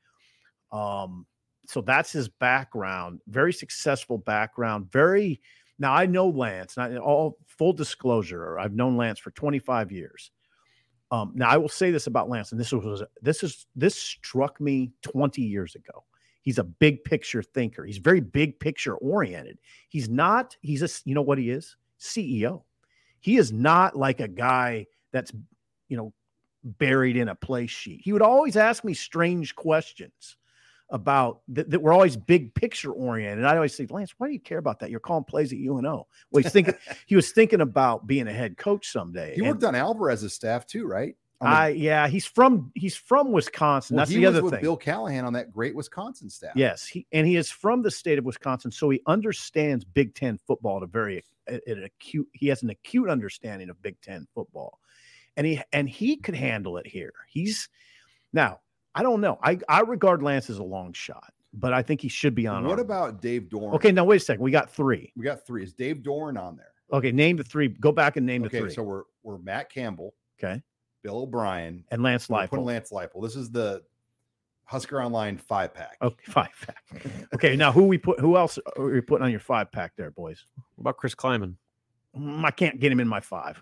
Um, 0.72 1.26
so 1.72 1.80
that's 1.80 2.12
his 2.12 2.28
background. 2.28 3.22
Very 3.28 3.54
successful 3.54 4.18
background. 4.18 4.92
Very 4.92 5.40
now 5.80 5.94
I 5.94 6.06
know 6.06 6.28
Lance. 6.28 6.76
Not 6.76 6.96
all 6.98 7.38
full 7.48 7.72
disclosure. 7.72 8.60
I've 8.60 8.74
known 8.74 8.98
Lance 8.98 9.20
for 9.20 9.32
25 9.32 9.90
years. 9.92 10.32
Um, 11.12 11.32
now 11.34 11.50
I 11.50 11.56
will 11.56 11.70
say 11.70 11.90
this 11.90 12.08
about 12.08 12.30
Lance, 12.30 12.52
and 12.52 12.60
this 12.60 12.74
was 12.74 13.04
this 13.22 13.42
is 13.42 13.68
this 13.74 13.96
struck 13.96 14.60
me 14.60 14.92
20 15.02 15.42
years 15.42 15.76
ago. 15.76 16.04
He's 16.42 16.58
a 16.58 16.64
big 16.64 17.06
picture 17.06 17.42
thinker. 17.42 17.86
He's 17.86 18.00
very 18.00 18.20
big 18.20 18.60
picture 18.60 18.96
oriented. 18.96 19.58
He's 19.88 20.10
not. 20.10 20.58
He's 20.62 20.84
a 20.84 20.90
you 21.06 21.16
know 21.16 21.22
what 21.22 21.38
he 21.38 21.52
is 21.52 21.78
CEO. 22.02 22.64
He 23.22 23.38
is 23.38 23.54
not 23.54 23.96
like 23.96 24.20
a 24.20 24.28
guy 24.28 24.88
that's 25.14 25.32
you 25.88 25.96
know 25.96 26.12
buried 26.66 27.16
in 27.16 27.30
a 27.30 27.36
play 27.36 27.68
sheet. 27.68 28.02
He 28.04 28.12
would 28.12 28.22
always 28.22 28.58
ask 28.58 28.84
me 28.84 28.94
strange 28.94 29.56
questions 29.56 30.36
about 30.92 31.42
that, 31.48 31.70
that 31.72 31.82
were 31.82 31.94
always 31.94 32.16
big 32.18 32.54
picture 32.54 32.92
oriented. 32.92 33.46
I 33.46 33.56
always 33.56 33.76
say, 33.76 33.88
Lance, 33.90 34.14
why 34.18 34.28
do 34.28 34.34
you 34.34 34.40
care 34.40 34.58
about 34.60 34.80
that? 34.80 34.92
You're 34.92 35.00
calling 35.00 35.24
plays 35.24 35.52
at 35.54 35.60
UNO. 35.60 36.08
Well, 36.32 36.44
he's 36.44 36.52
thinking 36.52 36.76
he 37.08 37.16
was 37.16 37.32
thinking 37.32 37.62
about 37.62 38.06
being 38.08 38.28
a 38.28 38.34
head 38.34 38.58
coach 38.58 38.90
someday. 38.92 39.34
He 39.34 39.40
And 39.40 39.48
worked 39.50 39.64
on 39.64 39.74
Alvarez's 39.74 40.34
staff 40.34 40.68
too, 40.68 40.86
right? 40.86 41.16
I 41.44 41.70
yeah, 41.70 42.08
he's 42.08 42.26
from 42.26 42.72
he's 42.76 42.96
from 42.96 43.32
Wisconsin. 43.32 43.96
well, 43.96 44.02
That's 44.02 44.12
he 44.12 44.18
the 44.18 44.28
was 44.28 44.36
other 44.36 44.44
with 44.44 44.54
thing. 44.54 44.62
Bill 44.62 44.78
Callahan 44.78 45.26
on 45.26 45.34
that 45.34 45.52
great 45.52 45.76
Wisconsin 45.76 46.30
staff. 46.30 46.52
Yes, 46.56 46.86
he 46.86 47.08
and 47.12 47.26
he 47.26 47.36
is 47.36 47.50
from 47.50 47.82
the 47.82 47.90
state 47.90 48.20
of 48.20 48.26
Wisconsin, 48.26 48.70
so 48.72 48.90
he 48.92 49.02
understands 49.08 49.84
Big 49.84 50.14
Ten 50.14 50.38
football 50.46 50.78
at 50.78 50.84
a 50.84 50.88
very 50.88 51.24
at 51.48 51.66
an 51.66 51.84
acute. 51.84 52.28
He 52.34 52.48
has 52.50 52.62
an 52.62 52.70
acute 52.70 53.10
understanding 53.10 53.72
of 53.72 53.82
Big 53.82 54.00
Ten 54.02 54.28
football, 54.36 54.78
and 55.36 55.48
he 55.48 55.60
and 55.74 55.90
he 55.90 56.18
could 56.18 56.36
handle 56.36 56.78
it 56.78 56.86
here. 56.86 57.14
He's 57.28 57.70
now. 58.34 58.60
I 58.96 59.04
don't 59.04 59.22
know. 59.22 59.40
I 59.44 59.60
I 59.70 59.82
regard 59.82 60.22
Lance 60.22 60.50
as 60.50 60.58
a 60.58 60.64
long 60.64 60.94
shot, 60.94 61.32
but 61.54 61.74
I 61.74 61.82
think 61.82 62.02
he 62.02 62.10
should 62.10 62.36
be 62.36 62.48
on. 62.48 62.64
What 62.66 62.80
our- 62.80 62.86
about 62.86 63.22
Dave 63.22 63.44
Doeren? 63.50 63.74
Okay, 63.76 63.92
now 63.92 64.04
wait 64.06 64.18
a 64.18 64.20
second. 64.26 64.44
We 64.44 64.52
got 64.52 64.70
three. 64.70 65.12
we 65.16 65.24
got 65.24 65.46
three. 65.46 65.64
Is 65.64 65.74
Dave 65.74 65.98
Doeren 65.98 66.38
on 66.42 66.58
there? 66.58 66.68
Okay, 66.94 67.12
name 67.12 67.38
the 67.38 67.44
three. 67.44 67.70
Go 67.70 67.92
back 67.92 68.18
and 68.18 68.26
name 68.26 68.42
the 68.42 68.48
Okay, 68.48 68.60
three. 68.60 68.70
so 68.74 68.84
we're 68.84 69.04
we're 69.24 69.38
Matt 69.38 69.70
Campbell, 69.70 70.14
okay, 70.38 70.62
Bill 71.04 71.20
O'Brien, 71.20 71.86
and 71.92 72.04
Lance 72.04 72.28
we're 72.30 72.46
putting 72.48 72.64
Leipold. 72.64 72.68
Lance 72.68 72.92
Leipold. 72.92 73.24
This 73.24 73.36
is 73.38 73.50
the 73.50 73.82
Husker 74.66 75.02
Online 75.02 75.38
five 75.38 75.74
pack. 75.74 75.98
Okay, 76.02 76.24
five 76.32 76.50
pack. 76.66 76.84
Okay, 77.34 77.56
now 77.56 77.72
who 77.72 77.84
we 77.86 77.98
put? 77.98 78.20
Who 78.20 78.36
else 78.36 78.60
are 78.78 78.86
we 78.86 79.00
putting 79.00 79.24
on 79.24 79.32
your 79.32 79.40
five 79.40 79.72
pack 79.72 79.94
there, 79.96 80.12
boys? 80.12 80.46
What 80.76 80.82
about 80.84 80.98
Chris 80.98 81.16
Klieman? 81.16 81.56
Mm, 82.18 82.44
I 82.44 82.52
can't 82.52 82.78
get 82.80 82.92
him 82.92 83.00
in 83.00 83.08
my 83.08 83.22
five. 83.22 83.62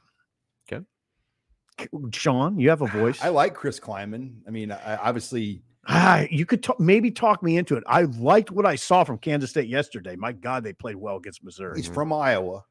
Okay. 1.93 2.17
Sean, 2.17 2.59
you 2.59 2.69
have 2.69 2.81
a 2.81 2.87
voice. 2.87 3.21
I 3.21 3.29
like 3.29 3.53
Chris 3.53 3.79
Klieman. 3.79 4.35
I 4.47 4.51
mean, 4.51 4.71
I, 4.71 4.95
obviously, 4.97 5.61
Ah, 5.87 6.25
you 6.29 6.45
could 6.45 6.61
talk, 6.61 6.79
maybe 6.79 7.09
talk 7.09 7.41
me 7.41 7.57
into 7.57 7.75
it. 7.75 7.83
I 7.87 8.03
liked 8.03 8.51
what 8.51 8.65
I 8.65 8.75
saw 8.75 9.03
from 9.03 9.17
Kansas 9.17 9.49
State 9.49 9.67
yesterday. 9.69 10.15
My 10.15 10.31
God, 10.33 10.63
they 10.63 10.73
played 10.73 10.95
well 10.97 11.15
against 11.15 11.43
Missouri. 11.43 11.77
he's 11.77 11.87
from 11.87 12.13
Iowa. 12.13 12.63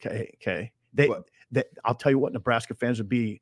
Okay, 0.00 0.30
okay. 0.40 0.72
They, 0.94 1.06
But- 1.08 1.28
that 1.52 1.66
I'll 1.84 1.94
tell 1.94 2.10
you 2.10 2.18
what, 2.18 2.32
Nebraska 2.32 2.74
fans 2.74 2.98
would 2.98 3.08
be. 3.08 3.40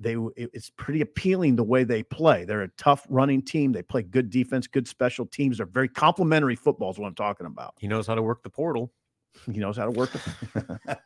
They, 0.00 0.14
it- 0.36 0.50
it's 0.52 0.70
pretty 0.70 1.00
appealing 1.00 1.54
the 1.56 1.62
way 1.62 1.84
they 1.84 2.02
play. 2.02 2.44
They're 2.44 2.62
a 2.62 2.68
tough 2.76 3.06
running 3.08 3.40
team. 3.42 3.70
They 3.72 3.82
play 3.82 4.02
good 4.02 4.30
defense, 4.30 4.66
good 4.66 4.88
special 4.88 5.26
teams. 5.26 5.58
They're 5.58 5.66
very 5.66 5.88
complimentary 5.88 6.56
football. 6.56 6.90
Is 6.90 6.98
what 6.98 7.06
I'm 7.06 7.14
talking 7.14 7.46
about. 7.46 7.74
He 7.78 7.86
knows 7.86 8.06
how 8.06 8.14
to 8.16 8.22
work 8.22 8.42
the 8.42 8.50
portal. 8.50 8.92
He 9.46 9.58
knows 9.58 9.76
how 9.76 9.84
to 9.84 9.90
work. 9.92 10.10
The, 10.12 10.20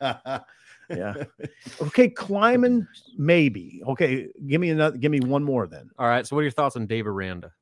yeah. 0.90 1.14
Okay, 1.82 2.08
climbing 2.08 2.86
maybe. 3.16 3.82
Okay, 3.86 4.28
give 4.46 4.60
me 4.60 4.70
another. 4.70 4.96
Give 4.96 5.12
me 5.12 5.20
one 5.20 5.44
more 5.44 5.66
then. 5.66 5.90
All 5.98 6.06
right. 6.08 6.26
So, 6.26 6.34
what 6.34 6.40
are 6.40 6.44
your 6.44 6.50
thoughts 6.52 6.76
on 6.76 6.86
Dave 6.86 7.06
Aranda? 7.06 7.52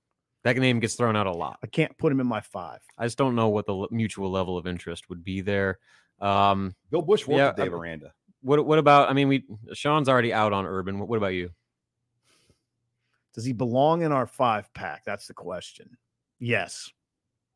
That 0.44 0.56
name 0.56 0.78
gets 0.80 0.94
thrown 0.94 1.16
out 1.16 1.26
a 1.26 1.32
lot. 1.32 1.58
I 1.62 1.66
can't 1.66 1.96
put 1.98 2.12
him 2.12 2.20
in 2.20 2.26
my 2.26 2.40
five. 2.40 2.80
I 2.96 3.04
just 3.04 3.18
don't 3.18 3.34
know 3.34 3.48
what 3.48 3.66
the 3.66 3.88
mutual 3.90 4.30
level 4.30 4.56
of 4.56 4.66
interest 4.66 5.08
would 5.08 5.24
be 5.24 5.40
there. 5.40 5.78
Um, 6.20 6.74
Bill 6.90 7.02
Busch 7.02 7.26
worked 7.26 7.38
Yeah, 7.38 7.48
with 7.48 7.56
Dave 7.56 7.72
I- 7.74 7.76
Aranda. 7.76 8.12
what 8.42 8.64
what 8.64 8.78
about? 8.78 9.10
I 9.10 9.12
mean, 9.12 9.28
we 9.28 9.44
Sean's 9.72 10.08
already 10.08 10.32
out 10.32 10.52
on 10.52 10.64
Urban. 10.66 10.98
What, 10.98 11.08
what 11.08 11.16
about 11.16 11.34
you? 11.34 11.50
Does 13.34 13.44
he 13.44 13.52
belong 13.52 14.02
in 14.02 14.12
our 14.12 14.26
five 14.26 14.72
pack? 14.72 15.04
That's 15.04 15.26
the 15.26 15.34
question. 15.34 15.96
Yes, 16.38 16.90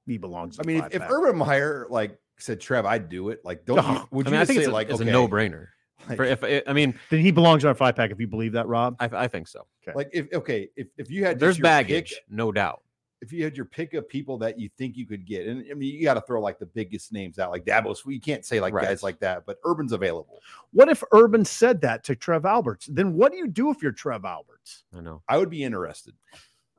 he 0.06 0.18
belongs. 0.18 0.58
I 0.60 0.64
mean, 0.64 0.78
the 0.78 0.86
if, 0.86 0.92
five 0.92 1.02
if. 1.02 1.10
Urban 1.10 1.36
Meyer 1.38 1.86
like 1.90 2.18
said, 2.42 2.60
Trev, 2.60 2.84
I'd 2.86 3.08
do 3.08 3.28
it. 3.30 3.40
Like, 3.44 3.64
don't 3.64 3.76
you, 3.78 3.82
Oh, 4.02 4.08
would 4.10 4.26
I 4.26 4.30
you 4.30 4.32
mean, 4.32 4.40
I 4.40 4.44
think 4.44 4.56
say 4.58 4.62
it's, 4.64 4.68
a, 4.68 4.72
like 4.72 4.90
it's 4.90 5.00
okay, 5.00 5.08
a 5.08 5.12
no 5.12 5.28
brainer. 5.28 5.66
like, 6.08 6.16
For 6.16 6.24
if 6.24 6.42
I 6.66 6.72
mean, 6.72 6.98
then 7.10 7.20
he 7.20 7.30
belongs 7.30 7.62
in 7.64 7.68
our 7.68 7.74
five 7.74 7.96
pack. 7.96 8.10
If 8.10 8.18
you 8.20 8.26
believe 8.26 8.52
that, 8.52 8.66
Rob. 8.66 8.96
I, 9.00 9.08
I 9.12 9.28
think 9.28 9.48
so. 9.48 9.66
Okay. 9.86 9.96
like 9.96 10.08
if 10.12 10.32
okay, 10.32 10.68
if 10.76 10.88
if 10.96 11.10
you 11.10 11.24
had 11.24 11.38
There's 11.38 11.58
baggage, 11.58 12.10
pick, 12.10 12.24
no 12.30 12.50
doubt. 12.52 12.82
if 13.20 13.34
you 13.34 13.44
had 13.44 13.54
your 13.54 13.66
pick 13.66 13.92
of 13.92 14.08
people 14.08 14.38
that 14.38 14.58
you 14.58 14.70
think 14.78 14.96
you 14.96 15.06
could 15.06 15.26
get, 15.26 15.46
and 15.46 15.62
I 15.70 15.74
mean, 15.74 15.94
you 15.94 16.02
got 16.04 16.14
to 16.14 16.22
throw 16.22 16.40
like 16.40 16.58
the 16.58 16.64
biggest 16.64 17.12
names 17.12 17.38
out, 17.38 17.50
like 17.50 17.66
Davos. 17.66 18.02
You 18.06 18.18
can't 18.20 18.46
say 18.46 18.60
like 18.60 18.72
Right. 18.72 18.86
guys 18.86 19.02
like 19.02 19.20
that, 19.20 19.44
but 19.44 19.58
Urban's 19.66 19.92
available. 19.92 20.40
What 20.72 20.88
if 20.88 21.04
Urban 21.12 21.44
said 21.44 21.82
that 21.82 22.02
to 22.04 22.16
Trev 22.16 22.46
Alberts? 22.46 22.86
Then 22.86 23.12
what 23.14 23.30
do 23.30 23.36
you 23.36 23.46
do 23.48 23.70
if 23.70 23.82
you're 23.82 23.92
Trev 23.92 24.24
Alberts? 24.24 24.84
I 24.96 25.00
know. 25.02 25.20
I 25.28 25.36
would 25.36 25.50
be 25.50 25.62
interested. 25.64 26.14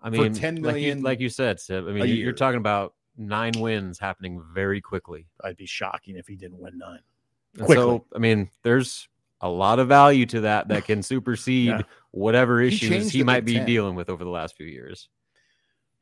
I 0.02 0.10
For 0.10 0.18
mean, 0.24 0.34
10 0.34 0.64
like 0.64 0.78
you, 0.82 0.96
like 0.96 1.20
you 1.20 1.30
said, 1.30 1.60
Sib. 1.60 1.88
I 1.88 1.92
mean, 1.92 2.02
a 2.02 2.06
you- 2.08 2.16
year. 2.16 2.24
you're 2.24 2.34
talking 2.34 2.58
about 2.58 2.96
nine 3.28 3.54
wins 3.58 4.00
happening 4.00 4.42
very 4.54 4.82
quickly. 4.82 5.28
I'd 5.44 5.58
be 5.58 5.66
shocking 5.66 6.18
if 6.18 6.28
he 6.28 6.36
didn't 6.36 6.60
win 6.60 6.78
nine. 6.78 7.00
Quickly. 7.58 7.76
so, 7.76 8.06
I 8.16 8.20
mean, 8.20 8.50
there's 8.64 9.08
a 9.42 9.50
lot 9.50 9.80
of 9.80 9.88
value 9.88 10.26
to 10.28 10.42
that 10.42 10.68
that 10.70 10.86
can 10.86 11.02
supersede 11.04 11.68
Yeah. 11.68 11.82
whatever 12.12 12.62
issues 12.62 12.90
changed 12.90 13.12
he 13.12 13.24
might 13.24 13.46
be 13.46 13.56
Ten. 13.56 13.66
dealing 13.66 13.96
with 13.96 14.10
over 14.10 14.24
the 14.24 14.30
last 14.30 14.56
few 14.56 14.68
years. 14.68 15.10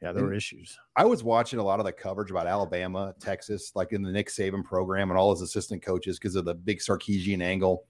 Yeah, 0.02 0.14
there 0.14 0.24
were 0.24 0.34
issues. 0.34 0.78
I 0.96 1.04
was 1.04 1.24
watching 1.26 1.60
a 1.60 1.64
lot 1.64 1.80
of 1.80 1.86
the 1.86 1.92
coverage 1.92 2.32
about 2.32 2.48
Alabama, 2.48 3.14
Texas, 3.20 3.74
like 3.76 3.92
in 3.92 4.02
the 4.02 4.12
Nick 4.12 4.30
Saban 4.30 4.64
program 4.64 5.10
and 5.10 5.20
all 5.20 5.32
his 5.32 5.42
assistant 5.42 5.82
coaches 5.84 6.18
because 6.18 6.36
of 6.38 6.46
the 6.46 6.56
big 6.56 6.80
Sarkisian 6.80 7.42
angle. 7.42 7.84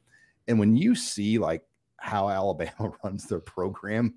And 0.48 0.58
when 0.58 0.76
you 0.76 0.96
see 0.96 1.38
like 1.38 1.64
how 1.98 2.28
Alabama 2.32 2.94
runs 3.04 3.26
their 3.26 3.40
program, 3.40 4.16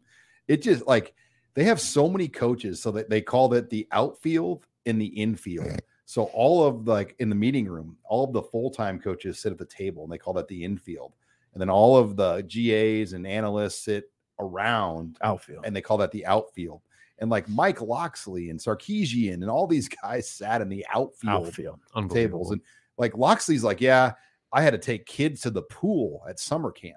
it 0.48 0.62
just 0.62 0.86
like 0.86 1.12
they 1.54 1.64
have 1.64 1.80
so 1.80 2.08
many 2.08 2.28
coaches 2.28 2.80
so 2.80 2.90
that 2.92 3.10
they 3.10 3.20
call 3.20 3.52
it 3.52 3.68
the 3.68 3.86
outfield 3.92 4.64
and 4.86 5.00
the 5.00 5.06
infield. 5.06 5.80
So 6.04 6.24
all 6.24 6.64
of 6.64 6.86
like 6.86 7.14
in 7.20 7.28
the 7.28 7.34
meeting 7.34 7.66
room, 7.66 7.96
all 8.04 8.24
of 8.24 8.32
the 8.32 8.42
full-time 8.42 8.98
coaches 9.00 9.38
sit 9.38 9.52
at 9.52 9.58
the 9.58 9.64
table 9.64 10.02
and 10.02 10.12
they 10.12 10.18
call 10.18 10.34
that 10.34 10.48
the 10.48 10.64
infield. 10.64 11.12
And 11.52 11.60
then 11.60 11.70
all 11.70 11.96
of 11.96 12.16
the 12.16 12.42
GAs 12.42 13.12
and 13.12 13.26
analysts 13.26 13.84
sit 13.84 14.10
around 14.38 15.18
Outfield. 15.22 15.64
and 15.64 15.74
they 15.76 15.80
call 15.80 15.98
that 15.98 16.10
the 16.10 16.26
outfield. 16.26 16.80
And 17.18 17.30
like 17.30 17.48
Mike 17.48 17.80
Locksley 17.80 18.50
and 18.50 18.58
Sarkisian 18.58 19.34
and 19.34 19.48
all 19.48 19.66
these 19.66 19.88
guys 20.02 20.28
sat 20.28 20.60
in 20.60 20.68
the 20.68 20.84
outfield, 20.92 21.48
Outfield. 21.48 22.10
tables. 22.10 22.50
And 22.50 22.60
like 22.98 23.16
Locksley's 23.16 23.62
like, 23.64 23.80
yeah, 23.80 24.12
I 24.52 24.62
had 24.62 24.72
to 24.72 24.78
take 24.78 25.06
kids 25.06 25.42
to 25.42 25.50
the 25.50 25.62
pool 25.62 26.24
at 26.28 26.38
summer 26.40 26.70
camp. 26.72 26.96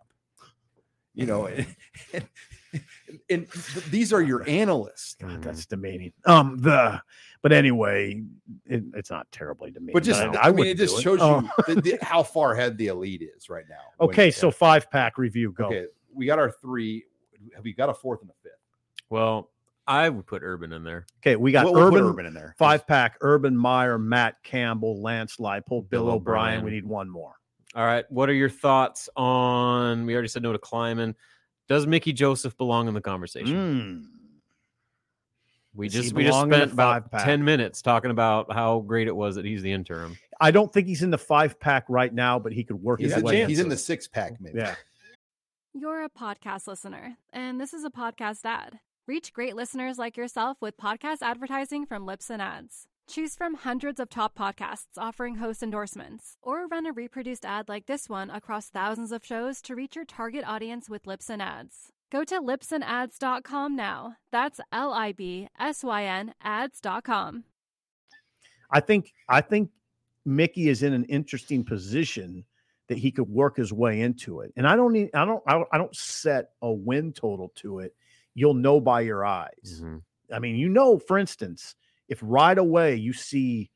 You 1.14 1.26
know, 1.26 1.46
and, 1.46 1.66
and 2.14 2.28
and 3.30 3.48
these 3.90 4.14
are 4.14 4.22
your 4.22 4.48
analysts. 4.48 5.16
God, 5.20 5.42
that's 5.42 5.66
demeaning. 5.66 6.14
Um, 6.26 6.58
the 6.58 7.02
but 7.42 7.52
anyway, 7.52 8.24
it, 8.66 8.84
it's 8.96 9.12
not 9.12 9.32
terribly 9.32 9.72
demeaning. 9.72 9.94
But 9.94 10.04
just, 10.04 10.22
I, 10.22 10.28
I, 10.34 10.48
I 10.48 10.52
mean, 10.52 10.66
it 10.68 10.78
just 10.78 10.96
do 10.98 11.02
shows 11.02 11.20
Oh. 11.22 11.42
you 11.68 11.76
the, 11.76 11.82
the, 11.82 11.98
how 12.02 12.24
far 12.24 12.54
ahead 12.54 12.78
the 12.78 12.88
elite 12.88 13.22
is 13.38 13.50
right 13.50 13.66
now. 13.70 13.76
okay, 14.06 14.32
so 14.32 14.50
five 14.52 14.90
pack 14.90 15.18
review 15.18 15.52
go. 15.52 15.66
okay, 15.66 15.86
we 16.14 16.26
got 16.26 16.40
our 16.40 16.52
three. 16.52 17.06
Have 17.54 17.64
we 17.64 17.74
got 17.74 17.90
a 17.90 17.94
fourth 17.94 18.22
and 18.22 18.30
a 18.32 18.34
fifth? 18.42 18.54
Well, 19.10 19.52
I 19.88 20.10
would 20.10 20.26
put 20.26 20.42
Urban 20.44 20.74
in 20.74 20.84
there. 20.84 21.06
Okay, 21.22 21.36
we 21.36 21.52
got 21.52 21.66
We'll- 21.66 21.76
we'll 21.76 21.84
Urban, 21.88 22.04
Urban 22.04 22.26
in 22.26 22.34
there. 22.34 22.56
five 22.58 22.88
pack, 22.88 23.18
Urban 23.22 23.56
Meyer, 23.56 24.00
Matt 24.00 24.42
Campbell, 24.42 25.00
Lance 25.02 25.38
Leipold, 25.38 25.90
Bill, 25.90 26.06
Bill 26.06 26.10
O'Brien. 26.14 26.60
O'Brien. 26.60 26.66
We 26.66 26.72
need 26.72 26.86
one 26.86 27.10
more. 27.10 27.36
All 27.76 27.86
right. 27.86 28.06
What 28.10 28.30
are 28.30 28.34
your 28.34 28.50
thoughts 28.50 29.10
on? 29.16 30.06
We 30.06 30.14
already 30.14 30.30
said 30.30 30.42
no 30.42 30.54
to 30.54 30.58
Klieman. 30.58 31.14
Does 31.68 31.88
Mickey 31.88 32.14
Joseph 32.14 32.58
belong 32.58 32.88
in 32.88 32.94
the 32.94 33.02
conversation? 33.02 33.56
Mm. 33.56 34.06
We 35.74 35.88
Does 35.90 36.04
just 36.04 36.16
we 36.16 36.24
just 36.24 36.32
belong 36.32 36.44
in 36.46 36.50
the 36.52 36.56
spent 36.58 36.74
about 36.74 37.04
five-pack? 37.04 37.26
ten 37.26 37.44
minutes 37.44 37.82
talking 37.82 38.12
about 38.12 38.54
how 38.54 38.80
great 38.80 39.08
it 39.08 39.16
was 39.16 39.36
that 39.36 39.46
he's 39.46 39.62
the 39.62 39.72
interim. 39.72 40.18
I 40.40 40.52
don't 40.52 40.72
think 40.72 40.88
he's 40.88 41.02
in 41.04 41.10
the 41.10 41.18
five 41.18 41.60
pack 41.60 41.86
right 41.90 42.14
now, 42.14 42.40
but 42.40 42.54
he 42.54 42.64
could 42.64 42.82
work 42.82 43.00
He's, 43.00 43.14
his 43.14 43.22
the, 43.22 43.26
way. 43.26 43.46
he's 43.46 43.60
in 43.60 43.70
the 43.70 43.78
six 43.78 44.08
pack, 44.08 44.40
maybe. 44.40 44.60
Yeah. 44.60 44.76
You're 45.74 46.04
a 46.04 46.10
podcast 46.10 46.68
listener, 46.68 47.18
and 47.34 47.60
this 47.60 47.74
is 47.74 47.84
a 47.84 47.90
podcast 47.90 48.46
ad. 48.46 48.80
Reach 49.08 49.34
great 49.34 49.56
listeners 49.56 49.98
like 49.98 50.16
yourself 50.16 50.58
with 50.62 50.78
podcast 50.78 51.18
advertising 51.22 51.86
from 51.86 52.06
Libsyn 52.06 52.40
Ads. 52.40 52.88
Choose 53.08 53.36
from 53.36 53.54
hundreds 53.54 54.00
of 54.00 54.10
top 54.10 54.36
podcasts 54.38 54.98
offering 54.98 55.36
host 55.36 55.62
endorsements, 55.62 56.38
or 56.42 56.66
run 56.68 56.88
a 56.88 56.92
reproduced 56.92 57.46
ad 57.46 57.70
like 57.70 57.86
this 57.86 58.10
one 58.10 58.32
across 58.32 58.70
thousands 58.70 59.12
of 59.12 59.24
shows 59.24 59.62
to 59.62 59.76
reach 59.76 59.96
your 59.96 60.06
target 60.06 60.44
audience 60.46 60.90
with 60.90 61.04
Libsyn 61.04 61.40
Ads. 61.40 61.92
Go 62.12 62.24
to 62.24 62.42
libsynads.com 62.42 63.76
now. 63.76 64.16
That's 64.32 64.60
L 64.72 64.92
I 64.92 65.12
B 65.12 65.48
S 65.60 65.84
Y 65.84 66.04
N 66.04 66.34
ads.com. 66.42 67.44
I 68.72 68.80
think 68.80 69.14
I 69.30 69.42
think 69.42 69.70
Mickey 70.26 70.70
is 70.70 70.82
in 70.82 70.94
an 70.94 71.06
interesting 71.06 71.64
position 71.64 72.44
that 72.88 72.98
he 72.98 73.12
could 73.12 73.30
work 73.30 73.58
his 73.58 73.72
way 73.72 74.02
into 74.02 74.40
it. 74.42 74.52
And 74.58 74.68
I 74.68 74.76
don't 74.76 74.94
need 74.94 75.12
I 75.14 75.26
don't 75.26 75.44
I 75.48 75.78
don't, 75.78 75.96
set 75.96 76.52
a 76.62 76.72
win 76.72 77.14
total 77.14 77.52
to 77.58 77.80
it. 77.80 77.96
You'll 78.34 78.54
know 78.56 78.80
by 78.80 79.02
your 79.02 79.24
eyes. 79.24 79.82
Mhm. 79.84 80.02
I 80.34 80.40
mean, 80.40 80.56
you 80.56 80.70
know, 80.70 80.98
for 80.98 81.20
instance, 81.20 81.76
if 82.10 82.20
right 82.22 82.58
away 82.58 82.96
you 82.96 83.14
see 83.14 83.70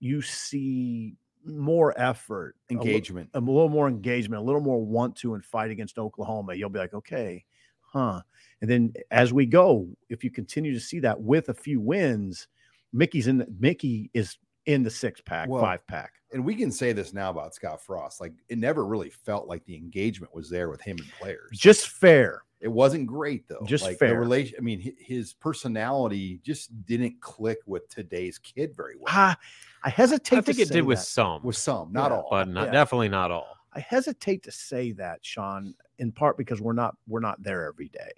you 0.00 0.22
see 0.22 1.16
more 1.44 1.98
effort, 1.98 2.56
a 2.70 2.74
li- 2.74 2.78
Engagement. 2.80 3.30
a, 3.34 3.40
little 3.40 3.68
more 3.68 3.88
engagement, 3.88 4.42
a 4.42 4.44
little 4.44 4.60
more 4.60 4.84
want 4.84 5.16
to 5.16 5.34
and 5.34 5.44
fight 5.44 5.70
against 5.70 5.98
Oklahoma, 5.98 6.54
you'll 6.54 6.68
be 6.68 6.78
like, 6.78 6.94
okay, 6.94 7.44
huh. 7.80 8.20
And 8.60 8.70
then 8.70 8.92
as 9.10 9.32
we 9.32 9.46
go, 9.46 9.88
if 10.08 10.22
you 10.24 10.30
continue 10.30 10.72
to 10.72 10.80
see 10.80 11.00
that 11.00 11.20
with 11.20 11.48
a 11.48 11.54
few 11.54 11.80
wins, 11.80 12.48
Mickey's 12.92 13.26
in 13.26 13.38
the, 13.38 13.46
Mickey 13.58 14.10
is 14.14 14.36
in 14.66 14.82
the 14.82 14.90
six 14.90 15.20
pack, 15.20 15.48
Well, 15.48 15.62
five 15.62 15.86
pack. 15.86 16.14
And 16.32 16.44
we 16.44 16.54
can 16.54 16.70
say 16.70 16.92
this 16.92 17.14
now 17.14 17.30
about 17.30 17.54
Scott 17.54 17.80
Frost. 17.80 18.20
Like 18.20 18.34
it 18.48 18.58
never 18.58 18.84
really 18.84 19.10
felt 19.10 19.48
like 19.48 19.64
the 19.64 19.76
engagement 19.76 20.34
was 20.34 20.50
there 20.50 20.68
with 20.68 20.80
him 20.80 20.98
and 20.98 21.10
players. 21.18 21.50
Just 21.52 21.88
fair. 21.88 22.42
It 22.60 22.68
wasn't 22.68 23.06
great 23.06 23.46
though. 23.48 23.64
Just 23.66 23.84
like 23.84 23.98
fair. 23.98 24.10
The 24.10 24.18
relation. 24.18 24.56
I 24.58 24.62
mean, 24.62 24.94
his 24.98 25.32
personality 25.32 26.40
just 26.42 26.84
didn't 26.86 27.20
click 27.20 27.58
with 27.66 27.88
today's 27.88 28.38
kid 28.38 28.74
very 28.74 28.96
well. 28.96 29.04
Ah, 29.08 29.38
I 29.84 29.90
hesitate 29.90 30.38
I 30.38 30.40
think 30.40 30.56
to 30.56 30.62
it 30.64 30.68
say 30.68 30.74
did 30.74 30.84
with 30.84 30.98
some, 30.98 31.42
with 31.44 31.56
some, 31.56 31.92
not 31.92 32.10
Yeah. 32.10 32.16
all. 32.18 32.28
but 32.30 32.48
not 32.48 32.66
Yeah. 32.66 32.72
definitely 32.72 33.08
not 33.10 33.30
all. 33.30 33.54
I 33.74 33.80
hesitate 33.80 34.42
to 34.44 34.50
say 34.50 34.90
that, 34.92 35.24
Sean, 35.24 35.74
in 35.98 36.10
part 36.10 36.36
because 36.36 36.60
we're 36.60 36.72
not 36.72 36.96
we're 37.06 37.20
not 37.20 37.40
there 37.42 37.66
every 37.66 37.88
day. 37.90 38.10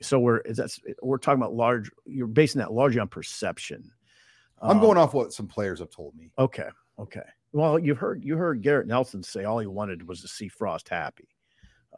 So 0.00 0.20
we're 0.20 0.38
is 0.38 0.56
that's 0.58 0.78
we're 1.02 1.18
talking 1.18 1.42
about 1.42 1.54
large. 1.54 1.90
You're 2.06 2.28
basing 2.28 2.60
that 2.60 2.72
largely 2.72 3.00
on 3.00 3.08
perception. 3.08 3.90
I'm 4.62 4.76
Um, 4.76 4.80
going 4.80 4.96
off 4.98 5.12
what 5.14 5.32
some 5.32 5.48
players 5.48 5.80
have 5.80 5.90
told 5.90 6.14
me. 6.14 6.30
Okay, 6.38 6.68
okay. 6.98 7.22
Well, 7.52 7.78
you 7.80 7.94
heard 7.96 8.22
you 8.24 8.36
heard 8.36 8.62
Garrett 8.62 8.86
Nelson 8.86 9.22
say 9.24 9.44
all 9.44 9.58
he 9.58 9.66
wanted 9.66 10.06
was 10.06 10.20
to 10.22 10.28
see 10.28 10.46
Frost 10.48 10.88
happy. 10.88 11.26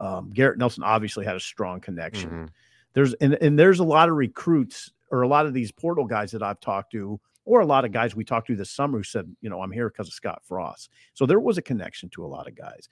Um, 0.03 0.29
Garrett 0.31 0.57
Nelson 0.57 0.83
obviously 0.83 1.25
had 1.25 1.35
a 1.35 1.39
strong 1.39 1.79
connection. 1.79 2.29
Mhm. 2.29 2.49
There's 2.93 3.13
and, 3.15 3.35
and 3.35 3.57
there's 3.57 3.79
a 3.79 3.83
lot 3.83 4.09
of 4.09 4.15
recruits 4.15 4.91
or 5.09 5.21
a 5.21 5.27
lot 5.27 5.45
of 5.45 5.53
these 5.53 5.71
portal 5.71 6.05
guys 6.05 6.31
that 6.31 6.43
I've 6.43 6.59
talked 6.59 6.91
to, 6.91 7.19
or 7.45 7.61
a 7.61 7.65
lot 7.65 7.85
of 7.85 7.91
guys 7.91 8.15
we 8.15 8.23
talked 8.23 8.47
to 8.47 8.55
this 8.55 8.69
summer 8.69 8.99
who 8.99 9.03
said, 9.03 9.33
you 9.41 9.49
know, 9.49 9.61
I'm 9.61 9.71
here 9.71 9.89
because 9.89 10.07
of 10.07 10.13
Scott 10.13 10.41
Frost. 10.43 10.89
So 11.13 11.25
there 11.25 11.39
was 11.39 11.57
a 11.57 11.61
connection 11.61 12.09
to 12.09 12.25
a 12.25 12.27
lot 12.27 12.47
of 12.47 12.55
guys. 12.55 12.89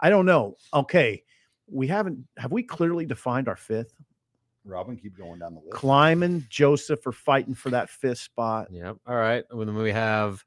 I 0.00 0.10
don't 0.10 0.26
know. 0.26 0.56
Okay, 0.74 1.22
we 1.66 1.86
haven't 1.86 2.26
have 2.36 2.52
we 2.52 2.62
clearly 2.62 3.06
defined 3.06 3.48
our 3.48 3.56
fifth? 3.56 3.94
Robin, 4.64 4.96
keep 4.96 5.16
going 5.16 5.38
down 5.38 5.54
the 5.54 5.60
list. 5.60 5.72
Klieman, 5.72 6.46
Joseph 6.50 7.06
are 7.06 7.12
fighting 7.12 7.54
for 7.54 7.70
that 7.70 7.88
fifth 7.88 8.18
spot. 8.18 8.68
Yep. 8.70 8.96
All 9.06 9.16
right. 9.16 9.44
Well, 9.50 9.64
then 9.64 9.74
we 9.74 9.92
have 9.92 10.44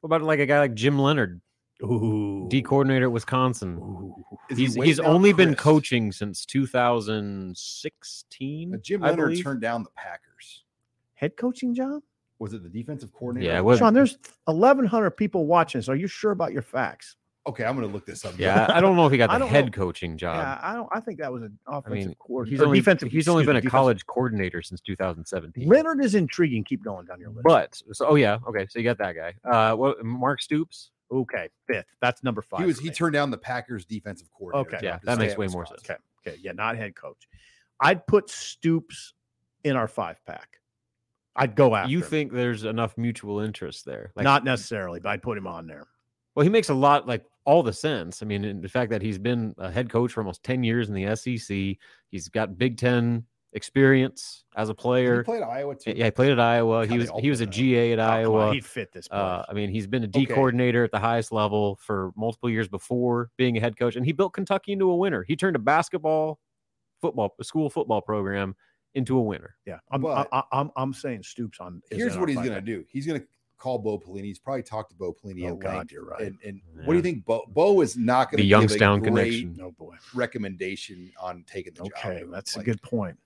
what 0.00 0.08
about 0.08 0.22
like 0.22 0.38
a 0.38 0.46
guy 0.46 0.60
like 0.60 0.74
Jim 0.74 0.98
Leonhard, 0.98 1.40
Ooh, 1.82 2.46
D 2.48 2.62
coordinator 2.62 3.06
at 3.06 3.12
Wisconsin. 3.12 3.76
Ooh. 3.78 4.14
He 4.48 4.54
He's 4.56 4.76
waiting 4.76 4.84
he's 4.88 5.00
on 5.00 5.06
only 5.06 5.32
been 5.32 5.54
coaching 5.54 6.10
since 6.12 6.44
2016. 6.46 8.74
Uh, 8.74 8.78
Jim 8.78 9.00
Leonhard 9.02 9.38
turned 9.42 9.60
down 9.60 9.82
the 9.82 9.90
Packers. 9.90 10.64
head 11.14 11.36
coaching 11.36 11.74
job. 11.74 12.02
Was 12.38 12.52
it 12.54 12.62
the 12.62 12.68
defensive 12.68 13.12
coordinator? 13.12 13.50
Yeah, 13.52 13.58
it 13.58 13.64
was. 13.64 13.78
Sean, 13.78 13.94
there's 13.94 14.18
1,100 14.44 15.10
people 15.12 15.46
watching. 15.46 15.80
So 15.82 15.92
are 15.92 15.96
you 15.96 16.06
sure 16.06 16.32
about 16.32 16.52
your 16.52 16.60
facts? 16.62 17.16
Okay, 17.46 17.64
I'm 17.64 17.76
going 17.76 17.86
to 17.86 17.92
look 17.94 18.04
this 18.04 18.24
up. 18.24 18.34
Yeah, 18.38 18.66
I 18.68 18.80
don't 18.80 18.96
know 18.96 19.06
if 19.06 19.12
he 19.12 19.18
got 19.18 19.30
the 19.38 19.46
head 19.46 19.66
know. 19.66 19.70
coaching 19.70 20.18
job. 20.18 20.36
yeah, 20.36 20.58
I 20.60 20.74
don't. 20.74 20.88
I 20.92 20.98
think 21.00 21.20
that 21.20 21.32
was 21.32 21.42
an 21.44 21.56
I 21.66 21.78
offensive 21.78 22.08
mean, 22.08 22.16
coordinator. 22.18 22.56
he's 22.56 22.62
only 22.66 22.78
defensive. 22.80 23.12
he's 23.12 23.28
only 23.28 23.44
been 23.44 23.54
me, 23.54 23.58
a 23.58 23.62
defensive- 23.62 23.70
college 23.72 24.04
coordinator 24.06 24.60
since 24.62 24.80
2017. 24.80 25.68
Leonhard 25.68 26.04
is 26.04 26.14
intriguing. 26.16 26.64
Keep 26.64 26.82
going 26.84 27.06
down 27.06 27.20
your 27.20 27.30
list. 27.30 27.44
But 27.44 27.80
so 27.92 28.06
oh 28.08 28.14
yeah, 28.16 28.38
okay, 28.48 28.66
so 28.68 28.80
you 28.80 28.84
got 28.84 28.98
that 28.98 29.14
guy. 29.14 29.34
Uh, 29.48 29.76
what 29.76 30.04
Mark 30.04 30.42
Stoops? 30.42 30.90
Okay, 31.10 31.48
fifth. 31.66 31.86
That's 32.00 32.22
number 32.22 32.42
five. 32.42 32.60
He 32.60 32.66
was 32.66 32.78
he 32.78 32.88
me. 32.88 32.94
turned 32.94 33.14
down 33.14 33.30
the 33.30 33.38
Packers 33.38 33.84
defensive 33.84 34.28
coordinator. 34.32 34.76
Okay. 34.76 34.86
Yeah, 34.86 34.98
that 35.04 35.18
makes 35.18 35.36
way 35.36 35.48
more 35.48 35.66
sense. 35.66 35.82
Okay, 35.84 35.96
okay, 36.26 36.38
yeah, 36.42 36.52
not 36.52 36.76
head 36.76 36.94
coach. 36.94 37.28
I'd 37.80 38.06
put 38.06 38.30
Stoops 38.30 39.14
in 39.64 39.76
our 39.76 39.88
five 39.88 40.24
pack. 40.26 40.60
I'd 41.34 41.54
go 41.54 41.74
after. 41.74 41.90
You 41.90 41.98
him. 41.98 42.04
think 42.04 42.32
there's 42.32 42.64
enough 42.64 42.96
mutual 42.96 43.40
interest 43.40 43.84
there? 43.84 44.12
Like, 44.16 44.24
not 44.24 44.44
necessarily, 44.44 45.00
but 45.00 45.10
I'd 45.10 45.22
put 45.22 45.36
him 45.36 45.46
on 45.46 45.66
there. 45.66 45.86
Well, 46.34 46.44
he 46.44 46.50
makes 46.50 46.70
a 46.70 46.74
lot 46.74 47.06
like 47.06 47.24
all 47.44 47.62
the 47.62 47.72
sense. 47.72 48.22
I 48.22 48.26
mean, 48.26 48.44
in 48.44 48.60
the 48.60 48.68
fact 48.68 48.90
that 48.90 49.02
he's 49.02 49.18
been 49.18 49.54
a 49.58 49.70
head 49.70 49.90
coach 49.90 50.12
for 50.12 50.20
almost 50.20 50.42
10 50.42 50.64
years 50.64 50.88
in 50.88 50.94
the 50.94 51.14
SEC, 51.14 51.76
he's 52.10 52.28
got 52.28 52.58
Big 52.58 52.76
Ten 52.78 53.24
experience 53.52 54.44
as 54.56 54.68
a 54.68 54.72
He 54.72 54.76
player. 54.76 55.24
played 55.24 55.42
at 55.42 55.48
Iowa 55.48 55.74
too. 55.76 55.92
Yeah, 55.96 56.06
he 56.06 56.10
played 56.10 56.30
at 56.32 56.40
Iowa. 56.40 56.86
God, 56.86 56.92
He 56.92 56.98
was 56.98 57.10
he 57.20 57.30
was 57.30 57.40
a 57.40 57.46
GA 57.46 57.92
at 57.92 57.98
Oh, 57.98 58.02
come 58.02 58.10
on, 58.12 58.18
Iowa. 58.20 58.54
he'd 58.54 58.64
fit 58.64 58.92
this. 58.92 59.08
Uh. 59.10 59.44
I 59.48 59.52
mean, 59.54 59.70
he's 59.70 59.86
been 59.86 60.04
a 60.04 60.06
D 60.06 60.22
Okay. 60.24 60.34
coordinator 60.34 60.84
at 60.84 60.90
the 60.90 60.98
highest 60.98 61.32
level 61.32 61.76
for 61.82 62.12
multiple 62.16 62.50
years 62.50 62.68
before 62.68 63.30
being 63.36 63.56
a 63.56 63.60
head 63.60 63.78
coach, 63.78 63.96
and 63.96 64.04
he 64.04 64.12
built 64.12 64.32
Kentucky 64.34 64.72
into 64.72 64.90
a 64.90 64.96
winner. 64.96 65.22
He 65.22 65.36
turned 65.36 65.56
a 65.56 65.60
basketball, 65.60 66.38
football, 67.00 67.34
a 67.40 67.44
school 67.44 67.70
football 67.70 68.00
program 68.02 68.54
into 68.94 69.18
a 69.18 69.22
winner. 69.22 69.56
yeah, 69.66 69.78
I'm, 69.90 70.00
but- 70.00 70.28
I, 70.32 70.42
I, 70.52 70.60
am 70.60 70.70
I'm 70.76 70.92
saying 70.94 71.22
Stoops 71.22 71.60
on. 71.60 71.82
Here's 71.90 72.16
what 72.16 72.28
he's 72.30 72.36
going 72.36 72.48
to 72.48 72.54
pack. 72.56 72.64
do. 72.64 72.84
He's 72.88 73.06
going 73.06 73.20
to 73.20 73.26
call 73.58 73.78
Bo 73.78 73.98
Pelini. 73.98 74.24
He's 74.24 74.38
probably 74.38 74.62
talked 74.62 74.90
to 74.90 74.96
Bo 74.96 75.12
Pelini 75.12 75.44
Oh, 75.50 75.52
at 75.54 75.58
God, 75.58 75.76
length. 75.76 75.92
you're 75.92 76.04
right. 76.06 76.20
And, 76.22 76.38
and 76.44 76.60
what 76.84 76.92
do 76.94 76.96
you 76.96 77.02
think? 77.02 77.24
Bo, 77.26 77.44
Bo 77.48 77.82
is 77.82 77.96
not 77.96 78.30
going 78.30 78.38
The 78.38 78.42
to 78.44 78.48
Youngstown 78.48 79.00
give 79.00 79.08
a 79.08 79.10
great 79.16 79.30
connection. 79.42 79.58
Oh 79.62 79.70
boy. 79.72 79.96
recommendation 80.14 81.10
on 81.20 81.44
taking 81.46 81.74
the 81.74 81.80
job. 81.84 81.92
Okay, 81.98 82.24
that's 82.30 82.56
Like, 82.56 82.66
a 82.66 82.70
good 82.70 82.80
point. 82.82 83.18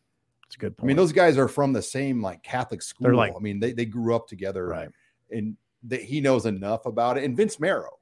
It's 0.51 0.57
a 0.57 0.59
good 0.59 0.76
point. 0.76 0.84
I 0.84 0.88
mean, 0.88 0.96
those 0.96 1.12
guys 1.12 1.38
are 1.38 1.46
from 1.46 1.72
the 1.72 1.80
same 1.80 2.20
like 2.20 2.42
Catholic 2.42 2.82
school. 2.82 3.14
like- 3.14 3.34
I 3.36 3.38
mean, 3.38 3.61
they, 3.61 3.72
they 3.72 3.84
grew 3.84 4.16
up 4.16 4.26
together, 4.26 4.66
right? 4.66 4.88
and 5.30 5.57
they, 5.84 6.03
he 6.03 6.20
knows 6.20 6.44
enough 6.44 6.86
about 6.86 7.16
it. 7.16 7.22
And 7.24 7.36
Vince 7.36 7.61
Marrow, 7.61 8.01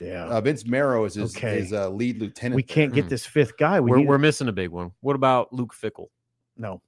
Yeah. 0.00 0.26
uh, 0.26 0.40
Vince 0.40 0.64
Marrow 0.64 1.04
is 1.06 1.14
his, 1.14 1.36
Okay. 1.36 1.58
his 1.58 1.72
uh, 1.72 1.90
lead 1.90 2.20
lieutenant. 2.20 2.54
we 2.54 2.62
can't 2.62 2.92
there. 2.94 3.02
get 3.02 3.10
this 3.10 3.26
fifth 3.26 3.56
guy. 3.58 3.80
We 3.80 3.90
We're, 3.90 4.00
we're 4.06 4.18
missing 4.18 4.46
a 4.46 4.52
big 4.52 4.70
one. 4.70 4.92
What 5.00 5.16
about 5.16 5.52
Luke 5.52 5.74
Fickell? 5.74 6.06
no. 6.56 6.80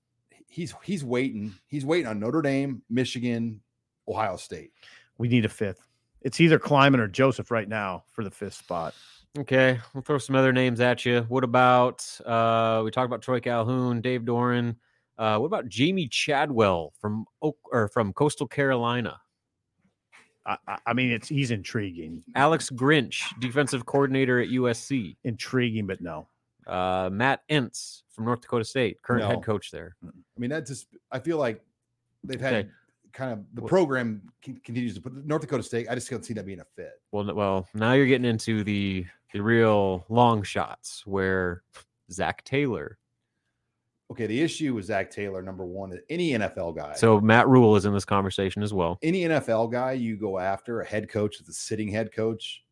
He's 0.53 0.75
he's 0.83 1.05
waiting. 1.05 1.53
He's 1.69 1.85
waiting 1.85 2.09
on 2.09 2.19
Notre 2.19 2.43
Dame, 2.43 2.83
Michigan, 2.91 3.61
Ohio 4.09 4.35
State. 4.37 4.73
We 5.17 5.29
need 5.29 5.45
a 5.45 5.49
fifth. 5.49 5.87
It's 6.23 6.41
either 6.41 6.59
Klieman 6.59 6.99
or 6.99 7.07
Joseph 7.07 7.53
right 7.53 7.69
now 7.69 8.03
for 8.11 8.25
the 8.25 8.33
fifth 8.33 8.55
spot. 8.55 8.93
Okay, 9.39 9.79
we'll 9.95 10.03
throw 10.03 10.19
some 10.19 10.35
other 10.35 10.53
names 10.53 10.81
at 10.81 11.07
you. 11.07 11.21
What 11.29 11.45
about 11.45 12.05
uh 12.27 12.83
we 12.85 12.91
talked 12.91 13.07
about 13.07 13.23
Troy 13.23 13.39
Calhoun, 13.39 14.01
Dave 14.01 14.23
Doeren. 14.23 14.75
Uh 15.21 15.39
what 15.39 15.47
about 15.47 15.69
Jamey 15.69 16.11
Chadwell 16.11 16.93
from 16.99 17.27
Oak 17.43 17.59
or 17.71 17.89
from 17.89 18.13
Coastal 18.15 18.49
Carolina? 18.49 19.21
I, 20.47 20.57
I, 20.67 20.79
I 20.87 20.93
mean, 20.95 21.11
it's 21.13 21.29
he's 21.29 21.51
intriguing, 21.51 22.25
Alex 22.35 22.71
Grinch, 22.71 23.23
defensive 23.41 23.85
coordinator 23.85 24.41
at 24.41 24.49
USC. 24.49 25.17
intriguing, 25.25 25.87
but 25.87 26.01
no. 26.01 26.27
Uh 26.67 27.11
Matt 27.13 27.43
Entz 27.51 28.03
from 28.11 28.25
North 28.25 28.41
Dakota 28.41 28.65
State, 28.65 29.03
current 29.03 29.23
No. 29.25 29.29
head 29.29 29.43
coach 29.45 29.71
there. 29.71 29.95
I 30.05 30.09
mean, 30.39 30.51
that 30.51 30.67
just 30.67 30.87
I 31.13 31.19
feel 31.19 31.37
like 31.37 31.63
they've 32.25 32.41
had 32.41 32.55
Okay. 32.55 32.69
kind 33.13 33.33
of 33.33 33.45
the 33.55 33.61
Well- 33.61 33.69
program 33.69 34.23
con- 34.43 34.61
continues 34.65 34.95
to 34.95 35.01
put 35.03 35.13
North 35.27 35.43
Dakota 35.43 35.63
State. 35.63 35.89
I 35.91 35.95
just 35.95 36.09
don't 36.11 36.25
see 36.25 36.33
that 36.35 36.47
being 36.47 36.61
a 36.61 36.65
fit. 36.77 37.01
Well, 37.13 37.29
n- 37.29 37.37
well, 37.37 37.69
now 37.75 37.93
you're 37.93 38.07
getting 38.07 38.25
into 38.29 38.65
the 38.65 39.05
the 39.35 39.41
real 39.43 40.05
long 40.09 40.43
shots 40.43 41.07
where 41.07 41.63
Zac 42.11 42.43
Taylor. 42.45 42.97
Okay, 44.11 44.27
the 44.27 44.41
issue 44.41 44.75
with 44.75 44.87
Zac 44.87 45.11
Taylor, 45.11 45.41
number 45.41 45.65
one, 45.65 45.93
is 45.93 46.01
any 46.11 46.31
NFL 46.33 46.75
guy. 46.77 46.95
So 46.95 47.21
Matt 47.21 47.47
Rhule 47.49 47.77
is 47.77 47.85
in 47.85 47.93
this 47.95 48.05
conversation 48.05 48.63
as 48.63 48.75
well. 48.75 48.99
any 49.03 49.23
NFL 49.23 49.71
guy 49.71 49.93
you 49.93 50.17
go 50.17 50.39
after, 50.39 50.81
a 50.81 50.85
head 50.87 51.09
coach 51.09 51.39
that's 51.39 51.49
a 51.49 51.53
sitting 51.53 51.89
head 51.89 52.13
coach, 52.13 52.65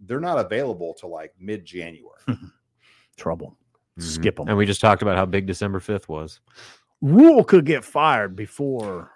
they're 0.00 0.20
not 0.20 0.38
available 0.38 0.94
till 0.94 1.10
like 1.10 1.32
mid 1.38 1.64
January. 1.64 2.20
Trouble. 3.16 3.56
Mhm. 3.98 4.36
them. 4.36 4.48
And 4.48 4.56
we 4.56 4.66
just 4.66 4.80
talked 4.80 5.02
about 5.02 5.16
how 5.16 5.24
big 5.26 5.46
December 5.46 5.78
5th 5.80 6.08
was. 6.08 6.40
Rhule 7.00 7.44
could 7.44 7.64
get 7.64 7.84
fired 7.84 8.34
before. 8.34 9.12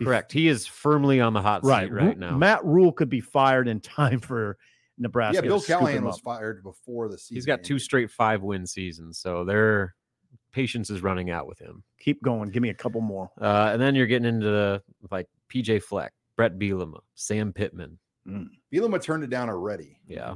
bef- 0.00 0.06
Correct. 0.06 0.32
He 0.32 0.48
is 0.48 0.66
firmly 0.66 1.20
on 1.20 1.32
the 1.32 1.42
hot 1.42 1.62
seat 1.64 1.68
Right. 1.70 1.92
right, 1.92 2.18
now. 2.18 2.36
Matt 2.36 2.64
Rhule 2.64 2.92
could 2.92 3.08
be 3.08 3.20
fired 3.20 3.68
in 3.68 3.80
time 3.80 4.18
for 4.20 4.56
Nebraska. 4.98 5.36
yeah, 5.36 5.40
to 5.42 5.46
Bill 5.48 5.60
scoop 5.60 5.78
Callahan 5.78 5.98
him 5.98 6.04
was 6.04 6.16
up. 6.18 6.22
fired 6.22 6.62
before 6.64 7.08
the 7.08 7.18
season. 7.18 7.36
He's 7.36 7.46
got 7.46 7.62
two 7.62 7.78
straight 7.78 8.10
five 8.10 8.42
win 8.42 8.66
seasons, 8.66 9.18
so 9.18 9.44
their 9.44 9.94
patience 10.52 10.90
is 10.90 11.02
running 11.02 11.30
out 11.30 11.46
with 11.46 11.58
him. 11.58 11.82
Keep 12.00 12.22
going. 12.22 12.50
Give 12.50 12.62
me 12.62 12.70
a 12.70 12.74
couple 12.74 13.00
more. 13.00 13.30
Uh, 13.40 13.70
and 13.72 13.80
then 13.80 13.94
you're 13.94 14.06
getting 14.06 14.28
into 14.28 14.46
the 14.46 14.82
like 15.10 15.28
PJ 15.52 15.82
Fleck, 15.82 16.12
Bret 16.36 16.58
Bielema, 16.58 17.00
Sam 17.14 17.52
Pittman. 17.52 17.98
Bielema 18.72 19.02
turned 19.02 19.24
it 19.24 19.30
down 19.30 19.48
already. 19.48 19.98
Yeah. 20.06 20.34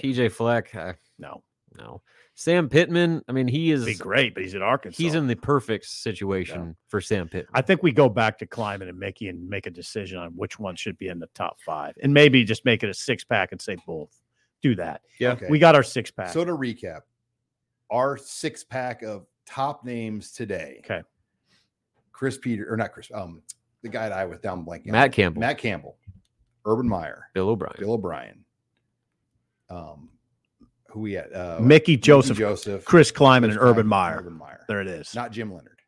PJ 0.00 0.32
Fleck, 0.32 0.74
uh, 0.74 0.94
No, 1.18 1.42
no. 1.78 2.02
Sam 2.38 2.68
Pittman, 2.68 3.22
I 3.28 3.32
mean, 3.32 3.48
he 3.48 3.70
is 3.70 3.86
be 3.86 3.94
great, 3.94 4.34
but 4.34 4.42
he's 4.42 4.54
at 4.54 4.60
Arkansas. 4.60 5.02
he's 5.02 5.14
in 5.14 5.26
the 5.26 5.34
perfect 5.36 5.86
situation 5.86 6.76
for 6.88 7.00
Sam 7.00 7.28
Pittman. 7.28 7.50
I 7.54 7.62
think 7.62 7.82
we 7.82 7.92
go 7.92 8.10
back 8.10 8.38
to 8.40 8.46
Klieman 8.46 8.90
and 8.90 8.98
Mickey 8.98 9.28
and 9.28 9.48
make 9.48 9.66
a 9.66 9.70
decision 9.70 10.18
on 10.18 10.32
which 10.32 10.58
one 10.58 10.76
should 10.76 10.98
be 10.98 11.08
in 11.08 11.18
the 11.18 11.28
top 11.34 11.58
five, 11.64 11.94
and 12.02 12.12
maybe 12.12 12.44
just 12.44 12.66
make 12.66 12.82
it 12.82 12.90
a 12.90 12.94
six 12.94 13.24
pack 13.24 13.52
and 13.52 13.60
say 13.60 13.78
both. 13.86 14.10
Do 14.60 14.74
that. 14.76 15.00
Yeah. 15.18 15.32
Okay. 15.32 15.46
We 15.48 15.58
got 15.58 15.74
our 15.74 15.82
six 15.82 16.10
pack. 16.10 16.28
So 16.28 16.44
to 16.44 16.52
recap, 16.52 17.00
our 17.90 18.18
six 18.18 18.64
pack 18.64 19.02
of 19.02 19.26
top 19.46 19.84
names 19.84 20.32
today. 20.32 20.80
okay. 20.84 21.02
Chris 22.12 22.38
Peter 22.38 22.66
or 22.72 22.76
not 22.76 22.92
Chris, 22.92 23.10
um, 23.14 23.42
the 23.82 23.88
guy 23.88 24.08
that 24.08 24.16
I 24.18 24.24
was 24.24 24.38
down 24.40 24.64
blanking. 24.64 24.86
on. 24.86 24.92
Matt 24.92 25.12
Campbell. 25.12 25.40
Matt 25.40 25.58
Campbell, 25.58 25.96
Urban 26.64 26.88
Meyer, 26.88 27.28
Bill 27.34 27.50
O'Brien. 27.50 27.76
Bill 27.78 27.92
O'Brien. 27.92 28.44
Um, 29.68 30.08
who 30.88 31.00
we 31.00 31.16
at? 31.16 31.34
Uh, 31.34 31.58
Mickey 31.60 31.96
Joseph, 31.96 32.38
Joseph, 32.38 32.84
Chris 32.84 33.12
Klieman, 33.12 33.40
Chris 33.44 33.56
and 33.56 33.62
Urban 33.64 33.86
Meyer. 33.86 34.18
Urban 34.18 34.32
Meyer. 34.38 34.64
There 34.68 34.80
it 34.80 34.86
is. 34.88 35.14
Not 35.14 35.30
Jim 35.32 35.52
Leonhard, 35.52 35.80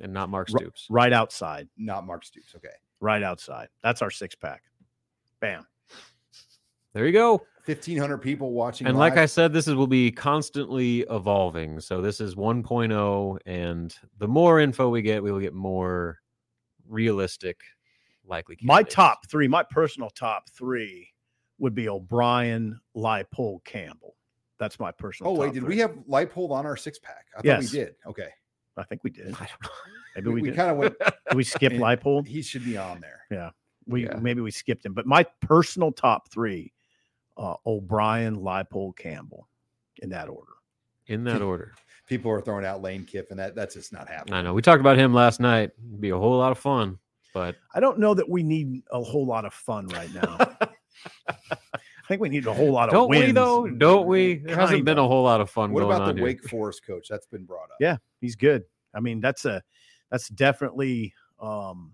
and 0.00 0.12
not 0.12 0.30
Mark 0.30 0.48
Ri- 0.48 0.60
Stoops. 0.60 0.86
right 0.88 1.12
outside. 1.12 1.68
not 1.76 2.06
Mark 2.06 2.24
Stoops. 2.24 2.54
Okay, 2.56 2.68
Right 3.00 3.22
outside. 3.22 3.68
That's 3.82 4.00
our 4.00 4.10
six 4.10 4.34
pack. 4.34 4.62
Bam. 5.40 5.66
There 6.94 7.06
you 7.06 7.12
go. 7.12 7.44
fifteen 7.64 7.98
hundred 7.98 8.18
people 8.18 8.52
watching. 8.52 8.86
And 8.86 8.96
like. 8.96 9.16
I 9.16 9.26
said, 9.26 9.52
this 9.52 9.66
is 9.66 9.74
will 9.74 9.88
be 9.88 10.12
constantly 10.12 11.00
evolving. 11.10 11.80
So 11.80 12.00
this 12.00 12.20
is 12.20 12.36
1.0, 12.36 13.38
and 13.46 13.94
the 14.18 14.28
more 14.28 14.60
info 14.60 14.88
we 14.88 15.02
get, 15.02 15.22
we 15.22 15.32
will 15.32 15.40
get 15.40 15.54
more 15.54 16.20
realistic, 16.88 17.60
likely. 18.24 18.56
My 18.62 18.84
top 18.84 19.26
three, 19.28 19.48
my 19.48 19.64
personal 19.64 20.08
top 20.08 20.48
three 20.50 21.10
would 21.58 21.74
be 21.74 21.88
O'Brien, 21.88 22.80
Leipold, 22.96 23.64
Campbell. 23.64 24.14
That's 24.60 24.78
my 24.78 24.92
personal. 24.92 25.32
Oh 25.32 25.34
wait, 25.34 25.52
did 25.52 25.64
three. 25.64 25.74
we 25.74 25.78
have 25.80 25.96
Leipold 26.08 26.50
on 26.52 26.64
our 26.64 26.76
six 26.76 27.00
pack? 27.00 27.26
I 27.34 27.38
thought 27.38 27.44
Yes. 27.44 27.72
we 27.72 27.78
did. 27.80 27.96
Okay, 28.06 28.28
I 28.76 28.84
think 28.84 29.02
we 29.02 29.10
did. 29.10 29.34
I 29.40 29.48
don't 29.48 29.62
know. 29.62 29.68
Maybe 30.14 30.28
we, 30.28 30.34
we, 30.42 30.50
we 30.50 30.56
kind 30.56 30.70
of 30.70 30.76
went. 30.76 30.94
Did 31.28 31.36
we 31.36 31.42
skip 31.42 31.72
and 31.72 31.82
Leipold? 31.82 32.28
He 32.28 32.40
should 32.40 32.64
be 32.64 32.76
on 32.76 33.00
there. 33.00 33.22
Yeah 33.32 33.50
we 33.86 34.04
Yeah. 34.04 34.16
maybe 34.16 34.40
we 34.40 34.50
skipped 34.50 34.84
him, 34.84 34.94
but 34.94 35.06
my 35.06 35.24
personal 35.40 35.92
top 35.92 36.30
three: 36.30 36.72
uh, 37.36 37.54
O'Brien, 37.66 38.36
Leipold, 38.36 38.96
Campbell, 38.96 39.48
in 40.02 40.10
that 40.10 40.28
order. 40.28 40.52
in 41.06 41.24
that 41.24 41.42
order. 41.42 41.74
People 42.06 42.30
are 42.30 42.40
throwing 42.40 42.64
out 42.66 42.82
Lane 42.82 43.04
Kiffin. 43.04 43.36
That 43.36 43.54
that's 43.54 43.74
just 43.74 43.92
not 43.92 44.08
happening. 44.08 44.34
I 44.34 44.42
know 44.42 44.52
we 44.54 44.62
talked 44.62 44.80
about 44.80 44.98
him 44.98 45.14
last 45.14 45.40
night. 45.40 45.70
It'd 45.78 46.00
be 46.00 46.10
a 46.10 46.18
whole 46.18 46.38
lot 46.38 46.52
of 46.52 46.58
fun, 46.58 46.98
but 47.32 47.56
I 47.74 47.80
don't 47.80 47.98
know 47.98 48.12
that 48.14 48.28
we 48.28 48.42
need 48.42 48.82
a 48.90 49.02
whole 49.02 49.26
lot 49.26 49.44
of 49.44 49.54
fun 49.54 49.86
right 49.88 50.12
now. 50.12 50.36
I 51.28 52.06
think 52.06 52.20
we 52.20 52.28
need 52.28 52.46
a 52.46 52.52
whole 52.52 52.70
lot 52.70 52.90
of 52.90 52.92
don't 52.92 53.08
we 53.08 53.32
though? 53.32 53.66
Don't 53.66 54.06
we? 54.06 54.36
There 54.36 54.54
hasn't 54.56 54.84
been 54.84 54.98
a 54.98 55.08
whole 55.08 55.24
lot 55.24 55.40
of 55.40 55.48
fun 55.48 55.72
What 55.72 55.82
about 55.82 56.06
the 56.06 56.14
here. 56.14 56.24
Wake 56.24 56.44
Forest 56.48 56.84
coach? 56.86 57.08
That's 57.08 57.26
been 57.26 57.44
brought 57.44 57.64
up. 57.64 57.76
Yeah, 57.80 57.96
he's 58.20 58.36
good. 58.36 58.64
I 58.94 59.00
mean, 59.00 59.20
that's 59.20 59.46
a 59.46 59.62
that's 60.10 60.28
definitely 60.28 61.14
um 61.40 61.92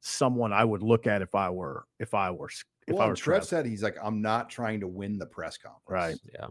someone 0.00 0.52
I 0.52 0.64
would 0.64 0.82
look 0.82 1.06
at 1.06 1.22
if 1.22 1.34
I 1.34 1.50
were 1.50 1.86
if 1.98 2.14
I 2.14 2.30
were 2.30 2.48
if 2.48 2.94
Well, 2.94 3.02
I 3.02 3.04
and 3.04 3.12
were 3.12 3.16
Trev 3.16 3.40
Trev. 3.40 3.48
said 3.48 3.66
he's 3.66 3.82
like, 3.82 3.96
I'm 4.02 4.22
not 4.22 4.48
trying 4.50 4.80
to 4.80 4.88
win 4.88 5.18
the 5.18 5.26
press 5.26 5.56
conference. 5.56 5.82
Right. 5.88 6.16
Yeah. 6.34 6.48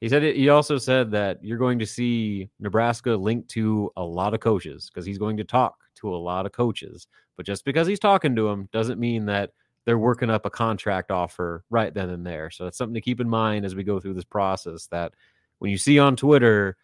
He 0.00 0.08
said 0.08 0.22
it, 0.22 0.36
he 0.36 0.48
also 0.48 0.78
said 0.78 1.10
that 1.10 1.44
you're 1.44 1.58
going 1.58 1.78
to 1.78 1.86
see 1.86 2.48
Nebraska 2.58 3.10
linked 3.10 3.50
to 3.50 3.92
a 3.96 4.02
lot 4.02 4.32
of 4.32 4.40
coaches 4.40 4.90
because 4.90 5.04
he's 5.04 5.18
going 5.18 5.36
to 5.36 5.44
talk 5.44 5.76
to 5.96 6.14
a 6.14 6.16
lot 6.16 6.46
of 6.46 6.52
coaches. 6.52 7.06
But 7.36 7.44
just 7.44 7.64
because 7.64 7.86
he's 7.86 7.98
talking 7.98 8.34
to 8.36 8.48
them 8.48 8.68
doesn't 8.72 8.98
mean 8.98 9.26
that 9.26 9.50
they're 9.84 9.98
working 9.98 10.30
up 10.30 10.46
a 10.46 10.50
contract 10.50 11.10
offer 11.10 11.64
right 11.68 11.92
then 11.92 12.10
and 12.10 12.26
there. 12.26 12.50
So 12.50 12.64
that's 12.64 12.78
something 12.78 12.94
to 12.94 13.00
keep 13.00 13.20
in 13.20 13.28
mind 13.28 13.64
as 13.64 13.74
we 13.74 13.84
go 13.84 14.00
through 14.00 14.14
this 14.14 14.24
process 14.24 14.86
that 14.86 15.12
when 15.58 15.70
you 15.70 15.78
see 15.78 15.98
on 15.98 16.16
Twitter, 16.16 16.76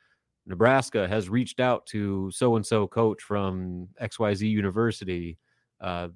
Nebraska 0.46 1.08
has 1.08 1.28
reached 1.28 1.58
out 1.60 1.86
to 1.86 2.30
so 2.30 2.56
and 2.56 2.64
so 2.64 2.86
coach 2.86 3.22
from 3.22 3.88
XYZ 4.00 4.48
University. 4.48 5.38
Uh, 5.80 6.08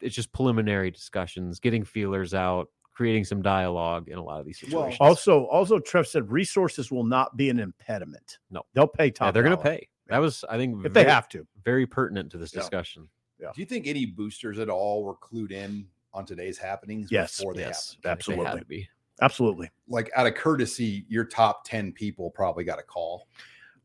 it's 0.00 0.14
just 0.14 0.32
preliminary 0.32 0.90
discussions, 0.90 1.60
getting 1.60 1.84
feelers 1.84 2.34
out, 2.34 2.68
creating 2.92 3.24
some 3.24 3.40
dialogue 3.42 4.08
in 4.08 4.18
a 4.18 4.22
lot 4.22 4.40
of 4.40 4.46
these 4.46 4.60
Well, 4.62 4.70
situations. 4.82 4.98
Also, 5.00 5.44
also 5.46 5.78
Trev 5.78 6.06
said 6.06 6.30
resources 6.30 6.90
will 6.90 7.04
not 7.04 7.36
be 7.36 7.50
an 7.50 7.58
impediment. 7.60 8.38
No. 8.50 8.62
They'll 8.74 8.86
pay 8.86 9.10
top. 9.10 9.26
yeah, 9.28 9.30
they're 9.32 9.42
going 9.42 9.56
to 9.56 9.62
pay. 9.62 9.88
That 10.08 10.18
was, 10.18 10.44
I 10.50 10.56
think, 10.56 10.84
if 10.84 10.92
they 10.92 11.04
have 11.04 11.28
to. 11.30 11.46
very 11.64 11.86
pertinent 11.86 12.30
to 12.32 12.38
this 12.38 12.52
Yeah. 12.54 12.60
discussion. 12.60 13.08
Do 13.40 13.48
you 13.56 13.64
think 13.66 13.86
any 13.88 14.06
boosters 14.06 14.58
at 14.60 14.68
all 14.68 15.02
were 15.02 15.16
clued 15.16 15.50
in 15.50 15.88
on 16.14 16.24
today's 16.24 16.58
happenings 16.58 17.10
Yes, 17.10 17.36
before 17.38 17.54
they 17.54 17.62
Yes, 17.62 17.96
happened? 18.04 18.04
I 18.04 18.32
they 18.32 18.36
had 18.36 18.46
absolutely. 18.46 18.60
to 18.60 18.66
be. 18.66 18.88
Absolutely. 19.20 19.70
Like 19.88 20.10
out 20.14 20.26
of 20.28 20.34
courtesy, 20.34 21.04
your 21.08 21.24
top 21.24 21.64
10 21.64 21.92
people 21.92 22.30
probably 22.30 22.62
got 22.64 22.78
a 22.78 22.82
call. 22.82 23.26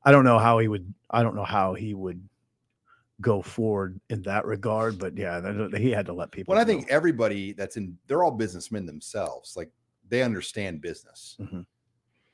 I 0.03 0.11
don't 0.11 0.23
know 0.25 0.37
how 0.37 0.59
he 0.59 0.67
would. 0.67 0.93
I 1.09 1.23
don't 1.23 1.35
know 1.35 1.43
how 1.43 1.73
he 1.73 1.93
would 1.95 2.21
go 3.21 3.41
forward 3.41 3.99
in 4.09 4.21
that 4.23 4.45
regard, 4.45 4.99
but 4.99 5.17
yeah, 5.17 5.41
he 5.77 5.91
had 5.91 6.05
to 6.05 6.13
let 6.13 6.31
people. 6.31 6.53
Well, 6.53 6.61
I 6.61 6.65
think 6.65 6.87
everybody 6.89 7.53
that's 7.53 7.77
in, 7.77 7.97
they're 8.07 8.23
all 8.23 8.31
businessmen 8.31 8.85
themselves. 8.85 9.55
Like 9.57 9.71
they 10.07 10.21
understand 10.21 10.81
business. 10.81 11.37
Mhm. 11.39 11.65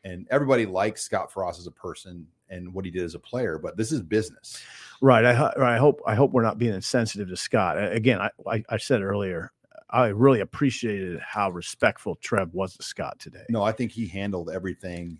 And 0.03 0.27
everybody 0.29 0.65
likes 0.65 1.01
Scott 1.01 1.31
Frost 1.31 1.59
as 1.59 1.67
a 1.67 1.71
person 1.71 2.27
and 2.49 2.73
what 2.73 2.83
he 2.83 2.91
did 2.91 3.03
as 3.03 3.15
a 3.15 3.19
player, 3.19 3.57
but 3.57 3.77
this 3.77 3.91
is 3.93 4.01
business. 4.01 4.61
Right. 5.01 5.23
I, 5.23 5.53
I 5.57 5.77
hope 5.77 6.01
I 6.05 6.15
hope 6.15 6.31
we're 6.31 6.43
not 6.43 6.57
being 6.57 6.73
insensitive 6.73 7.29
to 7.29 7.37
Scott. 7.37 7.77
Again, 7.81 8.19
I, 8.19 8.29
I, 8.45 8.63
I 8.69 8.77
said 8.77 9.01
earlier, 9.01 9.51
I 9.89 10.07
really 10.07 10.41
appreciated 10.41 11.19
how 11.21 11.51
respectful 11.51 12.15
Trev 12.15 12.53
was 12.53 12.75
to 12.75 12.83
Scott 12.83 13.19
today. 13.19 13.45
No, 13.49 13.63
I 13.63 13.71
think 13.71 13.91
he 13.91 14.07
handled 14.07 14.49
everything 14.49 15.19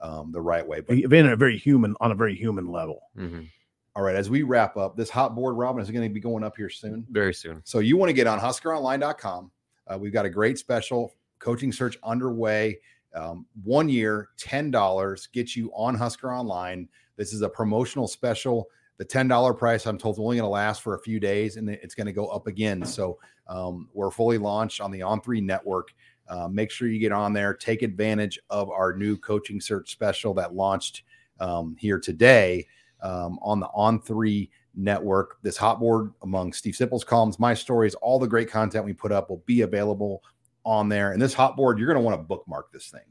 um, 0.00 0.32
the 0.32 0.40
right 0.40 0.66
way. 0.66 0.80
But 0.80 0.98
in 0.98 1.26
a 1.26 1.36
very 1.36 1.56
human 1.56 1.94
on 2.00 2.10
a 2.10 2.14
very 2.16 2.34
human 2.34 2.66
level. 2.66 3.02
Mhm. 3.16 3.48
All 3.96 4.02
right, 4.02 4.16
as 4.16 4.28
we 4.28 4.42
wrap 4.42 4.76
up, 4.76 4.96
this 4.96 5.08
hot 5.08 5.34
board, 5.34 5.56
Robin, 5.56 5.80
is 5.80 5.90
going 5.90 6.08
to 6.08 6.12
be 6.12 6.20
going 6.20 6.42
up 6.42 6.56
here 6.56 6.68
soon. 6.68 7.06
Very 7.10 7.32
soon. 7.32 7.60
So 7.64 7.78
you 7.78 7.96
want 7.96 8.08
to 8.08 8.12
get 8.12 8.26
on 8.26 8.40
huskeronline.com. 8.40 9.50
Uh, 9.86 9.98
we've 9.98 10.12
got 10.12 10.26
a 10.26 10.30
great 10.30 10.58
special 10.58 11.14
coaching 11.38 11.70
search 11.70 11.96
underway. 12.02 12.78
Um, 13.14 13.46
one 13.62 13.88
year, 13.88 14.30
$10 14.38 15.32
gets 15.32 15.56
you 15.56 15.70
on 15.74 15.94
Husker 15.94 16.32
Online. 16.32 16.88
This 17.16 17.32
is 17.32 17.42
a 17.42 17.48
promotional 17.48 18.08
special. 18.08 18.68
The 18.96 19.04
$10 19.04 19.56
price, 19.56 19.86
I'm 19.86 19.98
told, 19.98 20.16
is 20.16 20.18
only 20.18 20.36
going 20.36 20.46
to 20.46 20.50
last 20.50 20.82
for 20.82 20.94
a 20.94 21.00
few 21.00 21.20
days 21.20 21.56
and 21.56 21.70
it's 21.70 21.94
going 21.94 22.06
to 22.06 22.12
go 22.12 22.26
up 22.26 22.48
again. 22.48 22.84
So 22.84 23.18
um, 23.46 23.88
we're 23.92 24.10
fully 24.10 24.38
launched 24.38 24.80
on 24.80 24.90
the 24.90 25.00
On3 25.00 25.42
network. 25.42 25.94
Uh, 26.28 26.48
make 26.48 26.70
sure 26.70 26.88
you 26.88 26.98
get 26.98 27.12
on 27.12 27.32
there, 27.32 27.54
take 27.54 27.82
advantage 27.82 28.40
of 28.50 28.70
our 28.70 28.96
new 28.96 29.16
coaching 29.16 29.60
search 29.60 29.92
special 29.92 30.34
that 30.34 30.54
launched 30.54 31.02
um, 31.38 31.76
here 31.78 32.00
today 32.00 32.66
um, 33.04 33.38
on 33.42 33.60
the 33.60 33.68
On3 33.68 34.48
network. 34.74 35.36
This 35.42 35.56
hot 35.56 35.78
board 35.78 36.12
among 36.22 36.52
Steve 36.52 36.74
Sipple's 36.74 37.04
columns, 37.04 37.38
my 37.38 37.54
stories, 37.54 37.94
all 37.96 38.18
the 38.18 38.26
great 38.26 38.50
content 38.50 38.84
we 38.84 38.92
put 38.92 39.12
up 39.12 39.30
will 39.30 39.42
be 39.46 39.60
available 39.60 40.22
on 40.64 40.88
there. 40.88 41.12
And 41.12 41.22
this 41.22 41.34
hot 41.34 41.56
board, 41.56 41.78
you're 41.78 41.86
going 41.86 41.98
to 41.98 42.04
want 42.04 42.18
to 42.18 42.24
bookmark 42.24 42.72
this 42.72 42.88
thing. 42.88 43.02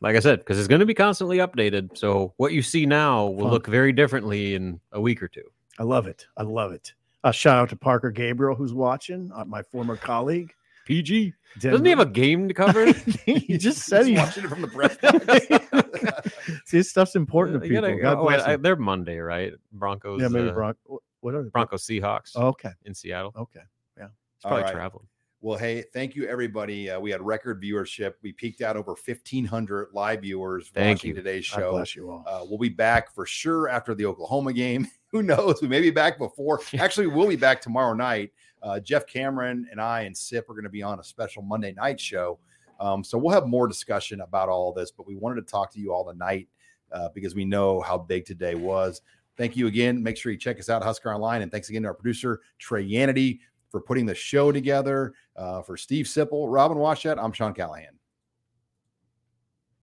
Like 0.00 0.16
I 0.16 0.20
said, 0.20 0.38
because 0.38 0.58
it's 0.58 0.68
going 0.68 0.80
to 0.80 0.86
be 0.86 0.94
constantly 0.94 1.38
updated. 1.38 1.96
So 1.96 2.32
what 2.36 2.52
you 2.52 2.62
see 2.62 2.86
now 2.86 3.26
will 3.26 3.44
Fun. 3.44 3.50
look 3.52 3.66
very 3.66 3.92
differently 3.92 4.54
in 4.54 4.80
a 4.92 5.00
week 5.00 5.22
or 5.22 5.28
two. 5.28 5.44
I 5.78 5.84
love 5.84 6.06
it. 6.06 6.26
I 6.36 6.42
love 6.42 6.72
it. 6.72 6.92
A 7.24 7.32
shout 7.32 7.58
out 7.58 7.68
to 7.68 7.76
Parker 7.76 8.10
Gabriel 8.10 8.56
who's 8.56 8.74
watching, 8.74 9.30
uh, 9.34 9.44
my 9.44 9.62
former 9.62 9.96
colleague. 9.96 10.52
PG. 10.86 11.32
Doesn't 11.60 11.84
he 11.84 11.90
have 11.90 12.00
a 12.00 12.06
game 12.06 12.48
to 12.48 12.54
cover? 12.54 12.86
he 13.26 13.58
just 13.58 13.82
said 13.84 14.06
He's 14.06 14.16
he 14.16 14.16
watching 14.16 14.44
it 14.44 14.48
from 14.48 14.62
the 14.62 14.68
press 14.68 14.96
box. 14.96 16.30
See, 16.66 16.78
this 16.78 16.90
stuff's 16.90 17.14
important 17.14 17.62
to 17.62 17.68
people. 17.68 17.82
gotta- 17.82 18.00
God 18.00 18.18
oh, 18.18 18.24
wait, 18.24 18.40
I- 18.40 18.56
they're 18.56 18.76
Monday, 18.76 19.18
right? 19.18 19.52
Broncos. 19.72 20.20
yeah, 20.20 20.28
maybe 20.28 20.48
uh, 20.48 20.52
Bron- 20.52 20.74
What 21.20 21.34
are 21.34 21.42
they? 21.42 21.50
Broncos 21.50 21.86
Seahawks 21.86 22.32
Oh, 22.36 22.48
okay. 22.48 22.70
in 22.84 22.94
Seattle. 22.94 23.32
Okay. 23.36 23.60
He's 23.96 24.44
All 24.44 24.50
probably 24.50 24.64
right. 24.64 24.72
traveling. 24.74 25.06
Well, 25.40 25.56
hey, 25.58 25.84
thank 25.92 26.16
you, 26.16 26.26
everybody. 26.26 26.90
Uh, 26.90 26.98
we 26.98 27.10
had 27.12 27.20
record 27.20 27.62
viewership. 27.62 28.14
We 28.22 28.32
peaked 28.32 28.60
out 28.60 28.76
over 28.76 28.92
1,500 28.92 29.88
live 29.92 30.22
viewers 30.22 30.68
Thank 30.74 30.98
watching 30.98 31.10
you. 31.10 31.14
today's 31.14 31.48
God 31.48 31.58
show. 31.60 31.70
bless 31.72 31.94
you 31.94 32.10
all. 32.10 32.24
Uh, 32.26 32.44
we'll 32.48 32.58
be 32.58 32.68
back 32.68 33.12
for 33.14 33.24
sure 33.24 33.68
after 33.68 33.94
the 33.94 34.04
Oklahoma 34.06 34.52
game. 34.52 34.86
who 35.12 35.22
knows? 35.22 35.62
We 35.62 35.68
may 35.68 35.80
be 35.80 35.90
back 35.90 36.18
before. 36.18 36.60
Actually, 36.78 37.06
we'll 37.08 37.28
be 37.28 37.36
back 37.36 37.60
tomorrow 37.60 37.92
night. 37.94 38.32
Uh, 38.62 38.80
Jeff 38.80 39.06
Cameron 39.06 39.66
and 39.70 39.80
I 39.80 40.02
and 40.02 40.16
Sip 40.16 40.48
are 40.48 40.54
going 40.54 40.64
to 40.64 40.70
be 40.70 40.82
on 40.82 41.00
a 41.00 41.04
special 41.04 41.42
Monday 41.42 41.72
night 41.72 42.00
show. 42.00 42.38
Um, 42.80 43.04
so 43.04 43.18
we'll 43.18 43.34
have 43.34 43.46
more 43.46 43.68
discussion 43.68 44.20
about 44.20 44.48
all 44.48 44.72
this, 44.72 44.90
but 44.90 45.06
we 45.06 45.14
wanted 45.14 45.36
to 45.36 45.50
talk 45.50 45.72
to 45.72 45.80
you 45.80 45.92
all 45.92 46.04
tonight 46.04 46.48
uh, 46.92 47.08
because 47.14 47.34
we 47.34 47.44
know 47.44 47.80
how 47.80 47.98
big 47.98 48.24
today 48.24 48.54
was. 48.54 49.02
Thank 49.36 49.56
you 49.56 49.66
again. 49.66 50.02
Make 50.02 50.16
sure 50.16 50.32
you 50.32 50.38
check 50.38 50.58
us 50.58 50.68
out, 50.68 50.82
Husker 50.82 51.12
Online. 51.12 51.42
And 51.42 51.50
thanks 51.50 51.68
again 51.68 51.82
to 51.82 51.88
our 51.88 51.94
producer, 51.94 52.40
Trey 52.58 52.86
Yanity, 52.86 53.40
for 53.70 53.80
putting 53.80 54.04
the 54.04 54.14
show 54.14 54.52
together. 54.52 55.14
Uh, 55.34 55.62
for 55.62 55.76
Steve 55.76 56.06
Sipple, 56.06 56.46
Robin 56.52 56.76
Washut, 56.76 57.22
I'm 57.22 57.32
Sean 57.32 57.54
Callahan. 57.54 57.98